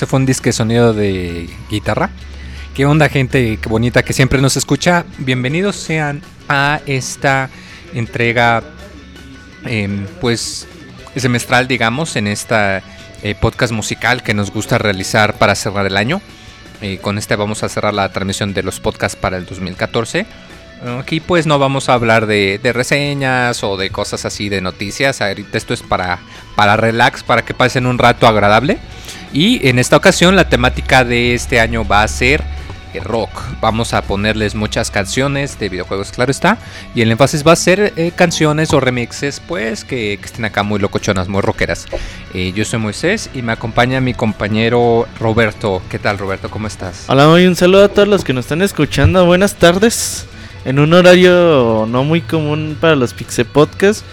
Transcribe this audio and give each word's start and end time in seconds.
ese 0.00 0.06
fue 0.06 0.18
un 0.18 0.24
disque 0.24 0.50
sonido 0.50 0.94
de 0.94 1.46
guitarra. 1.68 2.08
¿Qué 2.74 2.86
onda 2.86 3.10
gente 3.10 3.58
qué 3.60 3.68
bonita 3.68 4.02
que 4.02 4.14
siempre 4.14 4.40
nos 4.40 4.56
escucha? 4.56 5.04
Bienvenidos 5.18 5.76
sean 5.76 6.22
a 6.48 6.80
esta 6.86 7.50
entrega 7.92 8.62
em, 9.66 10.06
pues 10.22 10.66
semestral 11.14 11.68
digamos 11.68 12.16
en 12.16 12.28
esta 12.28 12.82
eh, 13.22 13.34
podcast 13.38 13.74
musical 13.74 14.22
que 14.22 14.32
nos 14.32 14.50
gusta 14.50 14.78
realizar 14.78 15.34
para 15.34 15.54
cerrar 15.54 15.84
el 15.84 15.98
año. 15.98 16.22
Eh, 16.80 16.96
con 16.96 17.18
este 17.18 17.36
vamos 17.36 17.62
a 17.62 17.68
cerrar 17.68 17.92
la 17.92 18.10
transmisión 18.10 18.54
de 18.54 18.62
los 18.62 18.80
podcasts 18.80 19.18
para 19.20 19.36
el 19.36 19.44
2014. 19.44 20.24
Aquí 20.98 21.20
pues 21.20 21.46
no 21.46 21.58
vamos 21.58 21.90
a 21.90 21.92
hablar 21.92 22.24
de, 22.24 22.58
reseñas 22.72 23.62
o 23.62 23.76
de 23.76 23.90
cosas 23.90 24.24
así 24.24 24.48
de 24.48 24.62
noticias. 24.62 25.20
Esto 25.20 25.74
es 25.74 25.82
para, 25.82 26.20
para 26.56 26.78
relax, 26.78 27.22
para 27.22 27.42
que 27.42 27.52
pasen 27.52 27.86
un 27.86 27.98
rato 27.98 28.26
agradable. 28.26 28.78
Y 29.32 29.68
en 29.68 29.78
esta 29.78 29.96
ocasión 29.96 30.36
la 30.36 30.48
temática 30.48 31.04
de 31.04 31.34
este 31.34 31.60
año 31.60 31.84
va 31.86 32.02
a 32.02 32.08
ser 32.08 32.42
eh, 32.92 33.00
rock. 33.00 33.30
Vamos 33.60 33.94
a 33.94 34.02
ponerles 34.02 34.56
muchas 34.56 34.90
canciones 34.90 35.58
de 35.58 35.68
videojuegos, 35.68 36.10
claro 36.10 36.32
está. 36.32 36.58
Y 36.94 37.02
el 37.02 37.12
énfasis 37.12 37.46
va 37.46 37.52
a 37.52 37.56
ser 37.56 37.92
eh, 37.96 38.12
canciones 38.14 38.72
o 38.72 38.80
remixes, 38.80 39.40
pues 39.40 39.84
que, 39.84 40.14
estén 40.14 40.44
acá 40.44 40.64
muy 40.64 40.80
locochonas, 40.80 41.28
muy 41.28 41.40
rockeras. 41.42 41.86
Eh, 42.34 42.52
yo 42.54 42.64
soy 42.64 42.80
Moisés 42.80 43.30
y 43.32 43.42
me 43.42 43.52
acompaña 43.52 44.00
mi 44.00 44.14
compañero 44.14 45.06
Roberto. 45.20 45.80
¿Qué 45.88 46.00
tal, 46.00 46.18
Roberto? 46.18 46.50
¿Cómo 46.50 46.66
estás? 46.66 47.04
Hola, 47.08 47.28
un 47.28 47.54
saludo 47.54 47.84
a 47.84 47.88
todos 47.88 48.08
los 48.08 48.24
que 48.24 48.32
nos 48.32 48.46
están 48.46 48.62
escuchando. 48.62 49.24
Buenas 49.26 49.54
tardes 49.54 50.26
en 50.64 50.78
un 50.78 50.92
horario 50.92 51.86
no 51.88 52.04
muy 52.04 52.20
común 52.20 52.76
para 52.80 52.96
los 52.96 53.14
Pixel 53.14 53.46
Podcasts. 53.46 54.04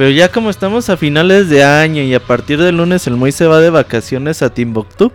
Pero 0.00 0.12
ya 0.12 0.32
como 0.32 0.48
estamos 0.48 0.88
a 0.88 0.96
finales 0.96 1.50
de 1.50 1.62
año 1.62 2.02
y 2.02 2.14
a 2.14 2.20
partir 2.20 2.58
del 2.58 2.78
lunes 2.78 3.06
el 3.06 3.16
Moy 3.16 3.32
se 3.32 3.46
va 3.46 3.60
de 3.60 3.68
vacaciones 3.68 4.40
a 4.40 4.48
Timbuktu. 4.48 5.12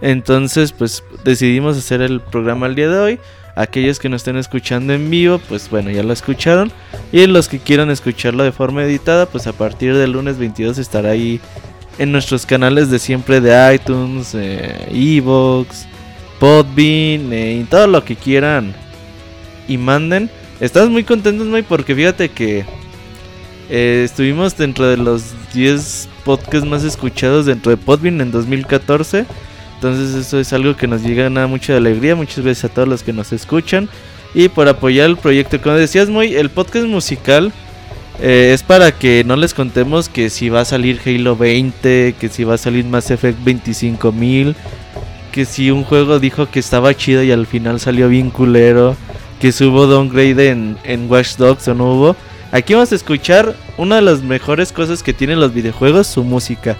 Entonces 0.00 0.70
pues 0.70 1.02
decidimos 1.24 1.76
hacer 1.76 2.02
el 2.02 2.20
programa 2.20 2.68
el 2.68 2.76
día 2.76 2.88
de 2.88 2.98
hoy. 3.00 3.20
Aquellos 3.56 3.98
que 3.98 4.08
nos 4.08 4.20
estén 4.20 4.36
escuchando 4.36 4.92
en 4.92 5.10
vivo, 5.10 5.40
pues 5.48 5.68
bueno, 5.68 5.90
ya 5.90 6.04
lo 6.04 6.12
escucharon. 6.12 6.70
Y 7.10 7.26
los 7.26 7.48
que 7.48 7.58
quieran 7.58 7.90
escucharlo 7.90 8.44
de 8.44 8.52
forma 8.52 8.84
editada, 8.84 9.26
pues 9.26 9.48
a 9.48 9.52
partir 9.54 9.96
del 9.96 10.12
lunes 10.12 10.38
22 10.38 10.78
estará 10.78 11.10
ahí 11.10 11.40
en 11.98 12.12
nuestros 12.12 12.46
canales 12.46 12.92
de 12.92 13.00
siempre 13.00 13.40
de 13.40 13.74
iTunes, 13.74 14.36
eh, 14.36 14.86
Evox, 14.92 15.88
Podbean, 16.38 17.32
eh, 17.32 17.66
todo 17.68 17.88
lo 17.88 18.04
que 18.04 18.14
quieran 18.14 18.72
y 19.66 19.78
manden. 19.78 20.30
Estás 20.60 20.88
muy 20.88 21.02
contentos, 21.02 21.48
May, 21.48 21.62
porque 21.62 21.92
fíjate 21.96 22.28
que 22.28 22.64
eh, 23.74 24.02
estuvimos 24.04 24.54
dentro 24.54 24.86
de 24.86 24.98
los 24.98 25.32
10 25.54 26.10
podcasts 26.26 26.68
más 26.68 26.84
escuchados 26.84 27.46
dentro 27.46 27.70
de 27.70 27.78
Podbean 27.78 28.20
en 28.20 28.30
2014. 28.30 29.24
Entonces 29.76 30.14
eso 30.14 30.38
es 30.38 30.52
algo 30.52 30.76
que 30.76 30.86
nos 30.86 31.02
llega 31.02 31.24
a 31.26 31.46
mucha 31.46 31.78
alegría. 31.78 32.14
Muchas 32.14 32.44
veces 32.44 32.66
a 32.66 32.68
todos 32.68 32.86
los 32.86 33.02
que 33.02 33.14
nos 33.14 33.32
escuchan. 33.32 33.88
Y 34.34 34.50
por 34.50 34.68
apoyar 34.68 35.08
el 35.08 35.16
proyecto. 35.16 35.58
Como 35.58 35.76
decías, 35.76 36.10
muy 36.10 36.34
el 36.34 36.50
podcast 36.50 36.86
musical 36.86 37.50
eh, 38.20 38.50
es 38.52 38.62
para 38.62 38.92
que 38.92 39.24
no 39.24 39.36
les 39.36 39.54
contemos 39.54 40.10
que 40.10 40.28
si 40.28 40.50
va 40.50 40.60
a 40.60 40.64
salir 40.66 41.00
Halo 41.06 41.34
20, 41.34 42.16
que 42.20 42.28
si 42.28 42.44
va 42.44 42.56
a 42.56 42.58
salir 42.58 42.84
Mass 42.84 43.10
Effect 43.10 43.38
25000, 43.38 44.54
que 45.32 45.46
si 45.46 45.70
un 45.70 45.84
juego 45.84 46.18
dijo 46.18 46.50
que 46.50 46.58
estaba 46.58 46.94
chido 46.94 47.22
y 47.22 47.32
al 47.32 47.46
final 47.46 47.80
salió 47.80 48.10
bien 48.10 48.28
culero 48.28 48.96
que 49.40 49.50
si 49.50 49.64
hubo 49.64 49.86
downgrade 49.86 50.50
en 50.50 51.10
Watch 51.10 51.36
Dogs 51.36 51.66
o 51.68 51.74
no 51.74 51.94
hubo. 51.94 52.16
Aquí 52.52 52.74
vamos 52.74 52.92
a 52.92 52.96
escuchar 52.96 53.56
una 53.78 53.96
de 53.96 54.02
las 54.02 54.22
mejores 54.22 54.72
cosas 54.72 55.02
que 55.02 55.14
tienen 55.14 55.40
los 55.40 55.54
videojuegos, 55.54 56.06
su 56.06 56.22
música. 56.22 56.76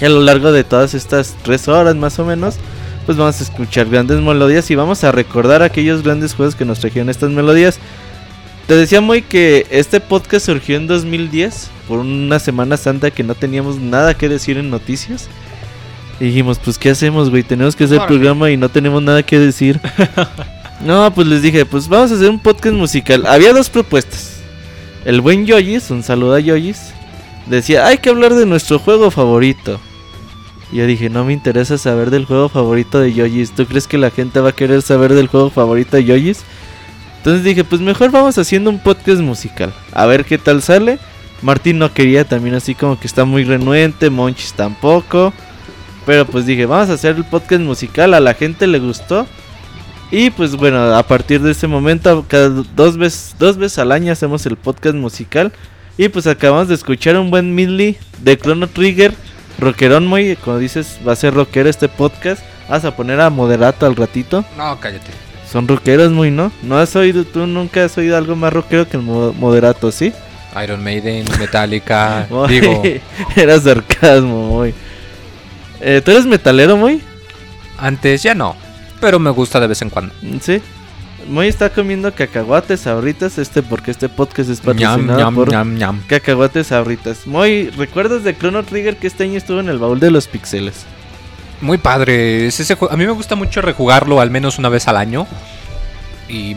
Y 0.00 0.06
a 0.06 0.08
lo 0.08 0.22
largo 0.22 0.50
de 0.50 0.64
todas 0.64 0.94
estas 0.94 1.36
tres 1.42 1.68
horas 1.68 1.94
más 1.94 2.18
o 2.18 2.24
menos, 2.24 2.56
pues 3.04 3.18
vamos 3.18 3.38
a 3.38 3.44
escuchar 3.44 3.90
grandes 3.90 4.18
melodías 4.20 4.70
y 4.70 4.74
vamos 4.74 5.04
a 5.04 5.12
recordar 5.12 5.62
aquellos 5.62 6.02
grandes 6.02 6.32
juegos 6.32 6.54
que 6.54 6.64
nos 6.64 6.80
trajeron 6.80 7.10
estas 7.10 7.30
melodías. 7.30 7.78
Te 8.66 8.74
decía 8.74 9.02
muy 9.02 9.20
que 9.20 9.66
este 9.70 10.00
podcast 10.00 10.46
surgió 10.46 10.76
en 10.78 10.86
2010, 10.86 11.68
por 11.86 11.98
una 11.98 12.38
Semana 12.38 12.78
Santa 12.78 13.10
que 13.10 13.24
no 13.24 13.34
teníamos 13.34 13.76
nada 13.76 14.14
que 14.14 14.30
decir 14.30 14.56
en 14.56 14.70
noticias. 14.70 15.28
Y 16.18 16.26
dijimos, 16.26 16.58
pues 16.58 16.78
¿qué 16.78 16.88
hacemos, 16.88 17.28
güey? 17.28 17.42
Tenemos 17.42 17.76
que 17.76 17.84
hacer 17.84 18.00
el 18.00 18.06
programa 18.06 18.50
y 18.50 18.56
no 18.56 18.70
tenemos 18.70 19.02
nada 19.02 19.22
que 19.22 19.38
decir. 19.38 19.80
No, 20.84 21.14
pues 21.14 21.28
les 21.28 21.42
dije, 21.42 21.64
pues 21.64 21.86
vamos 21.86 22.10
a 22.10 22.16
hacer 22.16 22.28
un 22.28 22.40
podcast 22.40 22.74
musical. 22.74 23.24
Había 23.28 23.52
dos 23.52 23.70
propuestas. 23.70 24.41
El 25.04 25.20
buen 25.20 25.46
Yoyis, 25.46 25.90
un 25.90 26.04
saludo 26.04 26.34
a 26.34 26.40
Yoyis, 26.40 26.92
decía, 27.46 27.86
hay 27.86 27.98
que 27.98 28.10
hablar 28.10 28.34
de 28.34 28.46
nuestro 28.46 28.78
juego 28.78 29.10
favorito. 29.10 29.80
Y 30.70 30.76
yo 30.76 30.86
dije, 30.86 31.10
no 31.10 31.24
me 31.24 31.32
interesa 31.32 31.76
saber 31.76 32.10
del 32.10 32.24
juego 32.24 32.48
favorito 32.48 33.00
de 33.00 33.12
Yoyis. 33.12 33.52
¿Tú 33.52 33.66
crees 33.66 33.88
que 33.88 33.98
la 33.98 34.10
gente 34.10 34.40
va 34.40 34.50
a 34.50 34.54
querer 34.54 34.80
saber 34.80 35.12
del 35.12 35.26
juego 35.26 35.50
favorito 35.50 35.96
de 35.96 36.04
Yoyis? 36.04 36.44
Entonces 37.18 37.44
dije, 37.44 37.64
pues 37.64 37.80
mejor 37.80 38.10
vamos 38.10 38.38
haciendo 38.38 38.70
un 38.70 38.78
podcast 38.78 39.20
musical. 39.20 39.72
A 39.92 40.06
ver 40.06 40.24
qué 40.24 40.38
tal 40.38 40.62
sale. 40.62 40.98
Martín 41.42 41.78
no 41.78 41.92
quería 41.92 42.24
también 42.24 42.54
así 42.54 42.74
como 42.74 42.98
que 42.98 43.06
está 43.06 43.24
muy 43.24 43.44
renuente. 43.44 44.08
Monchis 44.08 44.54
tampoco. 44.54 45.32
Pero 46.06 46.26
pues 46.26 46.46
dije, 46.46 46.64
vamos 46.66 46.90
a 46.90 46.94
hacer 46.94 47.16
el 47.16 47.24
podcast 47.24 47.62
musical. 47.62 48.14
A 48.14 48.20
la 48.20 48.34
gente 48.34 48.66
le 48.66 48.78
gustó. 48.78 49.26
Y 50.12 50.28
pues 50.28 50.54
bueno, 50.56 50.94
a 50.94 51.02
partir 51.04 51.40
de 51.40 51.52
ese 51.52 51.66
momento, 51.66 52.26
cada 52.28 52.50
dos 52.50 52.98
veces, 52.98 53.34
dos 53.38 53.56
veces 53.56 53.78
al 53.78 53.92
año 53.92 54.12
hacemos 54.12 54.44
el 54.44 54.56
podcast 54.56 54.94
musical. 54.94 55.52
Y 55.96 56.10
pues 56.10 56.26
acabamos 56.26 56.68
de 56.68 56.74
escuchar 56.74 57.16
un 57.16 57.30
buen 57.30 57.54
medley 57.54 57.96
de 58.20 58.36
Chrono 58.36 58.66
Trigger. 58.66 59.14
Rockerón 59.58 60.06
muy, 60.06 60.36
como 60.36 60.58
dices, 60.58 60.98
va 61.06 61.12
a 61.12 61.16
ser 61.16 61.32
rockero 61.32 61.70
este 61.70 61.88
podcast. 61.88 62.42
Vas 62.68 62.84
a 62.84 62.94
poner 62.94 63.22
a 63.22 63.30
Moderato 63.30 63.86
al 63.86 63.96
ratito. 63.96 64.44
No, 64.58 64.78
cállate. 64.78 65.10
Son 65.50 65.66
rockeros 65.66 66.12
muy, 66.12 66.30
¿no? 66.30 66.52
¿No 66.62 66.76
has 66.76 66.94
oído, 66.94 67.24
tú 67.24 67.46
nunca 67.46 67.86
has 67.86 67.96
oído 67.96 68.18
algo 68.18 68.36
más 68.36 68.52
rockero 68.52 68.86
que 68.86 68.98
el 68.98 69.02
Moderato, 69.02 69.90
sí? 69.90 70.12
Iron 70.62 70.84
Maiden, 70.84 71.24
Metallica, 71.38 72.28
digo. 72.48 72.82
Era 73.36 73.58
sarcasmo, 73.58 74.58
muy. 74.58 74.74
Eh, 75.80 76.02
¿Tú 76.04 76.10
eres 76.10 76.26
metalero, 76.26 76.76
muy? 76.76 77.00
Antes 77.78 78.22
ya 78.22 78.34
no 78.34 78.71
pero 79.02 79.18
me 79.18 79.30
gusta 79.30 79.58
de 79.60 79.66
vez 79.66 79.82
en 79.82 79.90
cuando. 79.90 80.14
Sí. 80.40 80.62
Moy 81.28 81.48
está 81.48 81.70
comiendo 81.70 82.12
cacahuates 82.14 82.86
ahorritas, 82.86 83.36
este 83.36 83.62
porque 83.62 83.90
este 83.90 84.08
podcast 84.08 84.48
es 84.48 84.60
patrocinado 84.60 85.32
por 85.32 85.50
cacahuates 86.06 86.72
ahorritas. 86.72 87.26
Moy, 87.26 87.68
¿recuerdas 87.70 88.22
de 88.22 88.36
Chrono 88.36 88.62
Trigger 88.62 88.96
que 88.96 89.08
este 89.08 89.24
año 89.24 89.38
estuvo 89.38 89.60
en 89.60 89.68
el 89.68 89.78
baúl 89.78 90.00
de 90.00 90.10
los 90.10 90.28
pixeles? 90.28 90.86
Muy 91.60 91.78
padre, 91.78 92.46
ese 92.46 92.76
a 92.90 92.96
mí 92.96 93.06
me 93.06 93.12
gusta 93.12 93.34
mucho 93.34 93.60
rejugarlo 93.60 94.20
al 94.20 94.30
menos 94.30 94.58
una 94.58 94.68
vez 94.68 94.86
al 94.88 94.96
año. 94.96 95.26
Y 96.28 96.56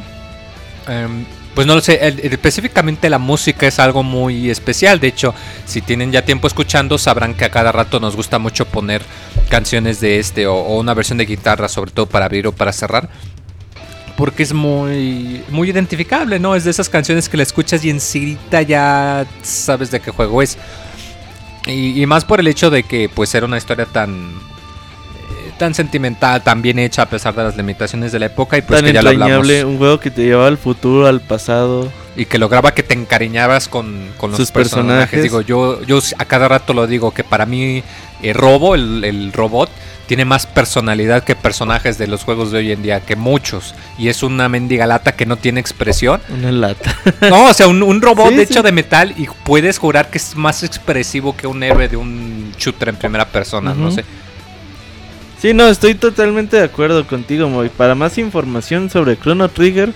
em, 0.87 1.25
pues 1.55 1.65
no 1.65 1.73
lo 1.73 1.81
sé, 1.81 1.99
específicamente 2.23 3.09
la 3.09 3.17
música 3.17 3.65
es 3.65 3.79
algo 3.79 4.03
muy 4.03 4.49
especial. 4.49 4.99
De 4.99 5.07
hecho, 5.07 5.33
si 5.65 5.81
tienen 5.81 6.11
ya 6.11 6.25
tiempo 6.25 6.47
escuchando, 6.47 6.97
sabrán 6.97 7.33
que 7.33 7.45
a 7.45 7.49
cada 7.49 7.71
rato 7.71 8.01
nos 8.01 8.17
gusta 8.17 8.39
mucho 8.39 8.65
poner 8.65 9.01
canciones 9.49 10.01
de 10.01 10.19
este 10.19 10.47
o, 10.47 10.77
una 10.77 10.93
versión 10.93 11.17
de 11.17 11.25
guitarra, 11.25 11.69
sobre 11.69 11.91
todo 11.91 12.07
para 12.07 12.25
abrir 12.25 12.45
o 12.45 12.51
para 12.51 12.73
cerrar. 12.73 13.07
Porque 14.17 14.43
es 14.43 14.51
muy, 14.51 15.43
muy 15.49 15.69
identificable, 15.69 16.39
¿no? 16.39 16.55
Es 16.55 16.65
de 16.65 16.71
esas 16.71 16.89
canciones 16.89 17.29
que 17.29 17.37
la 17.37 17.43
escuchas 17.43 17.83
y 17.85 17.89
enseguida 17.89 18.61
ya 18.61 19.25
sabes 19.41 19.91
de 19.91 20.01
qué 20.01 20.11
juego 20.11 20.41
es. 20.41 20.57
Y, 21.67 22.01
y 22.01 22.05
más 22.05 22.25
por 22.25 22.41
el 22.41 22.47
hecho 22.47 22.69
de 22.69 22.83
que 22.83 23.09
pues 23.09 23.33
era 23.33 23.45
una 23.45 23.57
historia 23.57 23.85
tan 23.85 24.33
tan 25.57 25.73
sentimental, 25.73 26.43
tan 26.43 26.61
bien 26.61 26.79
hecha 26.79 27.03
a 27.03 27.05
pesar 27.09 27.35
de 27.35 27.43
las 27.43 27.57
limitaciones 27.57 28.11
de 28.11 28.19
la 28.19 28.27
época 28.27 28.57
y 28.57 28.61
pues 28.61 28.79
tan 28.79 28.87
que 28.87 28.93
ya 28.93 29.01
lo 29.01 29.09
hablamos. 29.09 29.47
un 29.63 29.77
juego 29.77 29.99
que 29.99 30.11
te 30.11 30.23
llevaba 30.23 30.47
al 30.47 30.57
futuro, 30.57 31.07
al 31.07 31.21
pasado 31.21 31.91
y 32.15 32.25
que 32.25 32.37
lograba 32.37 32.73
que 32.73 32.83
te 32.83 32.93
encariñabas 32.93 33.67
con, 33.67 34.09
los 34.21 34.51
personajes. 34.51 35.21
Digo, 35.21 35.41
yo 35.41 35.81
yo 35.83 35.99
a 36.17 36.25
cada 36.25 36.47
rato 36.47 36.73
lo 36.73 36.87
digo 36.87 37.11
que 37.11 37.23
para 37.23 37.45
mí 37.45 37.83
eh, 38.21 38.33
Robo, 38.33 38.75
el, 38.75 39.31
robot 39.33 39.69
tiene 40.07 40.23
más 40.23 40.45
personalidad 40.45 41.23
que 41.23 41.35
personajes 41.35 41.97
de 41.97 42.07
los 42.07 42.23
juegos 42.23 42.51
de 42.51 42.59
hoy 42.59 42.71
en 42.71 42.83
día, 42.83 42.99
que 42.99 43.15
muchos. 43.15 43.73
Y 43.97 44.07
es 44.07 44.23
una 44.23 44.47
mendiga 44.49 44.85
lata 44.85 45.13
que 45.13 45.25
no 45.25 45.35
tiene 45.35 45.59
expresión. 45.59 46.21
Una 46.29 46.51
lata. 46.51 46.95
No, 47.29 47.45
o 47.45 47.53
sea, 47.53 47.67
un, 47.67 48.01
robot 48.01 48.33
hecho 48.33 48.61
de 48.61 48.71
metal 48.71 49.13
y 49.17 49.27
puedes 49.43 49.79
jurar 49.79 50.09
que 50.09 50.19
es 50.19 50.35
más 50.35 50.63
expresivo 50.63 51.35
que 51.35 51.47
un 51.47 51.63
héroe 51.63 51.87
de 51.87 51.97
un 51.97 52.53
shooter 52.57 52.89
en 52.89 52.95
primera 52.97 53.25
persona, 53.25 53.73
no 53.73 53.91
sé. 53.91 54.05
Sí, 55.45 55.53
no, 55.53 55.67
estoy 55.67 55.93
totalmente 55.93 56.57
de 56.57 56.63
acuerdo 56.63 57.05
contigo, 57.05 57.47
Moy. 57.47 57.69
Para 57.69 57.93
más 57.93 58.17
información 58.17 58.89
sobre 58.89 59.15
Chrono 59.15 59.47
Trigger, 59.47 59.93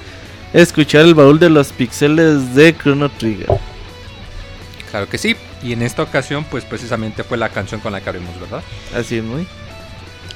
escuchar 0.54 1.02
el 1.02 1.16
baúl 1.16 1.40
de 1.40 1.50
los 1.50 1.72
pixeles 1.72 2.54
de 2.54 2.78
Chrono 2.78 3.10
Trigger. 3.10 3.48
Claro 4.92 5.10
que 5.10 5.18
sí. 5.18 5.36
Y 5.64 5.74
en 5.74 5.82
esta 5.82 6.04
ocasión, 6.04 6.44
pues 6.44 6.66
precisamente 6.66 7.24
fue 7.24 7.36
la 7.40 7.50
canción 7.50 7.82
con 7.82 7.94
la 7.94 8.00
que 8.00 8.10
abrimos, 8.10 8.40
¿verdad? 8.40 8.62
Así 8.96 9.18
es, 9.18 9.24
muy. 9.24 9.48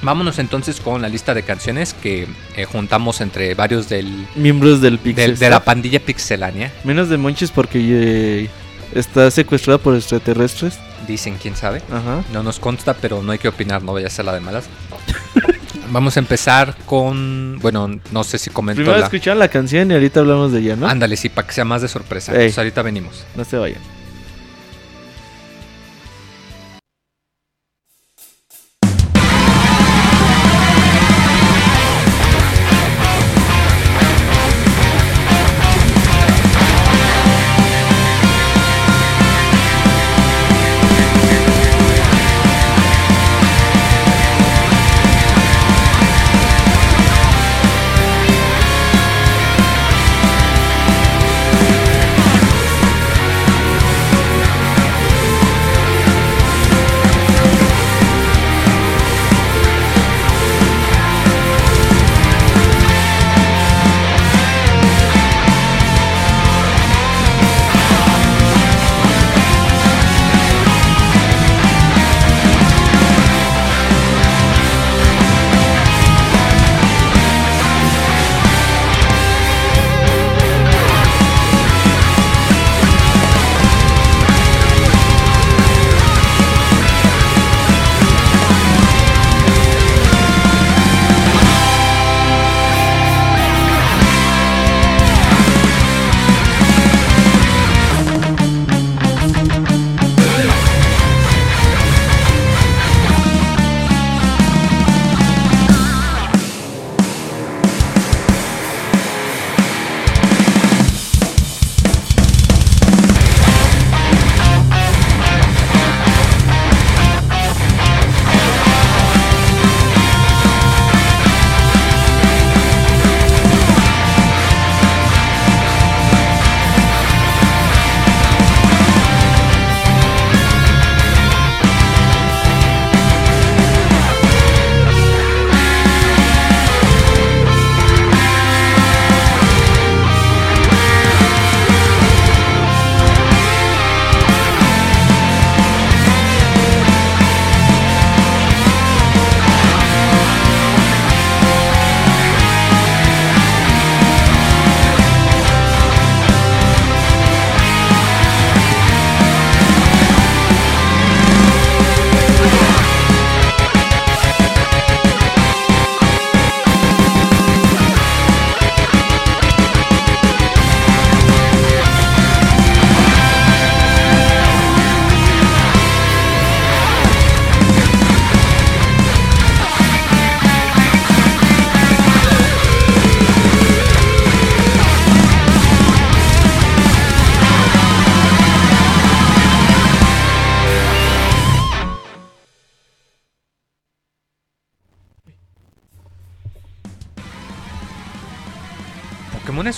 Vámonos 0.02 0.40
entonces 0.40 0.80
con 0.80 1.04
la 1.04 1.10
lista 1.10 1.36
de 1.36 1.44
canciones 1.44 1.94
que 1.94 2.28
eh, 2.56 2.66
juntamos 2.66 3.22
entre 3.22 3.54
varios 3.54 3.90
del 3.90 4.26
miembros 4.34 4.82
del 4.82 4.98
Pixel 4.98 5.38
de 5.38 5.50
la 5.52 5.64
pandilla 5.64 6.00
pixelánea. 6.00 6.72
Menos 6.84 7.10
de 7.10 7.18
Monches 7.18 7.52
porque 7.52 8.50
está 8.96 9.30
secuestrada 9.30 9.78
por 9.78 9.96
extraterrestres. 9.96 10.80
Dicen, 11.08 11.38
quién 11.42 11.56
sabe. 11.56 11.82
Ajá. 11.92 12.24
No 12.32 12.44
nos 12.44 12.60
consta, 12.60 12.94
pero 12.94 13.22
no 13.22 13.32
hay 13.32 13.40
que 13.40 13.48
opinar, 13.48 13.84
no 13.84 13.94
vaya 13.94 14.08
a 14.08 14.10
ser 14.10 14.26
la 14.26 14.34
de 14.34 14.40
malas. 14.40 14.66
Vamos 15.90 16.18
a 16.18 16.20
empezar 16.20 16.76
con. 16.86 17.60
Bueno, 17.62 18.00
no 18.12 18.24
sé 18.24 18.38
si 18.40 18.50
comentó 18.50 18.82
Primero 18.82 18.98
la. 18.98 19.06
escucharon 19.06 19.38
la 19.40 19.48
canción 19.50 19.92
y 19.92 19.94
ahorita 19.94 20.22
hablamos 20.22 20.52
de 20.52 20.60
ella, 20.60 20.76
¿no? 20.76 20.88
Ándale, 20.88 21.16
sí, 21.18 21.30
para 21.30 21.46
que 21.48 21.54
sea 21.54 21.66
más 21.66 21.82
de 21.82 21.88
sorpresa. 21.88 22.32
Ey. 22.32 22.38
Entonces, 22.38 22.58
ahorita 22.58 22.82
venimos. 22.82 23.26
No 23.36 23.44
se 23.44 23.58
vayan. 23.58 23.80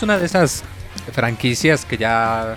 Una 0.06 0.20
de 0.20 0.26
esas 0.28 0.64
franquicias 1.12 1.84
que 1.84 1.98
ya, 1.98 2.56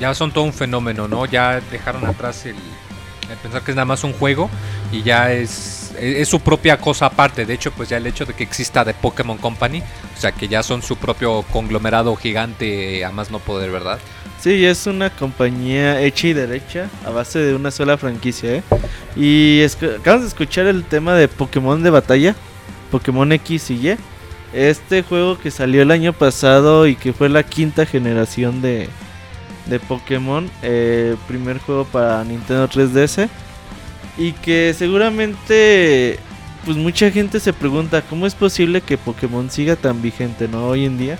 ya 0.00 0.14
son 0.14 0.32
todo 0.32 0.44
un 0.44 0.52
fenómeno, 0.54 1.06
¿no? 1.06 1.26
Ya 1.26 1.60
dejaron 1.70 2.06
atrás 2.06 2.46
el, 2.46 2.56
pensar 3.42 3.62
que 3.62 3.72
es 3.72 3.76
nada 3.76 3.84
más 3.84 4.02
un 4.02 4.14
juego 4.14 4.48
y 4.90 5.02
ya 5.02 5.30
es, 5.30 5.92
es, 6.00 6.26
su 6.26 6.40
propia 6.40 6.78
cosa 6.78 7.06
aparte. 7.06 7.44
De 7.44 7.52
hecho, 7.52 7.70
pues 7.70 7.90
ya 7.90 7.98
el 7.98 8.06
hecho 8.06 8.24
de 8.24 8.32
que 8.32 8.44
exista 8.44 8.82
The 8.82 8.94
Pokémon 8.94 9.36
Company, 9.36 9.80
o 9.80 10.20
sea, 10.20 10.32
que 10.32 10.48
ya 10.48 10.62
son 10.62 10.80
su 10.80 10.96
propio 10.96 11.42
conglomerado 11.52 12.16
gigante 12.16 13.04
a 13.04 13.10
más 13.10 13.30
no 13.30 13.40
poder, 13.40 13.70
¿verdad? 13.70 13.98
Sí, 14.40 14.64
es 14.64 14.86
una 14.86 15.10
compañía 15.10 16.00
hecha 16.00 16.28
y 16.28 16.32
derecha 16.32 16.88
a 17.04 17.10
base 17.10 17.40
de 17.40 17.54
una 17.54 17.70
sola 17.70 17.98
franquicia, 17.98 18.54
¿eh? 18.54 18.62
Y 19.16 19.62
acabas 19.98 20.22
de 20.22 20.28
escuchar 20.28 20.66
el 20.66 20.84
tema 20.84 21.14
de 21.14 21.28
Pokémon 21.28 21.82
de 21.82 21.90
batalla, 21.90 22.34
Pokémon 22.90 23.30
X 23.32 23.70
y 23.70 23.90
Y. 23.90 23.98
Este 24.52 25.02
juego 25.02 25.38
que 25.38 25.50
salió 25.50 25.82
el 25.82 25.90
año 25.90 26.12
pasado 26.12 26.86
y 26.86 26.96
que 26.96 27.12
fue 27.12 27.28
la 27.28 27.42
quinta 27.42 27.84
generación 27.84 28.62
de, 28.62 28.88
de 29.66 29.80
Pokémon, 29.80 30.50
eh, 30.62 31.16
primer 31.26 31.58
juego 31.58 31.84
para 31.84 32.24
Nintendo 32.24 32.68
3DS. 32.68 33.28
Y 34.16 34.32
que 34.32 34.74
seguramente, 34.76 36.18
pues 36.64 36.76
mucha 36.76 37.10
gente 37.10 37.40
se 37.40 37.52
pregunta, 37.52 38.02
¿cómo 38.02 38.26
es 38.26 38.34
posible 38.34 38.80
que 38.80 38.98
Pokémon 38.98 39.50
siga 39.50 39.76
tan 39.76 40.02
vigente, 40.02 40.48
no? 40.48 40.68
Hoy 40.68 40.86
en 40.86 40.98
día. 40.98 41.18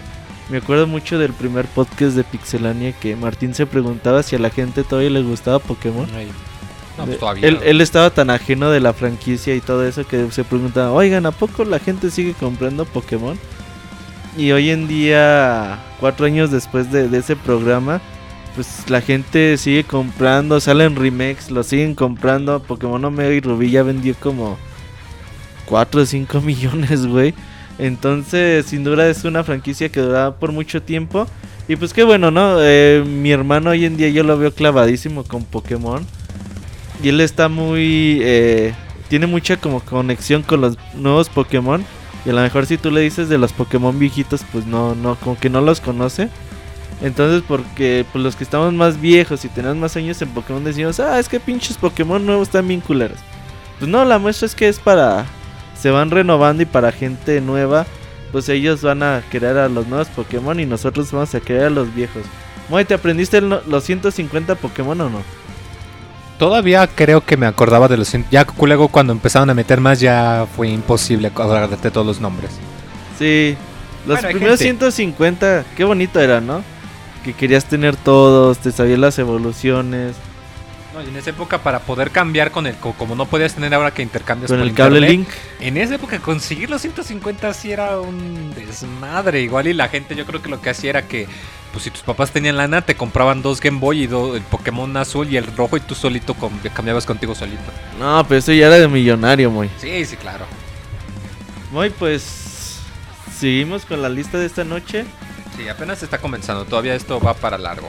Me 0.49 0.59
acuerdo 0.59 0.87
mucho 0.87 1.19
del 1.19 1.35
primer 1.35 1.67
podcast 1.67 2.17
de 2.17 2.25
Pixelania 2.25 2.93
que 2.93 3.15
Martín 3.15 3.55
se 3.55 3.67
preguntaba 3.67 4.23
si 4.23 4.35
a 4.35 4.39
la 4.39 4.49
gente 4.49 4.83
todavía 4.83 5.11
le 5.11 5.23
gustaba 5.23 5.59
Pokémon. 5.59 6.09
No, 6.99 7.07
pues 7.07 7.19
todavía. 7.19 7.49
él, 7.49 7.61
él 7.65 7.81
estaba 7.81 8.11
tan 8.11 8.29
ajeno 8.29 8.71
de 8.71 8.81
la 8.81 8.93
franquicia 8.93 9.55
y 9.55 9.61
todo 9.61 9.87
eso 9.87 10.07
que 10.07 10.31
se 10.31 10.45
preguntaba, 10.45 10.93
oigan, 10.93 11.25
¿a 11.25 11.31
poco 11.31 11.65
la 11.65 11.79
gente 11.79 12.11
sigue 12.11 12.35
comprando 12.35 12.85
Pokémon? 12.85 13.39
Y 14.37 14.53
hoy 14.53 14.71
en 14.71 14.87
día, 14.87 15.79
cuatro 16.01 16.27
años 16.27 16.51
después 16.51 16.93
de, 16.93 17.09
de 17.09 17.19
ese 17.19 17.35
programa, 17.37 18.01
pues 18.55 18.91
la 18.91 19.01
gente 19.01 19.57
sigue 19.57 19.85
comprando, 19.85 20.61
salen 20.61 20.97
remakes, 20.97 21.51
lo 21.51 21.63
siguen 21.63 21.95
comprando. 21.95 22.61
Pokémon 22.61 23.05
Omega 23.05 23.33
y 23.33 23.41
Rubí 23.41 23.71
ya 23.71 23.85
vendió 23.85 24.15
como 24.19 24.59
4 25.67 26.03
o 26.03 26.07
5 26.07 26.41
millones, 26.43 27.07
güey. 27.07 27.35
Entonces, 27.79 28.67
sin 28.67 28.83
duda 28.83 29.09
es 29.09 29.25
una 29.25 29.45
franquicia 29.45 29.89
que 29.89 30.01
durará 30.01 30.35
por 30.35 30.51
mucho 30.53 30.83
tiempo. 30.83 31.27
Y 31.69 31.77
pues 31.77 31.93
qué 31.93 32.03
bueno, 32.03 32.31
¿no? 32.31 32.57
Eh, 32.61 33.05
mi 33.07 33.31
hermano 33.31 33.71
hoy 33.71 33.85
en 33.85 33.97
día 33.97 34.09
yo 34.09 34.25
lo 34.25 34.39
veo 34.39 34.53
clavadísimo 34.53 35.23
con 35.23 35.45
Pokémon. 35.45 36.05
Y 37.03 37.11
él 37.11 37.21
está 37.21 37.49
muy... 37.49 38.21
eh, 38.23 38.75
tiene 39.09 39.27
mucha 39.27 39.57
como 39.57 39.81
conexión 39.81 40.43
con 40.43 40.61
los 40.61 40.77
nuevos 40.95 41.29
Pokémon. 41.29 41.85
Y 42.25 42.31
a 42.31 42.33
lo 42.33 42.41
mejor 42.41 42.67
si 42.67 42.77
tú 42.77 42.91
le 42.91 43.01
dices 43.01 43.29
de 43.29 43.39
los 43.39 43.53
Pokémon 43.53 43.99
viejitos, 43.99 44.43
pues 44.53 44.67
no, 44.67 44.95
no, 44.95 45.15
como 45.17 45.39
que 45.39 45.49
no 45.49 45.61
los 45.61 45.81
conoce. 45.81 46.29
Entonces, 47.01 47.43
porque 47.47 48.05
pues, 48.13 48.23
los 48.23 48.37
que 48.37 48.45
estamos 48.45 48.73
más 48.73 49.01
viejos 49.01 49.45
y 49.45 49.49
tenemos 49.49 49.77
más 49.77 49.97
años 49.97 50.21
en 50.21 50.31
Pokémon 50.31 50.65
decimos, 50.65 50.99
ah, 51.01 51.19
es 51.19 51.29
que 51.29 51.39
pinches 51.39 51.77
Pokémon 51.77 52.25
nuevos 52.25 52.49
están 52.49 52.67
bien 52.67 52.81
culeros. 52.81 53.19
Pues 53.79 53.91
no, 53.91 54.05
la 54.05 54.19
muestra 54.19 54.47
es 54.47 54.55
que 54.55 54.69
es 54.69 54.79
para... 54.79 55.25
Se 55.77 55.91
van 55.91 56.11
renovando 56.11 56.61
y 56.65 56.67
para 56.67 56.91
gente 56.91 57.41
nueva, 57.41 57.87
pues 58.33 58.49
ellos 58.49 58.83
van 58.83 59.05
a 59.05 59.23
querer 59.31 59.57
a 59.59 59.69
los 59.69 59.87
nuevos 59.87 60.09
Pokémon 60.09 60.59
y 60.59 60.67
nosotros 60.67 61.13
vamos 61.13 61.33
a 61.37 61.41
querer 61.41 61.67
a 61.67 61.71
los 61.71 61.95
viejos. 61.95 62.25
Moy, 62.69 62.85
¿te 62.85 62.95
aprendiste 62.95 63.41
los 63.41 63.85
150 63.85 64.57
Pokémon 64.57 65.01
o 65.01 65.09
no? 65.09 65.23
Todavía 66.39 66.87
creo 66.87 67.25
que 67.25 67.37
me 67.37 67.47
acordaba 67.47 67.89
de 67.89 67.97
los... 67.97 68.13
Ya 68.31 68.47
luego 68.61 68.89
cuando 68.89 69.13
empezaron 69.13 69.51
a 69.51 69.55
meter 69.55 69.81
más 69.81 69.99
ya 70.01 70.47
fue 70.57 70.69
imposible 70.69 71.29
acordarte 71.29 71.91
todos 71.91 72.07
los 72.07 72.21
nombres. 72.21 72.53
Sí. 73.19 73.57
Los 74.07 74.21
Bueno, 74.21 74.29
primeros 74.31 74.61
gente. 74.61 74.91
150, 74.91 75.65
qué 75.77 75.85
bonito 75.85 76.21
era, 76.21 76.41
¿no? 76.41 76.63
Que 77.25 77.33
querías 77.33 77.65
tener 77.65 77.97
todos, 77.97 78.59
te 78.59 78.71
sabías 78.71 78.99
las 79.01 79.19
evoluciones. 79.19 80.15
No, 80.95 81.03
y 81.03 81.09
en 81.09 81.17
esa 81.17 81.31
época 81.31 81.59
para 81.59 81.81
poder 81.81 82.11
cambiar 82.11 82.51
con 82.51 82.67
el... 82.67 82.75
co- 82.77 82.95
Como 82.95 83.15
no 83.15 83.27
podías 83.27 83.55
tener 83.55 83.75
ahora 83.75 83.93
que 83.93 84.03
intercambias 84.03 84.51
Con 84.51 84.61
el 84.61 84.73
cable 84.73 84.99
internet, 85.01 85.11
Link. 85.11 85.29
En 85.61 85.77
esa 85.77 85.97
época 85.97 86.19
conseguir 86.19 86.71
los 86.71 86.81
150 86.81 87.53
sí 87.53 87.71
era 87.73 87.99
un 88.01 88.55
desmadre. 88.55 89.43
Igual 89.43 89.67
y 89.69 89.75
la 89.75 89.89
gente 89.89 90.15
yo 90.17 90.25
creo 90.25 90.41
que 90.41 90.49
lo 90.49 90.63
que 90.63 90.71
hacía 90.71 90.91
era 90.91 91.03
que, 91.07 91.29
pues 91.73 91.85
si 91.85 91.91
tus 91.91 92.01
papás 92.03 92.31
tenían 92.31 92.57
lana, 92.57 92.81
te 92.81 92.95
compraban 92.97 93.43
dos 93.43 93.61
Game 93.61 93.79
Boy 93.79 94.05
y 94.05 94.07
do- 94.07 94.35
el 94.35 94.43
Pokémon 94.43 94.97
azul 94.97 95.29
y 95.31 95.37
el 95.37 95.47
rojo 95.55 95.77
y 95.77 95.81
tú 95.81 95.95
solito 95.95 96.35
cambiabas 96.75 97.05
contigo 97.05 97.35
solito. 97.35 97.71
No, 97.99 98.25
pero 98.27 98.39
eso 98.39 98.53
ya 98.53 98.69
era 98.69 98.77
de 98.79 98.89
millonario, 98.89 99.51
Moy. 99.51 99.69
Sí, 99.79 100.05
sí, 100.07 100.17
claro. 100.17 100.47
Moy, 101.71 101.91
pues. 101.91 102.47
Seguimos 103.39 103.85
con 103.85 104.01
la 104.03 104.09
lista 104.09 104.39
de 104.39 104.47
esta 104.47 104.65
noche. 104.65 105.05
Sí, 105.57 105.69
apenas 105.69 106.03
está 106.03 106.19
comenzando. 106.19 106.65
Todavía 106.65 106.95
esto 106.95 107.21
va 107.21 107.35
para 107.35 107.59
largo. 107.59 107.89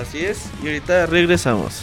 Así 0.00 0.20
es. 0.24 0.46
Y 0.62 0.68
ahorita 0.68 1.06
regresamos. 1.06 1.82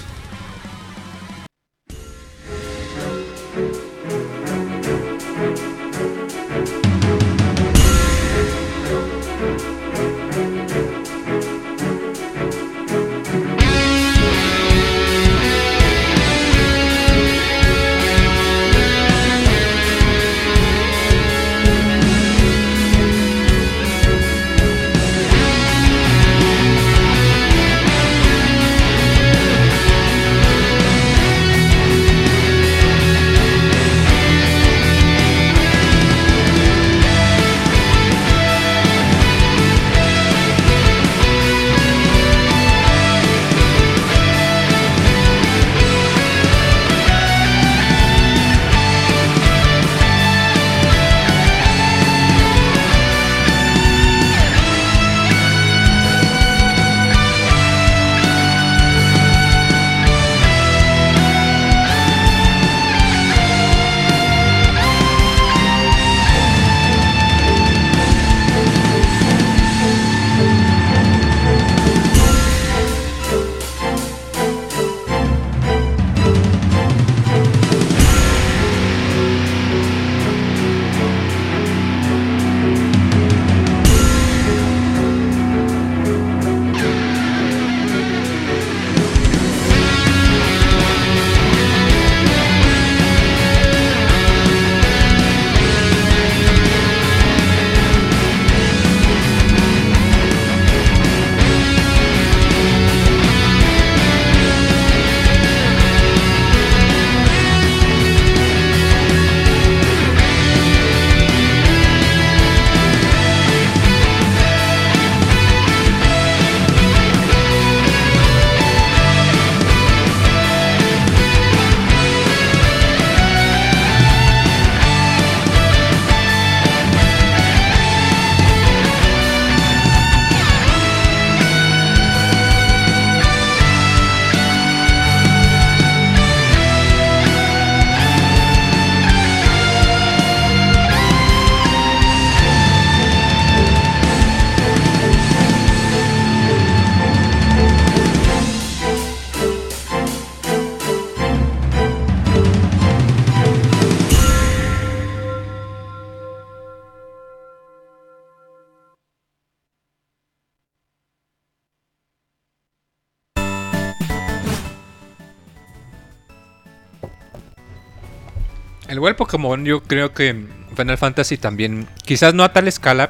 Buen 169.01 169.15
Pokémon 169.15 169.65
yo 169.65 169.81
creo 169.81 170.13
que 170.13 170.45
Final 170.75 170.97
Fantasy 170.99 171.37
también, 171.37 171.87
quizás 172.05 172.35
no 172.35 172.43
a 172.43 172.53
tal 172.53 172.67
escala, 172.67 173.09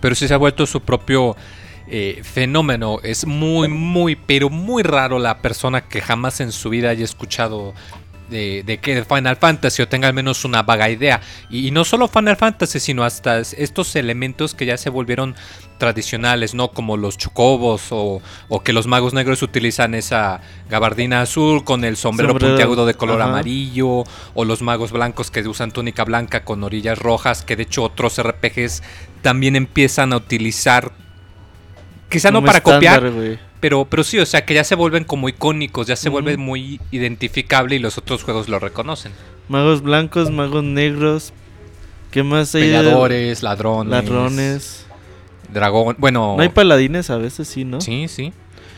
pero 0.00 0.14
sí 0.14 0.28
se 0.28 0.34
ha 0.34 0.36
vuelto 0.36 0.66
su 0.66 0.82
propio 0.82 1.34
eh, 1.88 2.20
fenómeno. 2.22 3.00
Es 3.02 3.26
muy, 3.26 3.66
muy, 3.66 4.14
pero 4.14 4.50
muy 4.50 4.84
raro 4.84 5.18
la 5.18 5.38
persona 5.42 5.80
que 5.88 6.00
jamás 6.00 6.38
en 6.40 6.52
su 6.52 6.70
vida 6.70 6.90
haya 6.90 7.04
escuchado 7.04 7.74
de, 8.28 8.62
de 8.64 8.78
que 8.78 9.04
Final 9.04 9.36
Fantasy 9.36 9.82
o 9.82 9.88
tenga 9.88 10.08
al 10.08 10.14
menos 10.14 10.44
una 10.44 10.62
vaga 10.62 10.90
idea. 10.90 11.20
Y, 11.50 11.68
y 11.68 11.70
no 11.70 11.84
solo 11.84 12.08
Final 12.08 12.36
Fantasy, 12.36 12.80
sino 12.80 13.04
hasta 13.04 13.40
estos 13.40 13.94
elementos 13.96 14.54
que 14.54 14.66
ya 14.66 14.76
se 14.76 14.90
volvieron 14.90 15.34
tradicionales, 15.78 16.54
¿no? 16.54 16.68
Como 16.68 16.96
los 16.96 17.18
chocobos 17.18 17.88
o, 17.90 18.22
o 18.48 18.62
que 18.62 18.72
los 18.72 18.86
magos 18.86 19.12
negros 19.12 19.42
utilizan 19.42 19.94
esa 19.94 20.40
gabardina 20.70 21.20
azul 21.20 21.64
con 21.64 21.84
el 21.84 21.96
sombrero, 21.96 22.30
Sombrero, 22.30 22.52
puntiagudo 22.52 22.86
de 22.86 22.94
color 22.94 23.20
ajá. 23.20 23.30
amarillo 23.30 24.04
o 24.34 24.44
los 24.44 24.62
magos 24.62 24.92
blancos 24.92 25.30
que 25.30 25.46
usan 25.46 25.72
túnica 25.72 26.04
blanca 26.04 26.44
con 26.44 26.62
orillas 26.64 26.98
rojas, 26.98 27.42
que 27.42 27.56
de 27.56 27.64
hecho 27.64 27.82
otros 27.82 28.20
RPGs 28.22 28.82
también 29.22 29.56
empiezan 29.56 30.12
a 30.12 30.16
utilizar 30.16 30.92
quizá 32.08 32.30
no 32.30 32.44
para 32.44 32.58
estándar, 32.58 33.00
copiar, 33.00 33.10
güey. 33.12 33.38
pero, 33.60 33.84
pero 33.84 34.04
sí, 34.04 34.18
o 34.18 34.26
sea, 34.26 34.44
que 34.44 34.54
ya 34.54 34.64
se 34.64 34.74
vuelven 34.74 35.04
como 35.04 35.28
icónicos, 35.28 35.86
ya 35.86 35.96
se 35.96 36.08
vuelven 36.08 36.40
muy 36.40 36.80
identificable 36.90 37.76
y 37.76 37.78
los 37.78 37.98
otros 37.98 38.22
juegos 38.24 38.48
lo 38.48 38.58
reconocen. 38.58 39.12
Magos 39.48 39.82
blancos, 39.82 40.30
magos 40.30 40.64
negros. 40.64 41.32
¿Qué 42.10 42.22
más 42.22 42.54
hay? 42.54 42.62
Peleadores, 42.62 43.42
ladrones, 43.42 43.90
Ladrones. 43.90 44.86
dragón, 45.52 45.96
bueno, 45.98 46.34
No 46.36 46.42
hay 46.42 46.48
paladines 46.48 47.10
a 47.10 47.16
veces, 47.18 47.48
sí, 47.48 47.64
¿no? 47.64 47.80
sí, 47.80 48.06
sí. 48.08 48.32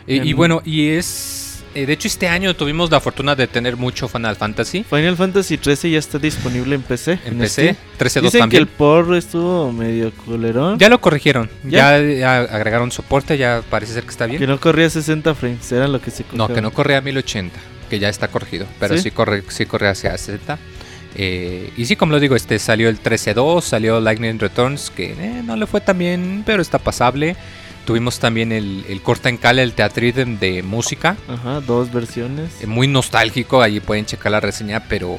Y, 0.07 0.23
y 0.27 0.31
En- 0.31 0.37
bueno, 0.37 0.63
y 0.65 0.89
es 0.89 1.46
de 1.85 1.93
hecho 1.93 2.09
este 2.09 2.29
año 2.29 2.55
tuvimos 2.57 2.91
la 2.91 3.01
fortuna 3.01 3.35
de 3.35 3.47
tener 3.47 3.77
mucho 3.77 4.09
Final 4.09 4.37
Fantasy 4.37 4.85
Final 4.89 5.17
Fantasy 5.17 5.59
13 5.59 5.91
ya 5.91 5.99
está 5.99 6.19
disponible 6.19 6.75
en 6.77 6.83
PC. 6.83 7.19
en 7.27 7.39
PC, 7.39 7.75
Steam. 7.75 7.77
13.2 7.99 8.21
Dicen 8.23 8.31
que 8.31 8.39
también. 8.39 8.63
el 8.63 8.69
por 8.69 9.15
estuvo 9.17 9.73
medio 9.73 10.11
culerón. 10.13 10.79
Ya 10.79 10.89
lo 10.89 11.01
corrigieron, 11.01 11.51
¿Ya? 11.65 11.99
¿Ya? 12.01 12.13
ya 12.15 12.37
agregaron 12.41 12.91
soporte, 12.93 13.37
ya 13.37 13.63
parece 13.69 13.93
ser 13.95 14.05
que 14.05 14.11
está 14.11 14.27
bien. 14.27 14.39
Que 14.39 14.47
no 14.47 14.59
corría 14.61 14.89
60 14.89 15.35
frames, 15.35 15.71
era 15.73 15.87
lo 15.89 16.01
que 16.01 16.11
se 16.11 16.25
No, 16.33 16.45
cogió. 16.45 16.55
que 16.55 16.63
no 16.63 16.71
corre 16.73 16.97
a 16.97 17.01
1080, 17.03 17.59
que 17.91 17.99
ya 17.99 18.09
está 18.09 18.29
corregido, 18.29 18.67
pero 18.81 18.97
¿Sí? 18.97 19.03
sí, 19.03 19.11
corre, 19.11 19.43
sí 19.49 19.67
corre 19.67 19.89
hacia 19.89 20.17
Z. 20.17 20.59
Eh, 21.19 21.73
y 21.77 21.87
sí, 21.87 21.97
como 21.97 22.13
lo 22.13 22.21
digo, 22.21 22.37
este 22.37 22.59
salió 22.59 22.89
el 22.91 23.01
13.2, 23.03 23.63
salió 23.63 24.01
Lightning 24.01 24.39
Returns, 24.39 24.91
que 24.91 25.13
eh, 25.13 25.43
no 25.45 25.57
le 25.57 25.67
fue 25.67 25.81
tan 25.81 25.97
bien, 25.99 26.43
pero 26.45 26.61
está 26.61 26.79
pasable. 26.79 27.37
Tuvimos 27.87 28.19
también 28.19 28.51
el, 28.51 28.85
el 28.89 29.01
corta 29.01 29.29
en 29.29 29.37
cala, 29.37 29.63
el 29.63 29.73
Teatridem 29.73 30.39
de 30.41 30.63
música. 30.65 31.17
Ajá, 31.29 31.61
dos 31.61 31.93
versiones. 31.93 32.61
Eh, 32.61 32.67
muy 32.67 32.89
nostálgico, 32.89 33.63
ahí 33.63 33.79
pueden 33.81 34.05
checar 34.05 34.33
la 34.33 34.41
reseña, 34.41 34.81
pero, 34.89 35.17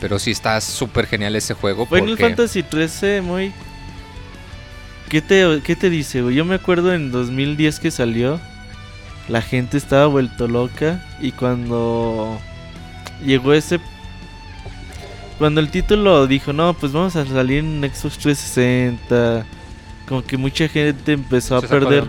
pero 0.00 0.18
sí 0.20 0.30
está 0.30 0.60
súper 0.60 1.06
genial 1.08 1.34
ese 1.34 1.54
juego. 1.54 1.84
Final 1.86 2.10
porque- 2.10 2.22
Fantasy 2.22 2.62
13, 2.62 3.20
muy... 3.22 3.52
¿Qué 5.08 5.20
te, 5.20 5.60
¿Qué 5.64 5.74
te 5.76 5.90
dice, 5.90 6.22
güey? 6.22 6.34
Yo 6.36 6.44
me 6.44 6.54
acuerdo 6.54 6.94
en 6.94 7.10
2010 7.12 7.78
que 7.80 7.90
salió, 7.90 8.40
la 9.28 9.42
gente 9.42 9.76
estaba 9.76 10.06
vuelto 10.06 10.46
loca 10.48 11.04
y 11.20 11.32
cuando 11.32 12.40
llegó 13.24 13.52
ese... 13.52 13.80
Cuando 15.38 15.60
el 15.60 15.70
título 15.70 16.26
dijo, 16.26 16.52
no, 16.52 16.72
pues 16.74 16.92
vamos 16.92 17.14
a 17.16 17.26
salir 17.26 17.58
en 17.58 17.80
Xbox 17.82 18.16
360, 18.18 19.44
como 20.08 20.24
que 20.24 20.36
mucha 20.36 20.68
gente 20.68 21.12
empezó 21.12 21.56
a 21.56 21.60
se 21.60 21.68
perder 21.68 22.04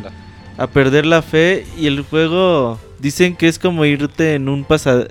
a 0.57 0.67
perder 0.67 1.05
la 1.05 1.21
fe 1.21 1.65
y 1.77 1.85
el 1.87 2.01
juego 2.01 2.79
dicen 2.99 3.35
que 3.35 3.47
es 3.47 3.59
como 3.59 3.85
irte 3.85 4.33
en 4.33 4.49
un 4.49 4.63
pasa 4.63 5.05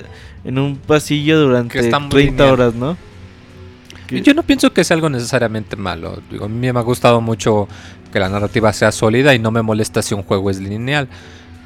en 0.44 0.58
un 0.58 0.76
pasillo 0.76 1.38
durante 1.40 1.72
Que 1.72 1.78
está 1.84 1.98
muy 2.00 2.08
30 2.10 2.30
lineal. 2.32 2.50
horas, 2.52 2.74
¿no? 2.74 2.96
Que- 4.06 4.22
Yo 4.22 4.34
no 4.34 4.42
pienso 4.44 4.72
que 4.72 4.84
sea 4.84 4.94
algo 4.94 5.08
necesariamente 5.08 5.74
malo. 5.76 6.20
Digo, 6.30 6.44
a 6.44 6.48
mí 6.48 6.72
me 6.72 6.78
ha 6.78 6.82
gustado 6.82 7.20
mucho 7.20 7.68
que 8.12 8.20
la 8.20 8.28
narrativa 8.28 8.72
sea 8.72 8.92
sólida 8.92 9.34
y 9.34 9.38
no 9.40 9.50
me 9.50 9.62
molesta 9.62 10.02
si 10.02 10.14
un 10.14 10.22
juego 10.22 10.50
es 10.50 10.60
lineal. 10.60 11.08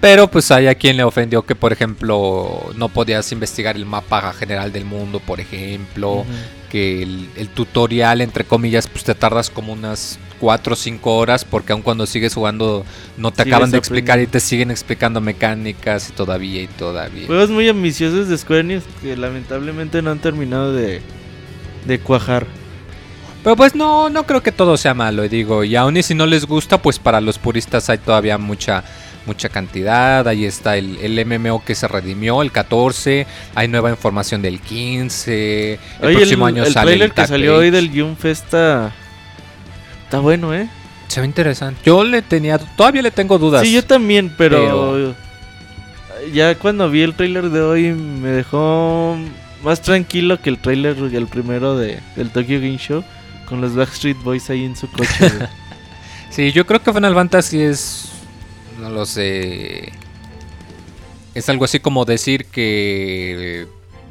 Pero 0.00 0.30
pues 0.30 0.50
hay 0.50 0.66
a 0.66 0.74
quien 0.74 0.96
le 0.96 1.04
ofendió 1.04 1.42
que, 1.42 1.54
por 1.54 1.72
ejemplo, 1.72 2.70
no 2.74 2.88
podías 2.88 3.32
investigar 3.32 3.76
el 3.76 3.84
mapa 3.84 4.32
general 4.32 4.72
del 4.72 4.84
mundo, 4.86 5.20
por 5.20 5.40
ejemplo. 5.40 6.24
Que 6.70 7.02
el, 7.02 7.28
el 7.36 7.48
tutorial, 7.48 8.20
entre 8.20 8.44
comillas, 8.44 8.86
pues 8.86 9.04
te 9.04 9.14
tardas 9.14 9.50
como 9.50 9.72
unas 9.72 10.18
4 10.40 10.72
o 10.72 10.76
5 10.76 11.16
horas 11.16 11.44
porque 11.44 11.72
aun 11.72 11.82
cuando 11.82 12.06
sigues 12.06 12.34
jugando 12.34 12.84
no 13.16 13.32
te 13.32 13.42
acaban 13.42 13.70
de 13.70 13.78
explicar 13.78 14.20
y 14.20 14.26
te 14.26 14.40
siguen 14.40 14.70
explicando 14.70 15.20
mecánicas 15.20 16.08
y 16.08 16.12
todavía 16.12 16.62
y 16.62 16.66
todavía. 16.66 17.26
Juegos 17.26 17.50
muy 17.50 17.68
ambiciosos 17.68 18.28
de 18.28 18.38
Square 18.38 18.60
Enix 18.60 18.84
que 19.02 19.16
lamentablemente 19.16 20.00
no 20.00 20.12
han 20.12 20.20
terminado 20.20 20.72
de 20.72 21.02
de 21.86 21.98
cuajar. 21.98 22.46
Pero 23.42 23.56
pues 23.56 23.74
no, 23.74 24.10
no 24.10 24.26
creo 24.26 24.42
que 24.42 24.52
todo 24.52 24.76
sea 24.76 24.92
malo, 24.92 25.24
y 25.24 25.28
digo, 25.28 25.64
y 25.64 25.74
aún 25.74 25.96
y 25.96 26.02
si 26.02 26.14
no 26.14 26.26
les 26.26 26.44
gusta, 26.44 26.82
pues 26.82 26.98
para 26.98 27.22
los 27.22 27.38
puristas 27.38 27.88
hay 27.88 27.96
todavía 27.96 28.36
mucha 28.36 28.84
mucha 29.30 29.48
cantidad, 29.48 30.26
ahí 30.26 30.44
está 30.44 30.76
el, 30.76 30.98
el 30.98 31.24
MMO 31.24 31.64
que 31.64 31.76
se 31.76 31.86
redimió, 31.86 32.42
el 32.42 32.50
14, 32.50 33.28
hay 33.54 33.68
nueva 33.68 33.88
información 33.90 34.42
del 34.42 34.60
15, 34.60 35.74
el 35.74 35.78
Oye, 36.02 36.16
próximo 36.16 36.46
año 36.46 36.64
el 36.64 36.72
sale 36.72 36.86
trailer 36.86 37.08
el 37.10 37.14
que 37.14 37.26
salió 37.28 37.56
hoy 37.58 37.70
del 37.70 37.90
Jump 37.90 38.18
Fest 38.18 38.46
está 38.46 40.18
bueno, 40.20 40.52
¿eh? 40.52 40.68
Se 41.06 41.20
ve 41.20 41.26
interesante. 41.26 41.80
Yo 41.84 42.02
le 42.02 42.22
tenía, 42.22 42.58
todavía 42.58 43.02
le 43.02 43.12
tengo 43.12 43.38
dudas. 43.38 43.62
Sí, 43.62 43.72
yo 43.72 43.84
también, 43.84 44.34
pero, 44.36 44.58
Pero- 44.58 45.14
ya 46.32 46.56
cuando 46.56 46.90
vi 46.90 47.02
el 47.02 47.14
trailer 47.14 47.50
de 47.50 47.60
hoy 47.60 47.92
me 47.92 48.30
dejó 48.30 49.16
más 49.62 49.80
tranquilo 49.80 50.40
que 50.40 50.50
el 50.50 50.58
trailer 50.58 50.96
el 50.98 51.26
primero 51.28 51.76
de 51.78 52.00
del 52.16 52.30
Tokyo 52.30 52.58
Game 52.58 52.78
Show 52.78 53.04
con 53.46 53.60
los 53.60 53.76
Backstreet 53.76 54.18
Boys 54.24 54.50
ahí 54.50 54.64
en 54.64 54.74
su 54.74 54.90
coche. 54.90 55.08
Sí, 56.30 56.52
yo 56.52 56.64
creo 56.64 56.80
que 56.80 56.92
Final 56.92 57.12
Fantasy 57.12 57.60
es. 57.60 58.09
No 58.80 58.90
lo 58.90 59.04
sé. 59.06 59.92
Es 61.34 61.48
algo 61.48 61.64
así 61.64 61.80
como 61.80 62.04
decir 62.04 62.46
que 62.46 63.66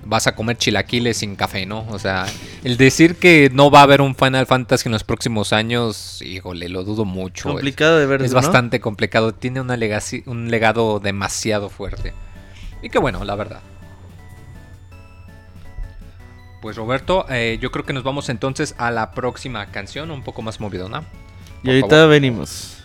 vas 0.05 0.25
a 0.27 0.35
comer 0.35 0.57
chilaquiles 0.57 1.17
sin 1.17 1.35
café, 1.35 1.65
¿no? 1.65 1.85
O 1.89 1.99
sea, 1.99 2.25
el 2.63 2.77
decir 2.77 3.17
que 3.17 3.49
no 3.53 3.69
va 3.69 3.81
a 3.81 3.83
haber 3.83 4.01
un 4.01 4.15
Final 4.15 4.45
Fantasy 4.47 4.87
en 4.87 4.93
los 4.93 5.03
próximos 5.03 5.51
años, 5.53 6.21
híjole, 6.21 6.69
lo 6.69 6.83
dudo 6.83 7.03
mucho. 7.05 7.49
Es, 7.49 7.53
Complicado 7.53 7.97
de 7.99 8.05
ver, 8.05 8.21
es 8.21 8.31
¿no? 8.31 8.35
bastante 8.35 8.79
complicado. 8.79 9.33
Tiene 9.33 9.59
una 9.61 9.75
legacy- 9.75 10.23
un 10.27 10.49
legado 10.49 10.99
demasiado 10.99 11.69
fuerte. 11.69 12.13
Y 12.81 12.89
que 12.89 12.97
bueno, 12.99 13.23
la 13.25 13.35
verdad. 13.35 13.61
Pues 16.61 16.75
Roberto, 16.75 17.25
eh, 17.29 17.57
yo 17.61 17.71
creo 17.71 17.85
que 17.85 17.93
nos 17.93 18.03
vamos 18.03 18.29
entonces 18.29 18.75
a 18.77 18.91
la 18.91 19.11
próxima 19.11 19.65
canción, 19.67 20.11
un 20.11 20.23
poco 20.23 20.41
más 20.41 20.59
movidona. 20.59 21.03
Y 21.61 21.65
por 21.65 21.69
ahorita 21.71 21.89
favor. 21.89 22.09
venimos. 22.09 22.78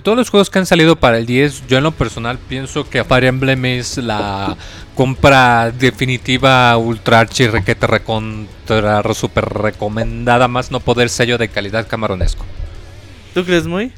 De 0.00 0.02
todos 0.02 0.16
los 0.16 0.30
juegos 0.30 0.48
que 0.48 0.58
han 0.58 0.64
salido 0.64 0.96
para 0.96 1.18
el 1.18 1.26
10, 1.26 1.66
yo 1.68 1.76
en 1.76 1.84
lo 1.84 1.90
personal 1.92 2.38
pienso 2.38 2.88
que 2.88 3.04
Fire 3.04 3.24
Emblem 3.24 3.62
es 3.66 3.98
la 3.98 4.56
compra 4.94 5.72
definitiva 5.72 6.74
ultra 6.78 7.20
archi 7.20 7.46
requete 7.46 7.86
recontra 7.86 9.02
super 9.12 9.44
recomendada 9.44 10.48
más 10.48 10.70
no 10.70 10.80
poder 10.80 11.10
sello 11.10 11.36
de 11.36 11.48
calidad 11.48 11.86
camaronesco. 11.86 12.46
¿Tú 13.34 13.44
crees 13.44 13.66
muy? 13.66 13.92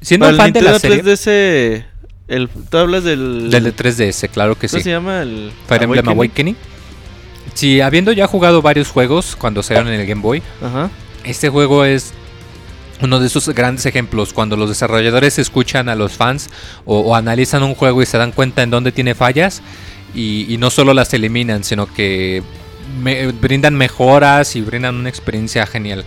Siendo 0.00 0.26
Para 0.26 0.30
el 0.30 0.36
fan 0.36 0.52
de 0.52 0.62
la 0.62 0.70
Nintendo 0.70 1.16
serie 1.16 1.16
3DS, 1.16 1.84
el, 2.28 2.48
tú 2.48 2.78
hablas 2.78 3.02
del... 3.02 3.50
del 3.50 3.64
de 3.64 3.74
3DS, 3.74 4.30
claro 4.30 4.56
que 4.56 4.68
¿Cómo 4.68 4.78
sí. 4.78 4.84
se 4.84 4.90
llama? 4.90 5.22
El 5.22 5.50
Fire 5.66 5.82
Emblem 5.82 6.08
Awakening. 6.10 6.56
Sí, 7.54 7.80
habiendo 7.80 8.12
ya 8.12 8.28
jugado 8.28 8.62
varios 8.62 8.86
juegos 8.86 9.34
cuando 9.34 9.64
salieron 9.64 9.92
en 9.92 10.00
el 10.00 10.06
Game 10.06 10.22
Boy, 10.22 10.44
Ajá. 10.62 10.90
este 11.24 11.48
juego 11.48 11.84
es 11.84 12.14
uno 13.02 13.18
de 13.20 13.26
esos 13.26 13.48
grandes 13.50 13.86
ejemplos 13.86 14.32
cuando 14.32 14.56
los 14.56 14.68
desarrolladores 14.68 15.38
escuchan 15.38 15.88
a 15.88 15.94
los 15.94 16.12
fans 16.12 16.50
o, 16.84 17.00
o 17.00 17.14
analizan 17.16 17.62
un 17.62 17.74
juego 17.74 18.02
y 18.02 18.06
se 18.06 18.18
dan 18.18 18.32
cuenta 18.32 18.62
en 18.62 18.70
dónde 18.70 18.92
tiene 18.92 19.14
fallas 19.14 19.62
y, 20.14 20.46
y 20.52 20.58
no 20.58 20.70
solo 20.70 20.92
las 20.94 21.12
eliminan, 21.14 21.64
sino 21.64 21.86
que 21.92 22.42
me- 23.02 23.28
brindan 23.32 23.74
mejoras 23.74 24.56
y 24.56 24.60
brindan 24.60 24.96
una 24.96 25.08
experiencia 25.08 25.66
genial. 25.66 26.04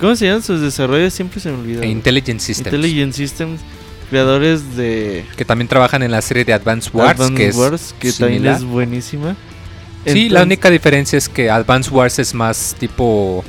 ¿Cómo 0.00 0.16
se 0.16 0.26
llaman 0.26 0.42
sus 0.42 0.60
desarrollos? 0.60 1.12
Siempre 1.12 1.40
se 1.40 1.50
me 1.50 1.58
olvida. 1.58 1.84
Intelligent 1.84 2.40
Systems, 2.40 2.66
Intelligent 2.74 3.12
Systems, 3.14 3.60
creadores 4.08 4.76
de 4.76 5.24
que 5.36 5.44
también 5.44 5.68
trabajan 5.68 6.02
en 6.02 6.10
la 6.10 6.22
serie 6.22 6.44
de 6.44 6.52
Advance 6.52 6.90
Wars, 6.92 7.20
que 7.36 7.48
es 7.48 7.56
Wars, 7.56 7.94
que 7.98 8.12
también 8.12 8.46
es 8.46 8.64
buenísima. 8.64 9.36
Sí, 10.06 10.30
la 10.30 10.42
única 10.42 10.70
diferencia 10.70 11.18
es 11.18 11.28
que 11.28 11.50
Advance 11.50 11.90
Wars 11.90 12.18
es 12.18 12.32
más 12.32 12.74
tipo 12.78 13.44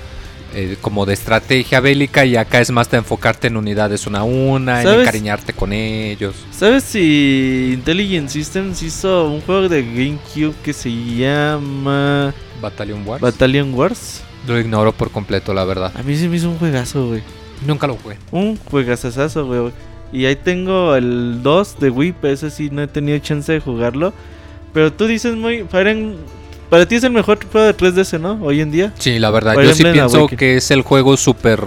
eh, 0.54 0.78
como 0.82 1.06
de 1.06 1.14
estrategia 1.14 1.80
bélica 1.80 2.26
y 2.26 2.36
acá 2.36 2.60
es 2.60 2.72
más 2.72 2.90
de 2.92 2.98
enfocarte 2.98 3.48
en 3.48 3.58
unidades 3.58 4.06
una 4.08 4.20
a 4.20 4.24
una, 4.24 4.82
en 4.82 4.88
¿Sabes? 4.88 5.02
encariñarte 5.02 5.54
con 5.54 5.74
ellos. 5.74 6.36
¿Sabes 6.52 6.84
si 6.84 7.72
Intelligent 7.74 8.30
Systems 8.30 8.82
hizo 8.84 9.30
un 9.30 9.42
juego 9.42 9.70
de 9.70 9.82
GameCube 9.84 10.56
que 10.64 10.74
se 10.74 10.90
llama 10.92 12.34
Battalion 12.62 13.08
Wars. 13.08 13.22
Battalion 13.22 13.74
Wars? 13.74 14.22
Lo 14.48 14.60
ignoro 14.60 14.92
por 14.92 15.12
completo, 15.12 15.54
la 15.54 15.64
verdad. 15.66 15.92
A 15.96 16.04
mí 16.04 16.16
se 16.16 16.28
me 16.28 16.38
hizo 16.38 16.50
un 16.50 16.58
juegazo, 16.58 17.08
güey. 17.08 17.24
Nunca 17.66 17.88
lo 17.88 17.96
jugué. 17.96 18.18
Un 18.32 18.58
juegazazazo, 18.58 19.46
güey. 19.46 19.72
Y 20.12 20.26
ahí 20.26 20.36
tengo 20.36 20.96
el 20.96 21.42
2 21.44 21.80
de 21.80 21.90
Wii, 21.90 22.16
pero 22.22 22.34
ese 22.34 22.50
sí 22.50 22.70
no 22.72 22.82
he 22.82 22.88
tenido 22.88 23.18
chance 23.20 23.52
de 23.52 23.60
jugarlo. 23.60 24.14
Pero 24.74 24.92
tú 24.92 25.06
dices 25.08 25.36
muy... 25.36 25.64
Fire 25.70 25.88
Em- 25.88 26.16
Para 26.72 26.86
ti 26.86 26.96
es 26.96 27.04
el 27.04 27.12
mejor 27.12 27.38
juego 27.52 27.68
de 27.68 27.76
3DS, 27.76 28.18
¿no? 28.18 28.40
Hoy 28.42 28.62
en 28.62 28.72
día. 28.72 28.94
Sí, 28.98 29.20
la 29.20 29.30
verdad. 29.30 29.56
Fire 29.56 29.68
Yo 29.68 29.76
sí 29.76 29.84
pienso 29.84 30.28
que 30.28 30.56
es 30.56 30.72
el 30.72 30.84
juego 30.84 31.18
súper... 31.18 31.60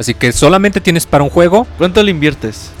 Así 0.00 0.14
que 0.14 0.32
solamente 0.32 0.80
tienes 0.80 1.06
para 1.06 1.22
un 1.22 1.30
juego. 1.30 1.64
¿Cuánto 1.78 2.02
le 2.02 2.10
inviertes? 2.10 2.72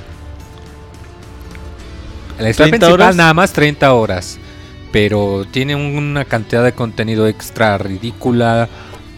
La 2.36 2.50
historia 2.50 2.72
30 2.72 2.86
principal 2.86 2.92
horas. 2.94 3.14
nada 3.14 3.32
más 3.32 3.52
30 3.52 3.92
horas. 3.92 4.40
Pero 4.90 5.46
tiene 5.48 5.76
una 5.76 6.24
cantidad 6.24 6.64
de 6.64 6.72
contenido 6.72 7.28
extra 7.28 7.78
ridícula. 7.78 8.68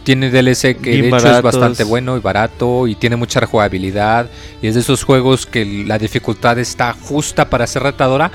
Tiene 0.04 0.30
DLC 0.30 0.76
que 0.76 1.00
de 1.00 1.08
hecho 1.08 1.34
es 1.34 1.40
bastante 1.40 1.82
bueno 1.84 2.14
y 2.18 2.20
barato. 2.20 2.86
Y 2.86 2.94
tiene 2.94 3.16
mucha 3.16 3.40
rejugabilidad. 3.40 4.28
Y 4.60 4.66
es 4.66 4.74
de 4.74 4.80
esos 4.80 5.02
juegos 5.02 5.46
que 5.46 5.64
la 5.86 5.96
dificultad 5.96 6.58
está 6.58 6.92
justa 6.92 7.48
para 7.48 7.66
ser 7.66 7.84
retadora. 7.84 8.30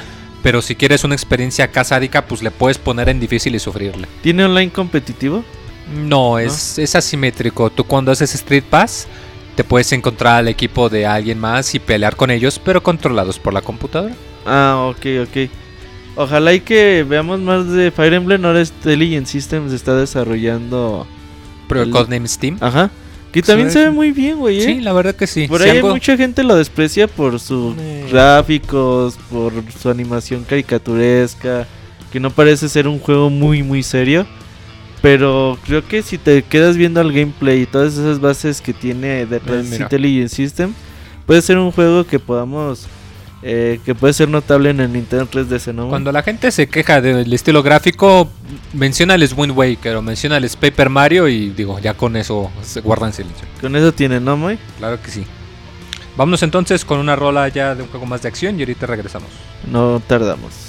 Pero 0.46 0.62
si 0.62 0.76
quieres 0.76 1.04
una 1.04 1.16
experiencia 1.16 1.72
casádica, 1.72 2.28
pues 2.28 2.44
le 2.44 2.52
puedes 2.52 2.78
poner 2.78 3.10
en 3.10 3.20
difícil 3.20 3.56
y 3.56 3.60
sufrirle. 3.60 4.08
¿Tiene 4.22 4.46
online 4.46 4.72
competitivo? 4.72 5.44
No, 5.92 6.38
es, 6.38 6.78
es 6.78 6.94
asimétrico. 6.94 7.72
Tú 7.72 7.84
cuando 7.84 8.12
haces 8.12 8.36
Street 8.36 8.64
Pass, 8.70 9.08
te 9.56 9.64
puedes 9.64 9.92
encontrar 9.92 10.36
al 10.36 10.48
equipo 10.48 10.88
de 10.88 11.08
alguien 11.08 11.40
más 11.40 11.74
y 11.74 11.80
pelear 11.80 12.16
con 12.16 12.30
ellos, 12.30 12.62
pero 12.64 12.84
controlados 12.84 13.40
por 13.40 13.56
la 13.56 13.64
computadora. 13.64 14.14
Ah, 14.46 14.86
ok, 14.92 15.06
ok. 15.24 15.50
Ojalá 16.16 16.54
y 16.54 16.60
que 16.60 17.04
veamos 17.10 17.40
más 17.40 17.68
de 17.72 17.90
Fire 17.90 18.14
Emblem. 18.14 18.46
Ahora 18.46 18.62
Intelligent 18.62 19.26
Systems 19.26 19.74
está 19.74 19.96
desarrollando. 19.96 21.08
Pero 21.68 21.82
El- 21.82 21.90
Codename 21.90 22.28
Steam. 22.28 22.60
Ajá. 22.62 22.92
Que 23.42 23.48
también 23.48 23.70
se 23.72 23.80
ve 23.80 23.92
muy 23.92 24.12
bien, 24.12 24.38
güey. 24.40 24.58
¿eh? 24.60 24.62
Sí, 24.66 24.80
la 24.82 24.94
verdad 24.94 25.14
que 25.16 25.28
sí. 25.28 25.48
Por 25.48 25.62
Si 25.62 25.70
ahí 25.70 25.78
algo- 25.78 25.90
mucha 25.92 26.16
gente 26.18 26.44
lo 26.44 26.56
desprecia 26.56 27.08
por 27.08 27.40
sus 27.40 27.76
Eh. 27.78 28.06
gráficos, 28.12 29.18
por 29.30 29.52
su 29.80 29.90
animación 29.90 30.44
caricaturesca, 30.44 31.68
que 32.12 32.20
no 32.20 32.30
parece 32.30 32.70
ser 32.70 32.88
un 32.88 33.00
juego 33.00 33.30
muy 33.30 33.62
muy 33.64 33.84
serio. 33.84 34.26
Pero 35.02 35.58
creo 35.66 35.88
que 35.88 36.02
si 36.02 36.18
te 36.18 36.42
quedas 36.44 36.78
viendo 36.78 37.00
el 37.02 37.12
gameplay 37.12 37.62
y 37.62 37.66
todas 37.68 37.94
esas 37.94 38.20
bases 38.20 38.60
que 38.62 38.74
tiene 38.74 39.26
detrás 39.26 39.66
mira. 39.66 39.84
Intelligent 39.84 40.30
System, 40.32 40.74
puede 41.28 41.42
ser 41.44 41.58
un 41.58 41.72
juego 41.72 42.06
que 42.08 42.18
podamos, 42.18 42.88
eh, 43.48 43.80
que 43.86 43.94
puede 43.94 44.12
ser 44.12 44.28
notable 44.28 44.72
en 44.72 44.80
el 44.80 44.92
Nintendo 44.92 45.30
3DS, 45.30 45.72
¿no? 45.72 45.88
Cuando 45.88 46.12
la 46.12 46.24
gente 46.24 46.52
se 46.52 46.66
queja 46.66 47.00
del 47.00 47.32
estilo 47.32 47.62
gráfico, 47.62 48.28
mencionales 48.74 49.34
Wind 49.38 49.56
Waker 49.56 49.98
o 49.98 50.02
mencionales 50.02 50.56
Paper 50.56 50.90
Mario 50.90 51.28
y 51.28 51.52
digo, 51.52 51.78
ya 51.78 51.94
con 51.94 52.16
eso 52.16 52.50
se 52.64 52.82
guardan 52.82 53.14
silencio. 53.14 53.48
Con 53.62 53.76
eso 53.76 53.92
tiene, 53.92 54.20
¿no, 54.20 54.36
Moy? 54.36 54.58
Claro 54.80 55.00
que 55.00 55.12
sí. 55.12 55.28
Vámonos 56.18 56.42
entonces 56.42 56.84
con 56.84 56.98
una 56.98 57.16
rola 57.16 57.48
ya 57.50 57.76
de 57.76 57.84
un 57.84 57.90
juego 57.90 58.08
más 58.08 58.24
de 58.24 58.30
acción 58.30 58.58
y 58.58 58.64
ahorita 58.64 58.88
regresamos. 58.88 59.30
No 59.72 60.02
tardamos. 60.08 60.65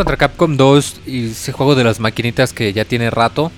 Contra 0.00 0.16
Capcom 0.16 0.56
2 0.56 1.00
y 1.06 1.30
ese 1.30 1.52
juego 1.52 1.74
de 1.74 1.84
las 1.84 2.00
maquinitas 2.00 2.52
que 2.54 2.72
ya 2.72 2.84
tiene 2.86 3.10
rato 3.10 3.52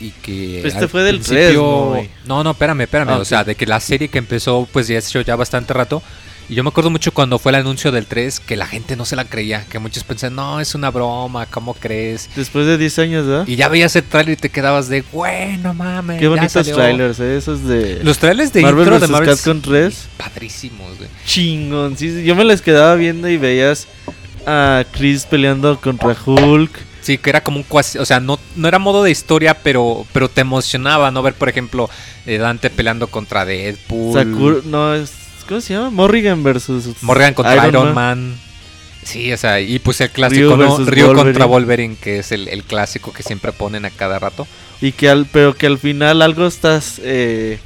y 0.00 0.10
que 0.22 0.60
Este 0.66 0.78
al 0.84 0.88
fue 0.88 1.02
del 1.02 1.16
principio- 1.16 1.90
3, 1.94 2.10
¿no, 2.24 2.36
no, 2.36 2.44
no, 2.44 2.50
espérame, 2.52 2.82
espérame, 2.82 3.08
Ah, 3.10 3.18
o 3.18 3.24
sea, 3.24 3.40
ok. 3.40 3.46
de 3.48 3.54
que 3.56 3.66
la 3.66 3.80
serie 3.80 4.06
que 4.08 4.18
empezó 4.18 4.68
pues 4.72 4.86
ya 4.86 5.00
se 5.00 5.24
ya 5.24 5.34
bastante 5.34 5.74
rato 5.74 6.00
y 6.48 6.54
yo 6.54 6.62
me 6.62 6.68
acuerdo 6.70 6.88
mucho 6.88 7.12
cuando 7.12 7.38
fue 7.40 7.50
el 7.50 7.56
anuncio 7.56 7.90
del 7.90 8.06
3 8.06 8.38
que 8.40 8.56
la 8.56 8.66
gente 8.66 8.94
no 8.96 9.04
se 9.04 9.16
la 9.16 9.24
creía, 9.24 9.64
que 9.68 9.78
muchos 9.80 10.04
pensaban, 10.04 10.36
"No, 10.36 10.60
es 10.60 10.74
una 10.76 10.90
broma, 10.92 11.44
¿cómo 11.46 11.74
crees?" 11.74 12.30
Después 12.36 12.64
de 12.66 12.78
10 12.78 12.98
años, 13.00 13.26
¿verdad? 13.26 13.44
Y 13.48 13.56
ya 13.56 13.68
veías 13.68 13.94
el 13.96 14.04
trailer 14.04 14.34
y 14.34 14.36
te 14.40 14.48
quedabas 14.50 14.88
de, 14.88 15.02
"Bueno, 15.12 15.74
mames." 15.74 16.18
Qué 16.20 16.28
bonitos 16.28 16.52
salió". 16.52 16.76
trailers, 16.76 17.18
¿eh? 17.20 17.36
Esos 17.36 17.64
de 17.64 17.98
Los 18.04 18.16
trailers 18.18 18.52
de 18.52 18.62
Marvel 18.62 18.84
intro 18.86 19.00
de. 19.00 19.08
Marvel 19.08 19.28
Capcom 19.30 19.60
3. 19.60 20.08
padrísimos, 20.16 20.96
güey. 20.96 21.10
Chingón. 21.26 21.98
Sí, 21.98 22.08
sí, 22.10 22.24
yo 22.24 22.34
me 22.36 22.44
les 22.44 22.62
quedaba 22.62 22.94
viendo 22.94 23.28
y 23.28 23.36
veías 23.36 23.86
a 24.46 24.84
Chris 24.92 25.26
peleando 25.26 25.80
contra 25.80 26.16
Hulk. 26.24 26.70
Sí, 27.00 27.16
que 27.16 27.30
era 27.30 27.42
como 27.42 27.58
un 27.58 27.62
cuasi, 27.62 27.98
o 27.98 28.04
sea, 28.04 28.20
no, 28.20 28.38
no 28.56 28.68
era 28.68 28.78
modo 28.78 29.02
de 29.02 29.10
historia, 29.10 29.54
pero, 29.62 30.04
pero 30.12 30.28
te 30.28 30.42
emocionaba, 30.42 31.10
¿no? 31.10 31.22
Ver, 31.22 31.34
por 31.34 31.48
ejemplo, 31.48 31.88
eh, 32.26 32.38
Dante 32.38 32.70
peleando 32.70 33.06
contra 33.06 33.44
Deadpool. 33.44 34.12
Sakura, 34.12 34.56
no, 34.64 34.94
es, 34.94 35.12
¿cómo 35.48 35.60
se 35.60 35.74
llama? 35.74 35.90
Morrigan 35.90 36.42
versus 36.42 37.02
Morgan 37.02 37.34
contra 37.34 37.66
Iron, 37.68 37.94
Man. 37.94 38.36
Sí, 39.04 39.32
o 39.32 39.38
sea, 39.38 39.58
y 39.60 39.78
pues 39.78 40.02
el 40.02 40.10
clásico, 40.10 40.54
Ryu 40.54 40.56
¿no? 40.56 40.76
Ryu 40.84 41.14
contra 41.14 41.46
Wolverine. 41.46 41.46
Wolverine, 41.46 41.96
que 41.98 42.18
es 42.18 42.30
el, 42.32 42.46
el 42.48 42.62
clásico 42.64 43.12
que 43.12 43.22
siempre 43.22 43.52
ponen 43.52 43.86
a 43.86 43.90
cada 43.90 44.18
rato. 44.18 44.46
Y 44.82 44.92
que 44.92 45.08
al, 45.08 45.24
pero 45.24 45.54
que 45.56 45.66
al 45.66 45.78
final 45.78 46.20
algo 46.20 46.46
estás 46.46 47.00
eh, 47.02 47.58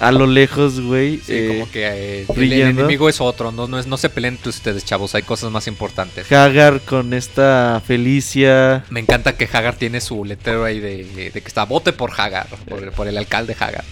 a 0.00 0.10
lo 0.12 0.26
lejos, 0.26 0.80
güey. 0.80 1.18
Sí, 1.18 1.32
eh, 1.34 1.48
como 1.48 1.70
que 1.70 1.86
eh, 1.86 2.26
el- 2.34 2.52
enemigo 2.52 3.08
es 3.08 3.20
otro, 3.20 3.52
no, 3.52 3.68
no, 3.68 3.78
es, 3.78 3.86
no 3.86 3.96
se 3.96 4.08
peleen 4.08 4.34
entre 4.34 4.50
ustedes, 4.50 4.84
chavos, 4.84 5.14
hay 5.14 5.22
cosas 5.22 5.50
más 5.52 5.66
importantes. 5.66 6.30
Hagar 6.32 6.80
con 6.80 7.12
esta 7.14 7.80
Felicia. 7.86 8.84
Me 8.90 9.00
encanta 9.00 9.36
que 9.36 9.48
Hagar 9.52 9.76
tiene 9.76 10.00
su 10.00 10.24
letrero 10.24 10.64
ahí 10.64 10.80
de, 10.80 11.04
de 11.32 11.40
que 11.40 11.46
está 11.48 11.64
vote 11.64 11.92
por 11.92 12.10
Hagar, 12.18 12.46
por, 12.68 12.90
por 12.92 13.06
el 13.08 13.16
alcalde 13.18 13.54
Hagar. 13.58 13.84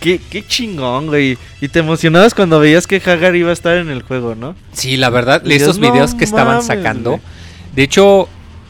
Qué, 0.00 0.20
qué 0.30 0.46
chingón, 0.46 1.06
güey. 1.06 1.38
Y 1.60 1.68
te 1.68 1.78
emocionabas 1.78 2.34
cuando 2.34 2.60
veías 2.60 2.86
que 2.86 2.96
Hagar 3.04 3.34
iba 3.36 3.50
a 3.50 3.54
estar 3.54 3.76
en 3.78 3.88
el 3.88 4.02
juego, 4.02 4.34
¿no? 4.34 4.54
Sí, 4.72 4.96
la 4.96 5.08
verdad, 5.10 5.40
Dices, 5.40 5.62
estos 5.62 5.78
"No 5.78 5.90
videos 5.92 6.14
que 6.14 6.24
estaban 6.24 6.56
mames, 6.58 6.66
sacando. 6.66 7.10
güey". 7.12 7.22
De 7.74 7.82
hecho, 7.84 8.28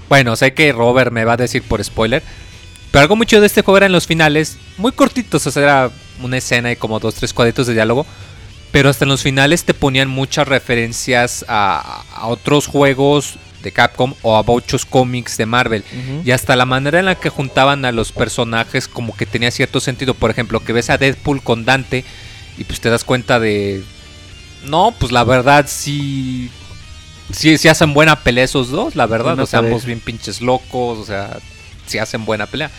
bueno, 0.09 0.37
sé 0.37 0.55
que 0.55 0.73
Robert 0.73 1.11
me 1.11 1.25
va 1.25 1.33
a 1.33 1.37
decir 1.37 1.63
por 1.63 1.83
spoiler. 1.83 2.23
Pero 2.93 3.03
algo 3.03 3.17
mucho 3.17 3.41
de 3.41 3.47
este 3.47 3.63
juego 3.63 3.79
eran 3.79 3.91
los 3.93 4.07
finales, 4.07 4.59
muy 4.77 4.93
cortitos, 4.93 5.47
o 5.47 5.51
sea, 5.51 5.63
era 5.63 5.91
una 6.21 6.39
escena 6.39 6.73
y 6.73 6.77
como 6.77 7.01
dos, 7.01 7.15
tres 7.15 7.33
cuadritos 7.33 7.67
de 7.67 7.75
diálogo. 7.75 8.07
Pero 8.71 8.89
hasta 8.89 9.05
en 9.05 9.11
los 9.11 9.23
finales 9.23 9.65
te 9.65 9.75
ponían 9.75 10.09
muchas 10.09 10.49
referencias 10.49 11.45
a, 11.47 12.05
a 12.15 12.27
otros 12.27 12.67
juegos 12.67 13.35
de 13.63 13.71
Capcom 13.71 14.15
o 14.23 14.37
a 14.37 14.43
muchos 14.43 14.85
cómics 14.87 15.37
de 15.37 15.47
Marvel. 15.47 15.85
Y 16.25 16.31
hasta 16.31 16.57
la 16.57 16.65
manera 16.65 16.99
en 16.99 17.05
la 17.05 17.15
que 17.15 17.29
juntaban 17.29 17.85
a 17.85 17.93
los 17.93 18.13
personajes 18.13 18.89
como 18.89 19.15
que 19.15 19.27
tenía 19.27 19.51
cierto 19.51 19.79
sentido. 19.79 20.15
Por 20.15 20.31
ejemplo, 20.31 20.61
que 20.61 20.73
ves 20.73 20.91
a 20.91 20.99
Deadpool 20.99 21.43
con 21.43 21.65
Dante 21.65 22.05
y 22.59 22.65
pues 22.65 22.81
te 22.81 22.91
das 22.91 23.05
cuenta 23.05 23.39
de... 23.39 23.83
No, 24.65 24.95
pues 24.99 25.13
la 25.13 25.25
verdad 25.25 25.67
sí... 25.69 26.51
Sí, 27.31 27.57
sí 27.57 27.69
hacen 27.69 27.95
buena 27.95 28.17
pelea 28.17 28.45
esos 28.45 28.71
dos, 28.71 28.97
la 28.97 29.07
verdad. 29.07 29.31
Buena 29.33 29.43
o 29.45 29.47
sea, 29.47 29.61
ambos 29.61 29.83
pareja. 29.83 29.87
bien 29.87 30.01
pinches 30.01 30.41
locos, 30.41 30.99
o 30.99 31.05
sea, 31.05 31.39
sí 31.87 31.99
hacen 31.99 32.25
buena 32.25 32.47
pelea. 32.47 32.71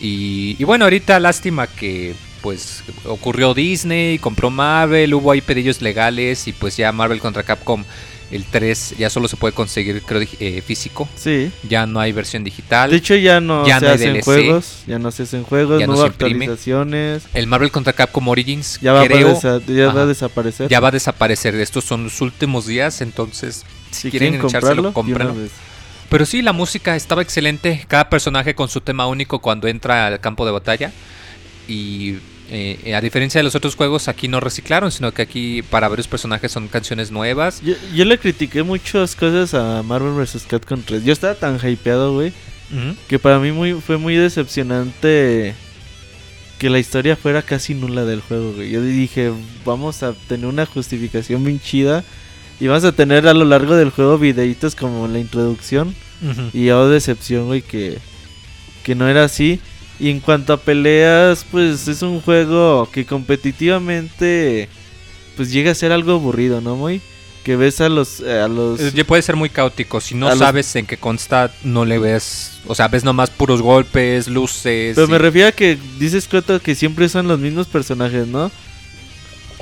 Y, 0.00 0.56
y 0.58 0.64
bueno, 0.64 0.84
ahorita 0.84 1.18
lástima 1.20 1.66
que 1.66 2.14
pues 2.42 2.82
ocurrió 3.04 3.54
Disney, 3.54 4.18
compró 4.18 4.50
Marvel, 4.50 5.14
hubo 5.14 5.32
ahí 5.32 5.40
pedillos 5.40 5.80
legales 5.82 6.46
y 6.48 6.52
pues 6.52 6.76
ya 6.76 6.90
Marvel 6.92 7.20
contra 7.20 7.42
Capcom 7.42 7.84
el 8.30 8.44
3 8.44 8.96
ya 8.98 9.08
solo 9.08 9.26
se 9.26 9.36
puede 9.36 9.54
conseguir 9.54 10.02
creo 10.02 10.20
eh, 10.38 10.60
físico, 10.60 11.08
Sí. 11.16 11.50
ya 11.66 11.86
no 11.86 11.98
hay 11.98 12.12
versión 12.12 12.44
digital. 12.44 12.90
De 12.90 12.98
hecho 12.98 13.14
ya 13.14 13.40
no 13.40 13.66
Ya 13.66 13.80
se 13.80 13.86
no 13.86 13.92
hacen 13.92 14.12
DLC. 14.12 14.24
juegos, 14.24 14.82
ya 14.86 14.98
no 14.98 15.10
se 15.10 15.22
hacen 15.22 15.44
juegos, 15.44 15.80
Ya 15.80 15.86
no 15.86 15.94
no 15.94 16.02
actualizaciones, 16.02 17.22
El 17.34 17.46
Marvel 17.46 17.70
contra 17.70 17.92
Capcom 17.92 18.28
Origins 18.28 18.78
ya 18.82 18.92
va, 18.92 19.04
creo 19.06 19.30
a, 19.36 19.60
ya 19.66 19.92
va 19.92 20.02
a 20.02 20.06
desaparecer. 20.06 20.68
ya 20.68 20.80
va 20.80 20.88
a 20.88 20.92
desaparecer. 20.92 21.54
Estos 21.54 21.84
son 21.84 22.04
los 22.04 22.20
últimos 22.20 22.66
días, 22.66 23.00
entonces 23.00 23.64
si 23.90 24.10
quieren 24.10 24.32
quieren 24.32 24.46
echárselo, 24.46 24.92
comprarlo, 24.92 25.32
cómprenlo. 25.32 25.48
Pero 26.10 26.24
sí, 26.26 26.40
la 26.42 26.52
música 26.52 26.96
estaba 26.96 27.22
excelente. 27.22 27.84
Cada 27.88 28.08
personaje 28.08 28.54
con 28.54 28.68
su 28.68 28.80
tema 28.80 29.06
único 29.06 29.40
cuando 29.40 29.68
entra 29.68 30.06
al 30.06 30.20
campo 30.20 30.46
de 30.46 30.52
batalla. 30.52 30.92
Y 31.68 32.16
eh, 32.50 32.94
a 32.94 33.00
diferencia 33.00 33.38
de 33.38 33.44
los 33.44 33.54
otros 33.54 33.76
juegos, 33.76 34.08
aquí 34.08 34.26
no 34.26 34.40
reciclaron, 34.40 34.90
sino 34.90 35.12
que 35.12 35.22
aquí 35.22 35.62
para 35.62 35.88
varios 35.88 36.08
personajes 36.08 36.50
son 36.50 36.68
canciones 36.68 37.10
nuevas. 37.10 37.60
Yo, 37.62 37.74
yo 37.94 38.04
le 38.06 38.18
critiqué 38.18 38.62
muchas 38.62 39.14
cosas 39.14 39.52
a 39.54 39.82
Marvel 39.82 40.14
vs. 40.14 40.46
Capcom 40.48 40.80
3. 40.82 41.04
Yo 41.04 41.12
estaba 41.12 41.34
tan 41.34 41.56
hypeado, 41.56 42.14
güey, 42.14 42.32
que 43.06 43.18
para 43.18 43.38
mí 43.38 43.52
muy, 43.52 43.74
fue 43.74 43.98
muy 43.98 44.14
decepcionante 44.14 45.54
que 46.58 46.70
la 46.70 46.78
historia 46.78 47.16
fuera 47.16 47.42
casi 47.42 47.74
nula 47.74 48.04
del 48.04 48.20
juego, 48.20 48.52
güey. 48.54 48.70
Yo 48.70 48.82
dije, 48.82 49.30
vamos 49.64 50.02
a 50.02 50.14
tener 50.26 50.46
una 50.46 50.66
justificación 50.66 51.44
bien 51.44 51.60
chida 51.60 52.02
y 52.60 52.66
vamos 52.66 52.84
a 52.84 52.92
tener 52.92 53.28
a 53.28 53.34
lo 53.34 53.44
largo 53.44 53.76
del 53.76 53.90
juego 53.90 54.18
videitos 54.18 54.74
como 54.74 55.06
la 55.06 55.18
introducción. 55.18 55.94
Y 56.52 56.64
yo 56.64 56.88
decepción, 56.88 57.46
güey, 57.46 57.62
que, 57.62 57.98
que 58.82 58.94
no 58.94 59.06
era 59.08 59.24
así. 59.24 59.60
Y 60.00 60.10
en 60.10 60.20
cuanto 60.20 60.52
a 60.52 60.56
peleas, 60.58 61.44
pues 61.50 61.88
es 61.88 62.02
un 62.02 62.20
juego 62.20 62.88
que 62.92 63.04
competitivamente 63.04 64.68
pues 65.36 65.52
llega 65.52 65.70
a 65.70 65.74
ser 65.74 65.92
algo 65.92 66.12
aburrido, 66.12 66.60
¿no, 66.60 66.76
muy? 66.76 67.00
Que 67.44 67.56
ves 67.56 67.80
a 67.80 67.88
los 67.88 68.20
a 68.20 68.46
los 68.48 68.80
Eh, 68.80 69.04
Puede 69.04 69.22
ser 69.22 69.36
muy 69.36 69.48
caótico. 69.48 70.00
Si 70.00 70.14
no 70.14 70.28
los- 70.28 70.38
sabes 70.38 70.74
en 70.76 70.84
qué 70.86 70.96
consta, 70.96 71.52
no 71.64 71.84
le 71.84 71.98
ves. 71.98 72.58
O 72.66 72.74
sea, 72.74 72.88
ves 72.88 73.04
nomás 73.04 73.30
puros 73.30 73.62
golpes, 73.62 74.28
luces. 74.28 74.94
Pero 74.96 75.06
y- 75.06 75.10
me 75.10 75.18
refiero 75.18 75.48
a 75.48 75.52
que 75.52 75.78
dices 75.98 76.26
Coto 76.28 76.60
que 76.60 76.74
siempre 76.74 77.08
son 77.08 77.26
los 77.28 77.38
mismos 77.38 77.66
personajes, 77.68 78.26
¿no? 78.26 78.50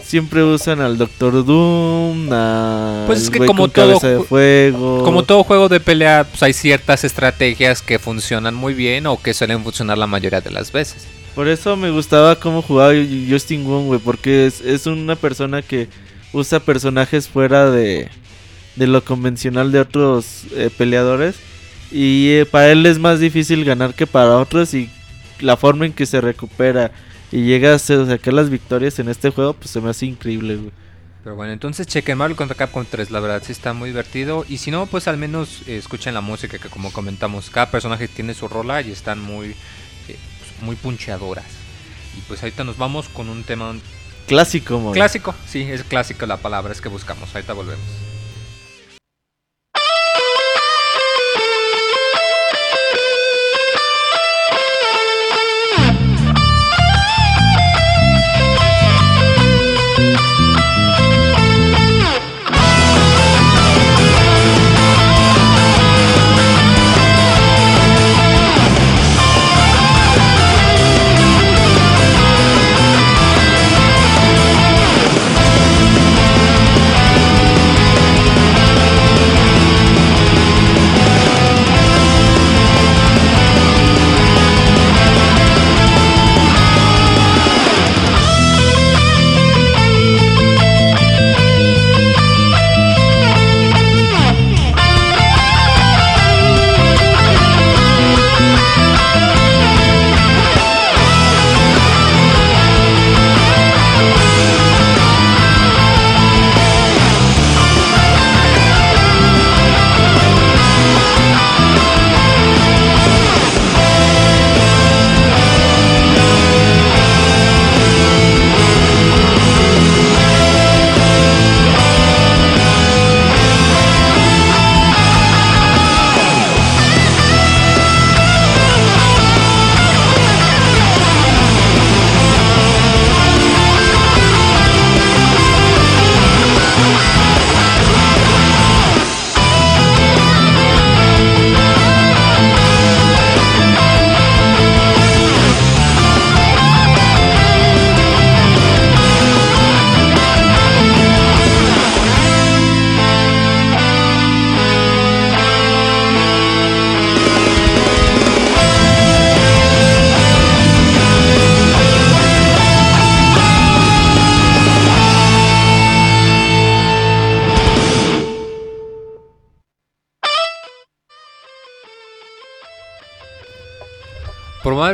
Siempre 0.07 0.45
usan 0.45 0.81
al 0.81 0.99
Doctor 0.99 1.45
Doom, 1.45 2.29
a 2.31 3.03
Pues 3.09 3.23
es 3.23 3.31
que 3.31 3.45
como 3.45 3.67
todo 3.67 3.99
de 3.99 4.21
fuego. 4.21 5.03
Como 5.03 5.25
todo 5.25 5.43
juego 5.43 5.69
de 5.69 5.81
pelea, 5.81 6.25
pues 6.31 6.45
hay 6.45 6.53
ciertas 6.53 7.03
estrategias 7.03 7.83
que 7.83 7.99
funcionan 7.99 8.55
muy 8.55 8.73
bien 8.73 9.09
o 9.09 9.21
que 9.21 9.35
suelen 9.35 9.65
funcionar 9.65 9.99
la 9.99 10.07
mayoría 10.07 10.41
de 10.41 10.53
las 10.53 10.71
veces. 10.71 11.09
Por 11.35 11.49
eso 11.49 11.77
me 11.77 11.91
gustaba 11.91 12.39
cómo 12.39 12.63
jugaba 12.63 12.93
Justin 13.29 13.65
Wong, 13.65 13.87
güey, 13.87 13.99
porque 13.99 14.47
es, 14.47 14.61
es 14.61 14.87
una 14.87 15.17
persona 15.17 15.61
que 15.61 15.89
usa 16.33 16.61
personajes 16.61 17.29
fuera 17.29 17.69
de, 17.69 18.09
de 18.77 18.87
lo 18.87 19.03
convencional 19.03 19.73
de 19.73 19.81
otros 19.81 20.45
eh, 20.55 20.71
peleadores. 20.79 21.35
Y 21.91 22.29
eh, 22.29 22.47
para 22.47 22.71
él 22.71 22.87
es 22.87 23.01
más 23.01 23.19
difícil 23.19 23.65
ganar 23.65 23.93
que 23.93 24.07
para 24.07 24.39
otros 24.39 24.73
y 24.73 24.89
la 25.41 25.57
forma 25.57 25.85
en 25.85 25.93
que 25.93 26.07
se 26.07 26.21
recupera 26.21 26.93
y 27.33 27.45
llega 27.45 27.75
a 27.75 27.79
sacar 27.79 28.35
las 28.35 28.51
victorias 28.51 28.99
en 28.99 29.09
este 29.09 29.31
juego, 29.31 29.55
pues 29.55 29.71
se 29.71 29.81
me 29.81 29.91
hace 29.91 30.07
increíble, 30.07 30.57
güey. 30.57 30.73
Pero 31.25 31.35
bueno, 31.35 31.53
entonces 31.53 31.89
chequen 31.89 32.19
Marvel 32.19 32.37
contra 32.37 32.57
Capcom 32.57 32.87
3, 32.89 33.11
la 33.11 33.19
verdad 33.19 33.43
sí 33.45 33.51
está 33.51 33.73
muy 33.73 33.89
divertido. 33.89 34.45
Y 34.49 34.59
si 34.59 34.71
no, 34.71 34.87
pues 34.87 35.09
al 35.09 35.17
menos 35.17 35.63
eh, 35.67 35.77
escuchen 35.77 36.15
la 36.15 36.21
música 36.21 36.59
que 36.59 36.69
como 36.69 36.93
comentamos, 36.93 37.51
cada 37.51 37.69
personaje 37.69 38.07
tiene 38.07 38.33
su 38.33 38.47
rola 38.47 38.81
y 38.81 38.93
están 38.93 39.21
muy, 39.21 39.49
eh, 39.49 39.55
pues, 40.07 40.63
muy 40.63 40.77
puncheadoras. 40.77 41.47
Y 42.17 42.21
pues 42.29 42.43
ahorita 42.45 42.63
nos 42.63 42.79
vamos 42.79 43.09
con 43.09 43.29
un 43.29 43.43
tema 43.43 43.75
Clásico, 44.27 44.93
clásico, 44.93 45.35
sí, 45.47 45.63
es 45.63 45.85
clásico 45.85 46.27
la 46.27 46.37
palabra, 46.39 46.73
es 46.73 46.81
que 46.81 46.89
buscamos, 46.89 47.33
ahorita 47.35 47.53
volvemos. 47.53 48.06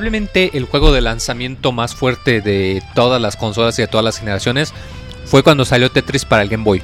Probablemente 0.02 0.56
el 0.58 0.64
juego 0.64 0.90
de 0.90 1.00
lanzamiento 1.00 1.70
más 1.70 1.94
fuerte 1.94 2.40
de 2.40 2.82
todas 2.92 3.22
las 3.22 3.36
consolas 3.36 3.78
y 3.78 3.82
de 3.82 3.88
todas 3.88 4.04
las 4.04 4.18
generaciones 4.18 4.74
fue 5.26 5.44
cuando 5.44 5.64
salió 5.64 5.92
Tetris 5.92 6.24
para 6.24 6.42
el 6.42 6.48
Game 6.48 6.64
Boy. 6.64 6.82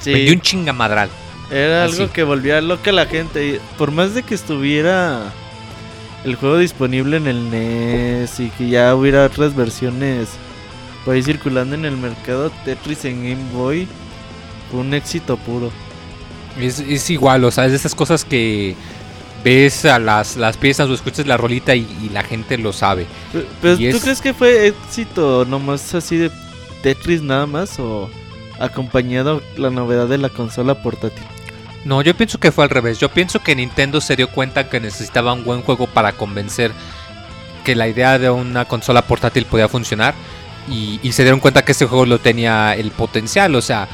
Sí. 0.00 0.12
Vendió 0.12 0.34
un 0.34 0.40
chingamadral. 0.40 1.08
Era 1.52 1.84
Así. 1.84 2.00
algo 2.00 2.12
que 2.12 2.24
volvía 2.24 2.60
loca 2.60 2.90
a 2.90 2.94
la 2.94 3.06
gente. 3.06 3.60
Por 3.78 3.92
más 3.92 4.14
de 4.14 4.24
que 4.24 4.34
estuviera 4.34 5.32
el 6.24 6.34
juego 6.34 6.58
disponible 6.58 7.16
en 7.18 7.28
el 7.28 7.48
NES 7.48 8.40
y 8.40 8.50
que 8.50 8.68
ya 8.68 8.92
hubiera 8.96 9.24
otras 9.24 9.54
versiones 9.54 10.30
por 11.04 11.14
ahí 11.14 11.22
circulando 11.22 11.76
en 11.76 11.84
el 11.84 11.96
mercado, 11.96 12.50
Tetris 12.64 13.04
en 13.04 13.22
Game 13.22 13.52
Boy 13.52 13.86
fue 14.72 14.80
un 14.80 14.94
éxito 14.94 15.36
puro. 15.36 15.70
Es, 16.58 16.80
es 16.80 17.08
igual, 17.08 17.44
o 17.44 17.52
sea, 17.52 17.66
es 17.66 17.70
de 17.70 17.76
esas 17.76 17.94
cosas 17.94 18.24
que 18.24 18.74
ves 19.44 19.84
a 19.84 19.98
las, 19.98 20.36
las 20.36 20.56
piezas 20.56 20.88
o 20.88 20.94
escuchas 20.94 21.26
la 21.26 21.36
rolita 21.36 21.74
y, 21.74 21.86
y 22.02 22.08
la 22.10 22.22
gente 22.22 22.58
lo 22.58 22.72
sabe. 22.72 23.06
Pe- 23.32 23.46
Pero, 23.60 23.74
Y 23.80 23.90
¿tú 23.90 23.96
es- 23.96 24.02
crees 24.02 24.20
que 24.20 24.34
fue 24.34 24.68
éxito 24.68 25.44
nomás 25.44 25.94
así 25.94 26.16
de 26.16 26.30
Tetris 26.82 27.22
nada 27.22 27.46
más 27.46 27.78
o 27.78 28.10
acompañado 28.58 29.42
la 29.56 29.70
novedad 29.70 30.06
de 30.08 30.18
la 30.18 30.28
consola 30.28 30.82
portátil? 30.82 31.24
No, 31.84 32.00
yo 32.02 32.14
pienso 32.16 32.38
que 32.38 32.52
fue 32.52 32.64
al 32.64 32.70
revés. 32.70 32.98
Yo 33.00 33.08
pienso 33.08 33.42
que 33.42 33.56
Nintendo 33.56 34.00
se 34.00 34.14
dio 34.14 34.28
cuenta 34.28 34.68
que 34.68 34.78
necesitaba 34.78 35.32
un 35.32 35.42
buen 35.44 35.62
juego 35.62 35.86
para 35.88 36.12
convencer 36.12 36.70
que 37.64 37.74
la 37.74 37.88
idea 37.88 38.18
de 38.20 38.30
una 38.30 38.66
consola 38.66 39.02
portátil 39.02 39.46
podía 39.46 39.68
funcionar. 39.68 40.14
Y, 40.70 41.00
y 41.02 41.10
se 41.10 41.22
dieron 41.24 41.40
cuenta 41.40 41.64
que 41.64 41.72
este 41.72 41.86
juego 41.86 42.06
lo 42.06 42.20
tenía 42.20 42.76
el 42.76 42.92
potencial. 42.92 43.56
O 43.56 43.62
sea, 43.62 43.88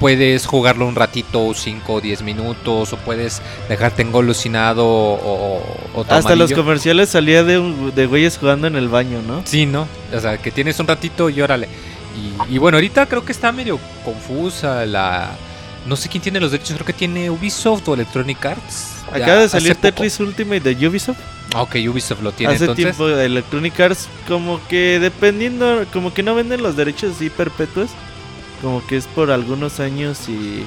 puedes 0.00 0.46
jugarlo 0.46 0.86
un 0.86 0.96
ratito, 0.96 1.52
5 1.54 1.92
o 1.92 2.00
10 2.00 2.22
minutos, 2.22 2.92
o 2.92 2.96
puedes 2.96 3.40
dejarte 3.68 4.02
engolosinado 4.02 4.84
o, 4.86 5.62
o 5.94 6.04
Hasta 6.08 6.34
los 6.36 6.52
comerciales 6.52 7.10
salía 7.10 7.44
de, 7.44 7.58
un- 7.58 7.94
de 7.94 8.06
güeyes 8.06 8.38
jugando 8.38 8.66
en 8.66 8.76
el 8.76 8.88
baño, 8.88 9.20
¿no? 9.22 9.42
Sí, 9.44 9.66
¿no? 9.66 9.86
O 10.14 10.18
sea, 10.20 10.38
que 10.38 10.50
tienes 10.50 10.80
un 10.80 10.86
ratito 10.86 11.28
y 11.30 11.40
órale. 11.42 11.68
Y, 12.48 12.54
y 12.54 12.58
bueno, 12.58 12.78
ahorita 12.78 13.06
creo 13.06 13.24
que 13.24 13.32
está 13.32 13.52
medio 13.52 13.78
confusa 14.04 14.84
la... 14.86 15.30
No 15.86 15.96
sé 15.96 16.08
quién 16.10 16.22
tiene 16.22 16.40
los 16.40 16.50
derechos, 16.50 16.74
creo 16.74 16.86
que 16.86 16.92
tiene 16.92 17.30
Ubisoft 17.30 17.88
o 17.88 17.94
Electronic 17.94 18.44
Arts. 18.44 18.96
Acaba 19.12 19.36
de 19.42 19.48
salir 19.48 19.74
poco. 19.74 19.82
Tetris 19.82 20.20
Ultimate 20.20 20.60
de 20.74 20.88
Ubisoft. 20.88 21.18
Ah, 21.54 21.62
ok, 21.62 21.76
Ubisoft 21.88 22.22
lo 22.22 22.32
tiene 22.32 22.54
Hace 22.54 22.64
entonces. 22.64 22.84
tiempo 22.96 23.08
Electronic 23.08 23.80
Arts 23.80 24.08
como 24.28 24.60
que 24.68 24.98
dependiendo, 25.00 25.84
como 25.92 26.12
que 26.12 26.22
no 26.22 26.34
venden 26.34 26.62
los 26.62 26.76
derechos 26.76 27.16
así 27.16 27.30
perpetuos, 27.30 27.90
como 28.62 28.86
que 28.86 28.96
es 28.96 29.06
por 29.06 29.30
algunos 29.30 29.80
años 29.80 30.28
y 30.28 30.64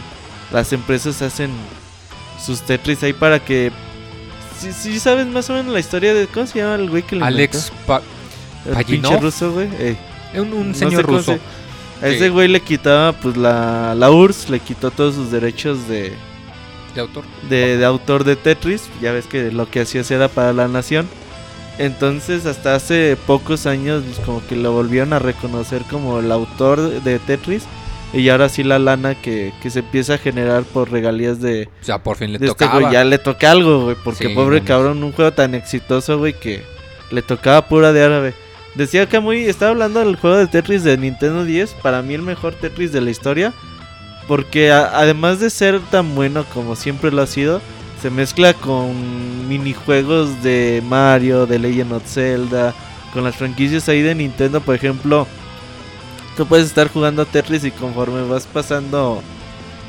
las 0.51 0.73
empresas 0.73 1.21
hacen 1.21 1.51
sus 2.43 2.61
Tetris 2.61 3.01
ahí 3.03 3.13
para 3.13 3.39
que 3.43 3.71
si 4.59 4.71
si 4.73 4.99
sabes 4.99 5.27
más 5.27 5.49
o 5.49 5.53
menos 5.53 5.73
la 5.73 5.79
historia 5.79 6.13
de 6.13 6.27
cómo 6.27 6.45
se 6.47 6.59
llama 6.59 6.75
el 6.75 6.89
güey 6.89 7.03
que 7.03 7.15
lo 7.15 7.25
Alex 7.25 7.71
Pa- 7.85 8.01
el 8.65 8.73
Paginov. 8.73 9.11
pinche 9.11 9.19
ruso, 9.21 9.51
güey. 9.51 9.67
Ey, 9.79 9.97
un, 10.35 10.53
un 10.53 10.67
no 10.69 10.73
sé 10.73 10.79
señor 10.85 11.05
cómo 11.05 11.17
ruso. 11.19 11.33
se- 11.33 12.05
a 12.05 12.09
ese 12.09 12.29
güey 12.29 12.47
le 12.49 12.59
quitaba 12.61 13.13
pues 13.13 13.37
la 13.37 13.95
la 13.95 14.11
URSS 14.11 14.49
le 14.49 14.59
quitó 14.59 14.91
todos 14.91 15.15
sus 15.15 15.31
derechos 15.31 15.87
de 15.87 16.13
de 16.95 17.01
autor. 17.01 17.23
de, 17.49 17.77
de 17.77 17.85
autor 17.85 18.23
de 18.23 18.35
Tetris. 18.35 18.83
Ya 19.01 19.11
ves 19.13 19.25
que 19.25 19.51
lo 19.51 19.69
que 19.69 19.81
hacías 19.81 20.11
era 20.11 20.27
para 20.27 20.51
la 20.53 20.67
nación. 20.67 21.07
Entonces 21.79 22.45
hasta 22.45 22.75
hace 22.75 23.17
pocos 23.25 23.65
años 23.65 24.03
pues, 24.05 24.19
como 24.25 24.45
que 24.45 24.55
lo 24.55 24.73
volvieron 24.73 25.13
a 25.13 25.19
reconocer 25.19 25.81
como 25.89 26.19
el 26.19 26.31
autor 26.31 27.01
de 27.01 27.19
Tetris. 27.19 27.63
Y 28.13 28.29
ahora 28.29 28.47
sí 28.49 28.63
la 28.63 28.77
lana 28.79 29.15
que, 29.15 29.51
que 29.61 29.69
se 29.71 29.79
empieza 29.79 30.13
a 30.15 30.17
generar 30.19 30.63
por 30.63 30.91
regalías 30.91 31.41
de, 31.41 31.67
O 31.81 31.83
sea, 31.85 32.01
por 32.03 32.15
fin 32.17 32.31
le 32.31 32.37
de 32.39 32.45
este. 32.47 32.65
Ya 32.91 33.03
le 33.03 33.17
toca 33.17 33.49
algo, 33.51 33.85
güey. 33.85 33.95
Porque 34.03 34.27
Sí, 34.27 34.35
pobre 34.35 34.59
no 34.61 34.65
cabrón, 34.67 35.03
un 35.03 35.11
juego 35.11 35.33
tan 35.33 35.55
exitoso, 35.55 36.19
güey, 36.19 36.33
que 36.33 36.63
le 37.11 37.21
tocaba 37.23 37.67
pura 37.67 37.91
de 37.91 38.03
árabe. 38.03 38.33
Decía 38.75 39.07
que 39.07 39.19
muy... 39.19 39.43
Estaba 39.45 39.71
hablando 39.71 39.99
del 39.99 40.15
juego 40.15 40.37
de 40.37 40.47
Tetris 40.47 40.83
de 40.83 40.97
Nintendo 40.97 41.43
10. 41.45 41.73
Para 41.81 42.01
mí 42.01 42.13
el 42.13 42.21
mejor 42.23 42.53
Tetris 42.53 42.91
de 42.91 43.01
la 43.01 43.09
historia. 43.11 43.53
Porque 44.27 44.71
a- 44.71 44.97
además 44.99 45.39
de 45.39 45.49
ser 45.49 45.79
tan 45.91 46.15
bueno 46.15 46.45
como 46.53 46.75
siempre 46.75 47.11
lo 47.11 47.21
ha 47.23 47.27
sido, 47.27 47.61
se 48.01 48.09
mezcla 48.09 48.53
con 48.53 49.47
minijuegos 49.47 50.41
de 50.43 50.81
Mario, 50.85 51.45
de 51.45 51.59
Legend 51.59 51.93
of 51.93 52.03
Zelda, 52.05 52.73
con 53.13 53.23
las 53.23 53.35
franquicias 53.35 53.87
ahí 53.89 54.01
de 54.01 54.15
Nintendo, 54.15 54.61
por 54.61 54.75
ejemplo. 54.75 55.27
Tú 56.35 56.45
puedes 56.47 56.67
estar 56.67 56.89
jugando 56.89 57.21
a 57.21 57.25
Tetris 57.25 57.63
y 57.63 57.71
conforme 57.71 58.23
vas 58.23 58.47
pasando 58.47 59.21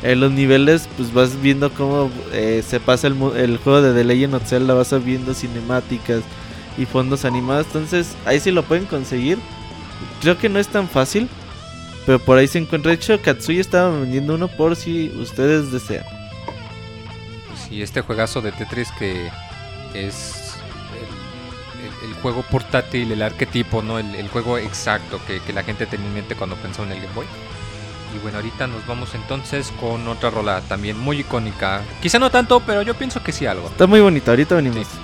eh, 0.02 0.14
los 0.14 0.30
niveles, 0.32 0.88
pues 0.96 1.12
vas 1.12 1.40
viendo 1.40 1.72
cómo 1.72 2.10
eh, 2.32 2.62
se 2.66 2.80
pasa 2.80 3.06
el, 3.06 3.16
el 3.36 3.56
juego 3.58 3.80
de 3.80 3.94
The 3.94 4.04
Legend 4.04 4.34
of 4.34 4.46
Zelda, 4.46 4.74
vas 4.74 5.04
viendo 5.04 5.32
cinemáticas 5.32 6.22
y 6.76 6.84
fondos 6.84 7.24
animados. 7.24 7.66
Entonces 7.66 8.14
ahí 8.26 8.40
sí 8.40 8.50
lo 8.50 8.62
pueden 8.62 8.86
conseguir. 8.86 9.38
Creo 10.20 10.36
que 10.38 10.48
no 10.48 10.58
es 10.58 10.68
tan 10.68 10.88
fácil. 10.88 11.28
Pero 12.06 12.18
por 12.18 12.38
ahí 12.38 12.46
se 12.46 12.58
encuentra. 12.58 12.90
De 12.90 12.96
hecho, 12.96 13.20
Katsuya 13.20 13.60
estaba 13.60 13.98
vendiendo 13.98 14.34
uno 14.34 14.48
por 14.48 14.76
si 14.76 15.08
ustedes 15.18 15.72
desean. 15.72 16.04
Sí, 17.66 17.82
este 17.82 18.02
juegazo 18.02 18.42
de 18.42 18.52
Tetris 18.52 18.90
que 18.98 19.30
es 19.94 20.33
juego 22.24 22.42
portátil, 22.42 23.12
el 23.12 23.20
arquetipo, 23.20 23.82
¿no? 23.82 23.98
El, 23.98 24.14
el 24.14 24.28
juego 24.28 24.56
exacto 24.56 25.20
que, 25.26 25.40
que 25.40 25.52
la 25.52 25.62
gente 25.62 25.84
tenía 25.84 26.06
en 26.06 26.14
mente 26.14 26.34
cuando 26.34 26.56
pensó 26.56 26.82
en 26.82 26.92
el 26.92 27.02
Game 27.02 27.14
Boy. 27.14 27.26
Y 28.16 28.18
bueno, 28.22 28.38
ahorita 28.38 28.66
nos 28.66 28.86
vamos 28.86 29.14
entonces 29.14 29.70
con 29.78 30.08
otra 30.08 30.30
rola 30.30 30.62
también 30.62 30.98
muy 30.98 31.20
icónica. 31.20 31.82
Quizá 32.00 32.18
no 32.18 32.30
tanto, 32.30 32.60
pero 32.60 32.80
yo 32.80 32.94
pienso 32.94 33.22
que 33.22 33.30
sí 33.30 33.44
algo. 33.44 33.66
Está 33.66 33.86
muy 33.86 34.00
bonito, 34.00 34.30
ahorita 34.30 34.54
venimos. 34.54 34.86
Fíjate 34.86 35.03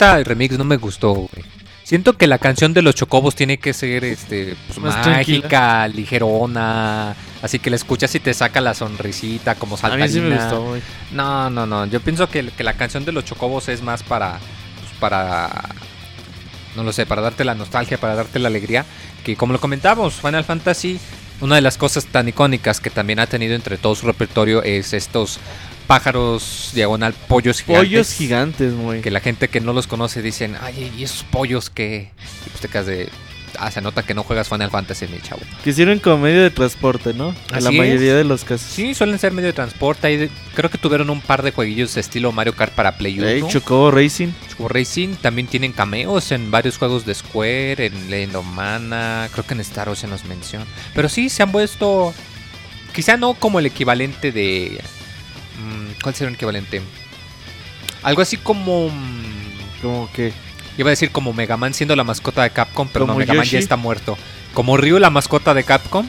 esta 0.00 0.24
remix 0.24 0.56
no 0.56 0.64
me 0.64 0.78
gustó, 0.78 1.12
güey. 1.12 1.44
Siento 1.84 2.16
que 2.16 2.26
la 2.26 2.38
canción 2.38 2.72
de 2.72 2.80
los 2.80 2.94
chocobos 2.94 3.34
tiene 3.34 3.58
que 3.58 3.74
ser 3.74 4.04
este 4.04 4.56
pues, 4.68 4.78
Más 4.78 5.06
mágica, 5.06 5.88
ligerona, 5.88 7.14
así 7.42 7.58
que 7.58 7.68
la 7.68 7.76
escuchas 7.76 8.14
y 8.14 8.20
te 8.20 8.32
saca 8.32 8.60
la 8.60 8.72
sonrisita 8.72 9.56
como 9.56 9.74
A 9.74 9.78
saltarina. 9.78 10.06
mí 10.06 10.12
sí 10.12 10.20
me 10.20 10.36
gustó, 10.36 10.64
güey. 10.68 10.82
No, 11.10 11.50
no, 11.50 11.66
no. 11.66 11.84
Yo 11.86 12.00
pienso 12.00 12.30
que, 12.30 12.48
que 12.48 12.64
la 12.64 12.74
canción 12.74 13.04
de 13.04 13.12
los 13.12 13.24
chocobos 13.26 13.68
es 13.68 13.82
más 13.82 14.02
para. 14.02 14.38
pues, 14.78 14.92
para. 15.00 15.50
No 16.76 16.84
lo 16.84 16.92
sé, 16.92 17.04
para 17.04 17.20
darte 17.20 17.44
la 17.44 17.54
nostalgia, 17.54 17.98
para 17.98 18.14
darte 18.14 18.38
la 18.38 18.48
alegría. 18.48 18.86
Que 19.24 19.36
como 19.36 19.52
lo 19.52 19.60
comentábamos, 19.60 20.14
Final 20.14 20.44
Fantasy, 20.44 20.98
una 21.40 21.56
de 21.56 21.60
las 21.60 21.76
cosas 21.76 22.06
tan 22.06 22.28
icónicas 22.28 22.80
que 22.80 22.88
también 22.90 23.18
ha 23.18 23.26
tenido 23.26 23.54
entre 23.54 23.76
todo 23.76 23.94
su 23.96 24.06
repertorio 24.06 24.62
es 24.62 24.94
estos 24.94 25.40
pájaros 25.90 26.70
diagonal 26.72 27.14
pollos 27.26 27.62
gigantes. 27.62 27.88
Pollos 27.88 28.12
gigantes, 28.12 28.74
güey. 28.76 29.02
Que 29.02 29.10
la 29.10 29.18
gente 29.18 29.48
que 29.48 29.60
no 29.60 29.72
los 29.72 29.88
conoce 29.88 30.22
dicen, 30.22 30.56
ay, 30.60 30.92
¿y 30.96 31.02
esos 31.02 31.24
pollos 31.24 31.68
que 31.68 32.12
Y 32.46 32.50
pues 32.50 32.60
te 32.60 32.68
quedas 32.68 32.86
de. 32.86 33.08
Ah, 33.58 33.72
se 33.72 33.80
nota 33.80 34.04
que 34.04 34.14
no 34.14 34.22
juegas 34.22 34.48
Final 34.48 34.70
Fantasy, 34.70 35.08
mi 35.08 35.20
chavo. 35.20 35.42
Que 35.64 35.72
sirven 35.72 35.98
como 35.98 36.18
medio 36.18 36.42
de 36.42 36.50
transporte, 36.50 37.12
¿no? 37.12 37.34
En 37.52 37.64
la 37.64 37.72
mayoría 37.72 38.12
es. 38.12 38.18
de 38.18 38.22
los 38.22 38.44
casos. 38.44 38.70
Sí, 38.70 38.94
suelen 38.94 39.18
ser 39.18 39.32
medio 39.32 39.48
de 39.48 39.52
transporte. 39.52 40.30
Creo 40.54 40.70
que 40.70 40.78
tuvieron 40.78 41.10
un 41.10 41.20
par 41.20 41.42
de 41.42 41.50
jueguillos 41.50 41.92
de 41.96 42.00
estilo 42.00 42.30
Mario 42.30 42.54
Kart 42.54 42.72
para 42.72 42.96
Play 42.96 43.18
1. 43.18 43.28
Ey, 43.28 43.42
Chocobo 43.48 43.90
Racing. 43.90 44.28
Chocobo 44.48 44.68
Racing 44.68 45.16
también 45.16 45.48
tienen 45.48 45.72
cameos 45.72 46.30
en 46.30 46.52
varios 46.52 46.78
juegos 46.78 47.04
de 47.04 47.16
Square, 47.16 47.86
en 47.86 48.10
Legend 48.10 48.36
of 48.36 48.46
Mana, 48.46 49.28
creo 49.32 49.44
que 49.44 49.54
en 49.54 49.60
Star 49.60 49.88
Ocean 49.88 50.10
nos 50.10 50.24
menciona. 50.24 50.64
Pero 50.94 51.08
sí, 51.08 51.28
se 51.28 51.42
han 51.42 51.50
puesto, 51.50 52.14
quizá 52.94 53.16
no 53.16 53.34
como 53.34 53.58
el 53.58 53.66
equivalente 53.66 54.30
de... 54.30 54.80
¿Cuál 56.02 56.14
sería 56.14 56.28
el 56.28 56.34
equivalente? 56.34 56.80
Algo 58.02 58.22
así 58.22 58.36
como... 58.36 58.88
mm, 58.88 59.82
Como 59.82 60.12
que. 60.12 60.32
Iba 60.78 60.88
a 60.88 60.92
decir 60.92 61.10
como 61.10 61.32
Mega 61.32 61.56
Man 61.56 61.74
siendo 61.74 61.94
la 61.96 62.04
mascota 62.04 62.42
de 62.42 62.50
Capcom, 62.50 62.88
pero 62.92 63.06
no, 63.06 63.14
Mega 63.14 63.34
Man 63.34 63.44
ya 63.44 63.58
está 63.58 63.76
muerto. 63.76 64.16
Como 64.54 64.76
Ryu, 64.76 64.98
la 64.98 65.10
mascota 65.10 65.52
de 65.52 65.64
Capcom, 65.64 66.08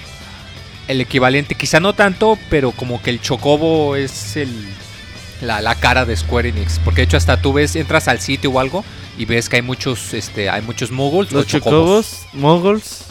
el 0.88 1.02
equivalente, 1.02 1.56
quizá 1.56 1.80
no 1.80 1.94
tanto, 1.94 2.38
pero 2.50 2.72
como 2.72 3.02
que 3.02 3.10
el 3.10 3.22
Chocobo 3.22 3.96
es 3.98 4.38
el 4.38 4.50
la, 5.42 5.60
la 5.62 5.76
cara 5.76 6.06
de 6.06 6.16
Square 6.16 6.50
Enix. 6.50 6.80
Porque 6.80 7.02
de 7.02 7.06
hecho 7.06 7.18
hasta 7.18 7.42
tú 7.42 7.52
ves, 7.54 7.76
entras 7.76 8.08
al 8.08 8.20
sitio 8.22 8.52
o 8.52 8.60
algo 8.60 8.86
y 9.18 9.26
ves 9.26 9.50
que 9.50 9.58
hay 9.58 9.62
muchos, 9.62 10.14
este, 10.14 10.50
hay 10.50 10.62
muchos 10.62 10.92
moguls 10.92 11.32
Los 11.32 11.46
o 11.46 11.48
chocobos, 11.48 12.26
moguls, 12.34 13.06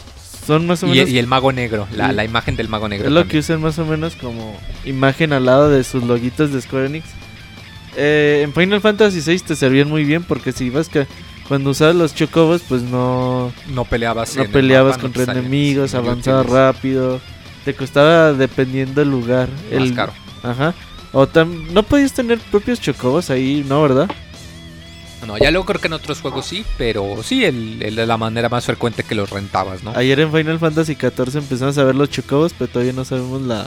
son 0.46 0.66
más 0.66 0.82
o 0.82 0.86
Y, 0.86 0.90
menos. 0.90 1.10
y 1.10 1.18
el 1.18 1.26
mago 1.26 1.52
negro, 1.52 1.86
la, 1.94 2.12
la 2.12 2.24
imagen 2.24 2.56
del 2.56 2.68
mago 2.68 2.88
negro. 2.88 3.06
es 3.06 3.12
lo 3.12 3.26
que 3.28 3.38
usan 3.38 3.60
más 3.60 3.78
o 3.78 3.84
menos 3.86 4.16
como 4.16 4.56
imagen 4.84 5.32
al 5.32 5.44
lado 5.46 5.68
de 5.70 5.84
sus 5.84 6.02
loguitos 6.04 6.52
de 6.52 6.60
Square 6.60 6.86
Enix. 6.86 7.06
Eh, 7.96 8.42
en 8.44 8.52
Final 8.52 8.80
Fantasy 8.80 9.20
VI 9.20 9.40
te 9.40 9.56
servían 9.56 9.88
muy 9.88 10.04
bien 10.04 10.22
porque 10.22 10.52
si 10.52 10.66
ibas 10.66 10.88
que 10.88 11.06
cuando 11.48 11.70
usabas 11.70 11.96
los 11.96 12.14
chocobos, 12.14 12.62
pues 12.68 12.82
no, 12.82 13.52
no 13.74 13.84
peleabas, 13.84 14.36
no 14.36 14.44
peleabas 14.46 14.96
mapa, 14.96 15.02
contra 15.02 15.32
enemigos, 15.32 15.94
avanzabas 15.94 16.46
rápido. 16.46 17.20
Te 17.64 17.74
costaba 17.74 18.32
dependiendo 18.32 19.02
el 19.02 19.10
lugar. 19.10 19.48
más 19.48 19.82
el, 19.82 19.94
caro. 19.94 20.12
Ajá. 20.44 20.72
O 21.12 21.26
tam- 21.26 21.66
no 21.72 21.82
podías 21.82 22.12
tener 22.12 22.38
propios 22.38 22.80
chocobos 22.80 23.30
ahí, 23.30 23.64
¿no, 23.68 23.82
verdad? 23.82 24.08
No, 25.26 25.36
ya 25.36 25.50
luego 25.50 25.66
creo 25.66 25.80
que 25.80 25.86
en 25.88 25.92
otros 25.92 26.20
juegos 26.20 26.46
sí, 26.46 26.64
pero 26.78 27.22
sí, 27.22 27.44
el, 27.44 27.94
la 27.94 28.16
manera 28.16 28.48
más 28.48 28.64
frecuente 28.64 29.02
que 29.04 29.14
los 29.14 29.30
rentabas, 29.30 29.82
¿no? 29.82 29.92
Ayer 29.94 30.18
en 30.20 30.32
Final 30.32 30.58
Fantasy 30.58 30.94
XIV 30.94 31.36
empezamos 31.36 31.76
a 31.78 31.84
ver 31.84 31.94
los 31.94 32.10
chocobos, 32.10 32.54
pero 32.58 32.70
todavía 32.70 32.92
no 32.94 33.04
sabemos 33.04 33.42
la. 33.42 33.66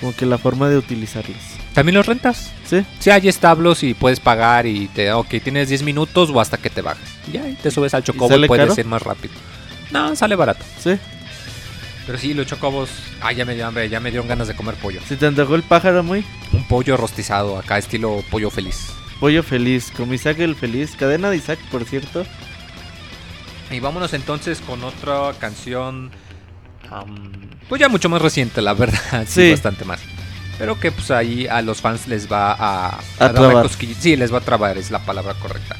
Como 0.00 0.14
que 0.14 0.26
la 0.26 0.38
forma 0.38 0.68
de 0.68 0.76
utilizarlos. 0.76 1.38
¿También 1.74 1.96
los 1.96 2.06
rentas? 2.06 2.52
¿Sí? 2.66 2.84
Sí, 3.00 3.10
hay 3.10 3.26
establos 3.28 3.82
y 3.82 3.94
puedes 3.94 4.20
pagar 4.20 4.66
y 4.66 4.86
te 4.88 5.12
ok, 5.12 5.28
tienes 5.42 5.68
10 5.70 5.82
minutos 5.82 6.30
o 6.32 6.40
hasta 6.40 6.56
que 6.56 6.70
te 6.70 6.82
bajes. 6.82 7.08
Y 7.26 7.32
Ya, 7.32 7.48
y 7.48 7.54
te 7.54 7.70
subes 7.70 7.94
al 7.94 8.04
chocobo 8.04 8.36
y, 8.36 8.46
puedes 8.46 8.68
caro? 8.68 8.80
ir 8.80 8.86
más 8.86 9.02
rápido. 9.02 9.34
No, 9.90 10.14
sale 10.14 10.36
barato. 10.36 10.64
¿Sí? 10.78 10.98
Pero 12.06 12.18
sí, 12.18 12.32
los 12.34 12.46
chocobos. 12.46 12.90
Ah, 13.20 13.32
ya 13.32 13.44
me 13.44 13.54
dio 13.54 13.66
hambre, 13.66 13.88
ya 13.88 14.00
me 14.00 14.10
dieron 14.10 14.28
ganas 14.28 14.48
de 14.48 14.54
comer 14.54 14.74
pollo. 14.76 15.00
¿Se 15.06 15.16
te 15.16 15.26
antojó 15.26 15.54
el 15.56 15.62
pájaro 15.62 16.02
muy? 16.02 16.24
Un 16.52 16.66
pollo 16.68 16.96
rostizado, 16.96 17.58
acá 17.58 17.78
estilo 17.78 18.22
pollo 18.30 18.50
feliz. 18.50 18.88
Pollo 19.20 19.42
feliz, 19.42 19.92
como 19.96 20.14
Isaac 20.14 20.38
el 20.40 20.54
feliz. 20.54 20.94
Cadena 20.96 21.30
de 21.30 21.36
Isaac, 21.36 21.58
por 21.70 21.84
cierto. 21.84 22.24
Y 23.70 23.80
vámonos 23.80 24.14
entonces 24.14 24.60
con 24.60 24.82
otra 24.84 25.32
canción. 25.38 26.10
am, 26.90 27.32
pues 27.68 27.80
ya 27.80 27.88
mucho 27.88 28.08
más 28.08 28.22
reciente, 28.22 28.62
la 28.62 28.74
verdad. 28.74 29.24
Sí, 29.26 29.42
Sí. 29.42 29.50
bastante 29.50 29.84
más. 29.84 30.00
Pero 30.58 30.78
que 30.80 30.90
pues 30.90 31.10
ahí 31.10 31.46
a 31.46 31.62
los 31.62 31.80
fans 31.80 32.08
les 32.08 32.30
va 32.30 32.52
a, 32.52 32.98
A 33.18 33.28
dar 33.28 33.34
cosquilli- 33.64 33.94
Sí, 33.98 34.16
les 34.16 34.32
va 34.32 34.38
a 34.38 34.40
trabar, 34.40 34.76
es 34.78 34.90
la 34.90 34.98
palabra 35.00 35.34
correcta. 35.34 35.76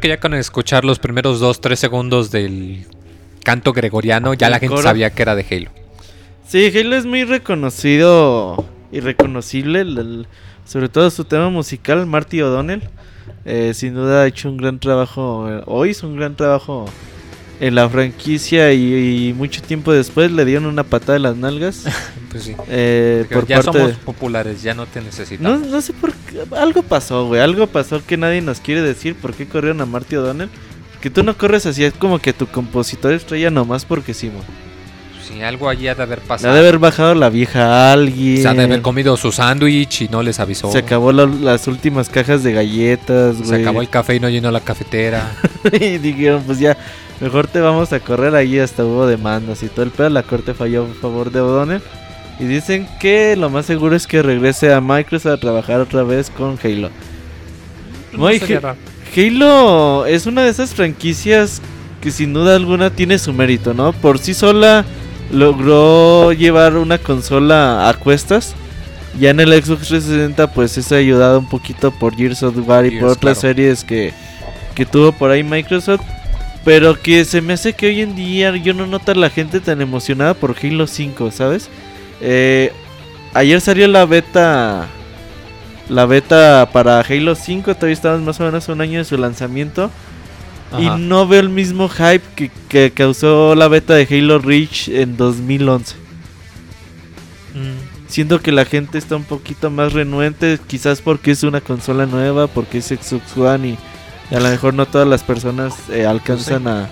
Creo 0.00 0.16
que 0.16 0.16
ya 0.16 0.20
con 0.20 0.34
escuchar 0.34 0.84
los 0.84 0.98
primeros 0.98 1.40
2-3 1.42 1.76
segundos 1.76 2.30
del 2.30 2.86
canto 3.44 3.72
gregoriano, 3.72 4.34
ya 4.34 4.46
¿El 4.48 4.52
la 4.52 4.58
gente 4.58 4.74
coro? 4.74 4.82
sabía 4.88 5.10
que 5.10 5.22
era 5.22 5.34
de 5.34 5.44
Halo. 5.50 5.70
Sí, 6.46 6.72
Halo 6.76 6.96
es 6.96 7.06
muy 7.06 7.24
reconocido 7.24 8.64
y 8.92 9.00
reconocible, 9.00 9.80
el- 9.82 9.98
el- 9.98 10.26
sobre 10.64 10.88
todo 10.88 11.10
su 11.10 11.24
tema 11.24 11.48
musical, 11.50 12.06
Marty 12.06 12.42
O'Donnell. 12.42 12.82
eh, 13.46 13.72
sin 13.74 13.94
duda 13.94 14.22
ha 14.22 14.26
hecho 14.26 14.50
un 14.50 14.56
gran 14.58 14.78
trabajo, 14.80 15.48
eh, 15.48 15.62
o 15.66 15.86
hizo 15.86 16.06
un 16.06 16.16
gran 16.16 16.34
trabajo 16.36 16.84
en 17.60 17.74
la 17.74 17.88
franquicia 17.88 18.72
y, 18.72 19.28
y 19.28 19.32
mucho 19.34 19.60
tiempo 19.62 19.92
después 19.92 20.32
le 20.32 20.44
dieron 20.44 20.66
una 20.66 20.82
patada 20.82 21.12
de 21.14 21.18
las 21.20 21.36
nalgas 21.36 21.84
Pues 22.30 22.44
sí. 22.44 22.54
eh, 22.68 23.26
Porque 23.28 23.34
por 23.34 23.46
ya 23.46 23.56
parte 23.62 23.78
somos 23.78 23.88
de- 23.92 23.98
populares, 24.04 24.62
ya 24.62 24.72
no 24.74 24.86
te 24.86 25.00
No, 25.00 25.06
necesitamos. 25.06 25.66
no 25.66 25.80
sé 25.80 25.92
por 25.92 26.12
qué. 26.12 26.42
Algo 26.56 26.82
pasó, 26.82 27.26
güey. 27.26 27.40
Algo 27.40 27.66
pasó 27.66 28.00
que 28.06 28.16
nadie 28.16 28.40
nos 28.40 28.60
quiere 28.60 28.82
decir 28.82 29.14
por 29.16 29.34
qué 29.34 29.46
corrieron 29.46 29.80
a 29.80 29.86
Marty 29.86 30.16
O'Donnell. 30.16 30.48
Que 31.00 31.10
tú 31.10 31.22
no 31.22 31.36
corres 31.36 31.66
así, 31.66 31.82
es 31.84 31.92
como 31.94 32.18
que 32.18 32.32
tu 32.32 32.46
compositor 32.46 33.12
estrella 33.12 33.50
nomás 33.50 33.84
porque 33.84 34.14
sí, 34.14 34.28
mo. 34.28 34.40
Sí, 35.26 35.42
algo 35.42 35.68
allí 35.68 35.88
ha 35.88 35.94
de 35.94 36.02
haber 36.02 36.20
pasado. 36.20 36.52
ha 36.52 36.54
de 36.54 36.60
haber 36.60 36.78
bajado 36.78 37.14
la 37.14 37.30
vieja 37.30 37.64
a 37.64 37.92
alguien. 37.92 38.42
Se 38.42 38.48
ha 38.48 38.54
de 38.54 38.62
haber 38.64 38.82
comido 38.82 39.16
su 39.16 39.32
sándwich 39.32 40.02
y 40.02 40.08
no 40.08 40.22
les 40.22 40.38
avisó. 40.40 40.70
Se 40.70 40.78
acabó 40.78 41.10
la- 41.12 41.26
las 41.26 41.66
últimas 41.68 42.08
cajas 42.10 42.42
de 42.44 42.52
galletas, 42.52 43.36
güey. 43.38 43.48
Se 43.48 43.56
acabó 43.56 43.80
el 43.80 43.88
café 43.88 44.16
y 44.16 44.20
no 44.20 44.28
llenó 44.28 44.50
la 44.50 44.60
cafetera. 44.60 45.32
y 45.72 45.98
dijeron, 45.98 46.42
pues 46.46 46.58
ya, 46.58 46.76
mejor 47.20 47.46
te 47.46 47.60
vamos 47.60 47.92
a 47.92 48.00
correr. 48.00 48.34
Ahí 48.34 48.58
hasta 48.58 48.84
hubo 48.84 49.06
demandas 49.06 49.62
y 49.62 49.68
todo 49.68 49.84
el 49.84 49.90
pedo. 49.90 50.08
La 50.10 50.22
corte 50.22 50.54
falló 50.54 50.84
a 50.84 51.00
favor 51.00 51.30
de 51.30 51.40
O'Donnell. 51.40 51.82
Y 52.38 52.44
dicen 52.44 52.88
que 52.98 53.36
lo 53.36 53.50
más 53.50 53.66
seguro 53.66 53.94
es 53.94 54.06
que 54.06 54.22
regrese 54.22 54.72
a 54.72 54.80
Microsoft 54.80 55.32
a 55.32 55.36
trabajar 55.40 55.80
otra 55.80 56.02
vez 56.02 56.30
con 56.30 56.58
Halo. 56.62 56.90
Muy 58.12 58.40
No. 58.40 58.76
Halo 59.14 60.06
es 60.06 60.26
una 60.26 60.44
de 60.44 60.50
esas 60.50 60.72
franquicias 60.72 61.60
que 62.00 62.10
sin 62.10 62.32
duda 62.32 62.56
alguna 62.56 62.90
tiene 62.90 63.18
su 63.18 63.32
mérito, 63.32 63.74
¿no? 63.74 63.92
Por 63.92 64.18
sí 64.18 64.32
sola 64.34 64.84
logró 65.32 66.32
llevar 66.32 66.76
una 66.76 66.98
consola 66.98 67.88
a 67.88 67.94
cuestas. 67.94 68.54
Ya 69.18 69.30
en 69.30 69.40
el 69.40 69.52
Xbox 69.52 69.88
360 69.88 70.52
pues 70.54 70.78
es 70.78 70.92
ayudado 70.92 71.40
un 71.40 71.48
poquito 71.48 71.90
por 71.90 72.16
Gears 72.16 72.42
of 72.42 72.56
War 72.66 72.86
y 72.86 72.98
por 72.98 73.10
otras 73.10 73.38
claro. 73.38 73.54
series 73.54 73.84
que, 73.84 74.12
que 74.74 74.86
tuvo 74.86 75.12
por 75.12 75.30
ahí 75.30 75.42
Microsoft. 75.42 76.02
Pero 76.64 77.00
que 77.00 77.24
se 77.24 77.40
me 77.40 77.54
hace 77.54 77.72
que 77.72 77.86
hoy 77.86 78.02
en 78.02 78.14
día 78.14 78.54
yo 78.56 78.74
no 78.74 78.86
noto 78.86 79.12
a 79.12 79.14
la 79.14 79.30
gente 79.30 79.60
tan 79.60 79.80
emocionada 79.80 80.34
por 80.34 80.56
Halo 80.62 80.86
5, 80.86 81.30
¿sabes? 81.30 81.70
Eh, 82.20 82.72
ayer 83.32 83.60
salió 83.60 83.88
la 83.88 84.04
beta 84.04 84.88
la 85.88 86.06
beta 86.06 86.68
para 86.72 87.00
Halo 87.00 87.34
5, 87.34 87.74
todavía 87.74 87.94
estamos 87.94 88.20
más 88.20 88.40
o 88.40 88.44
menos 88.44 88.68
un 88.68 88.80
año 88.80 88.98
de 88.98 89.04
su 89.04 89.16
lanzamiento. 89.16 89.90
Ajá. 90.70 90.80
Y 90.80 91.00
no 91.00 91.26
veo 91.26 91.40
el 91.40 91.48
mismo 91.48 91.88
hype 91.88 92.22
que, 92.36 92.50
que 92.68 92.92
causó 92.92 93.56
la 93.56 93.66
beta 93.66 93.94
de 93.94 94.06
Halo 94.08 94.38
Reach 94.38 94.88
en 94.88 95.16
2011. 95.16 95.96
Mm, 97.54 97.90
Siento 98.10 98.40
que 98.40 98.50
la 98.50 98.64
gente 98.64 98.98
está 98.98 99.14
un 99.14 99.22
poquito 99.22 99.70
más 99.70 99.92
renuente, 99.92 100.58
quizás 100.66 101.00
porque 101.00 101.30
es 101.30 101.44
una 101.44 101.60
consola 101.60 102.06
nueva, 102.06 102.48
porque 102.48 102.78
es 102.78 102.86
Xbox 102.86 103.36
One 103.36 103.68
y, 103.68 103.78
y 104.30 104.34
a 104.34 104.40
lo 104.40 104.48
mejor 104.48 104.74
no 104.74 104.86
todas 104.86 105.08
las 105.08 105.22
personas 105.22 105.74
eh, 105.90 106.06
alcanzan 106.06 106.68
a 106.68 106.88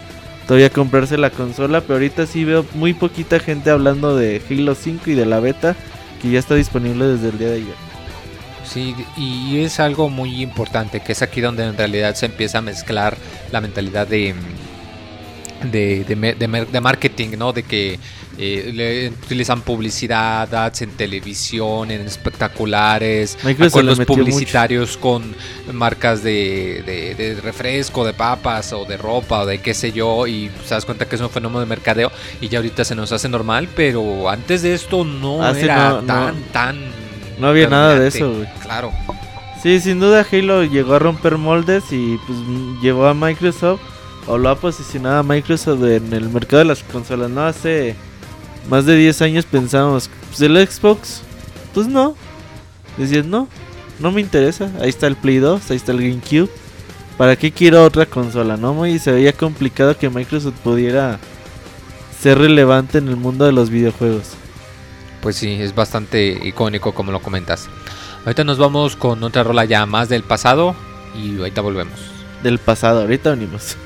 todavía 0.47 0.71
comprarse 0.71 1.19
la 1.19 1.31
consola, 1.31 1.83
pero 1.83 1.95
ahorita 1.95 2.27
sí 2.27 2.45
veo 2.45 2.65
muy 2.75 2.95
poquita 2.95 3.39
gente 3.39 3.71
hablando 3.71 4.17
de 4.17 4.43
Halo 4.49 4.75
5 4.75 5.11
y 5.11 5.15
de 5.15 5.27
la 5.27 5.41
beta 5.41 5.77
que 6.21 6.31
ya 6.31 6.39
está 6.39 6.55
disponible 6.55 7.07
desde 7.07 7.29
el 7.29 7.39
día 7.39 7.49
de 7.49 7.57
ayer. 7.57 7.89
Sí, 8.65 8.95
y 9.17 9.61
es 9.61 9.81
algo 9.81 10.11
muy 10.11 10.43
importante, 10.43 11.01
que 11.01 11.13
es 11.13 11.23
aquí 11.23 11.41
donde 11.41 11.65
en 11.65 11.77
realidad 11.77 12.15
se 12.15 12.27
empieza 12.27 12.59
a 12.59 12.63
mezclar 12.63 13.17
la 13.51 13.61
mentalidad 13.61 14.07
de, 14.07 14.35
de, 15.65 16.05
de, 16.05 16.15
de 16.35 16.67
de 16.67 16.81
marketing, 16.81 17.31
¿no? 17.37 17.53
De 17.53 17.63
que 17.63 17.99
eh, 18.39 18.71
le 18.73 19.09
utilizan 19.09 19.63
publicidad, 19.63 20.53
ads 20.55 20.83
en 20.83 20.91
televisión, 20.91 21.91
en 21.91 22.03
espectaculares, 22.03 23.37
acuerdos 23.45 23.99
publicitarios 24.01 24.97
con 24.97 25.35
marcas 25.73 26.23
de, 26.23 27.39
refresco, 27.43 28.05
de 28.05 28.13
papas 28.15 28.73
o 28.73 28.85
de 28.85 28.97
ropa 28.97 29.41
o 29.43 29.47
de 29.47 29.59
qué 29.61 29.75
sé 29.75 29.93
yo, 29.93 30.27
y 30.27 30.49
te 30.49 30.75
das 30.75 30.85
cuenta 30.85 31.09
que 31.09 31.17
es 31.17 31.21
un 31.21 31.31
fenómeno 31.31 31.61
de 31.61 31.67
mercadeo 31.67 32.13
y 32.41 32.49
ya 32.49 32.59
ahorita 32.59 32.85
se 32.85 32.95
nos 32.95 33.11
hace 33.13 33.29
normal, 33.29 33.69
pero 33.75 34.29
antes 34.31 34.63
de 34.63 34.75
esto 34.75 35.05
no 35.05 35.43
Hace 35.43 35.65
era 35.65 35.91
no- 35.91 36.03
tan, 36.03 36.43
tan... 36.53 36.79
no 37.39 37.49
había 37.49 37.69
nada 37.69 37.99
de 37.99 38.09
eso, 38.09 38.33
güey. 38.33 38.49
Claro. 38.63 38.93
Sí, 39.63 39.81
sin 39.81 39.99
duda 39.99 40.25
Halo 40.31 40.63
llegó 40.63 40.95
a 40.95 40.99
romper 41.01 41.37
moldes 41.37 41.85
y 41.91 42.17
pues 42.27 42.39
llevó 42.81 43.07
a 43.09 43.15
Microsoft 43.15 43.81
o 44.29 44.39
lo 44.39 44.51
ha 44.51 44.57
posicionado 44.57 45.19
a 45.19 45.23
Microsoft 45.23 45.83
en 45.83 46.13
el 46.13 46.29
mercado 46.29 46.59
de 46.59 46.67
las 46.67 46.83
consolas. 46.83 47.31
No 47.31 47.43
hace 47.43 47.97
más 48.69 48.85
de 48.85 48.97
10 48.97 49.23
años 49.23 49.47
pensábamos, 49.47 50.11
pues 50.29 50.41
el 50.43 50.69
Xbox, 50.69 51.23
pues 51.75 51.89
no. 51.89 52.15
Decías, 52.97 53.25
no, 53.25 53.49
no 53.99 54.13
me 54.13 54.21
interesa. 54.21 54.71
Ahí 54.81 54.91
está 54.91 55.07
el 55.07 55.17
Play 55.17 55.39
2, 55.39 55.71
ahí 55.71 55.77
está 55.77 55.93
el 55.93 56.03
GameCube. 56.03 56.51
¿Para 57.17 57.37
qué 57.37 57.51
quiero 57.51 57.83
otra 57.83 58.07
consola? 58.07 58.57
No, 58.57 58.87
y 58.87 58.99
se 58.99 59.11
veía 59.11 59.33
complicado 59.33 59.97
que 59.97 60.11
Microsoft 60.11 60.55
pudiera 60.63 61.19
ser 62.21 62.39
relevante 62.39 62.99
en 62.99 63.09
el 63.09 63.17
mundo 63.17 63.45
de 63.45 63.53
los 63.53 63.71
videojuegos. 63.71 64.35
Pues 65.23 65.37
sí, 65.37 65.55
es 65.61 65.75
bastante 65.75 66.39
icónico 66.45 66.93
como 66.93 67.11
lo 67.11 67.21
comentas. 67.21 67.69
Ahorita 68.25 68.45
nos 68.45 68.59
vamos 68.59 68.95
con 68.95 69.23
otra 69.25 69.43
rola 69.43 69.65
ya 69.65 69.87
más 69.87 70.09
del 70.09 70.23
pasado 70.23 70.77
y 71.17 71.39
ahorita 71.39 71.61
volvemos. 71.61 71.99
Del 72.43 72.59
pasado, 72.59 73.01
ahorita 73.01 73.31
venimos. 73.31 73.77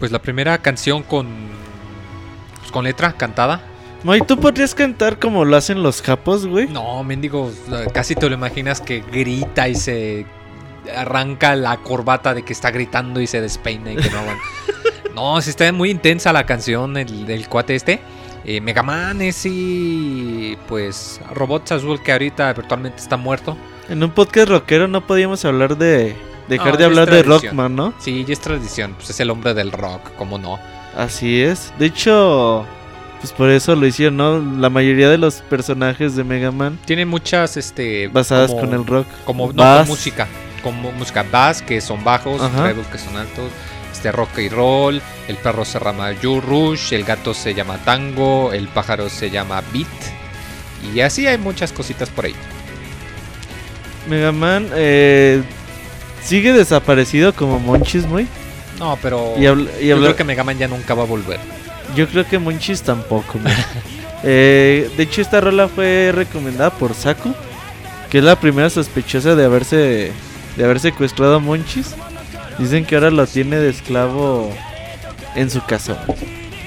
Pues 0.00 0.10
la 0.10 0.20
primera 0.20 0.58
canción 0.58 1.04
con, 1.04 1.28
pues, 2.58 2.72
con 2.72 2.84
letra 2.84 3.12
cantada. 3.12 3.60
Moy, 4.02 4.22
¿tú 4.22 4.40
podrías 4.40 4.74
cantar 4.74 5.18
como 5.18 5.44
lo 5.44 5.56
hacen 5.56 5.82
los 5.82 6.00
japos, 6.00 6.46
güey? 6.46 6.66
No, 6.66 7.04
mendigo, 7.04 7.52
casi 7.92 8.14
te 8.14 8.28
lo 8.28 8.34
imaginas 8.34 8.80
que 8.80 9.00
grita 9.00 9.68
y 9.68 9.74
se 9.74 10.24
arranca 10.96 11.54
la 11.54 11.76
corbata 11.76 12.32
de 12.32 12.42
que 12.42 12.54
está 12.54 12.70
gritando 12.70 13.20
y 13.20 13.26
se 13.26 13.42
despeina 13.42 13.92
y 13.92 13.96
que 13.96 14.10
no 14.10 14.18
aguanta. 14.18 14.42
No, 15.14 15.42
sí 15.42 15.50
está 15.50 15.70
muy 15.72 15.90
intensa 15.90 16.32
la 16.32 16.46
canción 16.46 16.96
el, 16.96 17.26
del 17.26 17.48
cuate 17.48 17.74
este. 17.74 18.00
Eh, 18.44 18.60
Mega 18.60 18.82
Man 18.82 19.20
es 19.20 19.44
y 19.44 20.56
pues 20.68 21.20
Robots 21.34 21.72
Azul 21.72 22.00
que 22.00 22.12
ahorita 22.12 22.52
virtualmente 22.52 23.02
está 23.02 23.16
muerto. 23.16 23.56
En 23.88 24.02
un 24.02 24.12
podcast 24.12 24.48
rockero 24.48 24.88
no 24.88 25.06
podíamos 25.06 25.44
hablar 25.44 25.76
de... 25.76 26.16
Dejar 26.50 26.72
No, 26.72 26.76
de 26.76 26.84
hablar 26.84 27.10
de. 27.10 27.22
Rockman, 27.22 27.74
¿no? 27.74 27.94
Sí, 27.98 28.24
ya 28.26 28.34
es 28.34 28.40
tradición, 28.40 28.92
pues 28.96 29.08
es 29.10 29.20
el 29.20 29.30
hombre 29.30 29.54
del 29.54 29.72
rock, 29.72 30.10
¿cómo 30.18 30.36
no? 30.36 30.58
Así 30.96 31.40
es. 31.40 31.72
De 31.78 31.86
hecho, 31.86 32.66
pues 33.20 33.32
por 33.32 33.48
eso 33.48 33.74
lo 33.76 33.86
hicieron, 33.86 34.16
¿no? 34.18 34.38
La 34.60 34.68
mayoría 34.68 35.08
de 35.08 35.16
los 35.16 35.36
personajes 35.36 36.16
de 36.16 36.24
Mega 36.24 36.50
Man 36.50 36.78
Tiene 36.84 37.06
muchas, 37.06 37.56
este... 37.56 38.08
basadas 38.08 38.50
como- 38.50 38.60
con 38.62 38.74
el 38.74 38.84
rock. 38.86 39.06
Como 39.24 39.52
no, 39.52 39.62
con 39.78 39.86
música. 39.88 40.26
Como 40.62 40.92
música 40.92 41.24
bass, 41.30 41.62
que 41.62 41.80
son 41.80 42.04
bajos, 42.04 42.38
treble, 42.54 42.82
que 42.92 42.98
son 42.98 43.16
altos. 43.16 43.50
Este 43.92 44.12
rock 44.12 44.38
y 44.38 44.48
roll. 44.48 45.00
El 45.28 45.36
perro 45.36 45.64
se 45.64 45.78
llama 45.78 46.12
You 46.12 46.40
Rush. 46.40 46.92
El 46.92 47.04
gato 47.04 47.32
se 47.32 47.54
llama 47.54 47.78
Tango. 47.78 48.52
El 48.52 48.68
pájaro 48.68 49.08
se 49.08 49.30
llama 49.30 49.62
Beat. 49.72 49.86
Y 50.94 51.00
así 51.00 51.26
hay 51.26 51.38
muchas 51.38 51.72
cositas 51.72 52.08
por 52.10 52.24
ahí. 52.26 52.34
Mega 54.08 54.32
Man 54.32 54.68
eh, 54.74 55.42
sigue 56.22 56.52
desaparecido 56.52 57.32
como 57.34 57.58
Monchis, 57.58 58.06
muy. 58.06 58.26
No, 58.78 58.98
pero. 59.02 59.34
Y, 59.36 59.42
habl- 59.42 59.68
y 59.80 59.86
yo 59.88 59.98
creo 59.98 60.16
que 60.16 60.24
Mega 60.24 60.44
Man 60.44 60.58
ya 60.58 60.68
nunca 60.68 60.94
va 60.94 61.02
a 61.02 61.06
volver. 61.06 61.38
Yo 61.94 62.06
creo 62.08 62.26
que 62.26 62.38
Monchis 62.38 62.82
tampoco, 62.82 63.38
güey. 63.42 63.54
Eh, 64.22 64.90
de 64.98 65.02
hecho, 65.02 65.22
esta 65.22 65.40
rola 65.40 65.66
fue 65.66 66.12
recomendada 66.14 66.68
por 66.68 66.92
Saku, 66.92 67.32
que 68.10 68.18
es 68.18 68.24
la 68.24 68.38
primera 68.38 68.68
sospechosa 68.68 69.34
de 69.34 69.46
haberse 69.46 70.12
de 70.56 70.64
haber 70.64 70.78
secuestrado 70.78 71.36
a 71.36 71.38
Monchis. 71.38 71.94
Dicen 72.58 72.84
que 72.84 72.96
ahora 72.96 73.10
lo 73.10 73.26
tiene 73.26 73.56
de 73.56 73.70
esclavo 73.70 74.52
en 75.34 75.48
su 75.50 75.64
casa, 75.64 76.04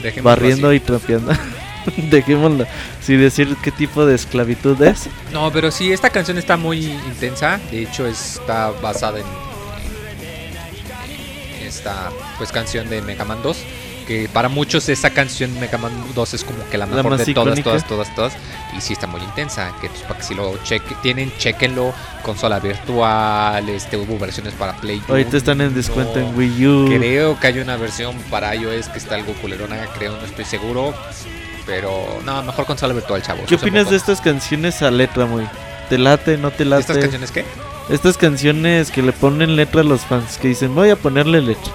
Dejémoslo 0.02 0.24
barriendo 0.24 0.68
así. 0.70 0.78
y 0.78 0.80
trapeando. 0.80 1.32
Dejémoslo 2.10 2.66
sin 3.06 3.20
decir 3.22 3.56
qué 3.62 3.70
tipo 3.70 4.04
de 4.04 4.16
esclavitud 4.16 4.82
es. 4.82 5.08
No, 5.32 5.52
pero 5.52 5.70
sí, 5.70 5.92
esta 5.92 6.10
canción 6.10 6.40
está 6.40 6.58
muy 6.58 6.84
intensa. 6.86 7.60
De 7.70 7.84
hecho, 7.84 8.08
está 8.08 8.72
basada 8.82 9.20
en 9.20 9.26
esta 11.78 12.12
pues 12.38 12.52
canción 12.52 12.90
de 12.90 13.02
Mega 13.02 13.26
Man 13.26 13.40
2. 13.44 13.58
Que 14.08 14.28
para 14.28 14.50
muchos 14.50 14.90
esa 14.90 15.12
canción 15.12 15.58
Mega 15.62 15.78
Man 15.78 15.94
2 16.14 16.34
es 16.34 16.44
como 16.44 16.60
que 16.70 16.78
la 16.78 16.86
La 16.86 16.96
mejor 16.98 17.12
más 17.12 17.26
de 17.26 17.34
todas, 17.34 17.58
icónica. 17.58 17.86
todas, 17.88 17.88
todas, 17.88 18.16
todas. 18.16 18.34
Y 18.78 18.82
sí 18.82 18.94
está 18.94 19.08
muy 19.08 19.22
intensa. 19.22 19.74
Que 19.80 19.88
pues, 19.88 20.02
para 20.02 20.20
que 20.20 20.26
si 20.26 20.36
lo 20.36 20.58
cheque, 20.64 20.96
tienen, 21.02 21.32
chequenlo. 21.38 21.94
Consola 22.22 22.60
virtual, 22.60 23.70
este, 23.70 23.96
hubo 23.96 24.20
versiones 24.20 24.54
para 24.56 24.74
Play. 24.76 25.02
Ahorita 25.08 25.38
están 25.38 25.62
en 25.62 25.74
descuento 25.74 26.20
en 26.20 26.36
Wii 26.38 26.68
U. 26.68 26.86
Creo 26.90 27.40
que 27.40 27.48
hay 27.48 27.60
una 27.60 27.78
versión 27.78 28.18
para 28.30 28.54
iOS 28.56 28.90
que 28.90 28.98
está 28.98 29.16
algo 29.16 29.34
culerona, 29.42 29.78
creo, 29.98 30.18
no 30.18 30.26
estoy 30.26 30.46
seguro. 30.46 30.94
Pero 31.66 32.20
no, 32.26 32.44
mejor 32.44 32.66
consola 32.66 32.94
virtual, 32.94 33.22
chavos. 33.22 33.46
¿Qué 33.48 33.56
opinas 33.56 33.90
de 33.90 33.96
estas 33.96 34.20
canciones 34.20 34.82
a 34.82 34.92
letra, 34.92 35.26
muy? 35.26 35.48
¿Te 35.90 35.98
late, 35.98 36.38
no 36.38 36.52
te 36.52 36.66
late? 36.66 36.82
¿Estas 36.82 36.98
canciones 36.98 37.32
qué? 37.32 37.46
Estas 37.90 38.18
canciones 38.18 38.92
que 38.92 39.02
le 39.02 39.12
ponen 39.12 39.56
letra 39.56 39.82
a 39.82 39.84
los 39.84 40.02
fans, 40.02 40.38
que 40.38 40.48
dicen, 40.50 40.74
voy 40.74 40.90
a 40.90 40.96
ponerle 40.96 41.42
letra. 41.42 41.74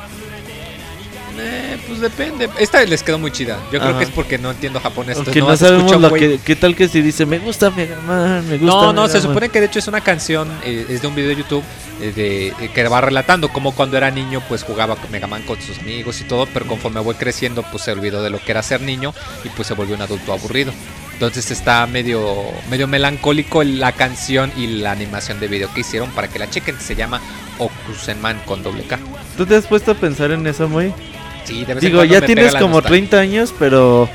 Eh, 1.38 1.78
pues 1.86 2.00
depende. 2.00 2.48
Esta 2.58 2.82
les 2.84 3.02
quedó 3.02 3.18
muy 3.18 3.30
chida. 3.30 3.58
Yo 3.70 3.78
creo 3.78 3.96
que 3.98 4.04
es 4.04 4.10
porque 4.10 4.38
no 4.38 4.50
entiendo 4.50 4.80
japonés. 4.80 5.18
Porque 5.18 5.40
no 5.40 5.56
sabemos 5.56 6.00
lo 6.00 6.12
que... 6.12 6.40
¿Qué 6.44 6.56
tal 6.56 6.74
que 6.74 6.88
si 6.88 7.02
dice, 7.02 7.26
me 7.26 7.38
gusta 7.38 7.70
Mega 7.70 8.00
Man, 8.06 8.48
me 8.48 8.56
gusta 8.58 8.66
No, 8.66 8.92
no, 8.92 9.02
Mega 9.02 9.08
se 9.08 9.18
Man"? 9.18 9.28
supone 9.28 9.48
que 9.50 9.60
de 9.60 9.66
hecho 9.66 9.78
es 9.78 9.86
una 9.86 10.00
canción, 10.00 10.50
eh, 10.64 10.86
es 10.88 11.02
de 11.02 11.08
un 11.08 11.14
video 11.14 11.30
de 11.30 11.36
YouTube 11.36 11.62
eh, 12.00 12.12
de, 12.14 12.48
eh, 12.48 12.70
que 12.74 12.88
va 12.88 13.00
relatando 13.00 13.50
cómo 13.50 13.72
cuando 13.72 13.96
era 13.96 14.10
niño 14.10 14.42
pues 14.48 14.62
jugaba 14.62 14.96
con 14.96 15.10
Mega 15.10 15.26
Man 15.26 15.42
con 15.42 15.60
sus 15.60 15.78
amigos 15.78 16.20
y 16.20 16.24
todo, 16.24 16.46
pero 16.52 16.66
conforme 16.66 17.00
voy 17.00 17.16
creciendo 17.16 17.62
pues 17.70 17.84
se 17.84 17.92
olvidó 17.92 18.22
de 18.22 18.30
lo 18.30 18.38
que 18.38 18.52
era 18.52 18.62
ser 18.62 18.80
niño 18.80 19.12
y 19.44 19.48
pues 19.50 19.68
se 19.68 19.74
volvió 19.74 19.94
un 19.94 20.02
adulto 20.02 20.32
aburrido. 20.32 20.72
Entonces 21.18 21.50
está 21.50 21.84
medio, 21.88 22.44
medio 22.70 22.86
melancólico 22.86 23.64
la 23.64 23.90
canción 23.90 24.52
y 24.56 24.68
la 24.68 24.92
animación 24.92 25.40
de 25.40 25.48
video 25.48 25.68
que 25.74 25.80
hicieron 25.80 26.10
para 26.12 26.28
que 26.28 26.38
la 26.38 26.48
chequen. 26.48 26.78
Se 26.78 26.94
llama 26.94 27.20
Okusenman 27.58 28.38
con 28.46 28.62
doble 28.62 28.84
K. 28.84 29.00
¿Tú 29.36 29.44
te 29.44 29.56
has 29.56 29.66
puesto 29.66 29.90
a 29.90 29.94
pensar 29.94 30.30
en 30.30 30.46
eso, 30.46 30.68
muy? 30.68 30.94
Sí, 31.42 31.64
de 31.64 31.74
vez 31.74 31.82
Digo, 31.82 32.04
ya 32.04 32.20
tienes 32.20 32.52
como 32.54 32.74
nostalgia. 32.74 33.08
30 33.10 33.18
años, 33.18 33.54
pero... 33.58 34.08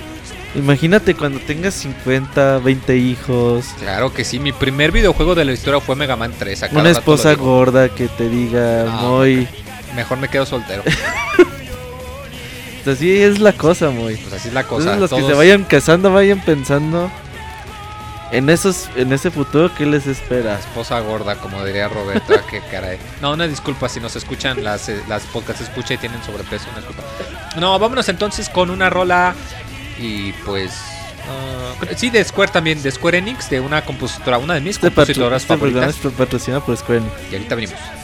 Imagínate 0.55 1.13
cuando 1.13 1.39
tengas 1.41 1.73
50, 1.73 2.59
20 2.59 2.95
hijos, 2.95 3.65
Claro 3.79 4.13
que 4.13 4.23
sí, 4.23 4.39
mi 4.39 4.53
primer 4.53 4.93
videojuego 4.93 5.35
de 5.35 5.43
la 5.43 5.51
historia 5.51 5.81
fue 5.81 5.97
Mega 5.97 6.15
Man 6.15 6.31
3. 6.39 6.63
a 6.63 6.69
cada 6.69 6.79
una 6.79 6.89
esposa 6.91 7.33
gorda 7.33 7.89
que 7.89 8.07
te 8.07 8.29
diga, 8.29 8.85
No, 8.85 9.17
muy... 9.17 9.45
Mejor 9.93 10.19
me 10.19 10.29
quedo 10.29 10.45
soltero. 10.45 10.83
Así 12.86 13.21
es 13.21 13.39
la 13.39 13.53
cosa, 13.53 13.89
muy. 13.89 14.15
Pues 14.15 14.34
así 14.34 14.47
es 14.49 14.53
la 14.53 14.63
cosa. 14.63 14.93
Entonces 14.93 15.11
los 15.11 15.21
que 15.21 15.27
se 15.27 15.34
vayan 15.38 15.63
casando, 15.63 16.11
vayan 16.11 16.39
pensando 16.41 17.09
en 18.31 18.49
esos, 18.49 18.89
en 18.95 19.13
ese 19.13 19.29
futuro 19.31 19.73
que 19.75 19.86
les 19.86 20.07
espera. 20.07 20.57
Esposa 20.59 20.99
gorda, 20.99 21.36
como 21.36 21.63
diría 21.63 21.88
Roberto. 21.88 22.34
qué 22.49 22.61
caray. 22.71 22.97
No, 23.21 23.34
una 23.34 23.47
disculpa 23.47 23.88
si 23.88 23.99
nos 23.99 24.15
escuchan, 24.15 24.63
las, 24.63 24.89
eh, 24.89 25.01
las 25.07 25.23
podcasts 25.23 25.61
escucha 25.61 25.93
y 25.93 25.97
tienen 25.97 26.21
sobrepeso, 26.23 26.65
una 26.71 26.77
disculpa. 26.79 27.03
No, 27.59 27.77
vámonos 27.79 28.09
entonces 28.09 28.49
con 28.49 28.69
una 28.69 28.89
rola 28.89 29.36
y 29.99 30.31
pues... 30.45 30.71
ah, 31.29 31.86
sí, 31.95 32.09
de 32.09 32.23
Square 32.23 32.51
también, 32.51 32.81
de 32.81 32.91
Square 32.91 33.19
Enix, 33.19 33.49
de 33.49 33.59
una 33.59 33.86
compositora, 33.86 34.39
una 34.39 34.55
de 34.55 34.61
mis 34.61 34.75
Este, 34.77 34.88
compositoras 34.88 35.43
este 35.43 35.53
favoritas. 35.53 35.95
es 36.03 36.11
patrocinado 36.13 36.65
por 36.65 36.75
Square 36.75 36.99
Enix. 37.01 37.13
Y 37.31 37.36
ahorita 37.36 37.55
venimos.「 37.55 38.02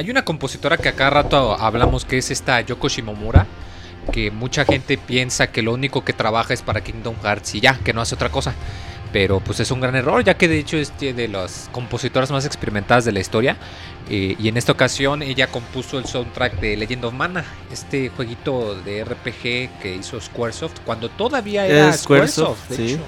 Hay 0.00 0.08
una 0.08 0.24
compositora 0.24 0.78
que 0.78 0.88
a 0.88 0.94
cada 0.94 1.10
rato 1.10 1.60
hablamos 1.60 2.06
que 2.06 2.16
es 2.16 2.30
esta 2.30 2.58
Yoko 2.62 2.88
Shimomura, 2.88 3.46
que 4.10 4.30
mucha 4.30 4.64
gente 4.64 4.96
piensa 4.96 5.48
que 5.48 5.60
lo 5.60 5.74
único 5.74 6.06
que 6.06 6.14
trabaja 6.14 6.54
es 6.54 6.62
para 6.62 6.80
Kingdom 6.80 7.16
Hearts 7.22 7.56
y 7.56 7.60
ya, 7.60 7.78
que 7.80 7.92
no 7.92 8.00
hace 8.00 8.14
otra 8.14 8.30
cosa. 8.30 8.54
Pero 9.12 9.40
pues 9.40 9.60
es 9.60 9.70
un 9.70 9.78
gran 9.78 9.94
error, 9.96 10.24
ya 10.24 10.38
que 10.38 10.48
de 10.48 10.58
hecho 10.58 10.78
es 10.78 10.98
de 10.98 11.28
las 11.28 11.68
compositoras 11.70 12.30
más 12.30 12.46
experimentadas 12.46 13.04
de 13.04 13.12
la 13.12 13.20
historia. 13.20 13.58
Eh, 14.08 14.36
y 14.38 14.48
en 14.48 14.56
esta 14.56 14.72
ocasión 14.72 15.22
ella 15.22 15.48
compuso 15.48 15.98
el 15.98 16.06
soundtrack 16.06 16.60
de 16.60 16.78
Legend 16.78 17.04
of 17.04 17.12
Mana, 17.12 17.44
este 17.70 18.08
jueguito 18.08 18.76
de 18.76 19.04
RPG 19.04 19.82
que 19.82 19.96
hizo 20.00 20.18
Squaresoft 20.18 20.80
cuando 20.86 21.10
todavía 21.10 21.66
era 21.66 21.90
Es 21.90 22.00
Squaresoft, 22.00 22.58
Squaresoft, 22.58 22.70
de 22.70 22.76
sí. 22.76 22.94
hecho. 22.94 23.02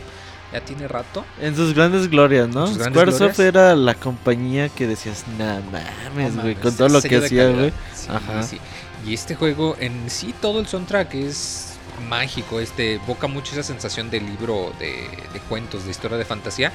Ya 0.53 0.61
tiene 0.61 0.87
rato. 0.87 1.25
En 1.41 1.57
sus 1.57 1.75
grandes 1.75 2.09
glorias, 2.11 2.49
¿no? 2.49 2.67
Squaresoft 2.67 3.39
era 3.41 3.75
la 3.75 3.95
compañía 3.95 4.69
que 4.69 4.87
decías, 4.87 5.25
nah 5.39 5.61
mames, 5.61 6.37
güey, 6.37 6.55
con 6.55 6.77
todo 6.77 6.89
lo 6.89 7.01
que 7.01 7.17
hacía, 7.17 7.49
güey. 7.49 7.73
Sí, 7.95 8.09
Ajá. 8.11 8.43
sí. 8.43 8.59
Y 9.07 9.15
este 9.15 9.35
juego 9.35 9.77
en 9.81 10.11
sí, 10.11 10.35
todo 10.41 10.61
el 10.61 10.67
soundtrack 10.67 11.15
es 11.15 11.75
mágico. 12.09 12.61
Este 12.61 12.95
evoca 12.95 13.27
mucho 13.27 13.53
esa 13.53 13.63
sensación 13.63 14.11
de 14.11 14.21
libro 14.21 14.73
de, 14.79 15.09
de 15.33 15.41
cuentos, 15.49 15.85
de 15.85 15.91
historia 15.91 16.19
de 16.19 16.25
fantasía. 16.25 16.71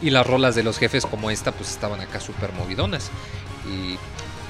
Y 0.00 0.10
las 0.10 0.26
rolas 0.26 0.54
de 0.56 0.64
los 0.64 0.78
jefes 0.78 1.06
como 1.06 1.30
esta, 1.30 1.52
pues 1.52 1.70
estaban 1.70 2.00
acá 2.00 2.18
súper 2.20 2.52
movidonas. 2.52 3.10
Y, 3.66 3.98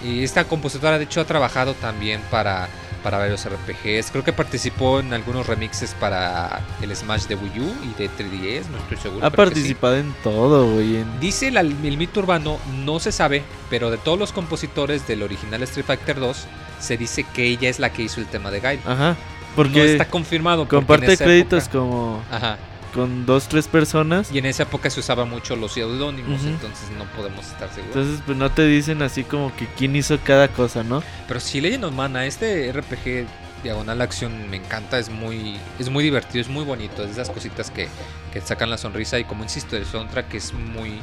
y 0.08 0.24
esta 0.24 0.44
compositora, 0.44 0.98
de 0.98 1.04
hecho, 1.04 1.20
ha 1.20 1.26
trabajado 1.26 1.74
también 1.74 2.22
para, 2.30 2.68
para 3.02 3.18
varios 3.18 3.44
RPGs. 3.44 4.10
Creo 4.10 4.24
que 4.24 4.32
participó 4.32 5.00
en 5.00 5.12
algunos 5.12 5.46
remixes 5.46 5.94
para 5.98 6.60
el 6.80 6.94
Smash 6.94 7.24
de 7.26 7.34
Wii 7.34 7.60
U 7.60 7.74
y 7.84 7.98
de 7.98 8.08
3DS, 8.10 8.68
no 8.70 8.78
estoy 8.78 8.96
seguro. 8.98 9.26
Ha 9.26 9.30
sí. 9.30 9.36
participado 9.36 9.96
en 9.96 10.14
todo, 10.22 10.72
güey. 10.74 10.96
en- 10.96 11.20
Dice 11.20 11.50
la- 11.50 11.60
el 11.60 11.96
mito 11.96 12.20
urbano, 12.20 12.58
no 12.84 13.00
se 13.00 13.12
sabe, 13.12 13.42
pero 13.70 13.90
de 13.90 13.98
todos 13.98 14.18
los 14.18 14.32
compositores 14.32 15.06
del 15.06 15.22
original 15.22 15.62
Street 15.64 15.86
Fighter 15.86 16.18
2, 16.20 16.46
se 16.80 16.96
dice 16.96 17.24
que 17.24 17.44
ella 17.46 17.68
es 17.68 17.78
la 17.78 17.92
que 17.92 18.02
hizo 18.02 18.20
el 18.20 18.26
tema 18.26 18.50
de 18.50 18.60
Gail. 18.60 18.80
Ajá. 18.86 19.10
no 19.10 19.56
Porque 19.56 19.92
está 19.92 20.06
confirmado. 20.08 20.66
comparte 20.66 21.16
créditos 21.18 21.64
época- 21.64 21.78
como 21.78 22.22
Ajá. 22.30 22.56
Con 22.94 23.26
dos, 23.26 23.48
tres 23.48 23.68
personas. 23.68 24.30
Y 24.32 24.38
en 24.38 24.46
esa 24.46 24.64
época 24.64 24.90
se 24.90 25.00
usaban 25.00 25.28
mucho 25.30 25.56
los 25.56 25.72
seudónimos, 25.72 26.40
Ujú. 26.40 26.50
entonces 26.50 26.90
no 26.98 27.04
podemos 27.16 27.46
estar 27.46 27.68
seguros. 27.70 27.96
Entonces, 27.96 28.22
pues 28.24 28.36
no 28.38 28.50
te 28.50 28.66
dicen 28.66 29.02
así 29.02 29.24
como 29.24 29.54
que 29.56 29.66
quién 29.76 29.96
hizo 29.96 30.18
cada 30.24 30.48
cosa, 30.48 30.82
¿no? 30.82 31.02
Pero 31.28 31.40
si 31.40 31.60
Legend 31.60 31.84
of 31.84 31.94
Mana, 31.94 32.26
este 32.26 32.70
RPG 32.72 33.26
diagonal 33.62 34.00
acción 34.02 34.50
me 34.50 34.56
encanta, 34.56 34.98
es 34.98 35.08
muy, 35.08 35.56
es 35.78 35.88
muy 35.88 36.02
divertido, 36.02 36.40
es 36.40 36.48
muy 36.48 36.64
bonito, 36.64 37.02
es 37.02 37.14
de 37.14 37.22
esas 37.22 37.30
cositas 37.30 37.70
que, 37.70 37.88
que 38.32 38.40
sacan 38.40 38.68
la 38.70 38.76
sonrisa 38.76 39.18
y 39.20 39.24
como 39.24 39.44
insisto, 39.44 39.76
el 39.76 39.86
soundtrack 39.86 40.34
es 40.34 40.52
muy 40.52 41.00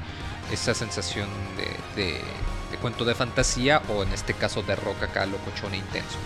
esa 0.52 0.74
sensación 0.74 1.28
de, 1.96 2.02
de, 2.04 2.12
de 2.72 2.78
cuento 2.82 3.06
de 3.06 3.16
fantasía 3.16 3.82
o 3.88 4.04
en 4.04 4.12
este 4.12 4.34
caso 4.34 4.62
de 4.62 4.76
rock 4.76 5.04
acá 5.04 5.26
locochón 5.26 5.74
e 5.74 5.78
intenso. 5.78 6.18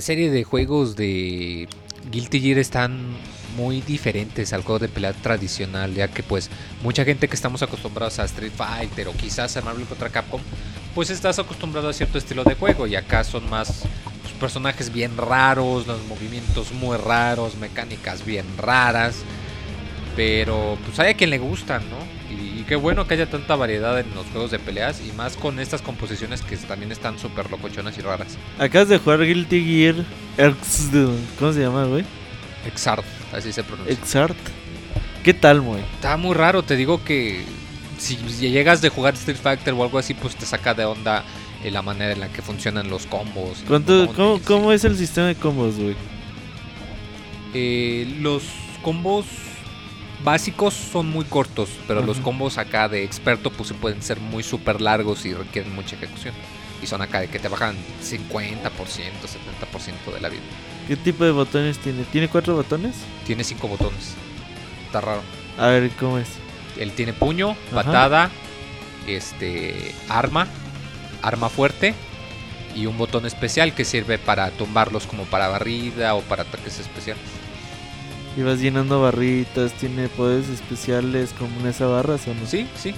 serie 0.00 0.30
de 0.30 0.44
juegos 0.44 0.96
de 0.96 1.68
Guilty 2.10 2.40
Gear 2.40 2.58
están 2.58 3.16
muy 3.56 3.80
diferentes 3.82 4.52
al 4.52 4.62
juego 4.62 4.78
de 4.78 4.88
pelea 4.88 5.12
tradicional, 5.12 5.94
ya 5.94 6.08
que 6.08 6.22
pues 6.22 6.50
mucha 6.82 7.04
gente 7.04 7.28
que 7.28 7.34
estamos 7.34 7.62
acostumbrados 7.62 8.18
a 8.18 8.24
Street 8.24 8.52
Fighter 8.56 9.08
o 9.08 9.12
quizás 9.12 9.56
a 9.56 9.62
Marvel 9.62 9.86
contra 9.86 10.08
Capcom, 10.08 10.40
pues 10.94 11.10
estás 11.10 11.38
acostumbrado 11.38 11.88
a 11.88 11.92
cierto 11.92 12.18
estilo 12.18 12.44
de 12.44 12.54
juego 12.54 12.86
y 12.86 12.96
acá 12.96 13.24
son 13.24 13.48
más 13.50 13.82
pues, 14.22 14.34
personajes 14.34 14.92
bien 14.92 15.16
raros, 15.16 15.86
los 15.86 16.02
movimientos 16.06 16.72
muy 16.72 16.96
raros, 16.96 17.56
mecánicas 17.56 18.24
bien 18.24 18.46
raras, 18.56 19.16
pero 20.16 20.78
pues 20.84 20.98
hay 20.98 21.10
a 21.10 21.14
quien 21.14 21.30
le 21.30 21.38
gustan, 21.38 21.82
¿no? 21.90 22.21
Y, 22.62 22.64
qué 22.64 22.76
bueno 22.76 23.06
que 23.06 23.14
haya 23.14 23.28
tanta 23.28 23.56
variedad 23.56 23.98
en 23.98 24.14
los 24.14 24.26
juegos 24.26 24.50
de 24.50 24.58
peleas 24.58 25.00
y 25.06 25.12
más 25.12 25.36
con 25.36 25.58
estas 25.58 25.82
composiciones 25.82 26.42
que 26.42 26.56
también 26.56 26.92
están 26.92 27.18
súper 27.18 27.50
locochonas 27.50 27.96
y 27.98 28.00
raras. 28.00 28.38
Acabas 28.58 28.88
de 28.88 28.98
jugar 28.98 29.24
Guilty 29.24 29.64
Gear 29.64 29.94
X, 30.36 30.90
¿Cómo 31.38 31.52
se 31.52 31.60
llama, 31.60 31.84
güey? 31.84 32.04
Exart, 32.66 33.04
así 33.32 33.52
se 33.52 33.64
pronuncia. 33.64 33.92
Exart. 33.92 34.36
¿Qué 35.22 35.34
tal, 35.34 35.60
güey? 35.60 35.82
Está 35.94 36.16
muy 36.16 36.34
raro, 36.34 36.62
te 36.62 36.76
digo 36.76 37.04
que 37.04 37.44
si 37.98 38.16
llegas 38.16 38.80
de 38.80 38.88
jugar 38.88 39.14
Street 39.14 39.38
Fighter 39.40 39.74
o 39.74 39.82
algo 39.84 39.98
así, 39.98 40.14
pues 40.14 40.34
te 40.34 40.46
saca 40.46 40.74
de 40.74 40.84
onda 40.84 41.24
eh, 41.62 41.70
la 41.70 41.82
manera 41.82 42.12
en 42.12 42.20
la 42.20 42.28
que 42.28 42.42
funcionan 42.42 42.90
los 42.90 43.06
combos. 43.06 43.62
y 43.62 43.66
¿Cuánto, 43.66 44.06
los 44.06 44.14
cómo, 44.14 44.40
¿Cómo 44.44 44.72
es 44.72 44.84
el 44.84 44.96
sistema 44.96 45.28
de 45.28 45.36
combos, 45.36 45.76
güey? 45.76 45.94
Eh, 47.54 48.16
los 48.20 48.42
combos 48.82 49.26
básicos 50.24 50.74
son 50.74 51.08
muy 51.10 51.24
cortos, 51.24 51.70
pero 51.86 52.02
los 52.02 52.18
combos 52.18 52.58
acá 52.58 52.88
de 52.88 53.04
experto 53.04 53.50
pues 53.50 53.72
pueden 53.72 54.02
ser 54.02 54.20
muy 54.20 54.42
súper 54.42 54.80
largos 54.80 55.24
y 55.24 55.34
requieren 55.34 55.74
mucha 55.74 55.96
ejecución. 55.96 56.34
Y 56.82 56.86
son 56.86 57.00
acá 57.00 57.20
de 57.20 57.28
que 57.28 57.38
te 57.38 57.48
bajan 57.48 57.76
50%, 58.02 58.70
70% 58.70 60.14
de 60.14 60.20
la 60.20 60.28
vida. 60.28 60.42
¿Qué 60.88 60.96
tipo 60.96 61.24
de 61.24 61.30
botones 61.30 61.78
tiene? 61.78 62.04
¿Tiene 62.04 62.28
cuatro 62.28 62.56
botones? 62.56 62.96
Tiene 63.24 63.44
cinco 63.44 63.68
botones. 63.68 64.14
Está 64.86 65.00
raro. 65.00 65.22
A 65.58 65.68
ver, 65.68 65.90
¿cómo 65.92 66.18
es? 66.18 66.28
Él 66.78 66.90
tiene 66.92 67.12
puño, 67.12 67.50
Ajá. 67.50 67.84
patada, 67.84 68.30
este, 69.06 69.94
arma, 70.08 70.48
arma 71.22 71.48
fuerte 71.48 71.94
y 72.74 72.86
un 72.86 72.98
botón 72.98 73.26
especial 73.26 73.74
que 73.74 73.84
sirve 73.84 74.18
para 74.18 74.50
tumbarlos 74.50 75.06
como 75.06 75.24
para 75.24 75.48
barrida 75.48 76.14
o 76.14 76.22
para 76.22 76.42
ataques 76.42 76.80
especiales. 76.80 77.22
Y 78.36 78.42
vas 78.42 78.60
llenando 78.60 79.02
barritas, 79.02 79.72
tiene 79.74 80.08
poderes 80.08 80.48
especiales 80.48 81.34
comunes 81.38 81.80
a 81.82 81.86
barras 81.86 82.26
o 82.28 82.34
no? 82.34 82.46
Sí, 82.46 82.66
sí. 82.76 82.94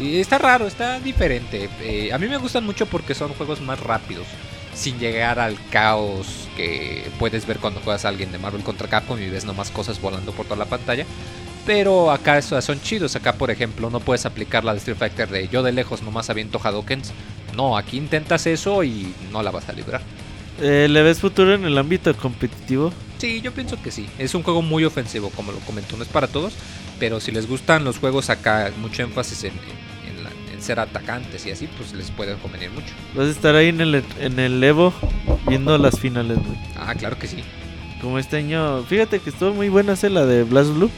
Y 0.00 0.20
está 0.20 0.38
raro, 0.38 0.66
está 0.66 1.00
diferente. 1.00 1.68
Eh, 1.80 2.12
a 2.12 2.18
mí 2.18 2.28
me 2.28 2.36
gustan 2.36 2.64
mucho 2.64 2.86
porque 2.86 3.14
son 3.14 3.32
juegos 3.34 3.60
más 3.60 3.80
rápidos, 3.80 4.26
sin 4.74 4.98
llegar 4.98 5.40
al 5.40 5.56
caos 5.70 6.48
que 6.56 7.08
puedes 7.18 7.46
ver 7.46 7.58
cuando 7.58 7.80
juegas 7.80 8.04
a 8.04 8.08
alguien 8.08 8.30
de 8.30 8.38
Marvel 8.38 8.62
contra 8.62 8.88
Capcom 8.88 9.18
y 9.20 9.28
ves 9.28 9.44
nomás 9.44 9.70
cosas 9.70 10.00
volando 10.00 10.32
por 10.32 10.44
toda 10.46 10.56
la 10.58 10.66
pantalla. 10.66 11.04
Pero 11.64 12.12
acá 12.12 12.38
eso- 12.38 12.60
son 12.62 12.80
chidos. 12.80 13.16
Acá, 13.16 13.32
por 13.32 13.50
ejemplo, 13.50 13.90
no 13.90 13.98
puedes 13.98 14.24
aplicar 14.24 14.62
la 14.62 14.72
de 14.72 14.78
Street 14.78 14.98
Fighter 14.98 15.28
de 15.30 15.48
yo 15.48 15.64
de 15.64 15.72
lejos 15.72 16.02
nomás 16.02 16.30
aviento 16.30 16.60
Hadokens. 16.62 17.12
No, 17.56 17.76
aquí 17.76 17.96
intentas 17.96 18.46
eso 18.46 18.84
y 18.84 19.12
no 19.32 19.42
la 19.42 19.50
vas 19.50 19.68
a 19.68 19.72
librar. 19.72 20.00
Eh, 20.60 20.86
¿Le 20.88 21.02
ves 21.02 21.18
futuro 21.20 21.54
en 21.54 21.64
el 21.64 21.76
ámbito 21.76 22.14
competitivo? 22.16 22.92
Sí, 23.18 23.40
yo 23.40 23.52
pienso 23.52 23.80
que 23.82 23.90
sí. 23.90 24.06
Es 24.18 24.34
un 24.34 24.42
juego 24.42 24.62
muy 24.62 24.84
ofensivo, 24.84 25.30
como 25.30 25.52
lo 25.52 25.58
comentó, 25.60 25.96
no 25.96 26.02
es 26.02 26.08
para 26.08 26.26
todos. 26.28 26.54
Pero 26.98 27.20
si 27.20 27.30
les 27.32 27.48
gustan 27.48 27.84
los 27.84 27.98
juegos 27.98 28.30
acá, 28.30 28.70
mucho 28.78 29.02
énfasis 29.02 29.44
en, 29.44 29.52
en- 29.52 30.16
en 30.18 30.24
la- 30.24 30.30
en 30.52 30.62
ser 30.62 30.80
atacantes 30.80 31.44
y 31.46 31.50
así, 31.50 31.66
pues 31.76 31.92
les 31.94 32.10
puede 32.10 32.34
convenir 32.36 32.70
mucho. 32.70 32.92
Vas 33.14 33.26
a 33.28 33.30
estar 33.30 33.54
ahí 33.54 33.68
en 33.68 33.80
el, 33.80 34.04
en 34.20 34.38
el 34.38 34.62
Evo 34.64 34.92
viendo 35.46 35.76
las 35.78 35.98
finales, 36.00 36.38
güey. 36.38 36.58
Ah, 36.76 36.94
claro 36.94 37.18
que 37.18 37.26
sí. 37.26 37.38
Como 38.00 38.18
este 38.18 38.36
año, 38.36 38.82
fíjate 38.84 39.20
que 39.20 39.30
estuvo 39.30 39.52
muy 39.54 39.68
buena 39.70 39.94
esa 39.94 40.08
la 40.10 40.26
de 40.26 40.44
Blast 40.44 40.70
Blue. 40.70 40.90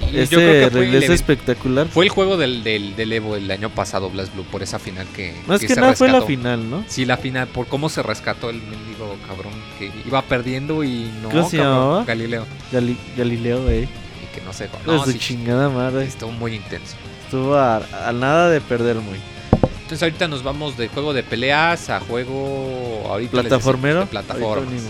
Sí, 0.00 0.18
Ese 0.18 0.32
yo 0.34 0.38
creo 0.38 0.64
que 0.64 0.70
fue 0.70 0.80
el, 0.86 0.90
regreso 0.92 1.12
espectacular. 1.12 1.86
fue 1.88 2.04
el 2.04 2.10
juego 2.10 2.36
del, 2.36 2.64
del, 2.64 2.96
del 2.96 3.12
Evo 3.12 3.36
el 3.36 3.50
año 3.50 3.70
pasado, 3.70 4.10
Blast 4.10 4.34
Blue, 4.34 4.44
por 4.44 4.62
esa 4.62 4.78
final 4.78 5.06
que. 5.14 5.34
Más 5.46 5.60
que 5.60 5.68
que 5.68 5.74
se 5.74 5.80
nada 5.80 5.94
fue 5.94 6.08
la 6.08 6.14
rescató. 6.14 6.26
final, 6.26 6.68
¿no? 6.70 6.84
Sí, 6.88 7.04
la 7.04 7.16
final, 7.16 7.46
por 7.48 7.66
cómo 7.68 7.88
se 7.88 8.02
rescató 8.02 8.50
el 8.50 8.56
mendigo 8.62 9.16
cabrón 9.28 9.52
que 9.78 9.90
iba 10.06 10.20
perdiendo 10.22 10.82
y 10.82 11.10
no. 11.22 11.28
¿Cómo 11.28 11.48
se 11.48 11.58
llamaba? 11.58 12.04
Galileo. 12.04 12.46
Gali- 12.72 12.96
Galileo, 13.16 13.62
güey. 13.62 13.84
Y 13.84 14.34
que 14.34 14.40
no 14.44 14.52
sé. 14.52 14.68
No, 14.86 15.04
sí, 15.06 15.18
chingada 15.18 15.68
madre. 15.68 16.04
estuvo 16.04 16.32
muy 16.32 16.54
intenso. 16.54 16.96
Estuvo 17.26 17.54
a, 17.54 17.76
a 18.06 18.12
nada 18.12 18.50
de 18.50 18.60
perder, 18.60 18.96
muy. 18.96 19.18
Entonces 19.82 20.02
ahorita 20.04 20.28
nos 20.28 20.42
vamos 20.44 20.76
de 20.76 20.88
juego 20.88 21.12
de 21.12 21.22
peleas 21.24 21.90
a 21.90 21.98
juego 22.00 23.04
ahorita 23.08 23.36
les 23.36 23.44
decimos, 23.44 23.48
¿Plataformero? 23.48 24.00
de 24.00 24.06
plataformas. 24.06 24.82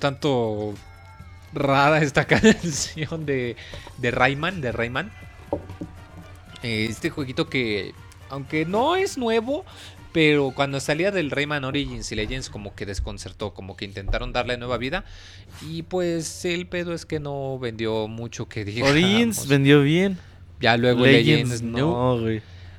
Tanto 0.00 0.74
rara 1.52 2.02
esta 2.02 2.24
canción 2.26 3.26
de, 3.26 3.56
de 3.98 4.10
Rayman, 4.10 4.60
de 4.60 4.72
Rayman. 4.72 5.12
Este 6.62 7.10
jueguito 7.10 7.48
que, 7.48 7.94
aunque 8.28 8.66
no 8.66 8.96
es 8.96 9.16
nuevo, 9.16 9.64
Pero 10.12 10.52
cuando 10.54 10.80
salía 10.80 11.12
del 11.12 11.30
Rayman 11.30 11.64
Origins 11.64 12.10
y 12.10 12.16
Legends 12.16 12.50
como 12.50 12.74
que 12.74 12.84
desconcertó, 12.84 13.54
como 13.54 13.76
que 13.76 13.84
intentaron 13.84 14.32
darle 14.32 14.56
nueva 14.56 14.76
vida. 14.76 15.04
Y 15.62 15.82
pues 15.82 16.44
el 16.44 16.66
pedo 16.66 16.92
es 16.94 17.06
que 17.06 17.20
no 17.20 17.58
vendió 17.58 18.08
mucho 18.08 18.48
que 18.48 18.64
digamos. 18.64 18.90
Origins 18.90 19.46
vendió 19.46 19.82
bien. 19.82 20.18
Ya 20.60 20.76
luego 20.76 21.06
Legends, 21.06 21.26
Legends, 21.28 21.62
no. 21.62 22.20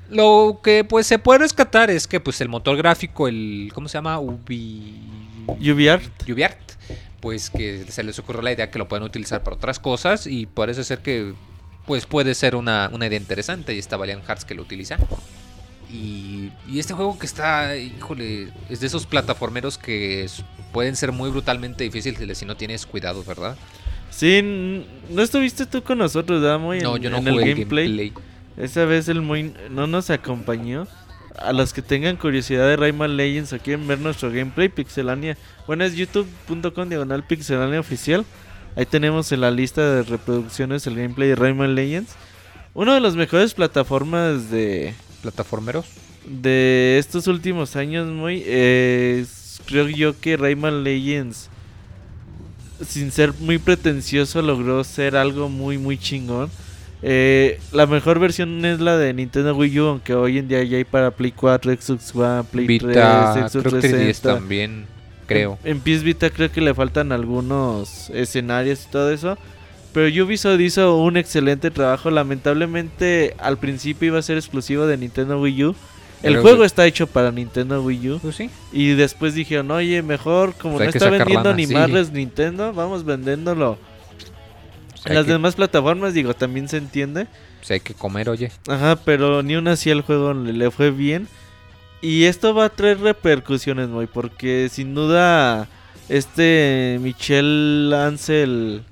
Lo 0.09 0.59
que 0.61 0.83
pues 0.83 1.07
se 1.07 1.19
puede 1.19 1.39
rescatar 1.39 1.89
es 1.89 2.05
que 2.05 2.19
pues 2.19 2.41
el 2.41 2.49
motor 2.49 2.75
gráfico, 2.75 3.29
el 3.29 3.71
¿cómo 3.73 3.87
se 3.87 3.97
llama? 3.97 4.19
Ubi 4.19 4.99
UbiArt. 5.47 6.29
UbiArt, 6.29 6.59
pues 7.21 7.49
que 7.49 7.85
se 7.89 8.03
les 8.03 8.19
ocurrió 8.19 8.41
la 8.41 8.51
idea 8.51 8.69
que 8.71 8.79
lo 8.79 8.87
pueden 8.87 9.03
utilizar 9.03 9.43
para 9.43 9.55
otras 9.55 9.79
cosas 9.79 10.27
y 10.27 10.45
parece 10.47 10.83
ser 10.83 10.99
que 10.99 11.33
pues 11.85 12.05
puede 12.05 12.35
ser 12.35 12.55
una, 12.55 12.89
una 12.93 13.07
idea 13.07 13.17
interesante 13.19 13.73
y 13.73 13.79
está 13.79 13.95
Valiant 13.97 14.23
Hearts 14.25 14.43
que 14.45 14.53
lo 14.55 14.61
utiliza. 14.63 14.97
Y, 15.91 16.51
y 16.69 16.79
este 16.79 16.93
juego 16.93 17.19
que 17.19 17.25
está, 17.25 17.75
híjole, 17.75 18.49
es 18.69 18.79
de 18.79 18.87
esos 18.87 19.05
plataformeros 19.05 19.77
que 19.77 20.25
pueden 20.71 20.95
ser 20.95 21.11
muy 21.11 21.29
brutalmente 21.29 21.83
difíciles 21.83 22.37
si 22.37 22.45
no 22.45 22.55
tienes 22.55 22.85
cuidado, 22.85 23.23
¿verdad? 23.25 23.57
Sí, 24.09 24.85
no 25.09 25.21
estuviste 25.21 25.65
tú 25.65 25.83
con 25.83 25.97
nosotros, 25.97 26.41
¿verdad, 26.41 26.59
Moy? 26.59 26.79
no, 26.79 26.95
en- 26.95 27.01
yo 27.01 27.09
no 27.09 27.17
en 27.17 27.25
jugué 27.29 27.43
el 27.43 27.49
gameplay. 27.55 27.85
gameplay. 27.87 28.13
Esa 28.57 28.85
vez 28.85 29.07
el 29.09 29.21
Moy 29.21 29.53
no 29.69 29.87
nos 29.87 30.09
acompañó. 30.09 30.87
A 31.37 31.53
los 31.53 31.73
que 31.73 31.81
tengan 31.81 32.17
curiosidad 32.17 32.67
de 32.67 32.75
Rayman 32.75 33.17
Legends 33.17 33.53
o 33.53 33.59
quieren 33.59 33.87
ver 33.87 33.99
nuestro 33.99 34.31
gameplay, 34.31 34.69
Pixelania. 34.69 35.37
Bueno, 35.67 35.83
es 35.83 35.95
youtube.com 35.95 36.89
diagonal 36.89 37.23
Pixelania 37.23 37.79
oficial. 37.79 38.25
Ahí 38.75 38.85
tenemos 38.85 39.31
en 39.31 39.41
la 39.41 39.51
lista 39.51 39.81
de 39.81 40.03
reproducciones 40.03 40.85
el 40.87 40.95
gameplay 40.95 41.29
de 41.29 41.35
Rayman 41.35 41.75
Legends. 41.75 42.13
Uno 42.73 42.93
de 42.93 42.99
los 42.99 43.15
mejores 43.15 43.53
plataformas 43.53 44.49
de, 44.49 44.93
¿Plataformeros? 45.21 45.85
de 46.25 46.97
estos 46.99 47.27
últimos 47.27 47.75
años, 47.75 48.07
muy 48.07 48.43
creo 49.65 49.87
yo 49.87 50.19
que 50.19 50.37
Rayman 50.37 50.83
Legends, 50.83 51.49
sin 52.85 53.11
ser 53.11 53.33
muy 53.39 53.57
pretencioso, 53.57 54.41
logró 54.41 54.83
ser 54.83 55.15
algo 55.15 55.49
muy, 55.49 55.77
muy 55.77 55.97
chingón. 55.97 56.49
Eh, 57.03 57.59
la 57.71 57.87
mejor 57.87 58.19
versión 58.19 58.63
es 58.63 58.79
la 58.79 58.97
de 58.97 59.13
Nintendo 59.13 59.55
Wii 59.55 59.79
U, 59.79 59.85
aunque 59.87 60.13
hoy 60.13 60.37
en 60.37 60.47
día 60.47 60.63
ya 60.63 60.77
hay 60.77 60.83
para 60.83 61.11
Play 61.11 61.31
4, 61.31 61.73
Xbox 61.73 62.15
One, 62.15 62.43
Play 62.51 62.67
Vita, 62.67 63.33
3, 63.33 63.51
Xbox 63.51 63.67
creo 63.67 63.81
que 63.81 63.87
10 63.87 64.21
360. 64.21 64.33
también, 64.35 64.85
creo. 65.25 65.57
En, 65.63 65.77
en 65.77 65.79
PS 65.79 66.03
Vita 66.03 66.29
creo 66.29 66.51
que 66.51 66.61
le 66.61 66.73
faltan 66.73 67.11
algunos 67.11 68.09
escenarios 68.11 68.85
y 68.87 68.91
todo 68.91 69.11
eso. 69.11 69.37
Pero 69.93 70.23
Ubisoft 70.23 70.59
hizo 70.61 70.97
un 70.97 71.17
excelente 71.17 71.69
trabajo. 71.69 72.09
Lamentablemente 72.11 73.35
al 73.39 73.57
principio 73.57 74.07
iba 74.07 74.19
a 74.19 74.21
ser 74.21 74.37
exclusivo 74.37 74.85
de 74.85 74.97
Nintendo 74.97 75.39
Wii 75.41 75.65
U. 75.65 75.75
El 76.23 76.37
juego 76.39 76.63
está 76.63 76.85
hecho 76.85 77.07
para 77.07 77.31
Nintendo 77.31 77.81
Wii 77.81 78.09
U. 78.11 78.19
Pues 78.19 78.35
sí. 78.35 78.49
Y 78.71 78.91
después 78.93 79.33
dijeron, 79.33 79.71
oye, 79.71 80.01
mejor 80.03 80.53
como 80.53 80.77
Pues 80.77 80.87
no 80.87 80.89
está 80.91 81.09
vendiendo 81.09 81.49
lana, 81.49 81.55
ni 81.55 81.65
sí. 81.65 81.73
madres 81.73 82.11
Nintendo, 82.11 82.73
vamos 82.73 83.03
vendiéndolo. 83.03 83.77
Pues 85.03 85.15
las 85.15 85.25
que, 85.25 85.31
demás 85.31 85.55
plataformas, 85.55 86.13
digo, 86.13 86.33
también 86.33 86.67
se 86.69 86.77
entiende. 86.77 87.27
pues 87.59 87.71
hay 87.71 87.79
que 87.79 87.93
comer, 87.93 88.29
oye. 88.29 88.51
Ajá, 88.67 88.97
pero 88.97 89.41
ni 89.43 89.55
aún 89.55 89.67
así 89.67 89.89
el 89.89 90.01
juego 90.01 90.33
le, 90.33 90.53
le 90.53 90.71
fue 90.71 90.91
bien. 90.91 91.27
Y 92.01 92.25
esto 92.25 92.53
va 92.53 92.65
a 92.65 92.69
traer 92.69 92.99
repercusiones, 92.99 93.89
muy 93.89 94.07
porque 94.07 94.69
sin 94.71 94.95
duda 94.95 95.67
este 96.09 96.97
Michel 97.01 97.93
Ansel 97.95 98.83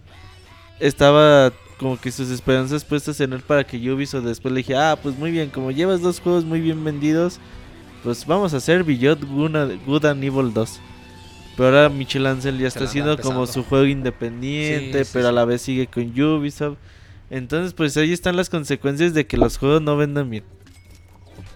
estaba 0.80 1.52
como 1.80 2.00
que 2.00 2.12
sus 2.12 2.30
esperanzas 2.30 2.84
puestas 2.86 3.20
en 3.22 3.34
él 3.34 3.42
para 3.42 3.64
que 3.64 3.78
Ubisoft 3.92 4.26
después 4.26 4.54
le 4.54 4.60
dije, 4.60 4.76
ah, 4.76 4.98
pues 5.02 5.18
muy 5.18 5.32
bien, 5.32 5.50
como 5.50 5.72
llevas 5.72 6.02
dos 6.02 6.20
juegos 6.20 6.46
muy 6.46 6.60
bien 6.60 6.84
vendidos, 6.84 7.40
pues 8.04 8.26
vamos 8.26 8.54
a 8.54 8.58
hacer 8.58 8.84
Beyond 8.84 9.26
Good 9.86 10.06
and 10.06 10.24
Evil 10.24 10.54
2. 10.54 10.80
Pero 11.60 11.78
ahora 11.78 11.90
Michel 11.90 12.26
Ansel 12.26 12.58
ya 12.58 12.68
está 12.70 12.86
haciendo 12.86 13.18
como 13.20 13.46
su 13.46 13.64
juego 13.66 13.86
independiente, 13.86 15.00
Sí, 15.00 15.06
sí, 15.06 15.10
pero 15.14 15.28
a 15.28 15.32
la 15.34 15.44
vez 15.46 15.62
sigue 15.62 15.88
con 15.88 16.04
Ubisoft. 16.20 16.78
Entonces, 17.30 17.74
pues 17.74 17.96
ahí 17.98 18.14
están 18.14 18.36
las 18.38 18.50
consecuencias 18.50 19.14
de 19.14 19.28
que 19.28 19.36
los 19.38 19.58
juegos 19.58 19.82
no 19.82 19.98
vendan 19.98 20.30
bien. 20.30 20.44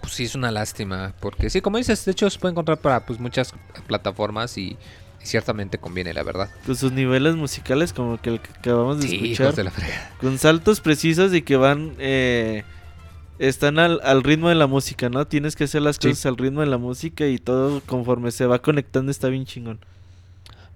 Pues 0.02 0.12
sí, 0.12 0.24
es 0.24 0.34
una 0.34 0.50
lástima. 0.50 1.14
Porque 1.20 1.48
sí, 1.48 1.60
como 1.62 1.78
dices, 1.78 2.04
de 2.04 2.12
hecho 2.12 2.28
se 2.28 2.38
puede 2.38 2.52
encontrar 2.52 2.78
para 2.78 3.04
pues 3.06 3.18
muchas 3.18 3.54
plataformas 3.86 4.56
y, 4.58 4.76
y 5.22 5.26
ciertamente 5.26 5.78
conviene, 5.78 6.12
la 6.12 6.22
verdad. 6.22 6.50
Con 6.66 6.76
sus 6.76 6.92
niveles 6.92 7.34
musicales, 7.34 7.92
como 7.94 8.20
que 8.20 8.28
el 8.28 8.40
que 8.40 8.50
acabamos 8.58 9.00
de 9.00 9.06
escuchar. 9.06 9.54
de 9.54 9.64
la. 9.64 9.72
Con 10.20 10.38
saltos 10.38 10.80
precisos 10.82 11.32
y 11.34 11.40
que 11.40 11.56
van. 11.56 11.94
eh, 11.98 12.62
están 13.38 13.78
al, 13.80 14.00
al 14.04 14.22
ritmo 14.22 14.48
de 14.48 14.54
la 14.54 14.66
música, 14.68 15.08
¿no? 15.08 15.26
Tienes 15.26 15.56
que 15.56 15.64
hacer 15.64 15.82
las 15.82 15.96
Sí. 15.96 16.08
cosas 16.10 16.26
al 16.26 16.36
ritmo 16.36 16.60
de 16.60 16.66
la 16.66 16.78
música 16.78 17.26
y 17.26 17.38
todo 17.38 17.80
conforme 17.86 18.30
se 18.30 18.46
va 18.46 18.60
conectando 18.60 19.10
está 19.10 19.28
bien 19.28 19.44
chingón. 19.46 19.80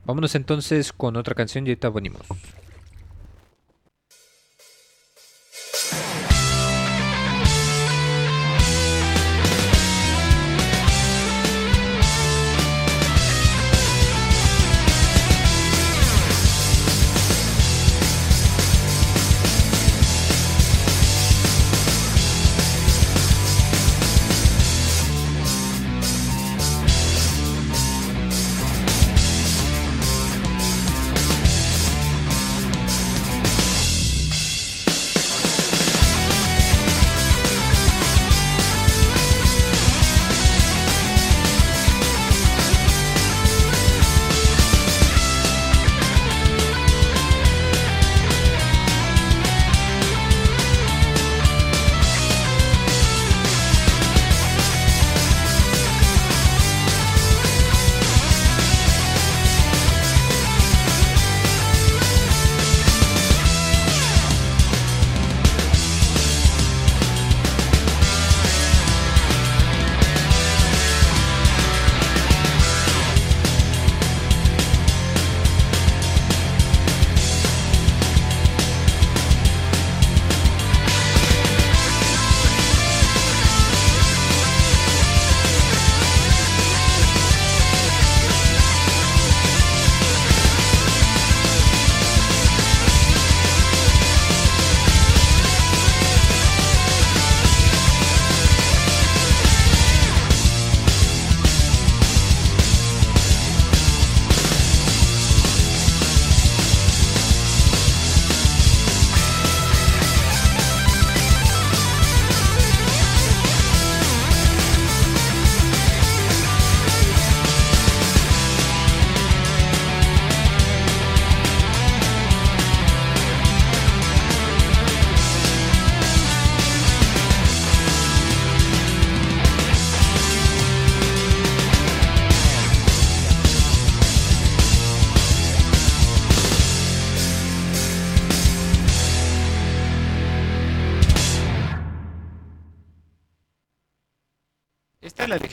Vámonos 0.09 0.35
entonces 0.35 0.95
con 0.95 1.17
otra 1.17 1.35
canción 1.35 1.67
y 1.67 1.71
ahorita 1.71 1.91
venimos.「 1.91 2.68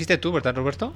Dijiste 0.06 0.22
tú, 0.22 0.32
¿verdad, 0.32 0.56
Roberto? 0.56 0.94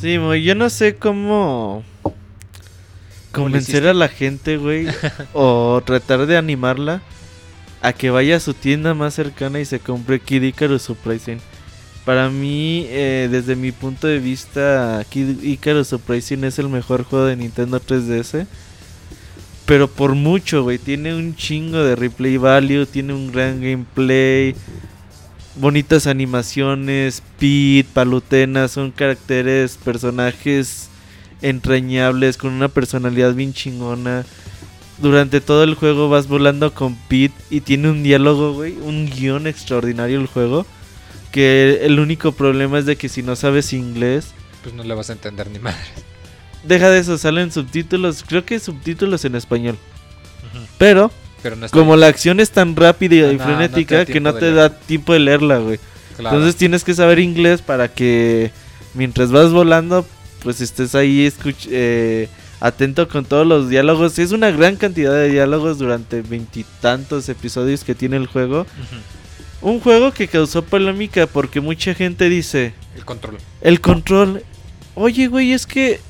Sí, 0.00 0.18
muy, 0.18 0.42
yo 0.42 0.54
no 0.54 0.70
sé 0.70 0.94
cómo 0.96 1.84
¿Cómo 2.02 2.14
le 2.14 3.30
convencer 3.30 3.74
hiciste? 3.74 3.88
a 3.90 3.92
la 3.92 4.08
gente, 4.08 4.56
güey, 4.56 4.86
o 5.34 5.82
tratar 5.84 6.24
de 6.24 6.38
animarla 6.38 7.02
a 7.82 7.92
que 7.92 8.08
vaya 8.08 8.36
a 8.36 8.40
su 8.40 8.54
tienda 8.54 8.94
más 8.94 9.12
cercana 9.12 9.60
y 9.60 9.66
se 9.66 9.80
compre 9.80 10.18
Kid 10.18 10.44
Icarus 10.44 10.80
Surprising. 10.80 11.40
Para 12.06 12.30
mí, 12.30 12.86
eh, 12.88 13.28
desde 13.30 13.54
mi 13.54 13.70
punto 13.70 14.06
de 14.06 14.18
vista, 14.18 15.04
Kid 15.10 15.42
Icarus 15.42 15.88
Surprising 15.88 16.42
es 16.44 16.58
el 16.58 16.70
mejor 16.70 17.04
juego 17.04 17.26
de 17.26 17.36
Nintendo 17.36 17.78
3DS. 17.82 18.46
Pero 19.66 19.88
por 19.88 20.14
mucho, 20.14 20.62
güey. 20.62 20.78
Tiene 20.78 21.14
un 21.14 21.36
chingo 21.36 21.84
de 21.84 21.96
replay 21.96 22.38
value, 22.38 22.86
tiene 22.86 23.12
un 23.12 23.30
gran 23.30 23.60
gameplay, 23.60 24.54
bonitas 25.56 26.06
animaciones, 26.06 27.22
Pete, 27.38 27.88
Palutena, 27.92 28.68
son 28.68 28.90
caracteres, 28.90 29.78
personajes 29.82 30.88
entrañables, 31.42 32.36
con 32.36 32.52
una 32.52 32.68
personalidad 32.68 33.34
bien 33.34 33.52
chingona. 33.52 34.24
Durante 34.98 35.40
todo 35.40 35.64
el 35.64 35.74
juego 35.74 36.08
vas 36.08 36.28
volando 36.28 36.72
con 36.72 36.94
Pete 36.94 37.34
y 37.50 37.60
tiene 37.60 37.90
un 37.90 38.02
diálogo, 38.02 38.52
güey, 38.52 38.76
un 38.80 39.10
guion 39.10 39.46
extraordinario 39.46 40.20
el 40.20 40.26
juego. 40.26 40.66
Que 41.32 41.80
el 41.82 41.98
único 41.98 42.32
problema 42.32 42.78
es 42.78 42.86
de 42.86 42.96
que 42.96 43.08
si 43.08 43.22
no 43.22 43.34
sabes 43.34 43.72
inglés, 43.72 44.28
Pues 44.62 44.74
no 44.74 44.84
le 44.84 44.94
vas 44.94 45.10
a 45.10 45.14
entender 45.14 45.50
ni 45.50 45.58
madre. 45.58 45.80
deja 46.62 46.90
de 46.90 47.00
eso, 47.00 47.18
salen 47.18 47.50
subtítulos, 47.50 48.24
creo 48.26 48.44
que 48.44 48.60
subtítulos 48.60 49.24
en 49.24 49.34
español. 49.34 49.76
Pero 50.78 51.10
Pero 51.44 51.56
no 51.56 51.66
está 51.66 51.78
como 51.78 51.94
la 51.96 52.06
acción 52.08 52.40
es 52.40 52.50
tan 52.50 52.74
rápida 52.74 53.28
Ah, 53.28 53.32
y 53.32 53.36
te 53.36 53.44
frenética 53.44 54.04
que 54.06 54.18
no 54.18 54.34
te 54.34 54.50
da 54.52 54.70
tiempo 54.70 55.12
de 55.12 55.18
leerla, 55.20 55.58
güey. 55.58 55.78
claro. 56.16 56.36
Entonces 56.36 56.56
tienes 56.56 56.82
que 56.84 56.94
saber 56.94 57.18
inglés 57.18 57.60
para 57.60 57.88
que 57.88 58.50
mientras 58.94 59.30
vas 59.30 59.52
volando, 59.52 60.06
pues 60.42 60.60
estés 60.62 60.94
ahí 60.94 61.26
escuch- 61.26 61.68
eh, 61.70 62.28
atento 62.60 63.08
con 63.08 63.26
todos 63.26 63.46
los 63.46 63.68
diálogos. 63.68 64.18
Es 64.18 64.32
una 64.32 64.50
gran 64.50 64.76
cantidad 64.76 65.12
de 65.12 65.28
diálogos 65.30 65.78
durante 65.78 66.22
veintitantos 66.22 67.28
episodios 67.28 67.84
que 67.84 67.94
tiene 67.94 68.16
el 68.16 68.26
juego. 68.26 68.66
Un 69.60 69.80
juego 69.80 70.12
que 70.12 70.28
causó 70.28 70.62
polémica 70.64 71.26
porque 71.26 71.60
mucha 71.60 71.94
gente 71.94 72.28
dice, 72.30 72.72
El 72.96 73.04
control. 73.04 73.36
el 73.60 73.80
control, 73.82 74.42
oye 74.94 75.26
güey, 75.28 75.52
es 75.52 75.66
que 75.66 76.00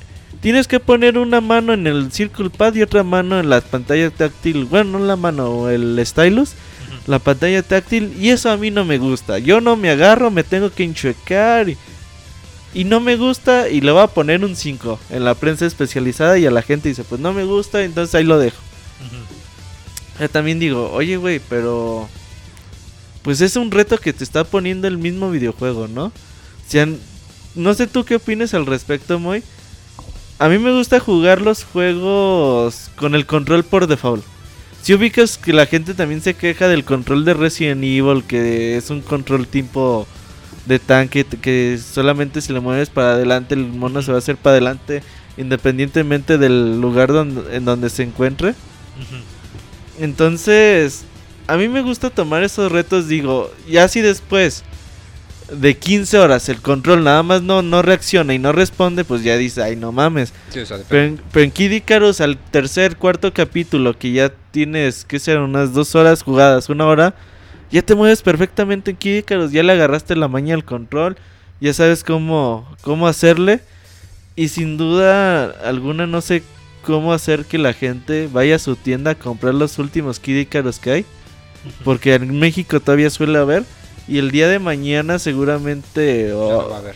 tienes 0.45 0.67
que 0.67 0.79
poner 0.79 1.17
una 1.17 1.41
mano 1.41 1.73
en 1.73 1.87
el 1.87 2.11
Circle 2.11 2.51
Pad 2.51 2.75
y 2.75 2.83
otra 2.83 3.01
mano 3.01 3.39
en 3.39 3.49
la 3.49 3.61
pantalla 3.61 4.11
táctil. 4.11 4.65
Bueno, 4.65 4.99
no 4.99 5.05
la 5.07 5.15
mano, 5.15 5.49
o 5.49 5.69
el 5.69 5.99
stylus 6.05 6.51
la 7.07 7.17
pantalla 7.17 7.63
táctil 7.63 8.15
y 8.19 8.29
eso 8.29 8.51
a 8.51 8.57
mí 8.57 8.69
no 8.69 8.85
me 8.85 8.99
gusta. 8.99 9.39
Yo 9.39 9.59
no 9.59 9.75
me 9.75 9.89
agarro, 9.89 10.29
me 10.29 10.43
tengo 10.43 10.69
que 10.69 10.83
enchuecar 10.83 11.67
y, 11.69 11.77
y 12.75 12.83
no 12.83 12.99
me 12.99 13.15
gusta 13.15 13.69
y 13.69 13.81
le 13.81 13.91
voy 13.91 14.03
a 14.03 14.07
poner 14.07 14.45
un 14.45 14.55
5 14.55 14.99
en 15.09 15.25
la 15.25 15.33
prensa 15.33 15.65
especializada 15.65 16.37
y 16.37 16.45
a 16.45 16.51
la 16.51 16.61
gente 16.61 16.89
dice, 16.89 17.03
pues 17.03 17.19
no 17.19 17.33
me 17.33 17.43
gusta, 17.43 17.81
entonces 17.81 18.13
ahí 18.13 18.23
lo 18.23 18.37
dejo. 18.37 18.61
Yo 20.19 20.29
también 20.29 20.59
digo, 20.59 20.91
oye 20.91 21.17
güey, 21.17 21.41
pero 21.49 22.07
pues 23.23 23.41
es 23.41 23.55
un 23.55 23.71
reto 23.71 23.97
que 23.97 24.13
te 24.13 24.23
está 24.23 24.43
poniendo 24.43 24.87
el 24.87 24.99
mismo 24.99 25.31
videojuego, 25.31 25.87
¿no? 25.87 26.05
O 26.05 26.11
sea, 26.67 26.87
no 27.55 27.73
sé 27.73 27.87
tú 27.87 28.05
qué 28.05 28.17
opinas 28.17 28.53
al 28.53 28.67
respecto, 28.67 29.17
Moy. 29.17 29.41
A 30.37 30.49
mí 30.49 30.57
me 30.57 30.73
gusta 30.73 30.99
jugar 30.99 31.41
los 31.41 31.63
juegos 31.63 32.91
con 32.97 33.15
el 33.15 33.25
control 33.25 33.63
por 33.63 33.87
default. 33.87 34.23
Si 34.81 34.93
ubicas 34.93 35.37
que 35.37 35.53
la 35.53 35.65
gente 35.65 35.93
también 35.93 36.21
se 36.21 36.33
queja 36.33 36.67
del 36.67 36.83
control 36.83 37.23
de 37.23 37.33
Resident 37.33 37.81
Evil, 37.83 38.23
que 38.27 38.75
es 38.75 38.89
un 38.89 39.01
control 39.01 39.47
tipo 39.47 40.05
de 40.65 40.77
tanque, 40.77 41.23
que 41.23 41.79
solamente 41.79 42.41
si 42.41 42.51
le 42.51 42.59
mueves 42.59 42.89
para 42.89 43.13
adelante 43.13 43.55
el 43.55 43.65
mono 43.65 44.01
se 44.01 44.11
va 44.11 44.17
a 44.17 44.19
hacer 44.19 44.35
para 44.35 44.51
adelante, 44.55 45.03
independientemente 45.37 46.37
del 46.37 46.81
lugar 46.81 47.13
donde, 47.13 47.55
en 47.55 47.63
donde 47.63 47.89
se 47.89 48.03
encuentre. 48.03 48.55
Entonces, 49.99 51.05
a 51.47 51.55
mí 51.55 51.69
me 51.69 51.81
gusta 51.81 52.09
tomar 52.09 52.43
esos 52.43 52.71
retos, 52.71 53.07
digo, 53.07 53.51
ya 53.69 53.87
si 53.87 54.01
después 54.01 54.65
de 55.51 55.77
15 55.77 56.17
horas 56.17 56.49
el 56.49 56.61
control 56.61 57.03
nada 57.03 57.21
más 57.21 57.41
no, 57.41 57.61
no 57.61 57.81
reacciona 57.81 58.33
y 58.33 58.39
no 58.39 58.51
responde, 58.51 59.03
pues 59.03 59.23
ya 59.23 59.37
dice, 59.37 59.61
ay 59.61 59.75
no 59.75 59.91
mames. 59.91 60.33
Sí, 60.49 60.59
o 60.59 60.65
sea. 60.65 60.79
Pero 60.89 61.03
en, 61.03 61.21
pero 61.31 61.45
en 61.45 61.51
Kid 61.51 61.71
Icarus, 61.71 62.21
al 62.21 62.37
tercer, 62.37 62.97
cuarto 62.97 63.33
capítulo, 63.33 63.97
que 63.97 64.11
ya 64.11 64.31
tienes, 64.51 65.05
que 65.05 65.19
serán 65.19 65.43
unas 65.43 65.73
dos 65.73 65.95
horas 65.95 66.23
jugadas, 66.23 66.69
una 66.69 66.85
hora, 66.85 67.15
ya 67.71 67.81
te 67.81 67.95
mueves 67.95 68.21
perfectamente 68.21 68.91
en 68.91 68.97
Kid 68.97 69.17
Icarus, 69.17 69.51
ya 69.51 69.63
le 69.63 69.73
agarraste 69.73 70.15
la 70.15 70.27
maña 70.27 70.55
al 70.55 70.65
control, 70.65 71.17
ya 71.61 71.73
sabes 71.73 72.03
cómo, 72.03 72.67
cómo 72.81 73.07
hacerle. 73.07 73.61
Y 74.37 74.49
sin 74.49 74.77
duda 74.77 75.45
alguna 75.63 76.07
no 76.07 76.19
sé 76.19 76.43
cómo 76.83 77.13
hacer 77.13 77.45
que 77.45 77.57
la 77.57 77.71
gente 77.71 78.29
vaya 78.31 78.57
a 78.57 78.59
su 78.59 78.75
tienda 78.75 79.11
a 79.11 79.15
comprar 79.15 79.53
los 79.53 79.79
últimos 79.79 80.19
Kid 80.19 80.37
Icarus 80.37 80.79
que 80.79 80.91
hay. 80.91 81.05
Porque 81.83 82.13
en 82.15 82.37
México 82.37 82.79
todavía 82.79 83.09
suele 83.09 83.39
haber. 83.39 83.63
Y 84.07 84.17
el 84.19 84.31
día 84.31 84.47
de 84.47 84.59
mañana 84.59 85.19
seguramente... 85.19 86.27
Ya 86.29 86.35
o- 86.35 86.61
lo 86.63 86.69
va 86.69 86.77
a 86.77 86.81
ver. 86.81 86.95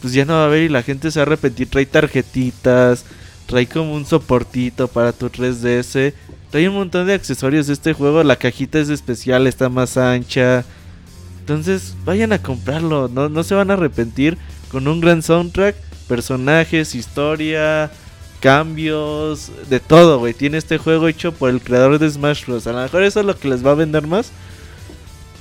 pues 0.00 0.12
ya 0.12 0.24
no 0.24 0.34
va 0.34 0.42
a 0.42 0.46
haber 0.46 0.62
y 0.62 0.68
la 0.68 0.82
gente 0.82 1.10
se 1.10 1.18
va 1.20 1.22
a 1.22 1.26
repetir. 1.26 1.68
Trae 1.68 1.86
tarjetitas, 1.86 3.04
trae 3.46 3.66
como 3.66 3.94
un 3.94 4.04
soportito 4.06 4.88
para 4.88 5.12
tu 5.12 5.28
3DS. 5.30 6.12
Trae 6.50 6.68
un 6.68 6.74
montón 6.74 7.06
de 7.06 7.14
accesorios 7.14 7.66
de 7.68 7.72
este 7.74 7.92
juego. 7.92 8.22
La 8.24 8.36
cajita 8.36 8.78
es 8.78 8.88
especial, 8.88 9.46
está 9.46 9.68
más 9.68 9.96
ancha. 9.96 10.64
Entonces 11.40 11.94
vayan 12.04 12.32
a 12.32 12.42
comprarlo, 12.42 13.08
no, 13.08 13.28
no 13.28 13.42
se 13.42 13.54
van 13.54 13.70
a 13.70 13.74
arrepentir. 13.74 14.36
Con 14.70 14.88
un 14.88 15.00
gran 15.00 15.22
soundtrack, 15.22 15.76
personajes, 16.08 16.94
historia, 16.94 17.90
cambios, 18.40 19.50
de 19.70 19.80
todo, 19.80 20.18
güey. 20.18 20.34
Tiene 20.34 20.58
este 20.58 20.78
juego 20.78 21.08
hecho 21.08 21.32
por 21.32 21.50
el 21.50 21.60
creador 21.60 21.98
de 21.98 22.10
Smash 22.10 22.46
Bros. 22.46 22.66
A 22.66 22.72
lo 22.72 22.80
mejor 22.82 23.02
eso 23.02 23.20
es 23.20 23.26
lo 23.26 23.38
que 23.38 23.48
les 23.48 23.64
va 23.64 23.70
a 23.70 23.74
vender 23.76 24.06
más. 24.06 24.30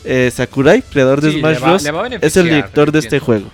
Eh, 0.04 0.32
Sakurai, 0.34 0.82
creador 0.82 1.22
de 1.22 1.32
Sí, 1.32 1.40
Smash 1.40 1.60
Bros. 1.60 1.86
es 2.22 2.38
el 2.38 2.46
director 2.46 2.92
de 2.92 3.00
este 3.00 3.20
juego. 3.20 3.50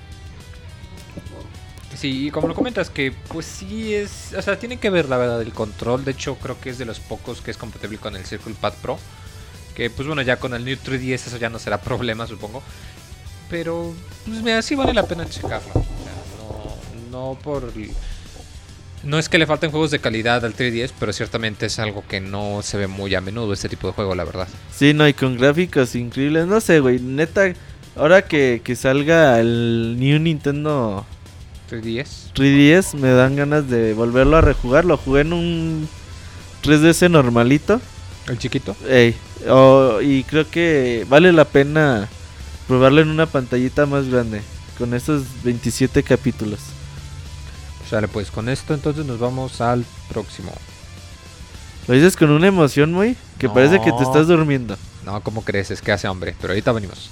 Sí, 1.95 2.27
y 2.27 2.31
como 2.31 2.47
lo 2.47 2.53
comentas, 2.53 2.89
que 2.91 3.11
pues 3.27 3.45
sí 3.45 3.93
es. 3.95 4.33
O 4.37 4.41
sea, 4.41 4.59
tienen 4.59 4.77
que 4.77 4.89
ver 4.91 5.09
la 5.09 5.17
verdad 5.17 5.41
el 5.41 5.51
control. 5.51 6.05
De 6.05 6.11
hecho, 6.11 6.35
creo 6.35 6.59
que 6.59 6.69
es 6.69 6.77
de 6.77 6.85
los 6.85 6.99
pocos 6.99 7.41
que 7.41 7.49
es 7.49 7.57
compatible 7.57 7.97
con 7.97 8.15
el 8.15 8.23
Circle 8.23 8.53
Pad 8.59 8.73
Pro. 8.81 8.99
Que 9.75 9.89
pues 9.89 10.07
bueno, 10.07 10.21
ya 10.21 10.37
con 10.37 10.53
el 10.53 10.63
New 10.63 10.75
3DS 10.77 11.27
eso 11.27 11.37
ya 11.37 11.49
no 11.49 11.57
será 11.59 11.81
problema, 11.81 12.27
supongo. 12.27 12.61
Pero, 13.49 13.93
pues 14.25 14.41
mira, 14.41 14.61
sí 14.61 14.75
vale 14.75 14.93
la 14.93 15.03
pena 15.07 15.25
checarlo. 15.27 15.69
O 15.69 15.73
sea, 15.73 16.13
no, 17.11 17.33
no 17.33 17.39
por. 17.39 17.71
No 19.07 19.17
es 19.17 19.29
que 19.29 19.37
le 19.37 19.47
falten 19.47 19.71
juegos 19.71 19.89
de 19.91 19.99
calidad 19.99 20.43
al 20.43 20.53
3DS, 20.53 20.91
pero 20.99 21.13
ciertamente 21.13 21.67
es 21.67 21.79
algo 21.79 22.03
que 22.05 22.19
no 22.19 22.61
se 22.61 22.75
ve 22.75 22.87
muy 22.87 23.15
a 23.15 23.21
menudo 23.21 23.53
este 23.53 23.69
tipo 23.69 23.87
de 23.87 23.93
juego, 23.93 24.15
la 24.15 24.25
verdad. 24.25 24.49
Sí, 24.75 24.93
no, 24.93 25.07
y 25.07 25.13
con 25.13 25.37
gráficos 25.37 25.95
increíbles. 25.95 26.45
No 26.45 26.59
sé, 26.59 26.81
güey. 26.81 26.99
Neta, 26.99 27.53
ahora 27.95 28.23
que, 28.23 28.59
que 28.61 28.75
salga 28.75 29.39
el 29.39 29.95
New 29.97 30.19
Nintendo 30.19 31.05
3DS. 31.71 32.33
3DS, 32.35 32.95
me 32.95 33.11
dan 33.11 33.37
ganas 33.37 33.69
de 33.69 33.93
volverlo 33.93 34.35
a 34.35 34.41
rejugar. 34.41 34.83
Lo 34.83 34.97
jugué 34.97 35.21
en 35.21 35.31
un 35.31 35.87
3DS 36.63 37.09
normalito. 37.09 37.79
El 38.27 38.37
chiquito. 38.37 38.75
Ey, 38.89 39.15
oh, 39.49 40.01
y 40.01 40.25
creo 40.25 40.49
que 40.51 41.05
vale 41.07 41.31
la 41.31 41.45
pena 41.45 42.09
probarlo 42.67 42.99
en 42.99 43.07
una 43.07 43.25
pantallita 43.25 43.85
más 43.85 44.09
grande. 44.09 44.41
Con 44.77 44.93
esos 44.93 45.23
27 45.45 46.03
capítulos. 46.03 46.59
Sale 47.89 48.07
pues 48.07 48.31
con 48.31 48.49
esto, 48.49 48.73
entonces 48.73 49.05
nos 49.05 49.19
vamos 49.19 49.61
al 49.61 49.85
próximo. 50.09 50.51
Lo 51.87 51.93
dices 51.93 52.17
con 52.17 52.31
una 52.31 52.47
emoción, 52.47 52.91
muy 52.91 53.15
que 53.39 53.47
parece 53.47 53.79
que 53.79 53.91
te 53.93 54.03
estás 54.03 54.27
durmiendo. 54.27 54.77
No, 55.05 55.21
¿cómo 55.21 55.43
crees? 55.43 55.71
Es 55.71 55.81
que 55.81 55.93
hace 55.93 56.07
hambre, 56.07 56.35
pero 56.41 56.51
ahorita 56.51 56.73
venimos. 56.73 57.09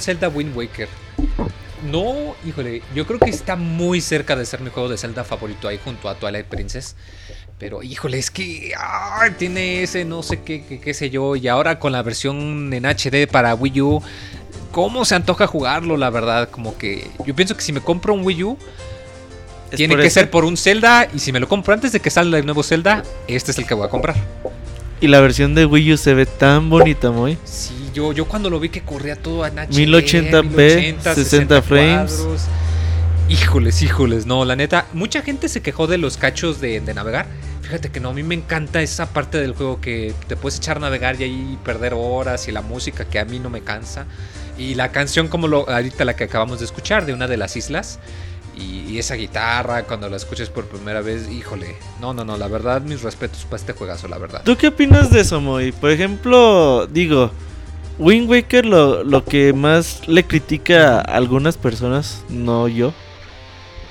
Zelda 0.00 0.28
Wind 0.28 0.56
Waker. 0.56 0.88
No, 1.90 2.34
híjole, 2.44 2.82
yo 2.94 3.06
creo 3.06 3.18
que 3.18 3.30
está 3.30 3.56
muy 3.56 4.00
cerca 4.00 4.34
de 4.34 4.46
ser 4.46 4.60
mi 4.60 4.70
juego 4.70 4.88
de 4.88 4.98
Zelda 4.98 5.24
favorito 5.24 5.68
ahí 5.68 5.78
junto 5.82 6.08
a 6.08 6.14
Twilight 6.14 6.46
Princess. 6.46 6.96
Pero 7.58 7.82
híjole, 7.82 8.18
es 8.18 8.30
que 8.30 8.72
ay, 8.78 9.32
tiene 9.38 9.82
ese 9.82 10.04
no 10.04 10.22
sé 10.22 10.42
qué, 10.42 10.64
qué, 10.64 10.80
qué 10.80 10.94
sé 10.94 11.10
yo. 11.10 11.36
Y 11.36 11.48
ahora 11.48 11.78
con 11.78 11.92
la 11.92 12.02
versión 12.02 12.72
en 12.72 12.84
HD 12.84 13.26
para 13.30 13.54
Wii 13.54 13.80
U, 13.80 14.02
¿cómo 14.72 15.04
se 15.04 15.14
antoja 15.14 15.46
jugarlo? 15.46 15.96
La 15.96 16.10
verdad, 16.10 16.50
como 16.50 16.76
que 16.76 17.08
yo 17.24 17.34
pienso 17.34 17.56
que 17.56 17.62
si 17.62 17.72
me 17.72 17.80
compro 17.80 18.14
un 18.14 18.24
Wii 18.24 18.44
U, 18.44 18.58
¿Es 19.70 19.76
tiene 19.76 19.96
que 19.96 20.10
ser 20.10 20.30
por 20.30 20.44
un 20.44 20.56
Zelda. 20.56 21.08
Y 21.14 21.18
si 21.18 21.32
me 21.32 21.40
lo 21.40 21.48
compro 21.48 21.74
antes 21.74 21.92
de 21.92 22.00
que 22.00 22.10
salga 22.10 22.38
el 22.38 22.44
nuevo 22.44 22.62
Zelda, 22.62 23.02
este 23.26 23.50
es 23.50 23.58
el 23.58 23.66
que 23.66 23.74
voy 23.74 23.86
a 23.86 23.90
comprar. 23.90 24.16
Y 25.00 25.08
la 25.08 25.20
versión 25.20 25.54
de 25.54 25.66
Wii 25.66 25.92
U 25.92 25.96
se 25.96 26.14
ve 26.14 26.26
tan 26.26 26.70
bonita, 26.70 27.10
muy. 27.10 27.36
Sí, 27.44 27.74
yo, 27.96 28.12
yo 28.12 28.26
cuando 28.26 28.50
lo 28.50 28.60
vi 28.60 28.68
que 28.68 28.82
corría 28.82 29.16
todo 29.16 29.42
HD, 29.42 29.70
1080p, 29.70 31.00
60 31.00 31.62
frames. 31.62 32.12
cuadros. 32.12 32.42
Híjoles, 33.30 33.80
híjoles, 33.80 34.26
no, 34.26 34.44
la 34.44 34.54
neta, 34.54 34.86
mucha 34.92 35.22
gente 35.22 35.48
se 35.48 35.62
quejó 35.62 35.86
de 35.86 35.96
los 35.96 36.18
cachos 36.18 36.60
de, 36.60 36.80
de 36.80 36.92
navegar. 36.92 37.26
Fíjate 37.62 37.90
que 37.90 37.98
no, 37.98 38.10
a 38.10 38.12
mí 38.12 38.22
me 38.22 38.34
encanta 38.34 38.82
esa 38.82 39.06
parte 39.14 39.38
del 39.38 39.54
juego 39.54 39.80
que 39.80 40.12
te 40.28 40.36
puedes 40.36 40.58
echar 40.58 40.76
a 40.76 40.80
navegar 40.80 41.18
y 41.18 41.24
ahí 41.24 41.58
perder 41.64 41.94
horas 41.96 42.46
y 42.48 42.52
la 42.52 42.60
música 42.60 43.06
que 43.06 43.18
a 43.18 43.24
mí 43.24 43.38
no 43.38 43.48
me 43.48 43.62
cansa. 43.62 44.04
Y 44.58 44.74
la 44.74 44.92
canción 44.92 45.28
como 45.28 45.48
lo, 45.48 45.68
ahorita 45.68 46.04
la 46.04 46.14
que 46.14 46.24
acabamos 46.24 46.58
de 46.58 46.66
escuchar 46.66 47.06
de 47.06 47.14
una 47.14 47.26
de 47.26 47.38
las 47.38 47.56
islas. 47.56 47.98
Y, 48.56 48.82
y 48.90 48.98
esa 48.98 49.14
guitarra 49.14 49.84
cuando 49.84 50.08
la 50.10 50.16
escuches 50.16 50.50
por 50.50 50.66
primera 50.66 51.00
vez, 51.00 51.28
híjole. 51.30 51.76
No, 52.00 52.12
no, 52.12 52.24
no, 52.24 52.36
la 52.36 52.46
verdad, 52.46 52.82
mis 52.82 53.02
respetos 53.02 53.44
para 53.44 53.56
este 53.56 53.72
juegazo, 53.72 54.06
la 54.06 54.18
verdad. 54.18 54.42
¿Tú 54.44 54.56
qué 54.56 54.68
opinas 54.68 55.10
de 55.10 55.20
eso, 55.20 55.40
Moy? 55.40 55.72
Por 55.72 55.90
ejemplo, 55.90 56.86
digo, 56.86 57.32
Wind 57.98 58.28
Waker 58.28 58.66
lo, 58.66 59.04
lo 59.04 59.24
que 59.24 59.52
más 59.52 60.06
le 60.06 60.24
critica 60.24 60.98
a 60.98 61.00
algunas 61.00 61.56
personas, 61.56 62.24
no 62.28 62.68
yo, 62.68 62.92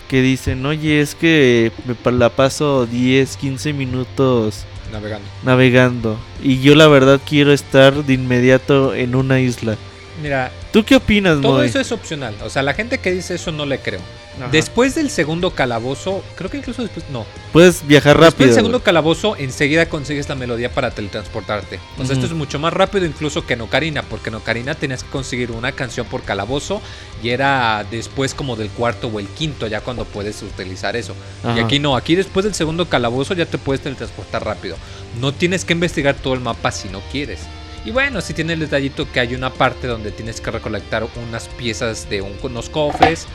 que 0.08 0.22
dicen, 0.22 0.66
oye, 0.66 1.02
es 1.02 1.16
que 1.16 1.72
me 1.86 2.12
la 2.12 2.30
paso 2.30 2.86
10, 2.86 3.38
15 3.38 3.74
minutos 3.74 4.66
Navegando. 4.92 5.28
navegando 5.44 6.18
y 6.44 6.62
yo 6.62 6.76
la 6.76 6.88
verdad 6.88 7.20
quiero 7.28 7.52
estar 7.52 8.06
de 8.06 8.14
inmediato 8.14 8.94
en 8.94 9.16
una 9.16 9.40
isla. 9.40 9.78
Mira, 10.22 10.52
¿Tú 10.72 10.84
qué 10.86 10.96
opinas, 10.96 11.42
Todo 11.42 11.58
Moy? 11.58 11.68
eso 11.68 11.80
es 11.80 11.92
opcional. 11.92 12.36
O 12.44 12.50
sea, 12.50 12.64
la 12.64 12.74
gente 12.74 13.00
que 13.00 13.12
dice 13.12 13.36
eso 13.36 13.52
no 13.52 13.66
le 13.66 13.80
creo. 13.80 14.00
Ajá. 14.38 14.50
Después 14.52 14.96
del 14.96 15.10
segundo 15.10 15.52
calabozo, 15.52 16.22
creo 16.36 16.50
que 16.50 16.58
incluso 16.58 16.82
después, 16.82 17.06
no. 17.10 17.26
Puedes 17.54 17.86
viajar 17.88 18.14
Después 18.18 18.32
rápido. 18.34 18.48
del 18.48 18.56
segundo 18.56 18.78
güey. 18.80 18.86
calabozo, 18.86 19.36
enseguida 19.38 19.88
consigues 19.88 20.28
la 20.28 20.36
melodía 20.36 20.70
para 20.74 20.92
teletransportarte. 20.92 21.80
O 21.98 22.06
sea, 22.06 22.14
esto 22.16 22.26
es 22.26 22.34
mucho 22.34 22.60
más 22.60 22.74
rápido 22.74 23.06
incluso 23.06 23.46
que 23.46 23.54
en 23.54 23.62
Ocarina, 23.62 24.04
porque 24.04 24.30
en 24.30 24.36
Ocarina 24.36 24.76
tenías 24.76 25.04
que 25.04 25.10
conseguir 25.10 25.52
una 25.52 25.72
canción 25.72 26.06
por 26.08 26.24
calabozo 26.24 26.82
y 27.24 27.30
era 27.30 27.86
después 27.90 28.34
como 28.34 28.56
del 28.58 28.70
cuarto 28.70 29.08
o 29.08 29.20
el 29.20 29.28
quinto, 29.28 29.68
ya 29.68 29.80
cuando 29.82 30.04
puedes 30.06 30.42
utilizar 30.44 30.96
eso. 30.98 31.16
Y 31.56 31.60
aquí 31.60 31.80
no, 31.80 31.96
aquí 31.96 32.16
después 32.16 32.44
del 32.44 32.54
segundo 32.56 32.90
calabozo 32.90 33.34
ya 33.36 33.46
te 33.46 33.58
puedes 33.58 33.82
teletransportar 33.82 34.44
rápido. 34.44 34.76
No 35.22 35.34
tienes 35.34 35.64
que 35.64 35.72
investigar 35.74 36.16
todo 36.16 36.34
el 36.34 36.42
mapa 36.42 36.72
si 36.72 36.90
no 36.90 37.00
quieres. 37.12 37.40
Y 37.86 37.92
bueno, 37.92 38.20
si 38.22 38.34
tiene 38.34 38.54
el 38.54 38.60
detallito 38.60 39.10
que 39.12 39.20
hay 39.20 39.36
una 39.36 39.52
parte 39.52 39.86
donde 39.88 40.12
tienes 40.12 40.42
que 40.42 40.50
recolectar 40.52 41.06
unas 41.28 41.48
piezas 41.50 42.10
de 42.10 42.22
un- 42.22 42.36
unos 42.42 42.70
cofres. 42.70 43.28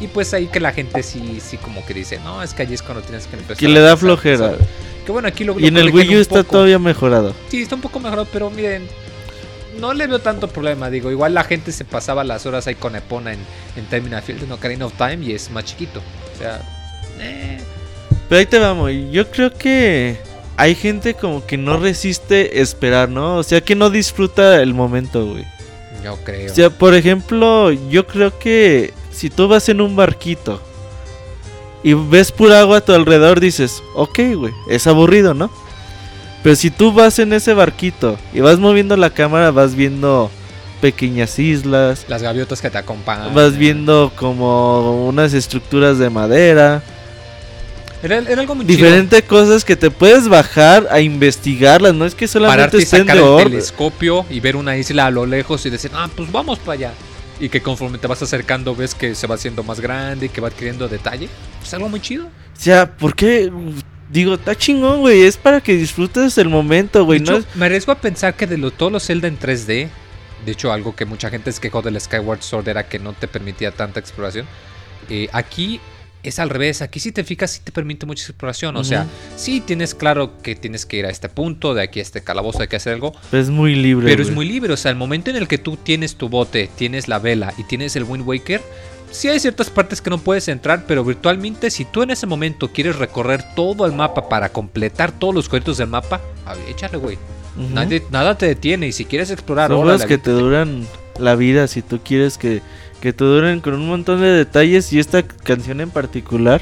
Y 0.00 0.06
pues 0.08 0.32
ahí 0.34 0.46
que 0.46 0.60
la 0.60 0.72
gente 0.72 1.02
sí, 1.02 1.40
sí 1.42 1.56
como 1.56 1.84
que 1.86 1.94
dice, 1.94 2.20
no, 2.22 2.42
es 2.42 2.52
que 2.54 2.62
allí 2.62 2.74
es 2.74 2.82
cuando 2.82 3.02
tienes 3.02 3.26
que 3.26 3.34
empezar. 3.36 3.56
Que 3.56 3.66
a 3.66 3.68
le 3.70 3.80
da 3.80 3.90
pensar, 3.92 3.98
flojera. 3.98 4.48
pensar". 4.50 4.66
Que 5.06 5.12
bueno, 5.12 5.28
aquí 5.28 5.44
lo 5.44 5.58
Y 5.58 5.66
en 5.68 5.76
el 5.78 5.90
Wii 5.90 6.16
U 6.16 6.20
está 6.20 6.36
poco. 6.42 6.50
todavía 6.52 6.78
mejorado. 6.78 7.34
Sí, 7.48 7.62
está 7.62 7.74
un 7.76 7.80
poco 7.80 7.98
mejorado, 7.98 8.28
pero 8.32 8.50
miren, 8.50 8.86
no 9.80 9.94
le 9.94 10.06
veo 10.06 10.18
tanto 10.18 10.48
problema. 10.48 10.90
Digo, 10.90 11.10
igual 11.10 11.32
la 11.34 11.44
gente 11.44 11.72
se 11.72 11.84
pasaba 11.84 12.24
las 12.24 12.44
horas 12.46 12.66
ahí 12.66 12.74
con 12.74 12.94
Epona 12.94 13.32
en, 13.32 13.38
en 13.76 13.86
Terminal 13.86 14.22
Field 14.22 14.42
en 14.44 14.52
Ocarina 14.52 14.86
of 14.86 14.92
Time 14.98 15.24
y 15.24 15.32
es 15.32 15.50
más 15.50 15.64
chiquito. 15.64 16.00
O 16.34 16.38
sea, 16.38 16.60
eh, 17.20 17.58
Pero 18.28 18.38
ahí 18.38 18.46
te 18.46 18.58
vamos. 18.58 18.90
Yo 19.10 19.30
creo 19.30 19.52
que 19.54 20.18
hay 20.56 20.74
gente 20.74 21.14
como 21.14 21.44
que 21.46 21.56
no 21.58 21.76
resiste 21.78 22.60
esperar, 22.60 23.08
¿no? 23.08 23.36
O 23.36 23.42
sea, 23.42 23.60
que 23.60 23.74
no 23.74 23.90
disfruta 23.90 24.62
el 24.62 24.74
momento, 24.74 25.24
güey. 25.26 25.44
yo 26.02 26.16
creo. 26.24 26.50
O 26.50 26.54
sea, 26.54 26.70
por 26.70 26.94
ejemplo, 26.94 27.72
yo 27.72 28.06
creo 28.06 28.38
que 28.38 28.92
si 29.12 29.30
tú 29.30 29.48
vas 29.48 29.68
en 29.68 29.80
un 29.80 29.96
barquito 29.96 30.60
y 31.82 31.94
ves 31.94 32.32
pura 32.32 32.60
agua 32.60 32.78
a 32.78 32.80
tu 32.80 32.92
alrededor, 32.92 33.40
dices, 33.40 33.82
ok, 33.94 34.18
güey, 34.36 34.52
es 34.68 34.86
aburrido, 34.86 35.34
¿no? 35.34 35.50
Pero 36.42 36.56
si 36.56 36.70
tú 36.70 36.92
vas 36.92 37.18
en 37.18 37.32
ese 37.32 37.54
barquito 37.54 38.16
y 38.32 38.40
vas 38.40 38.58
moviendo 38.58 38.96
la 38.96 39.10
cámara, 39.10 39.50
vas 39.50 39.74
viendo 39.74 40.30
pequeñas 40.80 41.38
islas, 41.38 42.04
Las 42.08 42.22
gaviotas 42.22 42.60
que 42.60 42.70
te 42.70 42.78
acompañan. 42.78 43.34
vas 43.34 43.56
viendo 43.56 44.12
como 44.14 45.06
unas 45.06 45.32
estructuras 45.32 45.98
de 45.98 46.10
madera. 46.10 46.82
Era, 48.02 48.18
era 48.18 48.40
algo 48.42 48.54
muy 48.54 48.66
chido. 48.66 48.76
diferentes 48.76 49.22
cosas 49.22 49.64
que 49.64 49.74
te 49.76 49.90
puedes 49.90 50.28
bajar 50.28 50.86
a 50.90 51.00
investigarlas, 51.00 51.94
no 51.94 52.04
es 52.04 52.14
que 52.14 52.28
solamente 52.28 52.58
Pararte 52.58 52.76
y 52.78 52.82
estén 52.82 53.00
sacar 53.00 53.16
de 53.16 53.22
el 53.22 53.28
orden. 53.28 53.48
telescopio 53.50 54.26
y 54.30 54.40
ver 54.40 54.56
una 54.56 54.76
isla 54.76 55.06
a 55.06 55.10
lo 55.10 55.26
lejos 55.26 55.64
y 55.66 55.70
decir, 55.70 55.90
ah, 55.94 56.08
pues 56.14 56.30
vamos 56.30 56.58
para 56.58 56.72
allá. 56.74 56.92
Y 57.40 57.48
que 57.48 57.60
conforme 57.60 57.98
te 57.98 58.06
vas 58.06 58.22
acercando 58.22 58.74
ves 58.74 58.94
que 58.94 59.14
se 59.14 59.26
va 59.26 59.34
haciendo 59.34 59.62
más 59.62 59.80
grande 59.80 60.26
y 60.26 60.28
que 60.28 60.40
va 60.40 60.48
adquiriendo 60.48 60.88
detalle. 60.88 61.28
Pues 61.60 61.72
algo 61.74 61.88
muy 61.88 62.00
chido. 62.00 62.26
O 62.26 62.30
sea, 62.60 62.96
¿por 62.96 63.14
qué? 63.14 63.50
Digo, 64.10 64.34
está 64.34 64.54
chingón, 64.54 65.00
güey, 65.00 65.22
es 65.22 65.36
para 65.36 65.60
que 65.60 65.74
disfrutes 65.74 66.38
el 66.38 66.48
momento, 66.48 67.04
güey, 67.04 67.18
no 67.20 67.38
es- 67.38 67.46
Me 67.56 67.66
arriesgo 67.66 67.92
a 67.92 67.96
pensar 67.96 68.34
que 68.34 68.46
de 68.46 68.56
lo, 68.56 68.70
todos 68.70 68.92
los 68.92 69.04
Zelda 69.04 69.26
en 69.26 69.36
3D, 69.38 69.88
de 70.46 70.52
hecho 70.52 70.72
algo 70.72 70.94
que 70.94 71.04
mucha 71.04 71.28
gente 71.28 71.50
se 71.50 71.60
quejó 71.60 71.82
del 71.82 72.00
Skyward 72.00 72.40
Sword 72.42 72.68
era 72.68 72.88
que 72.88 72.98
no 73.00 73.14
te 73.14 73.26
permitía 73.26 73.72
tanta 73.72 73.98
exploración. 74.00 74.46
eh, 75.10 75.28
aquí 75.32 75.80
es 76.28 76.38
al 76.38 76.50
revés, 76.50 76.82
aquí 76.82 77.00
si 77.00 77.12
te 77.12 77.24
fijas 77.24 77.50
sí 77.52 77.60
te 77.62 77.72
permite 77.72 78.06
mucha 78.06 78.24
exploración. 78.24 78.76
O 78.76 78.84
sea, 78.84 79.06
sí 79.36 79.60
tienes 79.60 79.94
claro 79.94 80.38
que 80.42 80.54
tienes 80.54 80.86
que 80.86 80.96
ir 80.98 81.06
a 81.06 81.10
este 81.10 81.28
punto, 81.28 81.74
de 81.74 81.82
aquí 81.82 81.98
a 82.00 82.02
este 82.02 82.22
calabozo 82.22 82.60
hay 82.62 82.68
que 82.68 82.76
hacer 82.76 82.94
algo. 82.94 83.14
es 83.32 83.48
muy 83.50 83.74
libre. 83.74 84.06
Pero 84.08 84.22
es 84.22 84.30
muy 84.30 84.46
libre, 84.46 84.72
o 84.72 84.76
sea, 84.76 84.90
el 84.90 84.96
momento 84.96 85.30
en 85.30 85.36
el 85.36 85.48
que 85.48 85.58
tú 85.58 85.76
tienes 85.76 86.16
tu 86.16 86.28
bote, 86.28 86.68
tienes 86.76 87.08
la 87.08 87.18
vela 87.18 87.52
y 87.58 87.64
tienes 87.64 87.96
el 87.96 88.04
Wind 88.04 88.26
Waker, 88.26 88.62
sí 89.10 89.28
hay 89.28 89.38
ciertas 89.40 89.70
partes 89.70 90.00
que 90.02 90.10
no 90.10 90.18
puedes 90.18 90.48
entrar, 90.48 90.84
pero 90.86 91.04
virtualmente 91.04 91.70
si 91.70 91.84
tú 91.84 92.02
en 92.02 92.10
ese 92.10 92.26
momento 92.26 92.72
quieres 92.72 92.96
recorrer 92.96 93.44
todo 93.54 93.86
el 93.86 93.92
mapa 93.92 94.28
para 94.28 94.48
completar 94.50 95.12
todos 95.12 95.34
los 95.34 95.48
cuadritos 95.48 95.78
del 95.78 95.88
mapa, 95.88 96.20
échale, 96.68 96.96
güey. 96.98 97.18
Nadie- 97.72 98.02
nada 98.10 98.36
te 98.36 98.46
detiene 98.46 98.88
y 98.88 98.92
si 98.92 99.06
quieres 99.06 99.30
explorar, 99.30 99.70
Son 99.70 99.80
juegos 99.82 100.04
que 100.04 100.18
te 100.18 100.30
duran 100.30 100.86
la 101.18 101.34
vida 101.36 101.66
si 101.68 101.80
tú 101.80 102.00
quieres 102.04 102.36
que, 102.36 102.60
que 103.06 103.12
te 103.12 103.24
duren 103.24 103.60
con 103.60 103.74
un 103.74 103.86
montón 103.86 104.20
de 104.20 104.26
detalles 104.26 104.92
y 104.92 104.98
esta 104.98 105.22
canción 105.22 105.80
en 105.80 105.90
particular. 105.90 106.60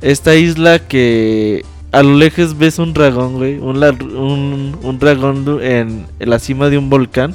Esta 0.00 0.34
isla 0.34 0.78
que 0.78 1.62
a 1.92 2.02
lo 2.02 2.16
lejos 2.16 2.56
ves 2.56 2.78
un 2.78 2.94
dragón, 2.94 3.34
güey. 3.34 3.58
Un, 3.58 3.84
un, 3.84 4.78
un 4.82 4.98
dragón 4.98 5.58
en, 5.60 6.06
en 6.18 6.30
la 6.30 6.38
cima 6.38 6.70
de 6.70 6.78
un 6.78 6.88
volcán. 6.88 7.34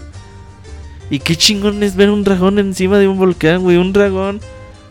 Y 1.11 1.19
qué 1.19 1.35
chingón 1.35 1.83
es 1.83 1.95
ver 1.95 2.09
un 2.09 2.23
dragón 2.23 2.57
encima 2.57 2.97
de 2.97 3.07
un 3.07 3.19
volcán, 3.19 3.61
güey. 3.61 3.77
Un 3.77 3.93
dragón 3.93 4.39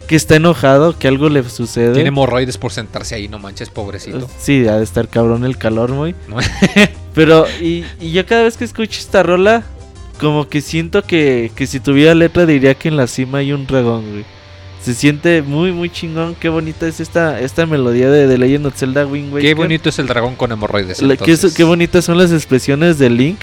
que 0.06 0.14
está 0.14 0.36
enojado, 0.36 0.96
que 0.96 1.08
algo 1.08 1.28
le 1.30 1.42
sucede. 1.42 1.94
Tiene 1.94 2.10
hemorroides 2.10 2.58
por 2.58 2.70
sentarse 2.70 3.16
ahí, 3.16 3.26
no 3.26 3.40
manches, 3.40 3.70
pobrecito. 3.70 4.30
Sí, 4.38 4.68
ha 4.68 4.76
de 4.76 4.84
estar 4.84 5.08
cabrón 5.08 5.44
el 5.44 5.58
calor, 5.58 5.90
muy. 5.90 6.14
Pero, 7.14 7.44
y, 7.60 7.84
y 8.00 8.12
yo 8.12 8.24
cada 8.24 8.44
vez 8.44 8.56
que 8.56 8.62
escucho 8.62 9.00
esta 9.00 9.24
rola, 9.24 9.64
como 10.20 10.48
que 10.48 10.60
siento 10.60 11.02
que, 11.02 11.50
que 11.54 11.66
si 11.66 11.80
tuviera 11.80 12.14
letra 12.14 12.46
diría 12.46 12.74
que 12.74 12.88
en 12.88 12.96
la 12.96 13.06
cima 13.06 13.38
hay 13.38 13.52
un 13.52 13.66
dragón, 13.66 14.10
güey. 14.10 14.24
Se 14.82 14.94
siente 14.94 15.42
muy, 15.42 15.72
muy 15.72 15.90
chingón. 15.90 16.34
Qué 16.34 16.48
bonita 16.48 16.86
es 16.86 17.00
esta, 17.00 17.38
esta 17.40 17.66
melodía 17.66 18.08
de, 18.10 18.26
de 18.26 18.38
Legend 18.38 18.66
of 18.66 18.76
Zelda 18.76 19.06
Wind 19.06 19.32
Waker. 19.32 19.48
Qué 19.48 19.54
bonito 19.54 19.88
es 19.90 19.98
el 19.98 20.06
dragón 20.06 20.36
con 20.36 20.52
hemorroides. 20.52 21.02
La- 21.02 21.16
qué, 21.16 21.64
bonitas 21.64 22.04
son 22.04 22.16
las 22.16 22.32
expresiones 22.32 22.98
de 22.98 23.10
Link. 23.10 23.40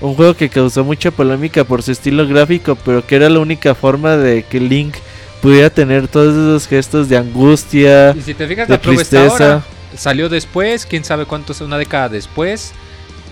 Un 0.00 0.14
juego 0.14 0.34
que 0.34 0.48
causó 0.48 0.82
mucha 0.82 1.12
polémica 1.12 1.62
por 1.62 1.82
su 1.84 1.92
estilo 1.92 2.26
gráfico, 2.26 2.76
pero 2.84 3.06
que 3.06 3.14
era 3.14 3.28
la 3.30 3.38
única 3.38 3.74
forma 3.76 4.16
de 4.16 4.42
que 4.42 4.58
Link 4.58 4.94
pudiera 5.40 5.70
tener 5.70 6.08
todos 6.08 6.32
esos 6.34 6.66
gestos 6.66 7.08
de 7.08 7.16
angustia, 7.18 8.12
Y 8.16 8.22
si 8.22 8.34
te 8.34 8.48
fijas, 8.48 8.66
de 8.66 8.74
la 8.74 8.80
prueba 8.80 9.00
está 9.02 9.20
tristeza. 9.20 9.52
ahora. 9.52 9.64
Salió 9.96 10.28
después, 10.28 10.86
quién 10.86 11.04
sabe 11.04 11.24
cuánto 11.24 11.52
una 11.64 11.78
década 11.78 12.08
después. 12.08 12.72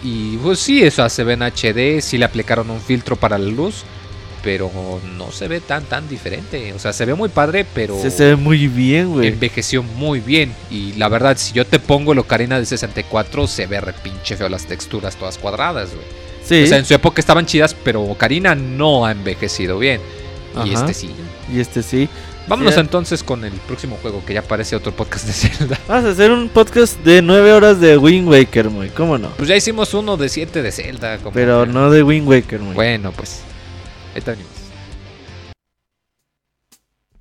Y 0.02 0.36
pues 0.38 0.58
sí, 0.58 0.82
eso 0.82 1.08
se 1.08 1.24
ve 1.24 1.34
en 1.34 1.42
HD, 1.42 2.00
sí 2.00 2.16
le 2.18 2.24
aplicaron 2.24 2.70
un 2.70 2.80
filtro 2.80 3.16
para 3.16 3.36
la 3.38 3.50
luz, 3.50 3.84
pero 4.42 4.70
no 5.16 5.30
se 5.30 5.46
ve 5.48 5.60
tan 5.60 5.84
tan 5.84 6.08
diferente. 6.08 6.72
O 6.72 6.78
sea, 6.78 6.92
se 6.92 7.04
ve 7.04 7.14
muy 7.14 7.28
padre, 7.28 7.66
pero 7.74 8.00
Se, 8.00 8.10
se 8.10 8.24
ve 8.24 8.36
muy 8.36 8.66
bien, 8.66 9.12
güey. 9.12 9.28
envejeció 9.28 9.82
muy 9.82 10.20
bien. 10.20 10.54
Y 10.70 10.94
la 10.94 11.08
verdad, 11.08 11.36
si 11.36 11.52
yo 11.52 11.66
te 11.66 11.78
pongo 11.78 12.12
el 12.12 12.18
Ocarina 12.18 12.58
de 12.58 12.64
64, 12.66 13.46
se 13.46 13.66
ve 13.66 13.80
repinche 13.80 14.36
feo 14.36 14.48
las 14.48 14.66
texturas 14.66 15.16
todas 15.16 15.36
cuadradas, 15.36 15.90
güey. 15.90 16.06
Sí. 16.44 16.62
O 16.64 16.66
sea, 16.66 16.78
en 16.78 16.86
su 16.86 16.94
época 16.94 17.20
estaban 17.20 17.44
chidas, 17.46 17.76
pero 17.84 18.02
Ocarina 18.02 18.54
no 18.54 19.04
ha 19.04 19.12
envejecido 19.12 19.78
bien. 19.78 20.00
Y 20.64 20.72
este 20.72 20.94
sí. 20.94 21.10
Y 21.52 21.60
este 21.60 21.82
sí. 21.82 22.08
Vámonos 22.50 22.76
entonces 22.76 23.22
con 23.22 23.44
el 23.44 23.52
próximo 23.52 23.96
juego, 24.02 24.22
que 24.26 24.34
ya 24.34 24.42
parece 24.42 24.74
otro 24.76 24.92
podcast 24.92 25.24
de 25.26 25.32
Zelda. 25.48 25.78
Vamos 25.88 26.04
a 26.04 26.08
hacer 26.10 26.30
un 26.32 26.48
podcast 26.48 26.98
de 27.04 27.22
9 27.22 27.52
horas 27.52 27.80
de 27.80 27.96
Wind 27.96 28.28
Waker, 28.28 28.68
muy. 28.68 28.88
¿Cómo 28.90 29.16
no? 29.18 29.28
Pues 29.36 29.48
ya 29.48 29.56
hicimos 29.56 29.94
uno 29.94 30.16
de 30.16 30.28
7 30.28 30.60
de 30.60 30.72
Zelda. 30.72 31.18
como 31.18 31.32
Pero 31.32 31.64
que- 31.64 31.72
no 31.72 31.90
de 31.90 32.02
Wind 32.02 32.28
Waker, 32.28 32.58
muy. 32.60 32.74
Bueno, 32.74 33.12
pues. 33.12 33.42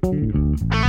Venimos. 0.01 0.88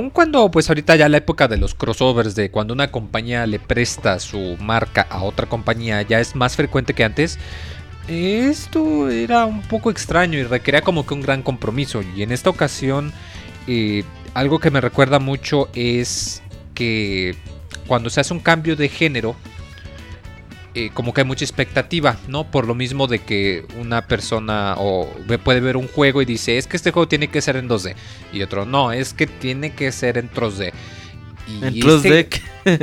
Aun 0.00 0.08
cuando 0.08 0.50
pues 0.50 0.66
ahorita 0.70 0.96
ya 0.96 1.10
la 1.10 1.18
época 1.18 1.46
de 1.46 1.58
los 1.58 1.74
crossovers, 1.74 2.34
de 2.34 2.50
cuando 2.50 2.72
una 2.72 2.90
compañía 2.90 3.46
le 3.46 3.58
presta 3.58 4.18
su 4.18 4.56
marca 4.58 5.02
a 5.02 5.22
otra 5.22 5.46
compañía, 5.46 6.00
ya 6.00 6.20
es 6.20 6.34
más 6.34 6.56
frecuente 6.56 6.94
que 6.94 7.04
antes, 7.04 7.38
esto 8.08 9.10
era 9.10 9.44
un 9.44 9.60
poco 9.60 9.90
extraño 9.90 10.38
y 10.38 10.44
requería 10.44 10.80
como 10.80 11.04
que 11.04 11.12
un 11.12 11.20
gran 11.20 11.42
compromiso. 11.42 12.00
Y 12.16 12.22
en 12.22 12.32
esta 12.32 12.48
ocasión, 12.48 13.12
eh, 13.66 14.04
algo 14.32 14.58
que 14.58 14.70
me 14.70 14.80
recuerda 14.80 15.18
mucho 15.18 15.68
es 15.74 16.42
que 16.72 17.36
cuando 17.86 18.08
se 18.08 18.22
hace 18.22 18.32
un 18.32 18.40
cambio 18.40 18.76
de 18.76 18.88
género, 18.88 19.36
eh, 20.74 20.90
como 20.94 21.12
que 21.12 21.22
hay 21.22 21.26
mucha 21.26 21.44
expectativa, 21.44 22.16
¿no? 22.28 22.50
Por 22.50 22.66
lo 22.66 22.74
mismo 22.74 23.06
de 23.06 23.18
que 23.20 23.66
una 23.78 24.06
persona 24.06 24.74
o 24.78 25.08
puede 25.44 25.60
ver 25.60 25.76
un 25.76 25.88
juego 25.88 26.22
y 26.22 26.24
dice, 26.24 26.58
es 26.58 26.66
que 26.66 26.76
este 26.76 26.90
juego 26.92 27.08
tiene 27.08 27.28
que 27.28 27.40
ser 27.42 27.56
en 27.56 27.68
2D. 27.68 27.94
Y 28.32 28.42
otro, 28.42 28.64
no, 28.66 28.92
es 28.92 29.12
que 29.12 29.26
tiene 29.26 29.72
que 29.72 29.90
ser 29.92 30.18
en 30.18 30.30
3D. 30.30 30.72
Y 31.48 31.64
En 31.64 31.74
este- 31.74 32.28
3D, 32.28 32.40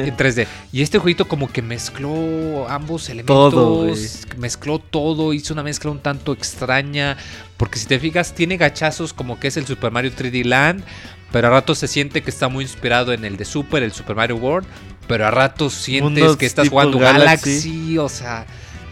en 0.08 0.18
3D. 0.18 0.48
Y 0.74 0.82
este 0.82 0.98
jueguito 1.00 1.26
como 1.28 1.50
que 1.50 1.62
mezcló 1.62 2.68
ambos 2.70 3.08
elementos. 3.10 3.54
Todo, 3.54 3.94
mezcló 4.38 4.80
todo, 4.80 5.34
hizo 5.34 5.54
una 5.54 5.64
mezcla 5.64 5.92
un 5.92 6.00
tanto 6.00 6.34
extraña. 6.34 7.16
Porque 7.56 7.80
si 7.80 7.86
te 7.86 8.00
fijas, 8.00 8.34
tiene 8.36 8.58
gachazos 8.58 9.14
como 9.14 9.40
que 9.40 9.48
es 9.48 9.58
el 9.58 9.66
Super 9.66 9.92
Mario 9.92 10.12
3D 10.12 10.44
Land. 10.44 10.84
Pero 11.32 11.48
a 11.48 11.52
ratos 11.52 11.78
se 11.78 11.88
siente 11.88 12.22
que 12.22 12.30
está 12.30 12.48
muy 12.48 12.64
inspirado 12.64 13.14
en 13.14 13.26
el 13.26 13.38
de 13.38 13.46
Super, 13.46 13.84
el 13.84 13.92
Super 13.92 14.16
Mario 14.16 14.38
World. 14.38 14.68
Pero 15.08 15.26
a 15.26 15.32
ratos 15.32 15.74
sientes 15.74 16.04
Mundos 16.04 16.38
que 16.38 16.46
estás 16.46 16.70
jugando 16.70 17.00
Galaxy. 17.00 17.50
Galaxy. 17.50 17.98
o 17.98 18.10
sea. 18.10 18.46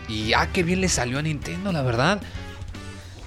Y 0.08 0.34
ah, 0.34 0.50
qué 0.54 0.64
bien 0.64 0.82
le 0.82 0.88
salió 0.88 1.20
a 1.20 1.22
Nintendo, 1.22 1.72
la 1.72 1.82
verdad. 1.82 2.22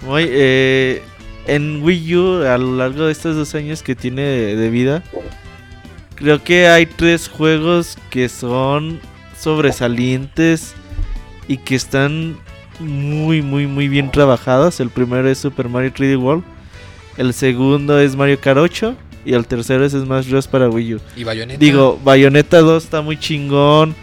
Muy, 0.02 0.26
eh, 0.28 1.02
en 1.46 1.82
Wii 1.82 2.16
U, 2.16 2.46
a 2.46 2.56
lo 2.56 2.76
largo 2.76 3.06
de 3.06 3.12
estos 3.12 3.34
dos 3.34 3.54
años 3.54 3.82
que 3.82 3.96
tiene 3.96 4.22
de, 4.22 4.56
de 4.56 4.70
vida, 4.70 5.02
creo 6.14 6.42
que 6.44 6.68
hay 6.68 6.86
tres 6.86 7.28
juegos 7.28 7.98
que 8.10 8.28
son 8.28 9.00
sobresalientes 9.36 10.74
y 11.48 11.56
que 11.56 11.74
están 11.74 12.38
muy, 12.78 13.42
muy, 13.42 13.66
muy 13.66 13.88
bien 13.88 14.10
trabajados. 14.12 14.78
El 14.78 14.90
primero 14.90 15.28
es 15.28 15.38
Super 15.38 15.68
Mario 15.68 15.92
3D 15.92 16.16
World, 16.16 16.44
el 17.16 17.34
segundo 17.34 17.98
es 17.98 18.14
Mario 18.14 18.40
Kart 18.40 18.58
8 18.58 18.96
y 19.28 19.34
el 19.34 19.46
tercero 19.46 19.84
es 19.84 19.92
Smash 19.92 20.30
Bros. 20.30 20.48
para 20.48 20.70
Wii 20.70 20.94
U. 20.94 21.00
Y 21.14 21.22
Bayonetta. 21.22 21.58
Digo, 21.60 22.00
Bayonetta 22.02 22.60
2 22.60 22.82
está 22.82 23.02
muy 23.02 23.18
chingón. 23.20 23.94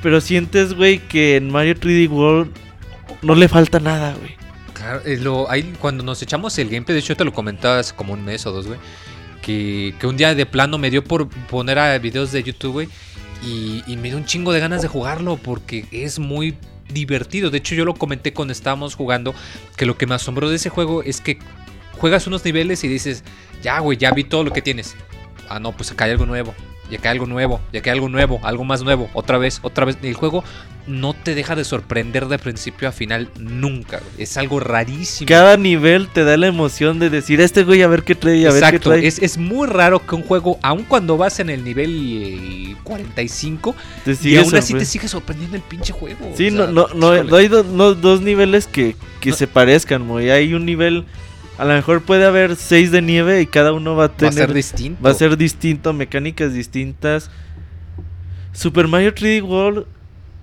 Pero 0.00 0.20
sientes, 0.20 0.74
güey, 0.74 1.00
que 1.00 1.34
en 1.34 1.50
Mario 1.50 1.74
3D 1.74 2.08
World 2.08 2.52
no 3.22 3.34
le 3.34 3.48
falta 3.48 3.80
nada, 3.80 4.14
güey. 4.14 4.36
Claro, 4.74 5.00
eh, 5.04 5.16
lo, 5.16 5.50
ahí, 5.50 5.74
cuando 5.80 6.04
nos 6.04 6.22
echamos 6.22 6.56
el 6.58 6.68
gameplay, 6.68 6.94
de 6.94 7.00
hecho 7.00 7.16
te 7.16 7.24
lo 7.24 7.32
comentaba 7.32 7.80
hace 7.80 7.96
como 7.96 8.12
un 8.12 8.24
mes 8.24 8.46
o 8.46 8.52
dos, 8.52 8.68
güey. 8.68 8.78
Que, 9.42 9.92
que 9.98 10.06
un 10.06 10.16
día 10.16 10.36
de 10.36 10.46
plano 10.46 10.78
me 10.78 10.88
dio 10.88 11.02
por 11.02 11.28
poner 11.28 11.80
a 11.80 11.98
videos 11.98 12.30
de 12.30 12.44
YouTube, 12.44 12.72
güey. 12.72 12.88
Y, 13.44 13.82
y 13.88 13.96
me 13.96 14.06
dio 14.06 14.18
un 14.18 14.24
chingo 14.24 14.52
de 14.52 14.60
ganas 14.60 14.82
de 14.82 14.88
jugarlo 14.88 15.36
porque 15.36 15.86
es 15.90 16.20
muy 16.20 16.54
divertido. 16.92 17.50
De 17.50 17.58
hecho, 17.58 17.74
yo 17.74 17.84
lo 17.84 17.94
comenté 17.94 18.32
cuando 18.32 18.52
estábamos 18.52 18.94
jugando. 18.94 19.34
Que 19.76 19.84
lo 19.84 19.98
que 19.98 20.06
me 20.06 20.14
asombró 20.14 20.48
de 20.48 20.54
ese 20.54 20.68
juego 20.68 21.02
es 21.02 21.20
que 21.20 21.40
juegas 22.02 22.26
unos 22.26 22.44
niveles 22.44 22.82
y 22.84 22.88
dices, 22.88 23.22
ya, 23.62 23.78
güey, 23.78 23.96
ya 23.98 24.10
vi 24.10 24.24
todo 24.24 24.44
lo 24.44 24.52
que 24.52 24.62
tienes. 24.62 24.94
Ah, 25.48 25.58
no, 25.60 25.72
pues 25.72 25.90
acá 25.92 26.04
hay 26.04 26.10
algo 26.12 26.26
nuevo. 26.26 26.54
Y 26.90 26.96
acá 26.96 27.08
hay 27.10 27.14
algo 27.14 27.26
nuevo. 27.26 27.60
Y 27.72 27.78
acá 27.78 27.90
hay 27.90 27.96
algo 27.96 28.08
nuevo. 28.10 28.38
Algo 28.42 28.64
más 28.64 28.82
nuevo. 28.82 29.08
Otra 29.14 29.38
vez, 29.38 29.60
otra 29.62 29.86
vez. 29.86 29.96
El 30.02 30.14
juego 30.14 30.44
no 30.86 31.14
te 31.14 31.34
deja 31.34 31.54
de 31.54 31.64
sorprender 31.64 32.26
de 32.26 32.38
principio 32.38 32.86
a 32.88 32.92
final 32.92 33.30
nunca. 33.38 33.98
güey. 34.00 34.22
Es 34.22 34.36
algo 34.36 34.60
rarísimo. 34.60 35.26
Cada 35.28 35.56
nivel 35.56 36.08
te 36.08 36.22
da 36.24 36.36
la 36.36 36.48
emoción 36.48 36.98
de 36.98 37.08
decir, 37.08 37.40
este 37.40 37.62
güey 37.64 37.80
a 37.82 37.86
ver 37.88 38.02
qué 38.02 38.14
trae, 38.14 38.46
a 38.46 38.50
ver 38.52 38.60
qué 38.60 38.66
Exacto, 38.66 38.90
trae. 38.90 39.06
es, 39.06 39.20
es 39.20 39.38
muy 39.38 39.68
raro 39.68 40.04
que 40.04 40.14
un 40.16 40.22
juego, 40.22 40.58
aun 40.62 40.82
cuando 40.84 41.16
vas 41.16 41.38
en 41.40 41.48
el 41.50 41.64
nivel 41.64 42.76
45, 42.84 43.74
Te 44.04 44.16
y 44.28 44.36
aún 44.36 44.54
así 44.54 44.74
te 44.74 44.84
sigue 44.84 45.08
sorprendiendo 45.08 45.56
el 45.56 45.62
pinche 45.62 45.92
juego. 45.92 46.32
Sí, 46.36 46.48
o 46.48 46.50
no, 46.50 46.64
sea, 46.64 46.72
no, 46.72 46.88
no, 46.94 47.22
no 47.24 47.36
hay 47.36 47.48
do- 47.48 47.64
no- 47.64 47.94
dos 47.94 48.20
niveles 48.20 48.66
que, 48.66 48.96
que 49.20 49.32
se 49.32 49.46
parezcan, 49.46 50.02
muy. 50.02 50.30
Hay 50.30 50.52
un 50.54 50.66
nivel, 50.66 51.04
a 51.58 51.64
lo 51.64 51.74
mejor 51.74 52.02
puede 52.02 52.24
haber 52.24 52.56
seis 52.56 52.90
de 52.90 53.02
nieve 53.02 53.40
y 53.42 53.46
cada 53.46 53.72
uno 53.72 53.94
va 53.94 54.04
a 54.04 54.08
Va 54.08 54.14
a 54.14 54.16
tener, 54.16 54.34
ser 54.34 54.52
distinto. 54.54 55.02
va 55.04 55.10
a 55.10 55.14
ser 55.14 55.36
distinto, 55.36 55.92
mecánicas 55.92 56.52
distintas. 56.54 57.30
Super 58.52 58.88
Mario 58.88 59.14
3D 59.14 59.42
World, 59.42 59.86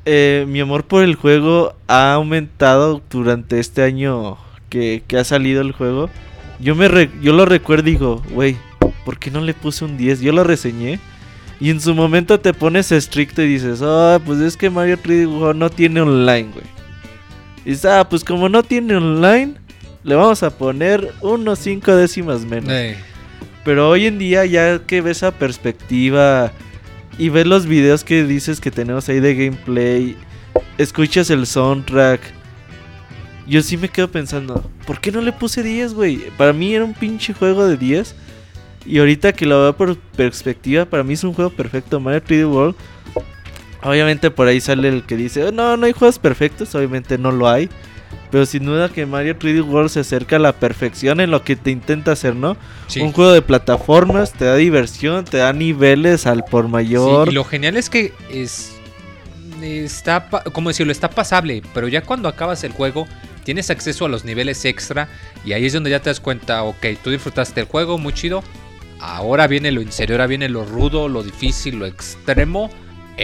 eh, 0.06 0.45
mi 0.48 0.60
amor 0.60 0.86
por 0.86 1.03
el 1.03 1.15
juego 1.15 1.76
ha 1.88 2.14
aumentado 2.14 3.02
durante 3.10 3.60
este 3.60 3.84
año 3.84 4.38
que, 4.69 5.03
que 5.07 5.18
ha 5.18 5.23
salido 5.23 5.61
el 5.61 5.72
juego. 5.73 6.10
Yo 6.60 6.76
me 6.76 6.88
re- 6.88 7.11
yo 7.22 7.34
lo 7.34 7.45
recuerdo 7.45 7.88
y 7.90 7.94
digo, 7.94 8.23
güey, 8.31 8.57
¿por 9.06 9.18
qué 9.19 9.30
no 9.31 9.41
le 9.41 9.53
puse 9.53 9.86
un 9.86 9.98
10? 9.98 10.22
Yo 10.22 10.31
lo 10.31 10.44
reseñé. 10.44 10.99
Y 11.61 11.69
en 11.72 11.81
su 11.81 11.94
momento 11.94 12.40
te 12.40 12.53
pones 12.53 12.91
estricto 12.91 13.41
y 13.41 13.48
dices, 13.48 13.81
ah, 13.84 14.19
pues 14.26 14.40
es 14.40 14.56
que 14.56 14.69
Mario 14.69 14.98
3D 14.98 15.27
World 15.27 15.60
no 15.60 15.69
tiene 15.69 16.02
online, 16.02 16.49
güey. 16.53 16.65
Y 17.65 17.72
dices, 17.72 17.86
ah, 17.86 18.07
pues 18.10 18.23
como 18.23 18.48
no 18.49 18.64
tiene 18.64 18.95
online, 18.95 19.56
le 20.03 20.15
vamos 20.15 20.43
a 20.43 20.49
poner 20.49 21.13
unos 21.21 21.59
5 21.59 21.95
décimas 21.95 22.45
menos. 22.45 22.69
Pero 23.65 23.89
hoy 23.89 24.05
en 24.05 24.17
día 24.17 24.45
ya 24.45 24.80
que 24.80 25.01
ves 25.01 25.17
esa 25.17 25.31
perspectiva 25.31 26.51
y 27.17 27.30
ves 27.30 27.45
los 27.45 27.65
videos 27.65 28.03
que 28.03 28.23
dices 28.23 28.61
que 28.61 28.71
tenemos 28.71 29.09
ahí 29.09 29.19
de 29.19 29.35
gameplay, 29.35 30.17
escuchas 30.77 31.30
el 31.30 31.45
soundtrack, 31.45 32.21
yo 33.45 33.61
sí 33.61 33.77
me 33.77 33.89
quedo 33.89 34.09
pensando, 34.09 34.63
¿por 34.85 35.01
qué 35.01 35.11
no 35.11 35.21
le 35.21 35.31
puse 35.34 35.63
10, 35.63 35.93
güey? 35.95 36.17
Para 36.38 36.53
mí 36.53 36.73
era 36.73 36.85
un 36.85 36.93
pinche 36.93 37.34
juego 37.34 37.67
de 37.67 37.77
10. 37.77 38.15
Y 38.85 38.99
ahorita 38.99 39.34
que 39.34 39.45
lo 39.45 39.61
veo 39.61 39.76
por 39.76 39.97
perspectiva, 39.97 40.85
para 40.85 41.03
mí 41.03 41.13
es 41.13 41.23
un 41.23 41.34
juego 41.34 41.49
perfecto. 41.49 41.99
Mario 41.99 42.21
3D 42.23 42.49
World. 42.49 42.76
Obviamente 43.84 44.31
por 44.31 44.47
ahí 44.47 44.61
sale 44.61 44.88
el 44.88 45.03
que 45.03 45.15
dice, 45.15 45.43
"Oh, 45.45 45.51
no, 45.51 45.77
no 45.77 45.85
hay 45.85 45.93
juegos 45.93 46.17
perfectos. 46.19 46.73
Obviamente 46.76 47.17
no 47.17 47.31
lo 47.31 47.49
hay. 47.49 47.69
Pero 48.31 48.45
sin 48.45 48.65
duda 48.65 48.89
que 48.89 49.06
Mario 49.06 49.38
3D 49.39 49.68
World 49.68 49.89
se 49.89 50.01
acerca 50.01 50.35
a 50.35 50.39
la 50.39 50.53
perfección 50.53 51.19
en 51.19 51.31
lo 51.31 51.43
que 51.43 51.56
te 51.56 51.72
intenta 51.72 52.11
hacer, 52.11 52.35
¿no? 52.35 52.57
sí. 52.88 53.01
Un 53.01 53.11
juego 53.11 53.31
de 53.31 53.41
plataformas, 53.41 54.34
te 54.34 54.45
da 54.45 54.56
diversión, 54.56 55.26
te 55.26 55.38
da 55.38 55.51
niveles 55.53 56.27
al 56.27 56.45
por 56.45 56.65
Sí, 56.65 56.72
mayor. 56.72 57.30
y 57.30 57.31
lo 57.31 57.43
genial 57.43 57.76
es 57.77 57.89
que 57.89 58.14
es 58.31 58.73
está 59.61 60.30
como 60.53 60.69
decirlo 60.69 60.91
está 60.91 61.10
pasable 61.10 61.61
pero 61.73 61.88
ya 61.89 62.01
cuando 62.01 62.30
acabas 62.30 62.64
el 62.64 62.72
juego 62.72 63.07
tienes 63.43 63.69
acceso 63.69 64.06
a 64.06 64.10
los 64.10 64.23
niveles 64.23 64.64
extra 64.64 65.10
y 65.43 65.51
ahí 65.53 65.65
es 65.65 65.73
donde 65.73 65.89
ya 65.89 65.99
te 65.99 66.10
das 66.10 66.22
cuenta 66.22 66.64
ok 66.64 66.85
tú 67.03 67.10
disfrutaste 67.10 67.60
el 67.60 67.68
juego 67.68 67.97
muy 67.97 68.14
chido 68.14 68.41
ahora 69.01 69.47
viene 69.47 69.72
lo 69.73 69.81
en 69.81 69.91
serio 69.91 70.15
ahora 70.15 70.27
viene 70.27 70.47
lo 70.47 70.64
rudo 70.64 71.10
lo 71.10 71.23
difícil 71.23 71.77
lo 71.77 71.85
extremo 71.88 72.69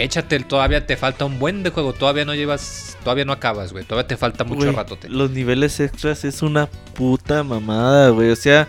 échate 0.02 0.38
todavía 0.40 0.86
te 0.86 0.96
falta 0.96 1.24
un 1.24 1.38
buen 1.38 1.62
de 1.62 1.70
juego 1.70 1.92
todavía 1.92 2.24
no 2.24 2.34
llevas 2.34 2.96
todavía 3.02 3.24
no 3.24 3.32
acabas 3.32 3.72
güey 3.72 3.84
todavía 3.84 4.06
te 4.06 4.16
falta 4.16 4.44
mucho 4.44 4.70
rato 4.72 4.98
Los 5.08 5.30
niveles 5.30 5.80
extras 5.80 6.24
es 6.24 6.42
una 6.42 6.66
puta 6.66 7.42
mamada, 7.42 8.10
güey. 8.10 8.30
O 8.30 8.36
sea, 8.36 8.68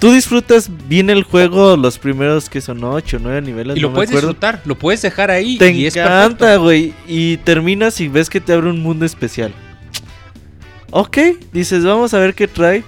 tú 0.00 0.12
disfrutas 0.12 0.70
bien 0.88 1.10
el 1.10 1.22
juego 1.22 1.76
los 1.76 1.98
primeros 1.98 2.48
que 2.48 2.60
son 2.60 2.82
8 2.82 3.16
o 3.16 3.20
9 3.20 3.42
niveles. 3.42 3.76
y 3.76 3.80
lo 3.80 3.88
no 3.88 3.94
puedes 3.94 4.10
disfrutar 4.10 4.60
lo 4.64 4.76
puedes 4.76 5.02
dejar 5.02 5.30
ahí 5.30 5.58
Te 5.58 5.70
y 5.72 5.86
encanta, 5.86 6.56
güey. 6.56 6.92
Y 7.06 7.38
terminas 7.38 8.00
y 8.00 8.08
ves 8.08 8.30
que 8.30 8.40
te 8.40 8.52
abre 8.52 8.70
un 8.70 8.80
mundo 8.80 9.04
especial. 9.04 9.52
Ok, 10.90 11.18
dices, 11.52 11.84
vamos 11.84 12.14
a 12.14 12.18
ver 12.18 12.34
qué 12.34 12.46
trae. 12.46 12.84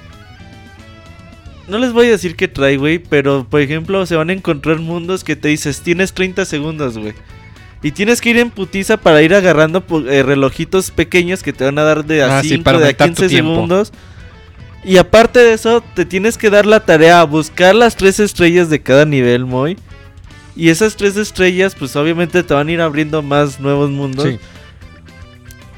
No 1.68 1.78
les 1.78 1.92
voy 1.92 2.06
a 2.06 2.10
decir 2.10 2.36
qué 2.36 2.46
trae, 2.48 2.76
güey, 2.76 2.98
pero 2.98 3.46
por 3.48 3.60
ejemplo 3.60 4.06
se 4.06 4.14
van 4.16 4.30
a 4.30 4.32
encontrar 4.32 4.78
mundos 4.78 5.24
que 5.24 5.34
te 5.36 5.48
dices, 5.48 5.80
tienes 5.80 6.12
30 6.12 6.44
segundos, 6.44 6.96
güey. 6.96 7.14
Y 7.82 7.90
tienes 7.92 8.20
que 8.20 8.30
ir 8.30 8.38
en 8.38 8.50
putiza 8.50 8.96
para 8.96 9.22
ir 9.22 9.34
agarrando 9.34 9.86
pu- 9.86 10.08
eh, 10.08 10.22
relojitos 10.22 10.90
pequeños 10.90 11.42
que 11.42 11.52
te 11.52 11.64
van 11.64 11.78
a 11.78 11.82
dar 11.82 12.04
de 12.04 12.22
a 12.22 12.38
Ah, 12.38 12.42
sí, 12.42 12.50
5, 12.50 12.64
para 12.64 12.78
de 12.78 12.84
a 12.84 12.86
aumentar 12.88 13.08
tu 13.08 13.14
15 13.14 13.28
tiempo. 13.28 13.52
segundos. 13.54 13.92
Y 14.84 14.96
aparte 14.98 15.40
de 15.40 15.52
eso, 15.52 15.82
te 15.94 16.04
tienes 16.04 16.38
que 16.38 16.48
dar 16.50 16.64
la 16.66 16.80
tarea 16.80 17.20
a 17.20 17.24
buscar 17.24 17.74
las 17.74 17.96
tres 17.96 18.20
estrellas 18.20 18.70
de 18.70 18.80
cada 18.80 19.04
nivel, 19.04 19.44
Moy. 19.44 19.76
Y 20.54 20.70
esas 20.70 20.96
tres 20.96 21.16
estrellas, 21.16 21.74
pues 21.78 21.96
obviamente 21.96 22.42
te 22.42 22.54
van 22.54 22.68
a 22.68 22.72
ir 22.72 22.80
abriendo 22.80 23.20
más 23.22 23.60
nuevos 23.60 23.90
mundos. 23.90 24.24
Sí. 24.28 24.38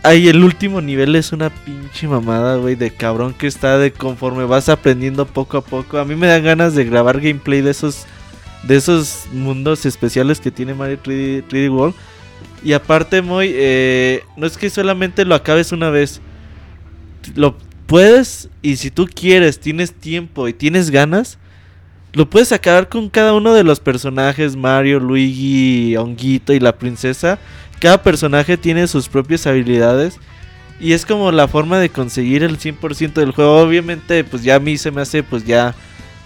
Ay, 0.08 0.26
el 0.28 0.42
último 0.42 0.80
nivel 0.80 1.14
es 1.16 1.32
una 1.32 1.50
pinche 1.50 2.08
mamada, 2.08 2.56
güey, 2.56 2.76
de 2.76 2.90
cabrón 2.90 3.34
que 3.34 3.46
está 3.46 3.76
de 3.76 3.92
conforme 3.92 4.46
vas 4.46 4.70
aprendiendo 4.70 5.26
poco 5.26 5.58
a 5.58 5.60
poco. 5.60 5.98
A 5.98 6.06
mí 6.06 6.16
me 6.16 6.26
dan 6.26 6.44
ganas 6.44 6.74
de 6.74 6.86
grabar 6.86 7.20
gameplay 7.20 7.60
de 7.60 7.72
esos 7.72 8.06
de 8.62 8.76
esos 8.76 9.26
mundos 9.34 9.84
especiales 9.84 10.40
que 10.40 10.50
tiene 10.50 10.72
Mario 10.72 10.98
3D, 11.04 11.44
3D 11.46 11.70
World. 11.70 11.94
Y 12.64 12.72
aparte, 12.72 13.20
muy, 13.20 13.52
eh, 13.52 14.24
no 14.38 14.46
es 14.46 14.56
que 14.56 14.70
solamente 14.70 15.26
lo 15.26 15.34
acabes 15.34 15.72
una 15.72 15.90
vez. 15.90 16.22
Lo 17.34 17.58
puedes 17.84 18.48
y 18.62 18.76
si 18.76 18.90
tú 18.90 19.06
quieres, 19.14 19.60
tienes 19.60 19.92
tiempo 19.92 20.48
y 20.48 20.54
tienes 20.54 20.90
ganas, 20.90 21.36
lo 22.14 22.30
puedes 22.30 22.52
acabar 22.52 22.88
con 22.88 23.10
cada 23.10 23.34
uno 23.34 23.52
de 23.52 23.62
los 23.62 23.78
personajes, 23.78 24.56
Mario, 24.56 25.00
Luigi, 25.00 25.98
Honguito 25.98 26.54
y 26.54 26.60
la 26.60 26.78
princesa. 26.78 27.38
Cada 27.80 28.02
personaje 28.02 28.56
tiene 28.56 28.86
sus 28.88 29.08
propias 29.08 29.46
habilidades. 29.46 30.18
Y 30.80 30.92
es 30.92 31.04
como 31.04 31.32
la 31.32 31.48
forma 31.48 31.78
de 31.78 31.88
conseguir 31.88 32.44
el 32.44 32.58
100% 32.58 33.14
del 33.14 33.32
juego. 33.32 33.58
Obviamente, 33.60 34.22
pues 34.24 34.42
ya 34.44 34.56
a 34.56 34.60
mí 34.60 34.78
se 34.78 34.90
me 34.92 35.00
hace 35.00 35.22
pues 35.24 35.44
ya 35.44 35.74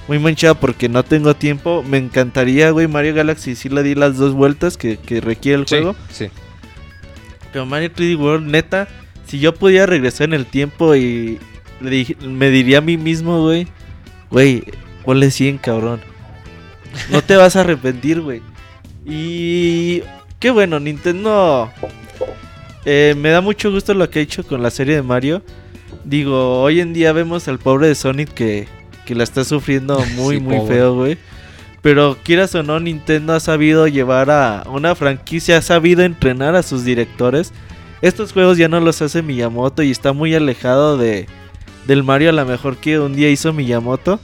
muy 0.09 0.19
manchado 0.19 0.57
porque 0.57 0.89
no 0.91 1.05
tengo 1.05 1.35
tiempo. 1.35 1.83
Me 1.87 1.97
encantaría, 1.99 2.70
güey, 2.70 2.87
Mario 2.87 3.15
Galaxy 3.15 3.55
sí 3.55 3.69
le 3.70 3.83
di 3.83 3.95
las 3.95 4.19
dos 4.19 4.35
vueltas 4.35 4.77
que, 4.77 4.99
que 4.99 5.20
requiere 5.23 5.61
el 5.62 5.66
Sí, 5.66 5.77
juego. 5.77 5.97
sí. 6.11 6.29
Pero 7.53 7.65
Mario 7.66 7.91
3D 7.95 8.19
World, 8.19 8.47
neta, 8.51 8.89
si 9.27 9.39
yo 9.39 9.55
pudiera 9.55 9.87
regresar 9.87 10.27
en 10.29 10.35
el 10.35 10.47
tiempo 10.47 10.95
y 10.97 11.39
le 11.81 11.91
dij- 11.91 12.19
me 12.20 12.51
diría 12.51 12.79
a 12.79 12.83
mí 12.83 12.97
mismo, 12.99 13.43
güey, 13.43 13.66
güey, 14.31 14.65
ponle 15.05 15.31
100, 15.31 15.59
cabrón. 15.59 16.01
No 17.11 17.23
te 17.23 17.37
vas 17.37 17.57
a 17.57 17.61
arrepentir, 17.61 18.20
güey. 18.20 18.43
Y 19.07 20.03
qué 20.43 20.51
bueno, 20.51 20.81
Nintendo 20.81 21.70
eh, 22.85 23.14
me 23.16 23.31
da 23.31 23.40
mucho 23.40 23.70
gusto 23.70 23.94
lo 23.94 24.10
que 24.10 24.19
ha 24.19 24.23
hecho 24.23 24.44
con 24.44 24.60
la 24.60 24.73
serie 24.73 24.97
de 24.97 25.02
Mario. 25.02 25.40
Digo, 26.02 26.60
hoy 26.60 26.81
en 26.81 26.93
día 26.93 27.12
vemos 27.12 27.47
al 27.47 27.60
pobre 27.60 27.86
de 27.86 27.94
Sonic 27.94 28.35
que, 28.35 28.66
que 29.06 29.14
la 29.14 29.23
está 29.23 29.44
sufriendo 29.44 30.05
muy, 30.16 30.39
Sí, 30.39 30.43
muy 30.43 30.56
pobre. 30.56 30.74
feo, 30.74 30.94
güey. 30.97 31.19
Pero 31.81 32.19
quieras 32.24 32.52
o 32.56 32.64
no, 32.64 32.81
Nintendo 32.81 33.35
ha 33.35 33.40
sabido 33.40 33.86
llevar 33.86 34.32
a 34.32 34.64
una 34.66 34.97
franquicia, 34.97 35.59
ha 35.59 35.62
sabido 35.62 36.02
entrenar 36.02 36.56
a 36.56 36.64
sus 36.64 36.82
directores. 36.82 37.52
Estos 38.01 38.32
juegos 38.32 38.59
ya 38.59 38.66
no 38.66 38.81
los 38.81 39.01
hace 39.01 39.23
Miyamoto 39.23 39.85
y 39.85 39.93
está 39.93 40.12
muy 40.12 40.35
alejado 40.35 40.98
de 40.98 41.28
del 41.86 42.02
Mario 42.02 42.31
a 42.31 42.32
lo 42.32 42.44
mejor 42.44 42.78
que 42.78 42.98
un 42.98 43.14
día 43.14 43.31
hizo 43.31 43.52
Miyamoto. 43.52 44.19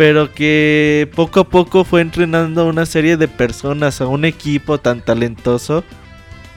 Pero 0.00 0.32
que 0.32 1.10
poco 1.14 1.40
a 1.40 1.44
poco 1.44 1.84
fue 1.84 2.00
entrenando 2.00 2.62
a 2.62 2.64
una 2.64 2.86
serie 2.86 3.18
de 3.18 3.28
personas, 3.28 4.00
a 4.00 4.06
un 4.06 4.24
equipo 4.24 4.78
tan 4.78 5.02
talentoso. 5.02 5.84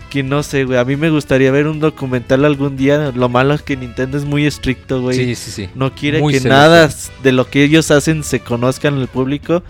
Que 0.10 0.24
no 0.24 0.44
sé, 0.44 0.64
güey. 0.64 0.80
A 0.80 0.86
mí 0.86 0.96
me 0.96 1.10
gustaría 1.10 1.52
ver 1.52 1.68
un 1.68 1.82
documental 1.82 2.46
algún 2.46 2.78
día. 2.78 3.12
Lo 3.14 3.28
malo 3.28 3.54
es 3.54 3.62
que 3.62 3.76
Nintendo 3.76 4.18
es 4.18 4.24
muy 4.24 4.46
estricto, 4.46 5.02
güey. 5.02 5.18
Sí, 5.18 5.36
sí, 5.36 5.52
sí. 5.52 5.70
No 5.76 5.94
quiere 5.94 6.22
Muy 6.22 6.36
que 6.36 6.48
nada 6.48 6.90
de 7.22 7.32
lo 7.34 7.50
que 7.50 7.66
ellos 7.66 7.92
hacen 7.92 8.24
se 8.24 8.40
conozca 8.40 8.88
en 8.88 8.98
el 8.98 9.10
público. 9.10 9.62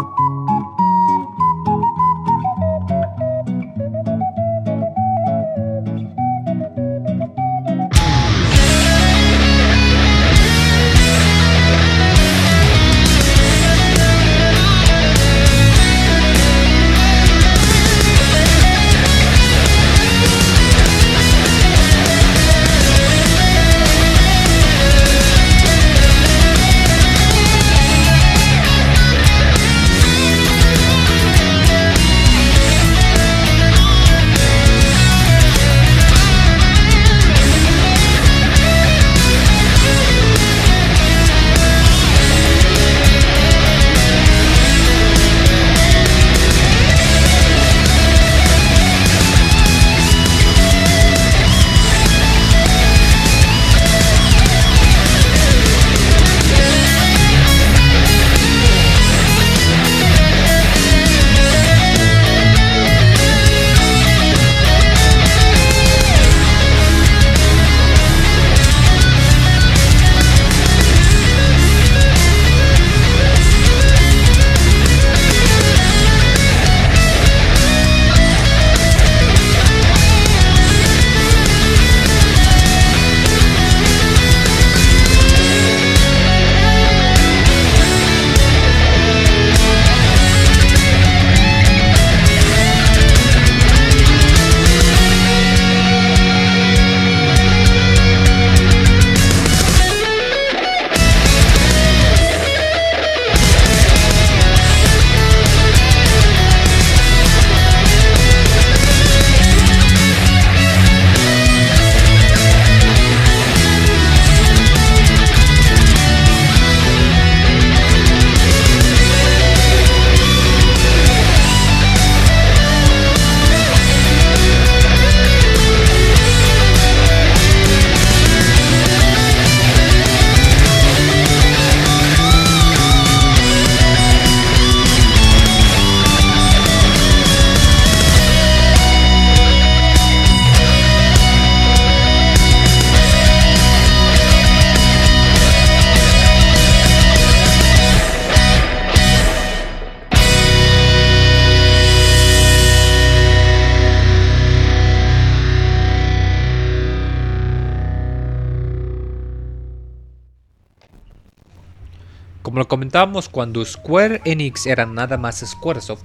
cuando 163.30 163.64
Square 163.64 164.22
Enix 164.24 164.66
era 164.66 164.86
nada 164.86 165.16
más 165.16 165.44
Squaresoft. 165.46 166.02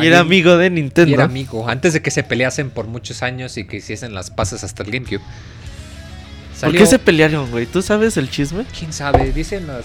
Y 0.00 0.06
era 0.06 0.20
amigo 0.20 0.56
de 0.56 0.70
Nintendo. 0.70 1.10
y 1.10 1.14
era 1.14 1.24
amigo. 1.24 1.68
Antes 1.68 1.94
de 1.94 2.02
que 2.02 2.10
se 2.10 2.22
peleasen 2.22 2.70
por 2.70 2.86
muchos 2.86 3.22
años 3.22 3.56
y 3.56 3.66
que 3.66 3.78
hiciesen 3.78 4.14
las 4.14 4.30
pases 4.30 4.64
hasta 4.64 4.82
el 4.82 4.90
GameCube. 4.90 5.22
¿Por 6.60 6.72
qué 6.72 6.86
se 6.86 6.98
pelearon, 6.98 7.50
güey? 7.50 7.66
¿Tú 7.66 7.82
sabes 7.82 8.16
el 8.16 8.30
chisme? 8.30 8.64
¿Quién 8.76 8.92
sabe? 8.92 9.32
Dicen 9.32 9.66
los 9.66 9.84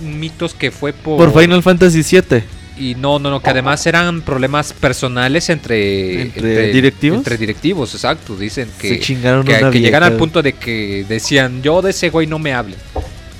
mitos 0.00 0.54
que 0.54 0.70
fue 0.70 0.92
por... 0.92 1.18
Por 1.18 1.40
Final 1.40 1.62
Fantasy 1.62 2.02
VII. 2.02 2.42
Y 2.76 2.94
no, 2.96 3.18
no, 3.18 3.30
no, 3.30 3.40
que 3.40 3.50
además 3.50 3.86
eran 3.86 4.22
problemas 4.22 4.72
personales 4.72 5.48
entre... 5.50 6.22
¿Entre 6.22 6.72
directivos? 6.72 7.18
Entre 7.18 7.36
directivos, 7.36 7.94
exacto. 7.94 8.36
Dicen 8.36 8.68
que... 8.80 8.88
Se 8.88 9.00
chingaron 9.00 9.44
que, 9.44 9.54
una 9.54 9.70
que 9.70 9.80
llegan 9.80 10.02
al 10.02 10.16
punto 10.16 10.42
de 10.42 10.54
que 10.54 11.04
decían, 11.08 11.62
yo 11.62 11.82
de 11.82 11.90
ese 11.90 12.10
güey 12.10 12.26
no 12.26 12.38
me 12.38 12.54
hable. 12.54 12.76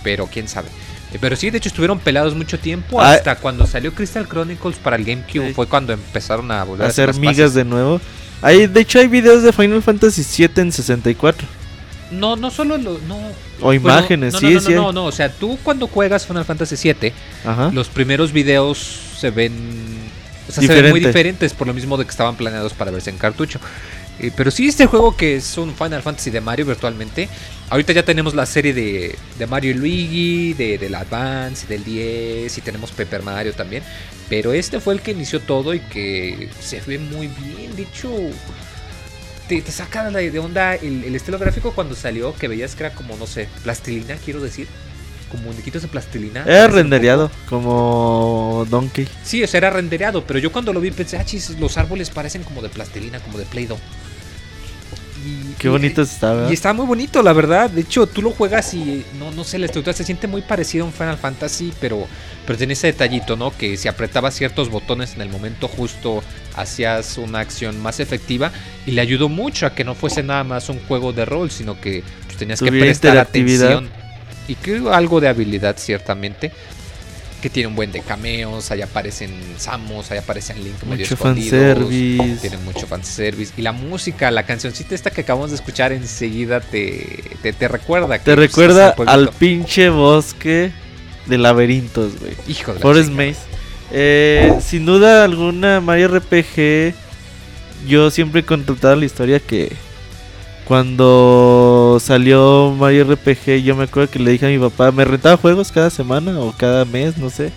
Pero 0.05 0.27
quién 0.27 0.47
sabe. 0.47 0.69
Eh, 1.15 1.19
Pero 1.21 1.37
sí, 1.37 1.51
de 1.51 1.59
hecho 1.59 1.69
estuvieron 1.69 1.99
pelados 1.99 2.35
mucho 2.35 2.59
tiempo. 2.59 3.01
Ah. 3.01 3.13
Hasta 3.13 3.37
cuando 3.37 3.67
salió 3.67 3.95
Crystal 3.95 4.27
Chronicles 4.29 4.77
para 4.79 4.97
el 4.97 5.05
GameCube 5.05 5.49
Sí. 5.49 5.55
fue 5.55 5.67
cuando 5.67 5.93
empezaron 5.93 6.51
a 6.51 6.65
volver 6.65 6.87
a 6.87 6.91
Hacer 6.91 7.15
migas 7.19 7.55
de 7.55 7.65
nuevo. 7.65 8.01
Hay, 8.43 8.67
de 8.67 8.81
hecho, 8.81 8.99
hay 8.99 9.07
videos 9.07 9.43
de 9.43 9.53
Final 9.53 9.83
Fantasy 9.83 10.23
VII 10.23 10.63
en 10.63 10.73
64. 10.73 11.47
No, 12.11 12.37
no 12.37 12.51
solo 12.51 12.77
lo... 12.77 12.99
No, 13.09 13.17
O 13.61 13.67
Bueno, 13.67 13.75
imágenes, 13.75 14.35
no, 14.35 14.41
sí, 14.41 14.47
no, 14.47 14.53
no, 14.55 14.61
sí. 14.61 14.67
no, 14.75 14.81
hay. 14.81 14.87
no, 14.87 14.93
no, 14.93 15.05
o 15.07 15.13
sea, 15.13 15.31
tú 15.33 15.59
cuando 15.63 15.87
juegas 15.87 16.27
Final 16.27 16.45
Fantasy 16.45 16.77
VII, 16.93 17.13
Ajá. 17.47 17.71
los 17.73 17.89
primeros 17.89 18.33
videos 18.33 18.79
se 19.19 19.31
ven, 19.31 19.53
o 20.49 20.53
sea, 20.53 20.63
se 20.63 20.69
ven 20.69 20.91
muy 20.91 21.01
Diferente. 21.01 21.07
diferentes 21.09 21.53
por 21.55 21.67
lo 21.67 21.73
mismo 21.75 21.97
de 21.97 22.05
que 22.05 22.11
estaban 22.11 22.37
planeados 22.37 22.75
para 22.75 22.91
verse 22.91 23.09
en 23.11 23.17
cartucho. 23.17 23.59
Eh, 24.21 24.31
pero 24.37 24.51
sí, 24.51 24.69
este 24.69 24.87
juego 24.87 25.17
que 25.17 25.37
es 25.37 25.59
un 25.59 25.75
Final 25.75 26.03
Fantasy 26.03 26.31
de 26.31 26.41
Mario 26.41 26.67
virtualmente, 26.67 27.29
ahorita 27.71 27.93
ya 27.93 28.05
tenemos 28.05 28.35
la 28.35 28.47
serie 28.47 28.73
de, 28.73 29.17
de 29.39 29.47
Mario 29.47 29.73
y 29.73 29.75
Luigi, 29.75 30.53
de, 30.55 30.79
del 30.79 30.95
Advance, 30.95 31.67
del 31.67 31.83
10, 31.85 32.57
y 32.57 32.61
tenemos 32.61 32.93
Paper 32.93 33.23
Mario 33.23 33.53
también. 33.53 33.83
Pero 34.29 34.53
este 34.53 34.81
fue 34.81 34.95
el 34.95 35.01
que 35.01 35.11
inició 35.11 35.41
todo 35.41 35.75
y 35.75 35.81
que 35.81 36.49
se 36.61 36.81
ve 36.81 36.99
muy 36.99 37.29
bien, 37.29 37.75
de 37.77 37.83
hecho... 37.83 38.11
Te, 39.49 39.61
te 39.61 39.71
saca 39.71 40.11
de 40.11 40.39
onda 40.39 40.75
el, 40.75 41.05
el 41.05 41.15
estilo 41.15 41.39
gráfico 41.39 41.73
cuando 41.73 41.95
salió, 41.95 42.35
que 42.35 42.49
veías 42.49 42.75
que 42.75 42.85
era 42.85 42.95
como, 42.95 43.15
no 43.19 43.27
sé, 43.27 43.47
plastilina, 43.63 44.17
quiero 44.17 44.41
decir. 44.41 44.67
Como 45.31 45.51
muñequitos 45.51 45.83
de 45.83 45.89
plastilina. 45.89 46.45
Era 46.47 46.69
rendereado, 46.69 47.31
como 47.49 48.67
Donkey. 48.71 49.07
Sí, 49.23 49.43
o 49.43 49.47
sea, 49.47 49.59
era 49.59 49.69
rendereado, 49.71 50.25
pero 50.25 50.39
yo 50.39 50.51
cuando 50.51 50.73
lo 50.73 50.81
vi 50.81 50.93
pensé, 50.93 51.19
ah, 51.19 51.25
chis, 51.27 51.59
los 51.59 51.77
árboles 51.77 52.09
parecen 52.09 52.43
como 52.43 52.63
de 52.63 52.71
plastilina, 52.71 53.19
como 53.21 53.37
de 53.37 53.45
Play-Doh. 53.45 53.79
Y- 55.25 55.55
Qué 55.59 55.69
y- 55.69 55.71
bonito 55.71 56.03
estaba. 56.03 56.51
Y 56.51 56.53
está 56.53 56.73
muy 56.73 56.87
bonito, 56.87 57.23
la 57.23 57.33
verdad. 57.33 57.71
De 57.71 57.81
hecho, 57.81 58.07
tú 58.07 58.21
lo 58.21 58.31
juegas 58.31 58.75
y 58.75 59.05
no, 59.19 59.31
no 59.31 59.45
sé, 59.45 59.59
la 59.59 59.67
estructura 59.67 59.95
se 59.95 60.05
siente 60.05 60.27
muy 60.27 60.43
parecida 60.43 60.83
a 60.83 60.87
un 60.87 60.93
Final 60.93 61.17
Fantasy, 61.17 61.73
pero, 61.81 62.07
pero 62.47 62.59
tiene 62.59 62.75
ese 62.75 62.89
detallito, 62.89 63.37
¿no? 63.37 63.57
Que 63.57 63.77
si 63.77 63.89
apretabas 63.89 64.35
ciertos 64.35 64.69
botones 64.69 65.15
en 65.15 65.23
el 65.23 65.31
momento 65.31 65.69
justo, 65.69 66.23
hacías 66.57 67.17
una 67.19 67.41
acción 67.41 67.81
más 67.81 68.01
efectiva 68.01 68.53
y 68.87 68.91
le 68.93 69.01
ayudó 69.01 69.29
mucho 69.29 69.67
a 69.67 69.75
que 69.75 69.85
no 69.85 69.95
fuese 69.95 70.23
nada 70.23 70.45
más 70.45 70.69
un 70.69 70.79
juego 70.81 71.13
de 71.13 71.25
rol, 71.25 71.51
sino 71.51 71.81
que 71.81 72.03
pues, 72.27 72.37
tenías 72.37 72.61
que 72.61 72.71
prestar 72.71 73.17
atención. 73.19 73.89
Y 74.47 74.57
que 74.57 74.83
algo 74.93 75.23
de 75.23 75.29
habilidad, 75.29 75.77
ciertamente. 75.79 76.53
Que 77.45 77.51
tiene 77.51 77.67
un 77.67 77.77
buen 77.77 77.93
de 77.93 78.01
cameos, 78.01 78.71
ahí 78.71 78.81
aparecen 78.81 79.31
Samus, 79.59 80.11
ahí 80.11 80.17
aparecen 80.17 80.65
Link 80.65 80.83
medio 80.85 81.05
Mucho 81.05 81.13
escondidos. 81.13 81.51
fanservice. 81.51 82.39
Tiene 82.41 82.57
mucho 82.65 82.87
fanservice. 82.87 83.53
Y 83.59 83.61
la 83.61 83.73
música, 83.73 84.31
la 84.31 84.45
cancioncita 84.47 84.95
esta 84.95 85.11
que 85.11 85.21
acabamos 85.21 85.51
de 85.51 85.57
escuchar 85.57 85.93
enseguida 85.93 86.61
te, 86.61 87.23
te, 87.43 87.53
te 87.53 87.69
recuerda. 87.69 88.19
Te 88.19 88.35
recuerda 88.35 88.95
al 89.07 89.29
pinche 89.29 89.91
bosque 89.91 90.73
de 91.27 91.37
laberintos, 91.37 92.19
güey. 92.19 92.33
Hijo 92.49 92.73
de 92.73 92.81
Forest. 92.81 93.11
Maze. 93.11 93.37
Eh, 93.93 94.59
sin 94.67 94.87
duda 94.87 95.23
alguna, 95.23 95.83
Mario 95.83 96.09
RPG. 96.19 96.95
Yo 97.87 98.11
siempre 98.11 98.41
he 98.41 98.45
contado 98.45 98.97
la 98.97 99.05
historia 99.05 99.39
que 99.39 99.71
cuando 100.67 101.99
salió 102.01 102.75
Mario 102.79 103.05
RPG, 103.05 103.63
yo 103.63 103.77
me 103.77 103.85
acuerdo 103.85 104.11
que 104.11 104.19
le 104.19 104.31
dije 104.31 104.47
a 104.47 104.49
mi 104.49 104.59
papá, 104.59 104.93
me 104.93 105.05
rentaba 105.05 105.37
juegos 105.37 105.71
cada 105.71 105.91
semana 105.91 106.41
o 106.41 106.55
cada 106.57 106.85
mes, 106.85 107.19
no 107.19 107.29
sé. 107.29 107.53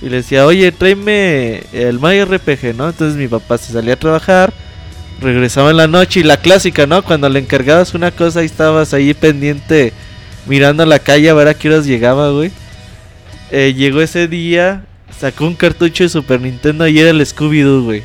Y 0.00 0.08
le 0.08 0.16
decía, 0.16 0.46
oye, 0.46 0.72
tráeme 0.72 1.62
el 1.72 1.98
Mario 1.98 2.26
RPG, 2.26 2.74
¿no? 2.76 2.88
Entonces 2.88 3.16
mi 3.16 3.28
papá 3.28 3.58
se 3.58 3.72
salía 3.72 3.94
a 3.94 3.98
trabajar, 3.98 4.52
regresaba 5.20 5.70
en 5.70 5.76
la 5.76 5.86
noche 5.86 6.20
y 6.20 6.22
la 6.22 6.38
clásica, 6.38 6.86
¿no? 6.86 7.02
Cuando 7.02 7.28
le 7.28 7.40
encargabas 7.40 7.94
una 7.94 8.10
cosa 8.10 8.42
y 8.42 8.46
estabas 8.46 8.94
ahí 8.94 9.12
pendiente 9.14 9.92
mirando 10.46 10.82
a 10.82 10.86
la 10.86 10.98
calle 10.98 11.28
a 11.28 11.34
ver 11.34 11.48
a 11.48 11.54
qué 11.54 11.68
horas 11.68 11.86
llegaba, 11.86 12.30
güey. 12.30 12.50
Eh, 13.50 13.74
llegó 13.76 14.00
ese 14.00 14.28
día, 14.28 14.84
sacó 15.18 15.46
un 15.46 15.54
cartucho 15.54 16.04
de 16.04 16.08
Super 16.08 16.40
Nintendo 16.40 16.88
y 16.88 16.98
era 16.98 17.10
el 17.10 17.20
Scooby-Doo, 17.20 17.84
güey. 17.84 18.02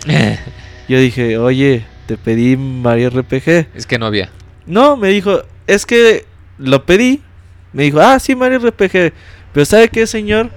Yo 0.87 0.99
dije, 0.99 1.37
oye, 1.37 1.85
te 2.09 2.17
pedí 2.17 2.57
Mario 2.57 3.11
RPG. 3.11 3.67
es 3.75 3.85
que 3.85 3.99
no 3.99 4.07
había. 4.07 4.31
No, 4.65 4.97
me 4.97 5.09
dijo, 5.09 5.43
es 5.67 5.85
que 5.85 6.25
lo 6.57 6.83
pedí. 6.83 7.21
Me 7.71 7.83
dijo, 7.83 7.99
ah, 7.99 8.17
sí, 8.17 8.35
Mario 8.35 8.57
RPG. 8.57 9.13
Pero 9.53 9.65
¿sabe 9.65 9.89
qué, 9.89 10.07
señor? 10.07 10.49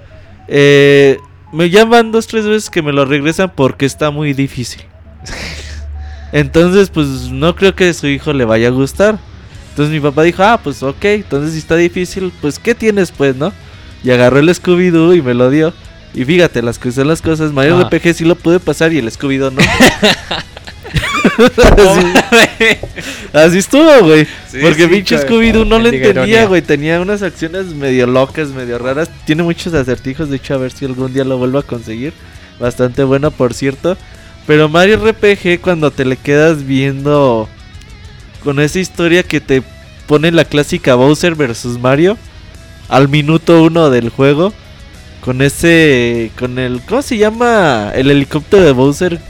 Eh, 0.49 1.19
me 1.53 1.69
llaman 1.69 2.11
dos, 2.11 2.27
tres 2.27 2.47
veces 2.47 2.71
que 2.71 2.81
me 2.81 2.91
lo 2.95 3.05
regresan 3.05 3.53
porque 3.55 3.85
está 3.85 4.11
muy 4.11 4.33
difícil. 4.33 4.81
Entonces, 6.33 6.89
pues 6.89 7.07
no 7.31 7.55
creo 7.55 7.75
que 7.75 7.91
a 7.91 7.93
su 7.93 8.07
hijo 8.07 8.33
le 8.33 8.47
vaya 8.47 8.69
a 8.69 8.71
gustar. 8.71 9.19
Entonces 9.69 9.93
mi 9.93 10.01
papá 10.01 10.23
dijo, 10.23 10.43
ah, 10.43 10.59
pues 10.63 10.83
ok, 10.83 11.05
entonces 11.05 11.53
si 11.53 11.59
está 11.59 11.77
difícil, 11.77 12.33
pues 12.41 12.59
¿qué 12.59 12.75
tienes 12.75 13.11
pues, 13.11 13.37
no? 13.37 13.53
Y 14.05 14.11
agarró 14.11 14.39
el 14.39 14.49
Scooby-Doo 14.49 15.15
y 15.17 15.21
me 15.23 15.33
lo 15.35 15.49
dio. 15.51 15.73
Y 16.15 16.25
fíjate, 16.27 16.61
las 16.63 16.79
que 16.79 16.93
son 16.93 17.09
las 17.09 17.21
cosas, 17.23 17.53
Mario 17.53 17.77
Ah. 17.79 17.89
RPG 17.91 18.15
sí 18.15 18.25
lo 18.25 18.35
pude 18.35 18.61
pasar 18.61 18.93
y 18.93 18.99
el 18.99 19.11
Scooby-Doo 19.11 19.51
no. 19.51 19.61
así, 21.79 22.77
así 23.33 23.59
estuvo, 23.59 24.01
güey. 24.01 24.27
Sí, 24.49 24.59
Porque 24.63 24.85
sí, 24.85 24.89
pinche 24.89 25.17
cabe. 25.17 25.29
Scooby-Doo 25.29 25.67
no 25.67 25.79
lo 25.79 25.89
entendía, 25.89 26.47
güey. 26.47 26.63
Tenía 26.63 27.01
unas 27.01 27.23
acciones 27.23 27.67
medio 27.67 28.07
locas, 28.07 28.49
medio 28.49 28.79
raras. 28.79 29.11
Tiene 29.25 29.43
muchos 29.43 29.75
acertijos, 29.75 30.29
de 30.31 30.37
hecho, 30.37 30.55
a 30.55 30.59
ver 30.59 30.73
si 30.73 30.85
algún 30.85 31.13
día 31.13 31.25
lo 31.25 31.39
vuelvo 31.39 31.59
a 31.59 31.63
conseguir. 31.63 32.13
Bastante 32.59 33.05
bueno, 33.05 33.31
por 33.31 33.55
cierto. 33.55 33.97
Pero 34.47 34.69
Mario 34.69 34.97
RPG, 35.05 35.61
cuando 35.61 35.91
te 35.91 36.05
le 36.05 36.17
quedas 36.17 36.67
viendo 36.67 37.49
con 38.43 38.61
esa 38.61 38.81
historia 38.81 39.23
que 39.23 39.41
te 39.41 39.63
pone 40.07 40.33
la 40.33 40.45
clásica 40.45 40.95
Bowser 40.95 41.35
versus 41.35 41.79
Mario 41.79 42.19
al 42.89 43.09
minuto 43.09 43.63
uno 43.63 43.91
del 43.91 44.11
juego. 44.11 44.53
Con 45.21 45.41
ese. 45.41 46.33
Con 46.39 46.59
el. 46.59 46.81
¿Cómo 46.83 47.03
se 47.03 47.17
llama? 47.17 47.93
El 47.95 48.11
helicóptero 48.11 48.65
de 48.65 48.73
Bowser 48.73 49.21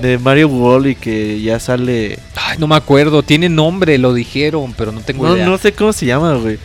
de 0.00 0.18
Mario 0.18 0.48
World 0.48 0.86
y 0.88 0.94
que 0.94 1.40
ya 1.40 1.60
sale. 1.60 2.18
Ay, 2.36 2.58
no 2.58 2.66
me 2.66 2.76
acuerdo. 2.76 3.22
Tiene 3.22 3.48
nombre, 3.48 3.98
lo 3.98 4.14
dijeron, 4.14 4.74
pero 4.76 4.92
no 4.92 5.00
tengo 5.00 5.26
No, 5.26 5.36
idea. 5.36 5.46
no 5.46 5.58
sé 5.58 5.72
cómo 5.72 5.92
se 5.92 6.06
llama, 6.06 6.34
güey. 6.34 6.58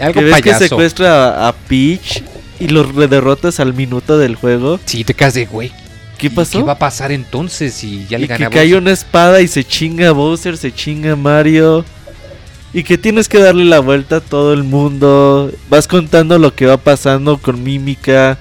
Algo 0.00 0.14
que 0.20 0.24
ves 0.24 0.32
payaso. 0.32 0.58
que 0.60 0.68
secuestra 0.68 1.46
a, 1.46 1.48
a 1.48 1.52
Peach 1.52 2.22
y 2.60 2.68
lo 2.68 2.84
derrotas 2.84 3.60
al 3.60 3.74
minuto 3.74 4.18
del 4.18 4.36
juego. 4.36 4.78
Sí, 4.84 5.04
te 5.04 5.14
quedas 5.14 5.34
de 5.34 5.46
güey. 5.46 5.72
¿Qué 6.18 6.26
¿y 6.28 6.30
pasó? 6.30 6.58
¿Qué 6.58 6.64
va 6.64 6.72
a 6.72 6.78
pasar 6.78 7.10
entonces 7.12 7.74
si 7.74 8.06
ya 8.08 8.18
le 8.18 8.26
y 8.26 8.28
que 8.28 8.48
cae 8.48 8.74
una 8.76 8.92
espada 8.92 9.40
y 9.40 9.48
se 9.48 9.64
chinga 9.64 10.12
Bowser, 10.12 10.56
se 10.56 10.72
chinga 10.72 11.16
Mario. 11.16 11.84
Y 12.72 12.82
que 12.82 12.98
tienes 12.98 13.28
que 13.28 13.38
darle 13.38 13.64
la 13.64 13.78
vuelta 13.78 14.16
a 14.16 14.20
todo 14.20 14.52
el 14.52 14.64
mundo. 14.64 15.52
Vas 15.68 15.86
contando 15.86 16.38
lo 16.38 16.54
que 16.54 16.66
va 16.66 16.76
pasando 16.76 17.38
con 17.38 17.62
mímica. 17.62 18.36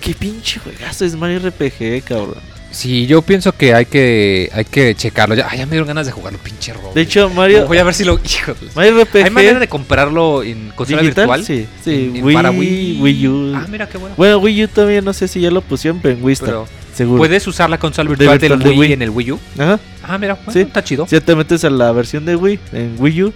Qué 0.00 0.14
pinche 0.14 0.60
juegazo 0.60 1.06
es 1.06 1.16
Mario 1.16 1.38
RPG, 1.38 2.04
cabrón. 2.04 2.53
Sí, 2.74 3.06
yo 3.06 3.22
pienso 3.22 3.52
que 3.52 3.72
hay 3.72 3.86
que 3.86 4.50
hay 4.52 4.64
que 4.64 4.94
checarlo. 4.96 5.34
Ya, 5.36 5.46
ay, 5.48 5.58
ya 5.58 5.66
me 5.66 5.70
dieron 5.72 5.86
ganas 5.86 6.06
de 6.06 6.12
jugarlo, 6.12 6.38
pinche 6.40 6.72
robo. 6.72 6.92
De 6.94 7.02
hecho, 7.02 7.30
Mario, 7.30 7.66
voy 7.66 7.78
a 7.78 7.84
ver 7.84 7.94
si 7.94 8.04
lo. 8.04 8.18
Mario 8.74 9.04
RPG 9.04 9.24
¿Hay 9.24 9.30
manera 9.30 9.58
de 9.60 9.68
comprarlo 9.68 10.42
en 10.42 10.70
consola 10.74 11.00
digital, 11.02 11.26
virtual? 11.28 11.44
sí, 11.44 11.66
sí, 11.84 12.08
En- 12.10 12.16
en- 12.16 12.24
Wii, 12.24 12.34
para 12.34 12.50
Wii. 12.50 12.98
Wii 13.00 13.28
U. 13.28 13.52
Ah, 13.56 13.66
mira 13.70 13.88
qué 13.88 13.96
bueno. 13.98 14.14
Bueno, 14.18 14.38
Wii 14.38 14.64
U 14.64 14.68
todavía 14.68 15.00
no 15.00 15.12
sé 15.12 15.28
si 15.28 15.40
ya 15.40 15.50
lo 15.50 15.60
pusieron, 15.60 16.00
pero 16.02 16.16
en 16.16 16.24
Wii 16.24 16.36
Pero 16.40 16.66
seguro. 16.94 17.18
puedes 17.18 17.46
usar 17.46 17.70
la 17.70 17.78
consola 17.78 18.08
virtual, 18.10 18.38
virtual 18.38 18.58
del 18.58 18.68
de 18.68 18.70
Wii, 18.70 18.78
Wii. 18.80 18.92
en 18.92 19.02
el 19.02 19.10
Wii 19.10 19.30
U. 19.32 19.40
Ajá. 19.58 19.78
Ah, 20.02 20.18
mira, 20.18 20.34
bueno, 20.34 20.52
Sí. 20.52 20.60
está 20.60 20.82
chido. 20.82 21.06
Si 21.08 21.20
te 21.20 21.36
metes 21.36 21.64
a 21.64 21.70
la 21.70 21.92
versión 21.92 22.24
de 22.24 22.34
Wii 22.36 22.58
en 22.72 22.96
Wii 22.98 23.22
U 23.22 23.32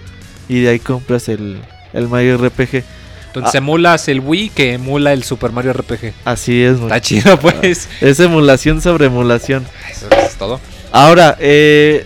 y 0.49 0.59
de 0.61 0.69
ahí 0.69 0.79
compras 0.79 1.29
el, 1.29 1.57
el 1.93 2.07
Mario 2.09 2.37
RPG. 2.37 2.83
Entonces 3.29 3.55
Ah. 3.55 3.57
emulas 3.59 4.07
el 4.07 4.19
Wii 4.21 4.49
que 4.49 4.73
emula 4.73 5.13
el 5.13 5.23
Super 5.23 5.51
Mario 5.51 5.73
RPG. 5.73 6.13
Así 6.25 6.61
es. 6.63 6.79
Está 6.79 6.99
chido, 7.01 7.39
pues. 7.39 7.87
Es 8.01 8.19
emulación 8.19 8.81
sobre 8.81 9.05
emulación. 9.05 9.65
Eso 9.91 10.07
es 10.25 10.35
todo. 10.35 10.59
Ahora, 10.91 11.37
eh, 11.39 12.05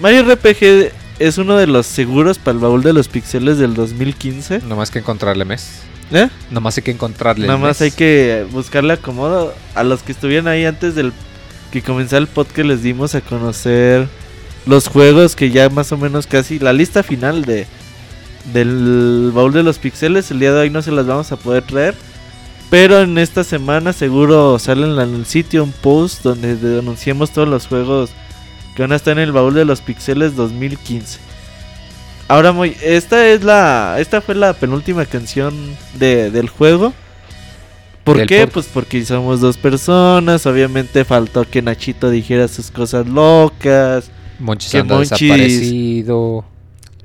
Mario 0.00 0.22
RPG 0.24 0.92
es 1.20 1.38
uno 1.38 1.56
de 1.56 1.66
los 1.66 1.86
seguros 1.86 2.38
para 2.38 2.54
el 2.54 2.58
baúl 2.58 2.82
de 2.82 2.92
los 2.92 3.08
pixeles 3.08 3.58
del 3.58 3.74
2015. 3.74 4.60
Nomás 4.60 4.90
que 4.90 4.98
encontrarle 5.00 5.44
mes. 5.44 5.80
¿Eh? 6.10 6.28
Nomás 6.50 6.76
hay 6.78 6.82
que 6.82 6.90
encontrarle. 6.90 7.44
el 7.44 7.48
Nada 7.48 7.58
más 7.58 7.80
mes. 7.80 7.82
hay 7.82 7.90
que 7.90 8.46
buscarle 8.50 8.94
acomodo. 8.94 9.54
A 9.74 9.84
los 9.84 10.02
que 10.02 10.12
estuvieron 10.12 10.48
ahí 10.48 10.64
antes 10.64 10.94
del 10.94 11.12
que 11.72 11.82
comenzara 11.82 12.20
el 12.20 12.28
podcast 12.28 12.66
les 12.66 12.82
dimos 12.82 13.14
a 13.14 13.20
conocer 13.20 14.08
los 14.66 14.88
juegos 14.88 15.36
que 15.36 15.50
ya 15.50 15.68
más 15.68 15.92
o 15.92 15.98
menos 15.98 16.26
casi 16.26 16.58
la 16.58 16.72
lista 16.72 17.02
final 17.02 17.44
de 17.44 17.66
del 18.52 19.30
baúl 19.34 19.52
de 19.52 19.62
los 19.62 19.78
pixeles. 19.78 20.30
El 20.30 20.40
día 20.40 20.52
de 20.52 20.60
hoy 20.60 20.70
no 20.70 20.82
se 20.82 20.92
las 20.92 21.06
vamos 21.06 21.32
a 21.32 21.36
poder 21.36 21.62
traer. 21.64 21.94
Pero 22.70 23.00
en 23.00 23.16
esta 23.16 23.44
semana 23.44 23.92
seguro 23.94 24.58
sale 24.58 24.84
en 24.86 25.14
el 25.14 25.24
sitio 25.26 25.64
un 25.64 25.72
post 25.72 26.22
donde 26.22 26.54
denunciamos 26.56 27.30
todos 27.30 27.48
los 27.48 27.66
juegos 27.66 28.10
que 28.76 28.82
van 28.82 28.92
a 28.92 28.96
estar 28.96 29.12
en 29.16 29.24
el 29.24 29.32
baúl 29.32 29.54
de 29.54 29.64
los 29.64 29.80
pixeles 29.80 30.36
2015. 30.36 31.18
Ahora 32.28 32.52
muy, 32.52 32.76
esta 32.82 33.26
es 33.26 33.42
la, 33.42 33.96
esta 34.00 34.20
fue 34.20 34.34
la 34.34 34.52
penúltima 34.52 35.06
canción 35.06 35.54
de, 35.98 36.30
del 36.30 36.50
juego. 36.50 36.92
¿Por 38.04 38.26
qué? 38.26 38.46
Pues 38.46 38.66
porque 38.72 39.02
somos 39.04 39.40
dos 39.40 39.56
personas. 39.56 40.44
Obviamente 40.46 41.04
faltó 41.06 41.44
que 41.48 41.62
Nachito 41.62 42.10
dijera 42.10 42.48
sus 42.48 42.70
cosas 42.70 43.06
locas. 43.06 44.10
Monchis 44.38 44.70
Que 44.72 44.84
Monchis- 44.84 45.08
desaparecido. 45.20 46.44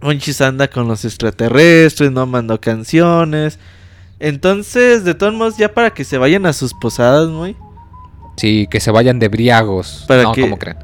Monchis 0.03 0.41
anda 0.41 0.67
con 0.67 0.87
los 0.87 1.05
extraterrestres, 1.05 2.11
no 2.11 2.25
mandó 2.25 2.59
canciones. 2.59 3.57
Entonces, 4.19 5.05
de 5.05 5.15
todos 5.15 5.33
modos, 5.33 5.57
ya 5.57 5.73
para 5.73 5.91
que 5.91 6.03
se 6.03 6.17
vayan 6.17 6.45
a 6.45 6.51
sus 6.53 6.73
posadas, 6.73 7.29
muy. 7.29 7.55
Sí, 8.35 8.67
que 8.69 8.79
se 8.79 8.91
vayan 8.91 9.19
de 9.19 9.29
briagos. 9.29 10.03
¿Para 10.07 10.23
no, 10.23 10.33
qué? 10.33 10.41
¿cómo 10.41 10.59
creen? 10.59 10.77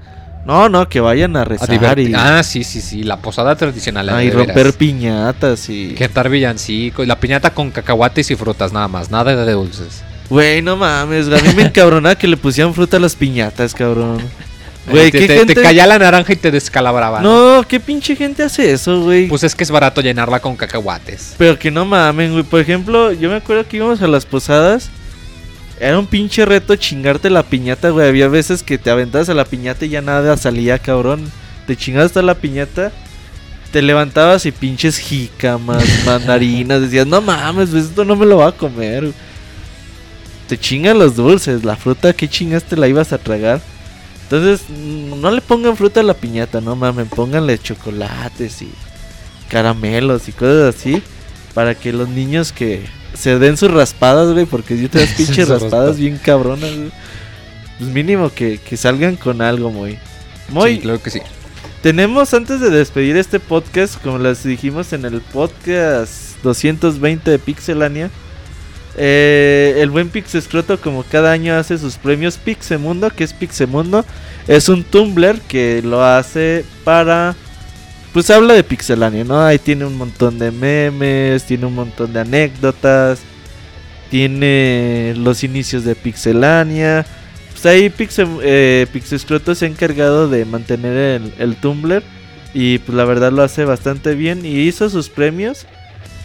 No, 0.46 0.70
no, 0.70 0.88
que 0.88 1.02
vayan 1.02 1.36
a 1.36 1.44
rezar 1.44 2.00
y, 2.00 2.14
Ah, 2.16 2.42
sí, 2.44 2.64
sí, 2.64 2.80
sí. 2.80 3.04
La 3.04 3.18
posada 3.18 3.56
tradicional. 3.56 4.08
ah, 4.10 4.24
y 4.24 4.30
veras. 4.30 4.48
romper 4.48 4.74
piñatas 4.74 5.70
y. 5.70 5.96
Cantar 5.96 6.30
villancicos. 6.30 7.06
La 7.06 7.20
piñata 7.20 7.54
con 7.54 7.72
cacahuates 7.72 8.32
y 8.32 8.36
frutas 8.36 8.72
nada 8.72 8.88
más. 8.88 9.12
Nada 9.12 9.36
de 9.36 9.52
dulces. 9.52 10.02
Güey, 10.30 10.62
no 10.62 10.78
mames, 10.78 11.28
a 11.28 11.42
mí 11.42 11.54
me 11.56 11.64
encabronaba 11.68 12.16
que 12.16 12.28
le 12.28 12.38
pusieran 12.38 12.74
fruta 12.74 12.98
a 12.98 13.00
las 13.00 13.16
piñatas, 13.16 13.74
cabrón. 13.74 14.20
Güey, 14.90 15.12
te, 15.12 15.20
¿qué 15.20 15.28
te- 15.28 15.38
gente? 15.38 15.56
te 15.56 15.62
caía 15.62 15.86
la 15.88 16.00
naranja 16.00 16.34
y 16.34 16.36
te 16.36 16.52
descalabraba. 16.52 17.22
No, 17.22 17.64
qué 17.68 17.80
pinche 17.80 18.16
gente 18.16 18.44
hace 18.44 18.72
eso, 18.72 19.02
güey. 19.04 19.28
Pues 19.28 19.44
es 19.44 19.56
que 19.56 19.64
es 19.64 19.72
barato 19.72 20.02
llenarla 20.02 20.40
con 20.40 20.56
cacahuates. 20.56 21.36
Pero 21.38 21.58
que 21.58 21.72
no 21.72 21.86
mamen, 21.86 22.32
güey. 22.34 22.44
Por 22.44 22.60
ejemplo, 22.60 23.12
yo 23.14 23.30
me 23.30 23.36
acuerdo 23.36 23.68
que 23.68 23.78
íbamos 23.78 24.02
a 24.02 24.08
las 24.08 24.26
posadas. 24.26 24.90
Era 25.80 25.98
un 25.98 26.08
pinche 26.08 26.44
reto 26.46 26.76
chingarte 26.76 27.30
la 27.30 27.44
piñata, 27.44 27.90
güey. 27.90 28.08
Había 28.08 28.28
veces 28.28 28.64
que 28.64 28.78
te 28.78 28.90
aventabas 28.90 29.30
a 29.30 29.34
la 29.34 29.46
piñata 29.46 29.86
y 29.86 29.90
ya 29.90 30.02
nada 30.02 30.36
salía, 30.38 30.78
cabrón. 30.80 31.32
Te 31.68 31.76
chingabas 31.78 32.08
hasta 32.08 32.22
la 32.22 32.36
piñata. 32.36 32.92
Te 33.72 33.82
levantabas 33.82 34.46
y 34.46 34.52
pinches 34.52 34.98
jícamas, 34.98 35.84
mandarinas. 36.06 36.82
Decías, 36.82 37.06
no 37.08 37.22
mames, 37.22 37.74
esto 37.74 38.04
no 38.04 38.16
me 38.16 38.26
lo 38.26 38.38
va 38.38 38.48
a 38.48 38.52
comer. 38.52 39.12
Te 40.48 40.58
chingan 40.60 40.98
los 40.98 41.16
dulces. 41.16 41.64
La 41.64 41.76
fruta, 41.76 42.12
¿qué 42.14 42.28
chingas 42.28 42.64
te 42.64 42.76
la 42.76 42.88
ibas 42.88 43.14
a 43.14 43.18
tragar? 43.20 43.62
Entonces, 44.30 44.70
mm, 44.70 45.20
no 45.20 45.32
le 45.32 45.42
pongan 45.42 45.76
fruta 45.76 46.02
a 46.02 46.04
la 46.04 46.14
piñata, 46.14 46.62
no 46.62 46.76
mames. 46.76 47.08
Pónganle 47.08 47.58
chocolates 47.58 48.62
y 48.62 48.72
caramelos 49.50 50.30
y 50.30 50.34
cosas 50.34 50.76
así. 50.76 51.02
Para 51.56 51.74
que 51.74 51.92
los 51.92 52.08
niños 52.10 52.52
que 52.52 52.86
se 53.16 53.40
den 53.40 53.58
sus 53.58 53.72
raspadas, 53.72 54.32
güey. 54.34 54.46
Porque 54.46 54.80
yo 54.80 54.88
te 54.88 55.00
das 55.06 55.10
pinches 55.10 55.50
raspadas. 55.50 55.98
bien 55.98 56.20
cabronas, 56.20 56.76
güey. 56.76 56.92
Pues 57.80 57.90
mínimo 57.90 58.32
que, 58.32 58.60
que 58.60 58.78
salgan 58.78 59.16
con 59.16 59.42
algo, 59.42 59.72
muy. 59.72 59.98
Muy. 60.50 60.76
Sí, 60.76 60.82
claro 60.82 61.02
que 61.02 61.10
sí. 61.10 61.22
Tenemos 61.82 62.34
antes 62.36 62.60
de 62.60 62.70
despedir 62.70 63.18
este 63.18 63.40
podcast, 63.40 64.00
como 64.04 64.20
les 64.20 64.44
dijimos 64.44 64.94
en 64.94 65.06
el 65.06 65.22
podcast 65.22 66.40
220 66.44 67.32
de 67.32 67.40
Pixelania. 67.40 68.12
Eh, 69.02 69.76
el 69.78 69.90
buen 69.92 70.10
Pixescroto, 70.10 70.80
como 70.82 71.04
cada 71.04 71.32
año, 71.32 71.56
hace 71.56 71.78
sus 71.78 71.96
premios 71.96 72.38
Pixemundo. 72.38 73.10
que 73.10 73.24
es 73.24 73.32
Pixemundo? 73.32 74.06
Es 74.46 74.68
un 74.68 74.84
Tumblr 74.84 75.40
que 75.48 75.82
lo 75.82 76.04
hace 76.04 76.66
para. 76.84 77.34
Pues 78.12 78.30
habla 78.30 78.56
de 78.56 78.64
Pixelania, 78.64 79.24
¿no? 79.24 79.42
Ahí 79.42 79.58
tiene 79.58 79.86
un 79.86 79.96
montón 79.98 80.38
de 80.38 80.52
memes, 80.52 81.46
tiene 81.46 81.66
un 81.66 81.76
montón 81.76 82.12
de 82.12 82.20
anécdotas, 82.20 83.20
tiene 84.12 85.14
los 85.16 85.46
inicios 85.46 85.86
de 85.86 85.96
Pixelania. 85.96 87.06
Pues 87.52 87.66
ahí 87.68 87.90
Pixe, 87.90 88.28
eh, 88.42 88.88
se 89.54 89.66
ha 89.66 89.68
encargado 89.70 90.28
de 90.28 90.44
mantener 90.44 91.22
el, 91.22 91.34
el 91.40 91.56
Tumblr. 91.56 92.04
Y 92.54 92.80
pues 92.80 92.98
la 92.98 93.06
verdad 93.06 93.32
lo 93.32 93.44
hace 93.44 93.64
bastante 93.64 94.14
bien. 94.16 94.46
Y 94.46 94.68
hizo 94.68 94.90
sus 94.90 95.08
premios. 95.08 95.66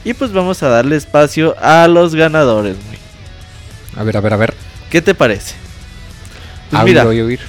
Y 0.05 0.15
pues 0.15 0.33
vamos 0.33 0.63
a 0.63 0.69
darle 0.69 0.97
espacio 0.97 1.57
a 1.61 1.89
los 1.89 2.15
ganadores. 2.15 2.77
güey. 2.87 2.99
A 3.97 4.03
ver, 4.05 4.17
a 4.17 4.21
ver, 4.21 4.33
a 4.35 4.37
ver. 4.37 4.55
¿Qué 4.91 5.03
te 5.03 5.15
parece? 5.15 5.55
Pues 6.71 6.83
A 6.83 6.85
mira, 6.85 7.07
oír, 7.07 7.23
oír. 7.23 7.41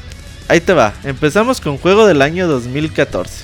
ahí 0.48 0.62
te 0.62 0.74
va. 0.74 0.94
Empezamos 1.04 1.60
con 1.62 1.78
juego 1.78 2.06
del 2.08 2.22
año 2.22 2.48
2014. 2.48 3.44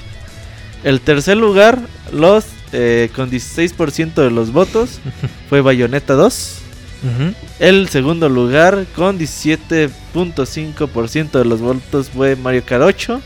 El 0.83 1.01
tercer 1.01 1.37
lugar, 1.37 1.79
los 2.11 2.45
eh, 2.71 3.09
con 3.15 3.29
16% 3.29 4.13
de 4.15 4.31
los 4.31 4.51
votos, 4.51 4.99
fue 5.49 5.61
Bayonetta 5.61 6.13
2. 6.13 6.57
Ujú. 7.03 7.33
El 7.59 7.89
segundo 7.89 8.29
lugar, 8.29 8.85
con 8.95 9.19
17.5% 9.19 11.31
de 11.31 11.45
los 11.45 11.59
votos, 11.61 12.09
fue 12.09 12.35
Mario 12.35 12.63
Kart 12.65 12.83
8. 12.83 13.21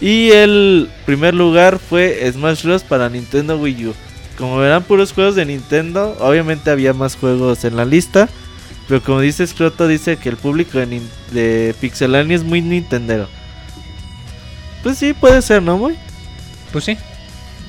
Y 0.00 0.30
el 0.30 0.88
primer 1.06 1.34
lugar 1.34 1.78
fue 1.78 2.28
Smash 2.32 2.64
Bros. 2.64 2.82
para 2.82 3.08
Nintendo 3.08 3.56
Wii 3.58 3.86
U. 3.86 3.94
Como 4.38 4.58
verán, 4.58 4.82
puros 4.82 5.12
juegos 5.12 5.34
de 5.34 5.44
Nintendo. 5.44 6.16
Obviamente 6.20 6.70
había 6.70 6.92
más 6.94 7.16
juegos 7.16 7.64
en 7.64 7.76
la 7.76 7.84
lista. 7.84 8.28
Pero 8.88 9.02
como 9.02 9.20
dice 9.20 9.46
Scroto, 9.46 9.86
dice 9.86 10.16
que 10.16 10.28
el 10.28 10.36
público 10.36 10.78
de, 10.78 10.86
Nin- 10.88 11.08
de 11.30 11.74
Pixelania 11.80 12.34
es 12.36 12.42
muy 12.42 12.60
Nintendero. 12.60 13.28
Pues 14.82 14.98
sí, 14.98 15.12
puede 15.12 15.40
ser, 15.42 15.62
¿no, 15.62 15.78
muy? 15.78 15.96
Pues 16.72 16.84
sí. 16.84 16.96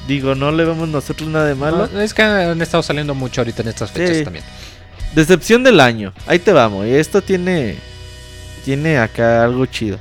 Digo, 0.08 0.36
no 0.36 0.52
le 0.52 0.66
vemos 0.66 0.90
nosotros 0.90 1.30
nada 1.30 1.46
de 1.46 1.56
malo. 1.56 1.88
No, 1.94 2.02
es 2.02 2.14
que 2.14 2.24
han 2.24 2.62
estado 2.62 2.84
saliendo 2.84 3.14
mucho 3.14 3.42
ahorita 3.42 3.62
en 3.62 3.68
estas 3.70 3.92
fechas 3.92 4.18
Sí. 4.18 4.24
también. 4.24 4.44
Decepción 5.14 5.64
del 5.64 5.80
año. 5.80 6.12
Ahí 6.26 6.40
te 6.40 6.52
vamos. 6.52 6.88
Y 6.88 6.92
esto 6.96 7.22
tiene. 7.22 7.76
Tiene 8.66 8.98
acá 8.98 9.44
algo 9.44 9.66
chido. 9.68 10.00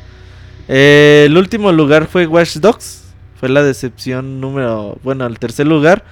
Eh, 0.68 1.24
el 1.26 1.36
último 1.36 1.70
lugar 1.70 2.06
fue 2.10 2.26
Watch 2.26 2.56
Dogs. 2.56 3.02
Fue 3.38 3.48
la 3.48 3.62
decepción 3.62 4.40
número. 4.40 4.98
Bueno, 5.02 5.26
el 5.26 5.38
tercer 5.38 5.66
lugar. 5.66 6.04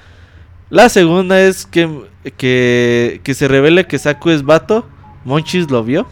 La 0.70 0.88
segunda 0.88 1.40
es 1.40 1.66
que. 1.66 2.08
Que, 2.36 3.20
que 3.24 3.34
se 3.34 3.48
revele 3.48 3.86
que 3.86 3.98
Saku 3.98 4.30
es 4.30 4.42
vato. 4.44 4.86
Monchis 5.24 5.70
lo 5.70 5.82
vio. 5.84 6.06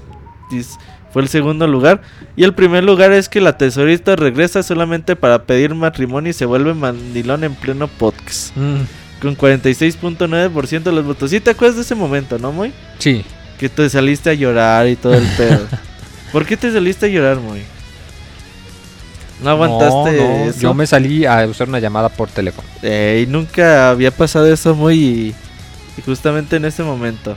Fue 1.13 1.23
el 1.23 1.29
segundo 1.29 1.67
lugar. 1.67 2.03
Y 2.37 2.45
el 2.45 2.55
primer 2.55 2.85
lugar 2.85 3.13
es 3.13 3.29
que 3.29 3.41
la 3.41 3.57
tesorista 3.59 4.17
regresa 4.17 4.63
solamente 4.63 5.17
para 5.17 5.45
pedir 5.45 5.75
matrimonio 5.75 6.31
y 6.31 6.35
se 6.35 6.45
vuelve 6.47 6.75
mandilón 6.75 7.45
en 7.45 7.55
pleno 7.55 7.89
podcast. 7.89 8.57
Mm, 8.57 8.77
Con 9.21 9.37
46.9% 9.37 10.83
de 10.83 10.93
los 10.93 11.05
votos. 11.05 11.31
¿Sí 11.31 11.41
te 11.41 11.51
acuerdas 11.51 11.77
de 11.77 11.83
ese 11.83 11.95
momento, 11.95 12.39
no, 12.39 12.53
Moy? 12.53 12.73
sí. 12.99 13.25
Que 13.59 13.69
te 13.69 13.91
saliste 13.91 14.31
a 14.31 14.35
llorar 14.35 14.87
y 14.87 14.95
todo 14.95 15.15
el 15.15 15.27
pedo. 15.37 15.67
¿Por 16.33 16.47
qué 16.47 16.57
te 16.57 16.71
saliste 16.73 17.07
a 17.07 17.09
llorar, 17.09 17.39
Moy? 17.41 17.61
¿No 19.43 19.51
aguantaste 19.51 20.21
No, 20.21 20.29
no, 20.39 20.45
eso? 20.51 20.61
Yo 20.61 20.75
me 20.75 20.87
salí 20.87 21.25
a 21.25 21.47
usar 21.47 21.69
una 21.69 21.79
llamada 21.79 22.09
por 22.09 22.29
teléfono. 22.29 22.67
Eh, 22.83 23.25
y 23.27 23.31
nunca 23.31 23.91
había 23.91 24.11
pasado 24.11 24.53
eso, 24.53 24.75
Moy, 24.75 24.99
y, 24.99 25.35
y 25.97 26.03
justamente 26.03 26.57
en 26.57 26.65
ese 26.65 26.83
momento. 26.83 27.37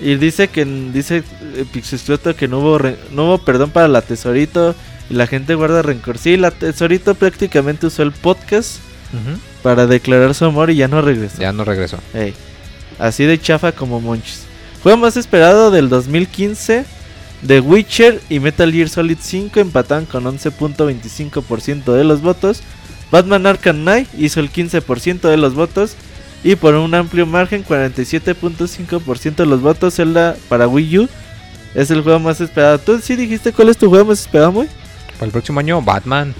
y 0.00 0.14
dice 0.16 0.48
que 0.48 0.64
dice 0.64 1.22
eh, 1.56 1.64
Pixescroto 1.72 2.34
que 2.36 2.48
no 2.48 2.58
hubo 2.60 2.78
re- 2.78 2.96
no 3.12 3.24
hubo 3.26 3.38
perdón 3.38 3.70
para 3.70 3.88
la 3.88 4.02
tesorito 4.02 4.74
y 5.10 5.14
la 5.14 5.26
gente 5.26 5.54
guarda 5.54 5.82
rencor. 5.82 6.18
Sí, 6.18 6.36
la 6.36 6.50
tesorito 6.50 7.14
prácticamente 7.14 7.86
usó 7.86 8.02
el 8.02 8.12
podcast 8.12 8.76
para 9.62 9.86
declarar 9.86 10.34
su 10.34 10.44
amor 10.44 10.70
y 10.70 10.76
ya 10.76 10.88
no 10.88 11.00
regresó. 11.02 11.38
Ya 11.40 11.52
no 11.52 11.64
regresó. 11.64 11.98
Ey, 12.14 12.34
así 12.98 13.24
de 13.24 13.40
chafa 13.40 13.72
como 13.72 14.00
Monchis. 14.00 14.42
Juego 14.82 14.98
más 14.98 15.16
esperado 15.16 15.70
del 15.70 15.88
2015. 15.88 16.84
The 17.46 17.60
Witcher 17.60 18.20
y 18.30 18.40
Metal 18.40 18.72
Gear 18.72 18.88
Solid 18.88 19.18
5 19.20 19.60
empatan 19.60 20.06
con 20.06 20.24
11.25% 20.24 21.92
de 21.92 22.04
los 22.04 22.22
votos. 22.22 22.62
Batman 23.10 23.46
Arkham 23.46 23.82
Knight 23.82 24.08
hizo 24.18 24.40
el 24.40 24.50
15% 24.50 25.28
de 25.28 25.36
los 25.36 25.54
votos. 25.54 25.94
Y 26.42 26.56
por 26.56 26.74
un 26.74 26.94
amplio 26.94 27.26
margen, 27.26 27.64
47.5% 27.64 29.36
de 29.36 29.46
los 29.46 29.60
votos. 29.60 29.94
Zelda 29.94 30.36
para 30.48 30.68
Wii 30.68 30.98
U 30.98 31.08
es 31.74 31.90
el 31.90 32.02
juego 32.02 32.18
más 32.18 32.40
esperado. 32.40 32.78
¿Tú 32.78 32.98
sí 33.00 33.16
dijiste 33.16 33.52
cuál 33.52 33.68
es 33.68 33.76
tu 33.76 33.88
juego 33.88 34.06
más 34.06 34.20
esperado, 34.20 34.52
muy? 34.52 34.68
Para 35.14 35.26
el 35.26 35.32
próximo 35.32 35.60
año, 35.60 35.80
Batman. 35.82 36.34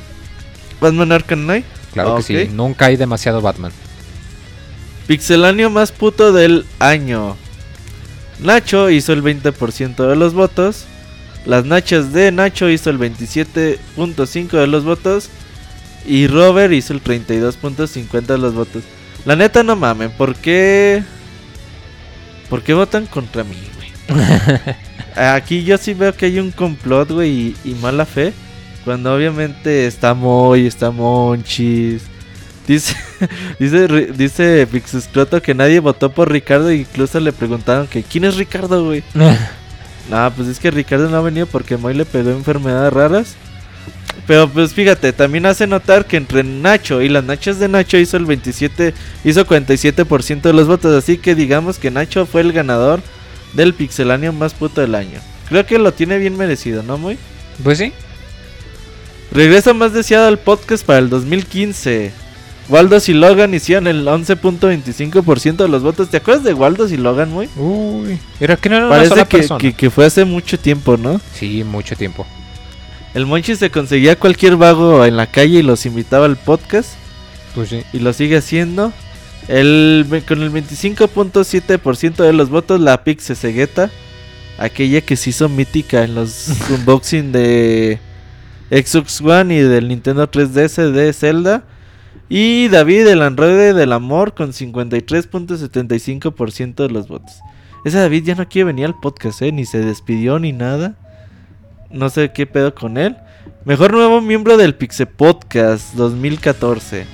Batman 0.80 1.12
Arkham 1.12 1.44
Knight. 1.44 1.64
Claro 1.92 2.16
que 2.16 2.22
sí. 2.22 2.50
Nunca 2.52 2.86
hay 2.86 2.96
demasiado 2.96 3.40
Batman. 3.40 3.72
Pixelanio 5.06 5.70
más 5.70 5.92
puto 5.92 6.32
del 6.32 6.66
año. 6.78 7.36
Nacho 8.40 8.90
hizo 8.90 9.12
el 9.12 9.22
20% 9.22 10.08
de 10.08 10.16
los 10.16 10.34
votos. 10.34 10.86
Las 11.46 11.64
nachas 11.64 12.12
de 12.12 12.32
Nacho 12.32 12.70
hizo 12.70 12.90
el 12.90 12.98
27.5% 12.98 14.50
de 14.50 14.66
los 14.66 14.84
votos. 14.84 15.28
Y 16.06 16.26
Robert 16.26 16.72
hizo 16.72 16.92
el 16.92 17.02
32.50% 17.02 18.26
de 18.26 18.38
los 18.38 18.54
votos. 18.54 18.82
La 19.24 19.36
neta 19.36 19.62
no 19.62 19.74
mamen, 19.74 20.10
¿por 20.10 20.34
qué? 20.34 21.02
¿Por 22.50 22.62
qué 22.62 22.74
votan 22.74 23.06
contra 23.06 23.42
mí, 23.42 23.56
güey? 23.76 24.18
Aquí 25.16 25.64
yo 25.64 25.78
sí 25.78 25.94
veo 25.94 26.14
que 26.14 26.26
hay 26.26 26.38
un 26.38 26.50
complot, 26.50 27.10
güey, 27.10 27.30
y, 27.30 27.56
y 27.64 27.74
mala 27.74 28.04
fe. 28.04 28.34
Cuando 28.84 29.14
obviamente 29.14 29.86
está 29.86 30.12
Moy, 30.12 30.66
está 30.66 30.90
Monchis, 30.90 32.02
Dice, 32.66 32.96
dice, 33.58 34.66
dice 34.66 34.68
que 35.42 35.54
nadie 35.54 35.80
votó 35.80 36.10
por 36.10 36.32
Ricardo 36.32 36.70
e 36.70 36.76
incluso 36.76 37.20
le 37.20 37.32
preguntaron 37.32 37.86
que 37.86 38.02
¿quién 38.02 38.24
es 38.24 38.36
Ricardo, 38.36 38.84
güey? 38.84 39.02
No, 40.10 40.32
pues 40.34 40.48
es 40.48 40.58
que 40.58 40.70
Ricardo 40.70 41.08
no 41.08 41.16
ha 41.16 41.22
venido 41.22 41.46
porque 41.46 41.76
Moy 41.76 41.94
le 41.94 42.04
pegó 42.04 42.30
enfermedades 42.30 42.92
raras. 42.92 43.36
Pero 44.26 44.48
pues 44.48 44.72
fíjate, 44.72 45.12
también 45.12 45.44
hace 45.46 45.66
notar 45.66 46.06
que 46.06 46.16
entre 46.16 46.44
Nacho 46.44 47.02
y 47.02 47.08
las 47.08 47.24
Nachas 47.24 47.58
de 47.58 47.68
Nacho 47.68 47.98
hizo 47.98 48.16
el 48.16 48.24
27, 48.24 48.94
hizo 49.24 49.46
47% 49.46 50.40
de 50.42 50.52
los 50.52 50.66
votos, 50.66 50.94
así 50.94 51.18
que 51.18 51.34
digamos 51.34 51.78
que 51.78 51.90
Nacho 51.90 52.24
fue 52.24 52.40
el 52.40 52.52
ganador 52.52 53.02
del 53.52 53.74
pixeláneo 53.74 54.32
más 54.32 54.54
puto 54.54 54.80
del 54.80 54.94
año. 54.94 55.20
Creo 55.48 55.66
que 55.66 55.78
lo 55.78 55.92
tiene 55.92 56.18
bien 56.18 56.36
merecido, 56.36 56.82
¿no, 56.82 56.96
Moy? 56.96 57.18
Pues 57.62 57.78
sí. 57.78 57.92
Regresa 59.30 59.74
más 59.74 59.92
deseado 59.92 60.28
al 60.28 60.38
podcast 60.38 60.84
para 60.86 61.00
el 61.00 61.10
2015. 61.10 62.23
Waldos 62.68 63.08
y 63.08 63.12
Logan 63.14 63.52
hicieron 63.52 63.86
el 63.86 64.06
11.25% 64.06 65.56
de 65.56 65.68
los 65.68 65.82
votos. 65.82 66.08
¿Te 66.08 66.16
acuerdas 66.16 66.44
de 66.44 66.54
Waldos 66.54 66.92
y 66.92 66.96
Logan, 66.96 67.30
muy? 67.30 67.48
Uy. 67.56 68.18
Era 68.40 68.56
que 68.56 68.68
no 68.70 68.76
era 68.76 68.86
una 68.86 68.94
Parece 68.94 69.10
sola 69.10 69.24
que, 69.28 69.36
persona. 69.38 69.58
que- 69.60 69.72
que 69.74 69.90
fue 69.90 70.06
hace 70.06 70.24
mucho 70.24 70.58
tiempo, 70.58 70.96
¿no? 70.96 71.20
Sí, 71.34 71.62
mucho 71.62 71.94
tiempo. 71.94 72.26
El 73.12 73.26
Monchi 73.26 73.54
se 73.54 73.70
conseguía 73.70 74.18
cualquier 74.18 74.56
vago 74.56 75.04
en 75.04 75.16
la 75.16 75.26
calle 75.26 75.58
y 75.60 75.62
los 75.62 75.84
invitaba 75.86 76.24
al 76.26 76.36
podcast. 76.36 76.90
Pues 77.54 77.68
sí. 77.68 77.82
Y 77.92 77.98
lo 78.00 78.12
sigue 78.12 78.38
haciendo. 78.38 78.92
El, 79.46 80.06
con 80.26 80.42
el 80.42 80.50
25.7% 80.50 82.16
de 82.24 82.32
los 82.32 82.48
votos, 82.48 82.80
la 82.80 83.04
Pixe 83.04 83.34
Cegueta, 83.34 83.90
aquella 84.58 85.00
que 85.02 85.16
se 85.16 85.30
hizo 85.30 85.48
mítica 85.50 86.02
en 86.02 86.14
los 86.14 86.48
unboxing 86.70 87.30
de 87.30 87.98
Xbox 88.70 89.20
One 89.20 89.54
y 89.54 89.60
del 89.60 89.88
Nintendo 89.88 90.28
3DS 90.30 90.90
de 90.92 91.12
Zelda. 91.12 91.62
Y 92.28 92.68
David, 92.68 93.08
el 93.08 93.22
androide 93.22 93.74
del 93.74 93.92
amor, 93.92 94.34
con 94.34 94.52
53.75% 94.52 96.74
de 96.74 96.88
los 96.88 97.08
votos. 97.08 97.34
Ese 97.84 97.98
David 97.98 98.24
ya 98.24 98.34
no 98.34 98.48
quiere 98.48 98.64
venir 98.64 98.86
al 98.86 98.98
podcast, 98.98 99.42
¿eh? 99.42 99.52
Ni 99.52 99.66
se 99.66 99.80
despidió 99.80 100.38
ni 100.38 100.52
nada. 100.52 100.94
No 101.90 102.08
sé 102.08 102.32
qué 102.32 102.46
pedo 102.46 102.74
con 102.74 102.96
él. 102.96 103.16
Mejor 103.66 103.92
nuevo 103.92 104.22
miembro 104.22 104.56
del 104.56 104.74
Pixe 104.74 105.04
Podcast 105.06 105.94
2014. 105.94 107.04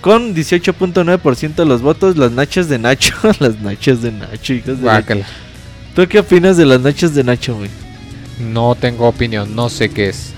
Con 0.00 0.34
18.9% 0.34 1.54
de 1.54 1.66
los 1.66 1.82
votos, 1.82 2.16
las 2.16 2.32
nachas 2.32 2.70
de 2.70 2.78
Nacho. 2.78 3.14
las 3.40 3.60
nachas 3.60 4.00
de 4.00 4.12
Nacho, 4.12 4.54
hijos 4.54 4.80
de. 4.80 5.24
¿Tú 5.94 6.08
qué 6.08 6.20
opinas 6.20 6.56
de 6.56 6.64
las 6.64 6.80
nachas 6.80 7.14
de 7.14 7.22
Nacho, 7.22 7.56
güey? 7.56 7.68
No 8.40 8.74
tengo 8.74 9.06
opinión, 9.06 9.54
no 9.54 9.68
sé 9.68 9.90
qué 9.90 10.08
es. 10.08 10.32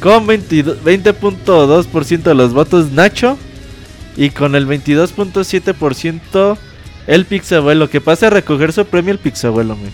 Con 0.00 0.26
22 0.26 0.82
20.2% 0.82 2.22
de 2.22 2.34
los 2.34 2.52
votos 2.52 2.90
Nacho. 2.92 3.38
Y 4.16 4.30
con 4.30 4.54
el 4.54 4.66
22.7% 4.66 6.58
el 7.06 7.24
Pixabuelo. 7.26 7.88
Que 7.88 8.00
pase 8.00 8.26
a 8.26 8.30
recoger 8.30 8.72
su 8.72 8.84
premio 8.84 9.12
el 9.12 9.18
Pixabuelo, 9.18 9.76
güey. 9.76 9.92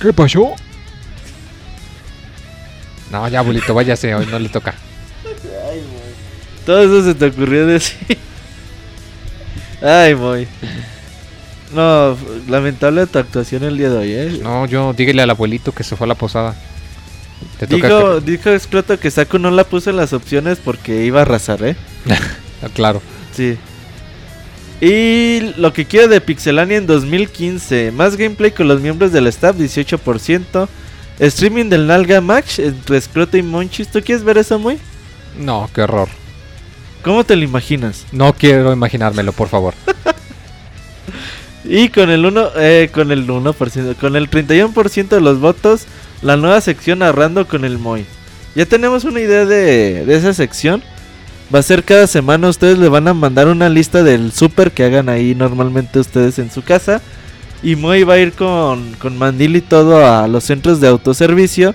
¿Qué 0.00 0.12
pasó? 0.12 0.54
No, 3.12 3.28
ya, 3.28 3.38
abuelito, 3.38 3.72
váyase, 3.72 4.14
hoy 4.14 4.26
no 4.26 4.38
le 4.38 4.48
toca. 4.48 4.74
Todo 6.66 6.82
eso 6.82 7.04
se 7.04 7.14
te 7.14 7.26
ocurrió 7.26 7.66
decir. 7.66 8.18
Ay, 9.80 10.14
muy. 10.14 10.48
No, 11.74 12.16
lamentable 12.48 13.06
tu 13.06 13.18
actuación 13.18 13.62
el 13.64 13.78
día 13.78 13.90
de 13.90 13.96
hoy, 13.96 14.12
eh. 14.12 14.40
No, 14.42 14.66
yo, 14.66 14.92
dígale 14.92 15.22
al 15.22 15.30
abuelito 15.30 15.72
que 15.72 15.84
se 15.84 15.96
fue 15.96 16.04
a 16.06 16.08
la 16.08 16.14
posada. 16.14 16.54
Te 17.58 17.66
toca 17.66 17.86
Dijo, 17.86 18.20
dijo 18.20 18.50
Escroto 18.50 18.98
que 19.00 19.10
Saku 19.10 19.38
no 19.38 19.50
la 19.50 19.64
puso 19.64 19.90
en 19.90 19.96
las 19.96 20.12
opciones 20.12 20.58
porque 20.62 21.04
iba 21.04 21.20
a 21.20 21.22
arrasar, 21.22 21.62
eh. 21.64 21.76
Ah, 22.62 22.68
Claro. 22.72 23.02
Sí. 23.34 23.56
Y 24.80 25.52
lo 25.56 25.72
que 25.72 25.84
quiero 25.84 26.08
de 26.08 26.20
Pixelania 26.20 26.76
en 26.76 26.86
2015. 26.86 27.92
Más 27.92 28.16
gameplay 28.16 28.50
con 28.50 28.68
los 28.68 28.80
miembros 28.80 29.12
del 29.12 29.26
staff, 29.28 29.56
18%. 29.56 30.68
Streaming 31.18 31.68
del 31.68 31.86
Nalga 31.86 32.20
Match 32.20 32.58
entre 32.58 33.00
Scroto 33.00 33.36
y 33.36 33.42
Monchis. 33.42 33.88
¿Tú 33.88 34.00
quieres 34.00 34.24
ver 34.24 34.38
eso, 34.38 34.58
muy? 34.58 34.78
No, 35.38 35.68
qué 35.74 35.82
horror. 35.82 36.08
¿Cómo 37.02 37.24
te 37.24 37.36
lo 37.36 37.42
imaginas? 37.42 38.04
No 38.12 38.32
quiero 38.32 38.72
imaginármelo, 38.72 39.32
por 39.32 39.48
favor. 39.48 39.74
Y 41.64 41.88
con 41.90 42.10
el 42.10 42.24
1, 42.24 42.48
eh, 42.56 42.90
con 42.92 43.12
el 43.12 43.26
1%, 43.26 43.94
con 43.96 44.16
el 44.16 44.28
31% 44.30 45.08
de 45.08 45.20
los 45.20 45.38
votos, 45.40 45.86
la 46.20 46.36
nueva 46.36 46.60
sección 46.60 47.00
narrando 47.00 47.46
con 47.46 47.64
el 47.64 47.78
Moy. 47.78 48.04
Ya 48.54 48.66
tenemos 48.66 49.04
una 49.04 49.20
idea 49.20 49.44
de, 49.44 50.04
de 50.04 50.16
esa 50.16 50.34
sección. 50.34 50.82
Va 51.54 51.58
a 51.60 51.62
ser 51.62 51.84
cada 51.84 52.06
semana, 52.06 52.48
ustedes 52.48 52.78
le 52.78 52.88
van 52.88 53.06
a 53.08 53.14
mandar 53.14 53.46
una 53.48 53.68
lista 53.68 54.02
del 54.02 54.32
super 54.32 54.72
que 54.72 54.84
hagan 54.84 55.08
ahí 55.08 55.34
normalmente 55.34 55.98
ustedes 55.98 56.38
en 56.38 56.50
su 56.50 56.62
casa. 56.62 57.00
Y 57.62 57.76
Moy 57.76 58.02
va 58.02 58.14
a 58.14 58.18
ir 58.18 58.32
con, 58.32 58.94
con 58.94 59.16
Mandil 59.18 59.56
y 59.56 59.60
todo 59.60 60.06
a 60.06 60.26
los 60.26 60.44
centros 60.44 60.80
de 60.80 60.88
autoservicio 60.88 61.74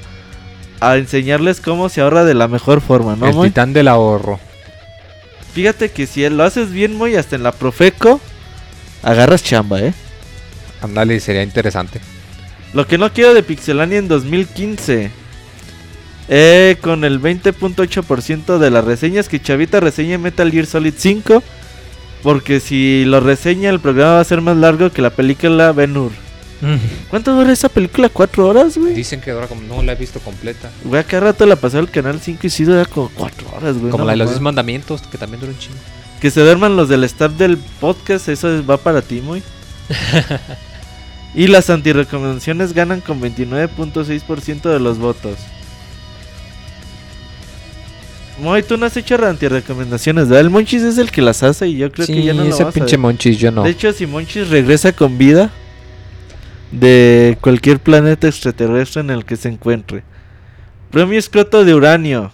a 0.79 0.97
enseñarles 0.97 1.61
cómo 1.61 1.89
se 1.89 2.01
ahorra 2.01 2.25
de 2.25 2.33
la 2.33 2.47
mejor 2.47 2.81
forma, 2.81 3.15
¿no, 3.15 3.27
el 3.27 3.35
Moy? 3.35 3.49
titán 3.49 3.73
del 3.73 3.87
ahorro. 3.87 4.39
Fíjate 5.53 5.89
que 5.89 6.05
si 6.05 6.27
lo 6.29 6.43
haces 6.43 6.71
bien, 6.71 6.95
Moy, 6.95 7.15
hasta 7.15 7.35
en 7.35 7.43
la 7.43 7.51
Profeco, 7.51 8.19
agarras 9.03 9.43
chamba, 9.43 9.81
¿eh? 9.81 9.93
Ándale, 10.81 11.19
sería 11.19 11.43
interesante. 11.43 11.99
Lo 12.73 12.85
que 12.87 12.97
no 12.97 13.11
quiero 13.11 13.33
de 13.33 13.43
Pixelania 13.43 13.97
en 13.97 14.07
2015. 14.07 15.11
Eh, 16.29 16.75
con 16.81 17.05
el 17.05 17.21
20.8% 17.21 18.57
de 18.57 18.69
las 18.69 18.83
reseñas 18.83 19.29
que 19.29 19.41
Chavita 19.41 19.79
reseña 19.79 20.17
Metal 20.17 20.51
Gear 20.51 20.65
Solid 20.65 20.93
5. 20.95 21.41
Porque 22.23 22.59
si 22.59 23.05
lo 23.05 23.19
reseña 23.19 23.69
el 23.69 23.79
programa 23.79 24.15
va 24.15 24.19
a 24.19 24.25
ser 24.25 24.41
más 24.41 24.57
largo 24.57 24.91
que 24.91 25.01
la 25.01 25.11
película 25.11 25.71
Ben 25.71 25.95
Hur. 25.95 26.11
¿Cuánto 27.09 27.35
dura 27.35 27.53
esa 27.53 27.69
película? 27.69 28.09
¿Cuatro 28.09 28.47
horas, 28.47 28.77
güey? 28.77 28.93
Dicen 28.93 29.21
que 29.21 29.31
dura 29.31 29.47
como... 29.47 29.61
No 29.61 29.83
la 29.83 29.93
he 29.93 29.95
visto 29.95 30.19
completa. 30.19 30.71
Güey, 30.83 30.99
acá 30.99 31.19
rato 31.19 31.45
la 31.45 31.55
pasó 31.55 31.79
el 31.79 31.89
canal 31.89 32.19
5 32.19 32.47
y 32.47 32.49
sí 32.49 32.63
dura 32.63 32.85
como 32.85 33.09
cuatro 33.09 33.47
horas, 33.55 33.77
güey. 33.77 33.91
Como 33.91 34.03
no 34.03 34.07
la 34.07 34.13
de 34.13 34.17
los 34.17 34.25
mamá. 34.25 34.33
10 34.33 34.41
mandamientos, 34.41 35.01
que 35.03 35.17
también 35.17 35.39
dura 35.39 35.53
un 35.53 35.59
chingo. 35.59 35.77
Que 36.21 36.31
se 36.31 36.41
duerman 36.41 36.75
los 36.75 36.89
del 36.89 37.03
staff 37.03 37.33
del 37.33 37.57
podcast, 37.57 38.27
eso 38.29 38.55
es- 38.55 38.67
va 38.67 38.77
para 38.77 39.01
ti, 39.01 39.21
muy. 39.21 39.43
y 41.35 41.47
las 41.47 41.69
antirecomendaciones 41.69 42.73
ganan 42.73 43.01
con 43.01 43.21
29.6% 43.21 44.61
de 44.63 44.79
los 44.79 44.97
votos. 44.97 45.37
Moy, 48.39 48.61
tú 48.61 48.77
no 48.77 48.85
has 48.85 48.95
hecho 48.95 49.15
antirecomendaciones, 49.25 50.27
¿verdad? 50.29 50.41
El 50.41 50.49
Monchis 50.51 50.83
es 50.83 50.97
el 50.99 51.09
que 51.09 51.21
las 51.23 51.41
hace 51.41 51.67
y 51.67 51.77
yo 51.77 51.91
creo 51.91 52.05
que 52.05 52.23
ya 52.23 52.33
no 52.33 52.43
lo 52.43 52.49
ese 52.49 52.63
vas 52.63 52.71
a 52.71 52.73
pinche 52.79 52.95
ver. 52.97 52.99
monchis, 52.99 53.37
yo 53.39 53.51
no. 53.51 53.63
De 53.63 53.71
hecho, 53.71 53.91
si 53.93 54.05
Monchis 54.05 54.49
regresa 54.49 54.93
con 54.93 55.17
vida 55.17 55.49
de 56.71 57.37
cualquier 57.41 57.79
planeta 57.79 58.27
extraterrestre 58.27 59.01
en 59.01 59.09
el 59.09 59.25
que 59.25 59.37
se 59.37 59.49
encuentre. 59.49 60.03
Premio 60.91 61.17
escroto 61.17 61.65
de 61.65 61.73
uranio. 61.73 62.31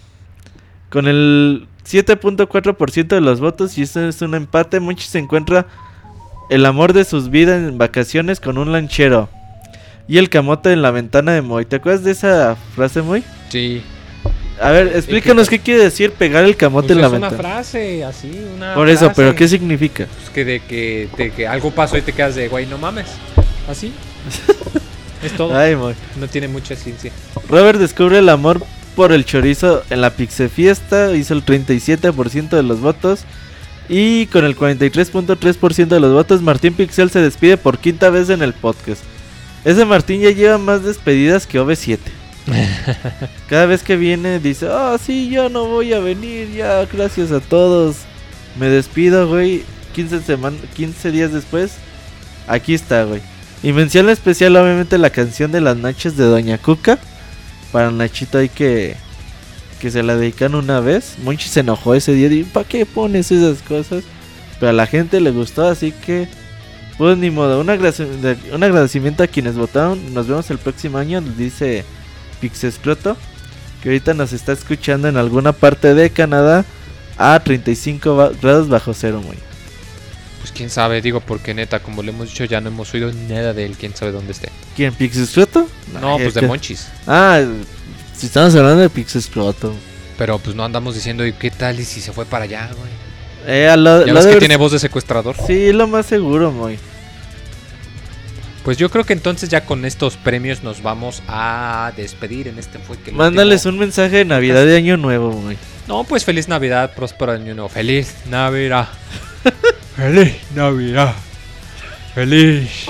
Con 0.89 1.07
el 1.07 1.68
7.4% 1.89 3.07
de 3.07 3.22
los 3.22 3.39
votos 3.39 3.77
y 3.77 3.81
esto 3.84 4.07
es 4.07 4.22
un 4.22 4.35
empate, 4.35 4.80
Monchis 4.80 5.10
se 5.10 5.19
encuentra 5.19 5.68
el 6.49 6.65
amor 6.65 6.93
de 6.93 7.03
sus 7.05 7.30
vidas 7.30 7.57
en 7.57 7.77
vacaciones 7.77 8.39
con 8.39 8.57
un 8.57 8.72
lanchero. 8.72 9.30
Y 10.07 10.18
el 10.18 10.30
camote 10.30 10.72
en 10.73 10.81
la 10.81 10.91
ventana 10.91 11.31
de 11.34 11.41
Moy. 11.41 11.65
¿Te 11.65 11.77
acuerdas 11.77 12.03
de 12.03 12.11
esa 12.11 12.57
frase, 12.76 13.01
Moy? 13.01 13.23
Sí. 13.49 13.81
A 14.61 14.72
ver, 14.72 14.88
explícanos 14.95 15.49
qué 15.49 15.60
quiere 15.60 15.81
decir 15.84 16.11
pegar 16.11 16.43
el 16.43 16.55
camote 16.55 16.88
Pues 16.88 16.97
en 16.97 17.01
la 17.01 17.07
es 17.07 17.14
una 17.14 17.30
ventana. 17.30 17.49
frase 17.49 18.03
así, 18.03 18.45
una 18.55 18.76
Por 18.76 18.89
eso, 18.89 19.05
frase. 19.05 19.14
pero 19.15 19.35
¿qué 19.35 19.47
significa? 19.47 20.05
Pues 20.18 20.30
que 20.30 20.45
de 20.45 20.60
que, 20.60 21.10
de 21.18 21.31
que 21.31 21.47
algo 21.47 21.72
pasó 21.72 21.97
y 21.97 22.01
te 22.01 22.11
quedas 22.14 22.35
de, 22.35 22.49
güey, 22.49 22.65
no 22.65 22.77
mames. 22.77 23.07
Así. 23.68 23.93
es 25.23 25.31
todo. 25.34 25.57
Ay, 25.57 25.76
Moy. 25.76 25.95
No 26.19 26.27
tiene 26.27 26.47
mucha 26.49 26.76
ciencia. 26.76 27.11
Robert 27.49 27.80
descubre 27.80 28.19
el 28.19 28.30
amor 28.30 28.61
por 28.95 29.11
el 29.11 29.26
chorizo 29.26 29.84
en 29.90 30.02
la 30.02 30.11
Pixe 30.11 30.49
Fiesta, 30.49 31.15
hizo 31.15 31.34
el 31.34 31.45
37% 31.45 32.49
de 32.49 32.64
los 32.64 32.80
votos. 32.80 33.22
Y 33.90 34.28
con 34.28 34.45
el 34.45 34.56
43.3% 34.56 35.88
de 35.88 35.99
los 35.99 36.14
votos, 36.14 36.41
Martín 36.41 36.74
Pixel 36.74 37.10
se 37.10 37.20
despide 37.20 37.57
por 37.57 37.80
quinta 37.80 38.10
vez 38.10 38.30
en 38.30 38.41
el 38.41 38.53
podcast. 38.53 39.02
Ese 39.65 39.86
Martín 39.86 40.22
ya 40.22 40.32
lleva 40.32 40.57
más 40.57 40.84
despedidas 40.84 41.45
que 41.48 41.60
OV7. 41.60 41.99
Cada 43.49 43.65
vez 43.65 43.84
que 43.84 43.98
viene 43.98 44.40
dice, 44.40 44.68
ah, 44.70 44.98
sí, 45.03 45.30
ya 45.30 45.49
no 45.49 45.65
voy 45.65 45.94
a 45.94 45.99
venir, 45.99 46.52
ya, 46.52 46.86
gracias 46.86 47.32
a 47.32 47.40
todos. 47.40 47.98
Me 48.57 48.68
despido, 48.68 49.28
güey. 49.28 49.64
15, 49.94 50.22
seman 50.22 50.57
15 50.76 51.11
días 51.11 51.32
después, 51.32 51.74
aquí 52.48 52.74
está, 52.74 53.03
güey. 53.03 53.22
Y 53.61 53.72
mención 53.72 54.10
especial, 54.10 54.56
obviamente, 54.57 54.98
la 54.98 55.10
canción 55.10 55.52
de 55.52 55.61
las 55.61 55.78
noches 55.78 56.18
de 56.18 56.26
Doña 56.26 56.57
Cuca. 56.57 56.99
Para 57.74 57.91
Nachito 57.91 58.38
hay 58.38 58.48
que 58.48 58.95
que 59.82 59.91
se 59.91 60.02
la 60.02 60.16
dedican 60.16 60.56
una 60.56 60.80
vez. 60.80 61.16
Monchi 61.22 61.50
se 61.50 61.60
enojó 61.60 61.94
ese 61.94 62.14
día. 62.14 62.28
y 62.32 62.44
¿Para 62.45 62.66
qué 62.66 62.86
pones 62.86 63.30
esas 63.34 63.62
cosas? 63.62 64.06
Pero 64.58 64.70
a 64.70 64.74
la 64.74 64.88
gente 64.88 65.20
le 65.20 65.32
gustó, 65.32 65.68
así 65.68 65.91
que 65.91 66.30
pues 66.98 67.18
ni 67.18 67.30
modo. 67.32 67.60
Un, 67.60 67.70
agradecimiento 67.70 69.24
a 69.24 69.28
quienes 69.28 69.56
votaron. 69.56 70.14
Nos 70.14 70.28
vemos 70.28 70.50
el 70.52 70.58
próximo 70.60 70.98
año, 71.00 71.20
nos 71.20 71.36
dice 71.36 71.84
Pixescroto. 72.40 73.18
que 73.82 73.90
ahorita 73.90 74.14
nos 74.14 74.32
está 74.32 74.54
escuchando 74.54 75.10
en 75.10 75.18
alguna 75.18 75.52
parte 75.52 75.94
de 75.94 76.10
Canadá 76.12 76.64
a 77.18 77.38
35 77.44 78.16
ba- 78.16 78.32
grados 78.41 78.70
bajo 78.70 78.94
cero, 78.94 79.22
muy. 79.26 79.38
Pues 80.44 80.52
quién 80.52 80.70
sabe, 80.70 81.02
digo, 81.02 81.22
porque 81.22 81.53
neta, 81.53 81.80
como 81.80 82.03
le 82.03 82.11
hemos 82.11 82.28
dicho, 82.28 82.44
ya 82.44 82.60
no 82.60 82.68
hemos 82.68 82.94
oído 82.94 83.10
nada 83.30 83.53
de 83.53 83.65
él, 83.65 83.78
quién 83.80 83.95
sabe 83.95 84.11
dónde 84.11 84.34
esté. 84.34 84.49
¿Quién? 84.76 84.94
¿Pixescroto? 84.94 85.70
No, 86.02 86.15
Ay, 86.18 86.24
pues 86.24 86.34
de 86.34 86.41
que- 86.41 86.48
Monchis. 86.48 86.90
Ah, 87.07 87.41
si 88.14 88.26
estamos 88.26 88.53
hablando 88.53 88.82
de 88.82 88.90
Pixescroto. 88.90 89.74
Pero 90.18 90.40
pues 90.40 90.53
no 90.53 90.65
andamos 90.65 90.95
diciendo, 90.95 91.26
¿y 91.26 91.32
qué 91.32 91.49
tal 91.49 91.80
y 91.80 91.86
si 91.86 92.02
se 92.02 92.11
fue 92.11 92.26
para 92.26 92.44
allá, 92.44 92.70
güey? 92.78 92.91
Eh, 93.48 93.70
a 93.70 93.78
lo, 93.78 94.02
Ya 94.06 94.07
lo 94.11 94.15
ves 94.15 94.26
que 94.26 94.32
ver- 94.32 94.40
tiene 94.40 94.57
voz 94.57 94.74
de 94.74 94.80
secuestrador. 94.80 95.34
Sí, 95.48 95.72
lo 95.72 95.88
más 95.88 96.07
seguro, 96.07 96.52
muy. 96.52 96.78
Pues 98.65 98.78
yo 98.78 98.90
creo 98.90 99.06
que 99.06 99.14
entonces 99.14 99.48
ya 99.49 99.65
con 99.65 99.86
estos 99.86 100.18
premios 100.18 100.61
nos 100.61 100.82
vamos 100.84 101.24
a 101.30 101.94
despedir 101.98 102.49
en 102.49 102.60
este 102.60 102.80
fue 102.80 102.98
que 102.98 103.11
Mándales 103.14 103.65
un 103.65 103.78
mensaje 103.78 104.18
de 104.18 104.26
Navidad 104.26 104.65
de 104.65 104.76
Año 104.78 104.98
Nuevo, 104.98 105.32
muy. 105.32 105.57
No, 105.88 106.03
pues 106.03 106.26
feliz 106.26 106.48
Navidad, 106.49 106.91
próspero 106.95 107.32
año 107.32 107.53
nuevo. 107.56 107.70
Feliz 107.70 108.14
Navidad. 108.30 108.88
feliz 109.95 110.36
Navidad. 110.56 111.14
Feliz. 112.14 112.86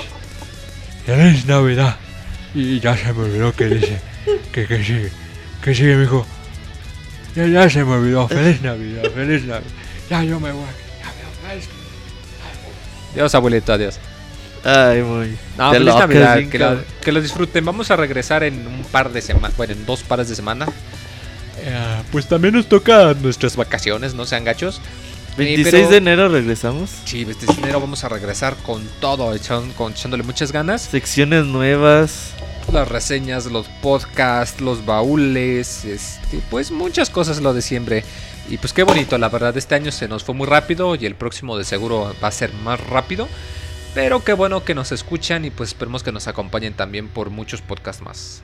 Feliz 1.06 1.46
Navidad. 1.46 1.96
Y 2.54 2.80
ya 2.80 2.96
se 2.96 3.12
me 3.12 3.24
olvidó 3.24 3.52
que 3.52 3.66
dice. 3.66 4.00
Que, 4.52 4.66
que 4.66 4.84
sigue. 4.84 5.12
Que 5.62 5.74
sigue, 5.74 5.96
mijo. 5.96 6.26
Ya, 7.34 7.46
ya 7.46 7.68
se 7.68 7.84
me 7.84 7.92
olvidó. 7.92 8.28
Feliz 8.28 8.62
Navidad. 8.62 9.02
Feliz 9.14 9.44
Navidad. 9.44 9.62
Ya 10.08 10.22
yo 10.24 10.38
me 10.40 10.52
voy. 10.52 10.64
Ya 11.00 11.12
me 11.12 11.54
voy. 11.56 11.64
Adiós, 13.14 13.34
abuelito. 13.34 13.72
Adiós. 13.72 13.98
Ay, 14.64 15.02
muy. 15.02 15.36
No, 15.58 15.72
feliz 15.72 15.94
Navidad. 15.94 16.36
Que 16.48 16.58
lo, 16.58 16.66
cabrón. 16.66 16.84
que 17.02 17.12
lo 17.12 17.20
disfruten. 17.20 17.64
Vamos 17.64 17.90
a 17.90 17.96
regresar 17.96 18.44
en 18.44 18.66
un 18.66 18.82
par 18.84 19.12
de 19.12 19.20
semanas. 19.20 19.56
Bueno, 19.56 19.72
en 19.72 19.84
dos 19.84 20.02
pares 20.02 20.28
de 20.28 20.36
semana. 20.36 20.66
Eh, 21.58 22.02
pues 22.12 22.28
también 22.28 22.54
nos 22.54 22.68
toca 22.68 23.14
nuestras 23.14 23.56
vacaciones, 23.56 24.14
no 24.14 24.26
sean 24.26 24.44
gachos. 24.44 24.80
26 25.36 25.70
pero- 25.72 25.88
de 25.90 25.96
enero 25.96 26.28
regresamos. 26.28 26.90
Sí, 27.04 27.26
este 27.28 27.46
enero 27.52 27.80
vamos 27.80 28.04
a 28.04 28.08
regresar 28.08 28.56
con 28.56 28.86
todo, 29.00 29.34
con, 29.76 29.92
echándole 29.92 30.22
muchas 30.22 30.52
ganas. 30.52 30.82
Secciones 30.82 31.44
nuevas. 31.46 32.32
Las 32.72 32.88
reseñas, 32.88 33.46
los 33.46 33.66
podcasts, 33.82 34.60
los 34.60 34.86
baúles, 34.86 35.84
este, 35.84 36.40
pues 36.50 36.70
muchas 36.70 37.10
cosas 37.10 37.40
lo 37.40 37.52
de 37.52 37.62
siempre. 37.62 38.04
Y 38.48 38.58
pues 38.58 38.72
qué 38.72 38.82
bonito, 38.82 39.16
la 39.18 39.28
verdad, 39.28 39.56
este 39.56 39.74
año 39.74 39.90
se 39.90 40.08
nos 40.08 40.24
fue 40.24 40.34
muy 40.34 40.46
rápido 40.46 40.94
y 40.94 41.06
el 41.06 41.14
próximo 41.14 41.56
de 41.58 41.64
seguro 41.64 42.14
va 42.22 42.28
a 42.28 42.32
ser 42.32 42.52
más 42.52 42.80
rápido. 42.88 43.28
Pero 43.94 44.24
qué 44.24 44.32
bueno 44.32 44.64
que 44.64 44.74
nos 44.74 44.92
escuchan 44.92 45.44
y 45.44 45.50
pues 45.50 45.70
esperemos 45.70 46.02
que 46.02 46.10
nos 46.12 46.26
acompañen 46.26 46.74
también 46.74 47.08
por 47.08 47.30
muchos 47.30 47.62
podcasts 47.62 48.02
más. 48.02 48.42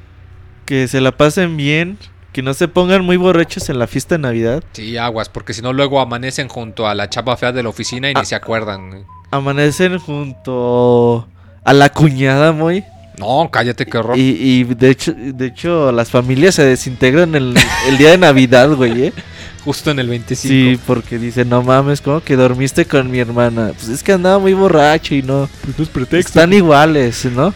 Que 0.65 0.87
se 0.87 1.01
la 1.01 1.17
pasen 1.17 1.57
bien. 1.57 1.99
Que 2.33 2.43
no 2.43 2.55
se 2.55 2.69
pongan 2.69 3.05
muy 3.05 3.17
borrachos 3.17 3.69
en 3.71 3.79
la 3.79 3.87
fiesta 3.87 4.15
de 4.15 4.21
Navidad. 4.23 4.63
Sí, 4.73 4.97
aguas, 4.97 5.29
porque 5.29 5.53
si 5.53 5.63
no 5.63 5.73
luego 5.73 6.01
amanecen 6.01 6.49
junto 6.49 6.87
a 6.87 6.95
la 6.95 7.11
chapa 7.11 7.37
fea 7.37 7.51
de 7.53 7.63
la 7.63 7.69
oficina 7.71 8.11
y 8.11 8.15
ni 8.15 8.21
Ah. 8.21 8.25
se 8.25 8.35
acuerdan. 8.37 9.05
Amanecen 9.33 9.99
junto 9.99 11.27
a 11.65 11.73
la 11.73 11.89
cuñada, 11.91 12.53
muy. 12.53 12.85
No, 13.19 13.51
cállate, 13.53 13.85
qué 13.85 13.99
horror. 13.99 14.17
Y, 14.19 14.23
y 14.41 14.65
de 14.65 14.91
hecho, 14.91 15.13
de 15.15 15.47
hecho, 15.47 15.93
las 15.93 16.09
familias 16.11 16.55
se 16.55 16.65
desintegran 16.65 17.35
el, 17.35 17.55
el 17.89 17.99
día 17.99 18.11
de 18.11 18.19
Navidad, 18.19 18.71
güey, 18.75 19.07
¿eh? 19.07 19.13
Justo 19.65 19.91
en 19.91 19.99
el 19.99 20.09
25. 20.09 20.49
Sí, 20.49 20.81
porque 20.87 21.19
dicen, 21.19 21.51
no 21.51 21.63
mames, 21.63 22.01
¿cómo 22.01 22.21
que 22.23 22.35
dormiste 22.37 22.87
con 22.87 23.11
mi 23.11 23.19
hermana? 23.19 23.73
Pues 23.75 23.89
es 23.91 24.03
que 24.03 24.13
andaba 24.13 24.39
muy 24.39 24.55
borracho 24.55 25.15
y 25.15 25.23
no. 25.23 25.51
Pues 25.65 25.77
no 25.79 25.85
es 25.85 25.91
pretexto. 25.91 26.39
Están 26.39 26.53
iguales, 26.55 27.27
¿no? 27.27 27.53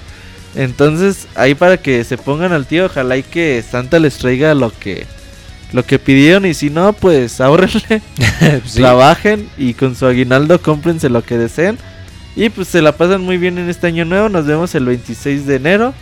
Entonces, 0.56 1.26
ahí 1.34 1.54
para 1.54 1.76
que 1.78 2.04
se 2.04 2.16
pongan 2.16 2.52
al 2.52 2.66
tío, 2.66 2.86
ojalá 2.86 3.16
y 3.16 3.22
que 3.22 3.62
Santa 3.68 3.98
les 3.98 4.16
traiga 4.18 4.54
lo 4.54 4.70
que 4.78 5.06
lo 5.72 5.84
que 5.84 5.98
pidieron 5.98 6.46
y 6.46 6.54
si 6.54 6.70
no, 6.70 6.92
pues 6.92 7.40
ahorrenle, 7.40 8.00
Sí. 8.64 8.78
trabajen 8.78 9.48
y 9.58 9.74
con 9.74 9.96
su 9.96 10.06
aguinaldo 10.06 10.60
cómprense 10.62 11.08
lo 11.08 11.22
que 11.24 11.36
deseen. 11.38 11.78
Y 12.36 12.48
pues 12.48 12.68
se 12.68 12.82
la 12.82 12.92
pasan 12.96 13.22
muy 13.22 13.38
bien 13.38 13.58
en 13.58 13.68
este 13.68 13.86
año 13.88 14.04
nuevo. 14.04 14.28
Nos 14.28 14.46
vemos 14.46 14.74
el 14.74 14.84
26 14.86 15.46
de 15.46 15.56
enero. 15.56 15.94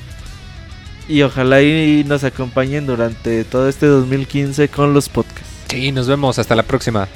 Y 1.09 1.23
ojalá 1.23 1.61
y 1.63 2.05
nos 2.05 2.25
acompañen 2.25 2.87
durante 2.87 3.45
todo 3.45 3.69
este 3.69 3.87
2015 3.87 4.69
con 4.69 4.95
los 4.95 5.09
podcasts. 5.09 5.49
Sí, 5.69 5.93
nos 5.93 6.07
vemos. 6.07 6.39
Hasta 6.39 6.55
la 6.55 6.63
próxima. 6.63 7.09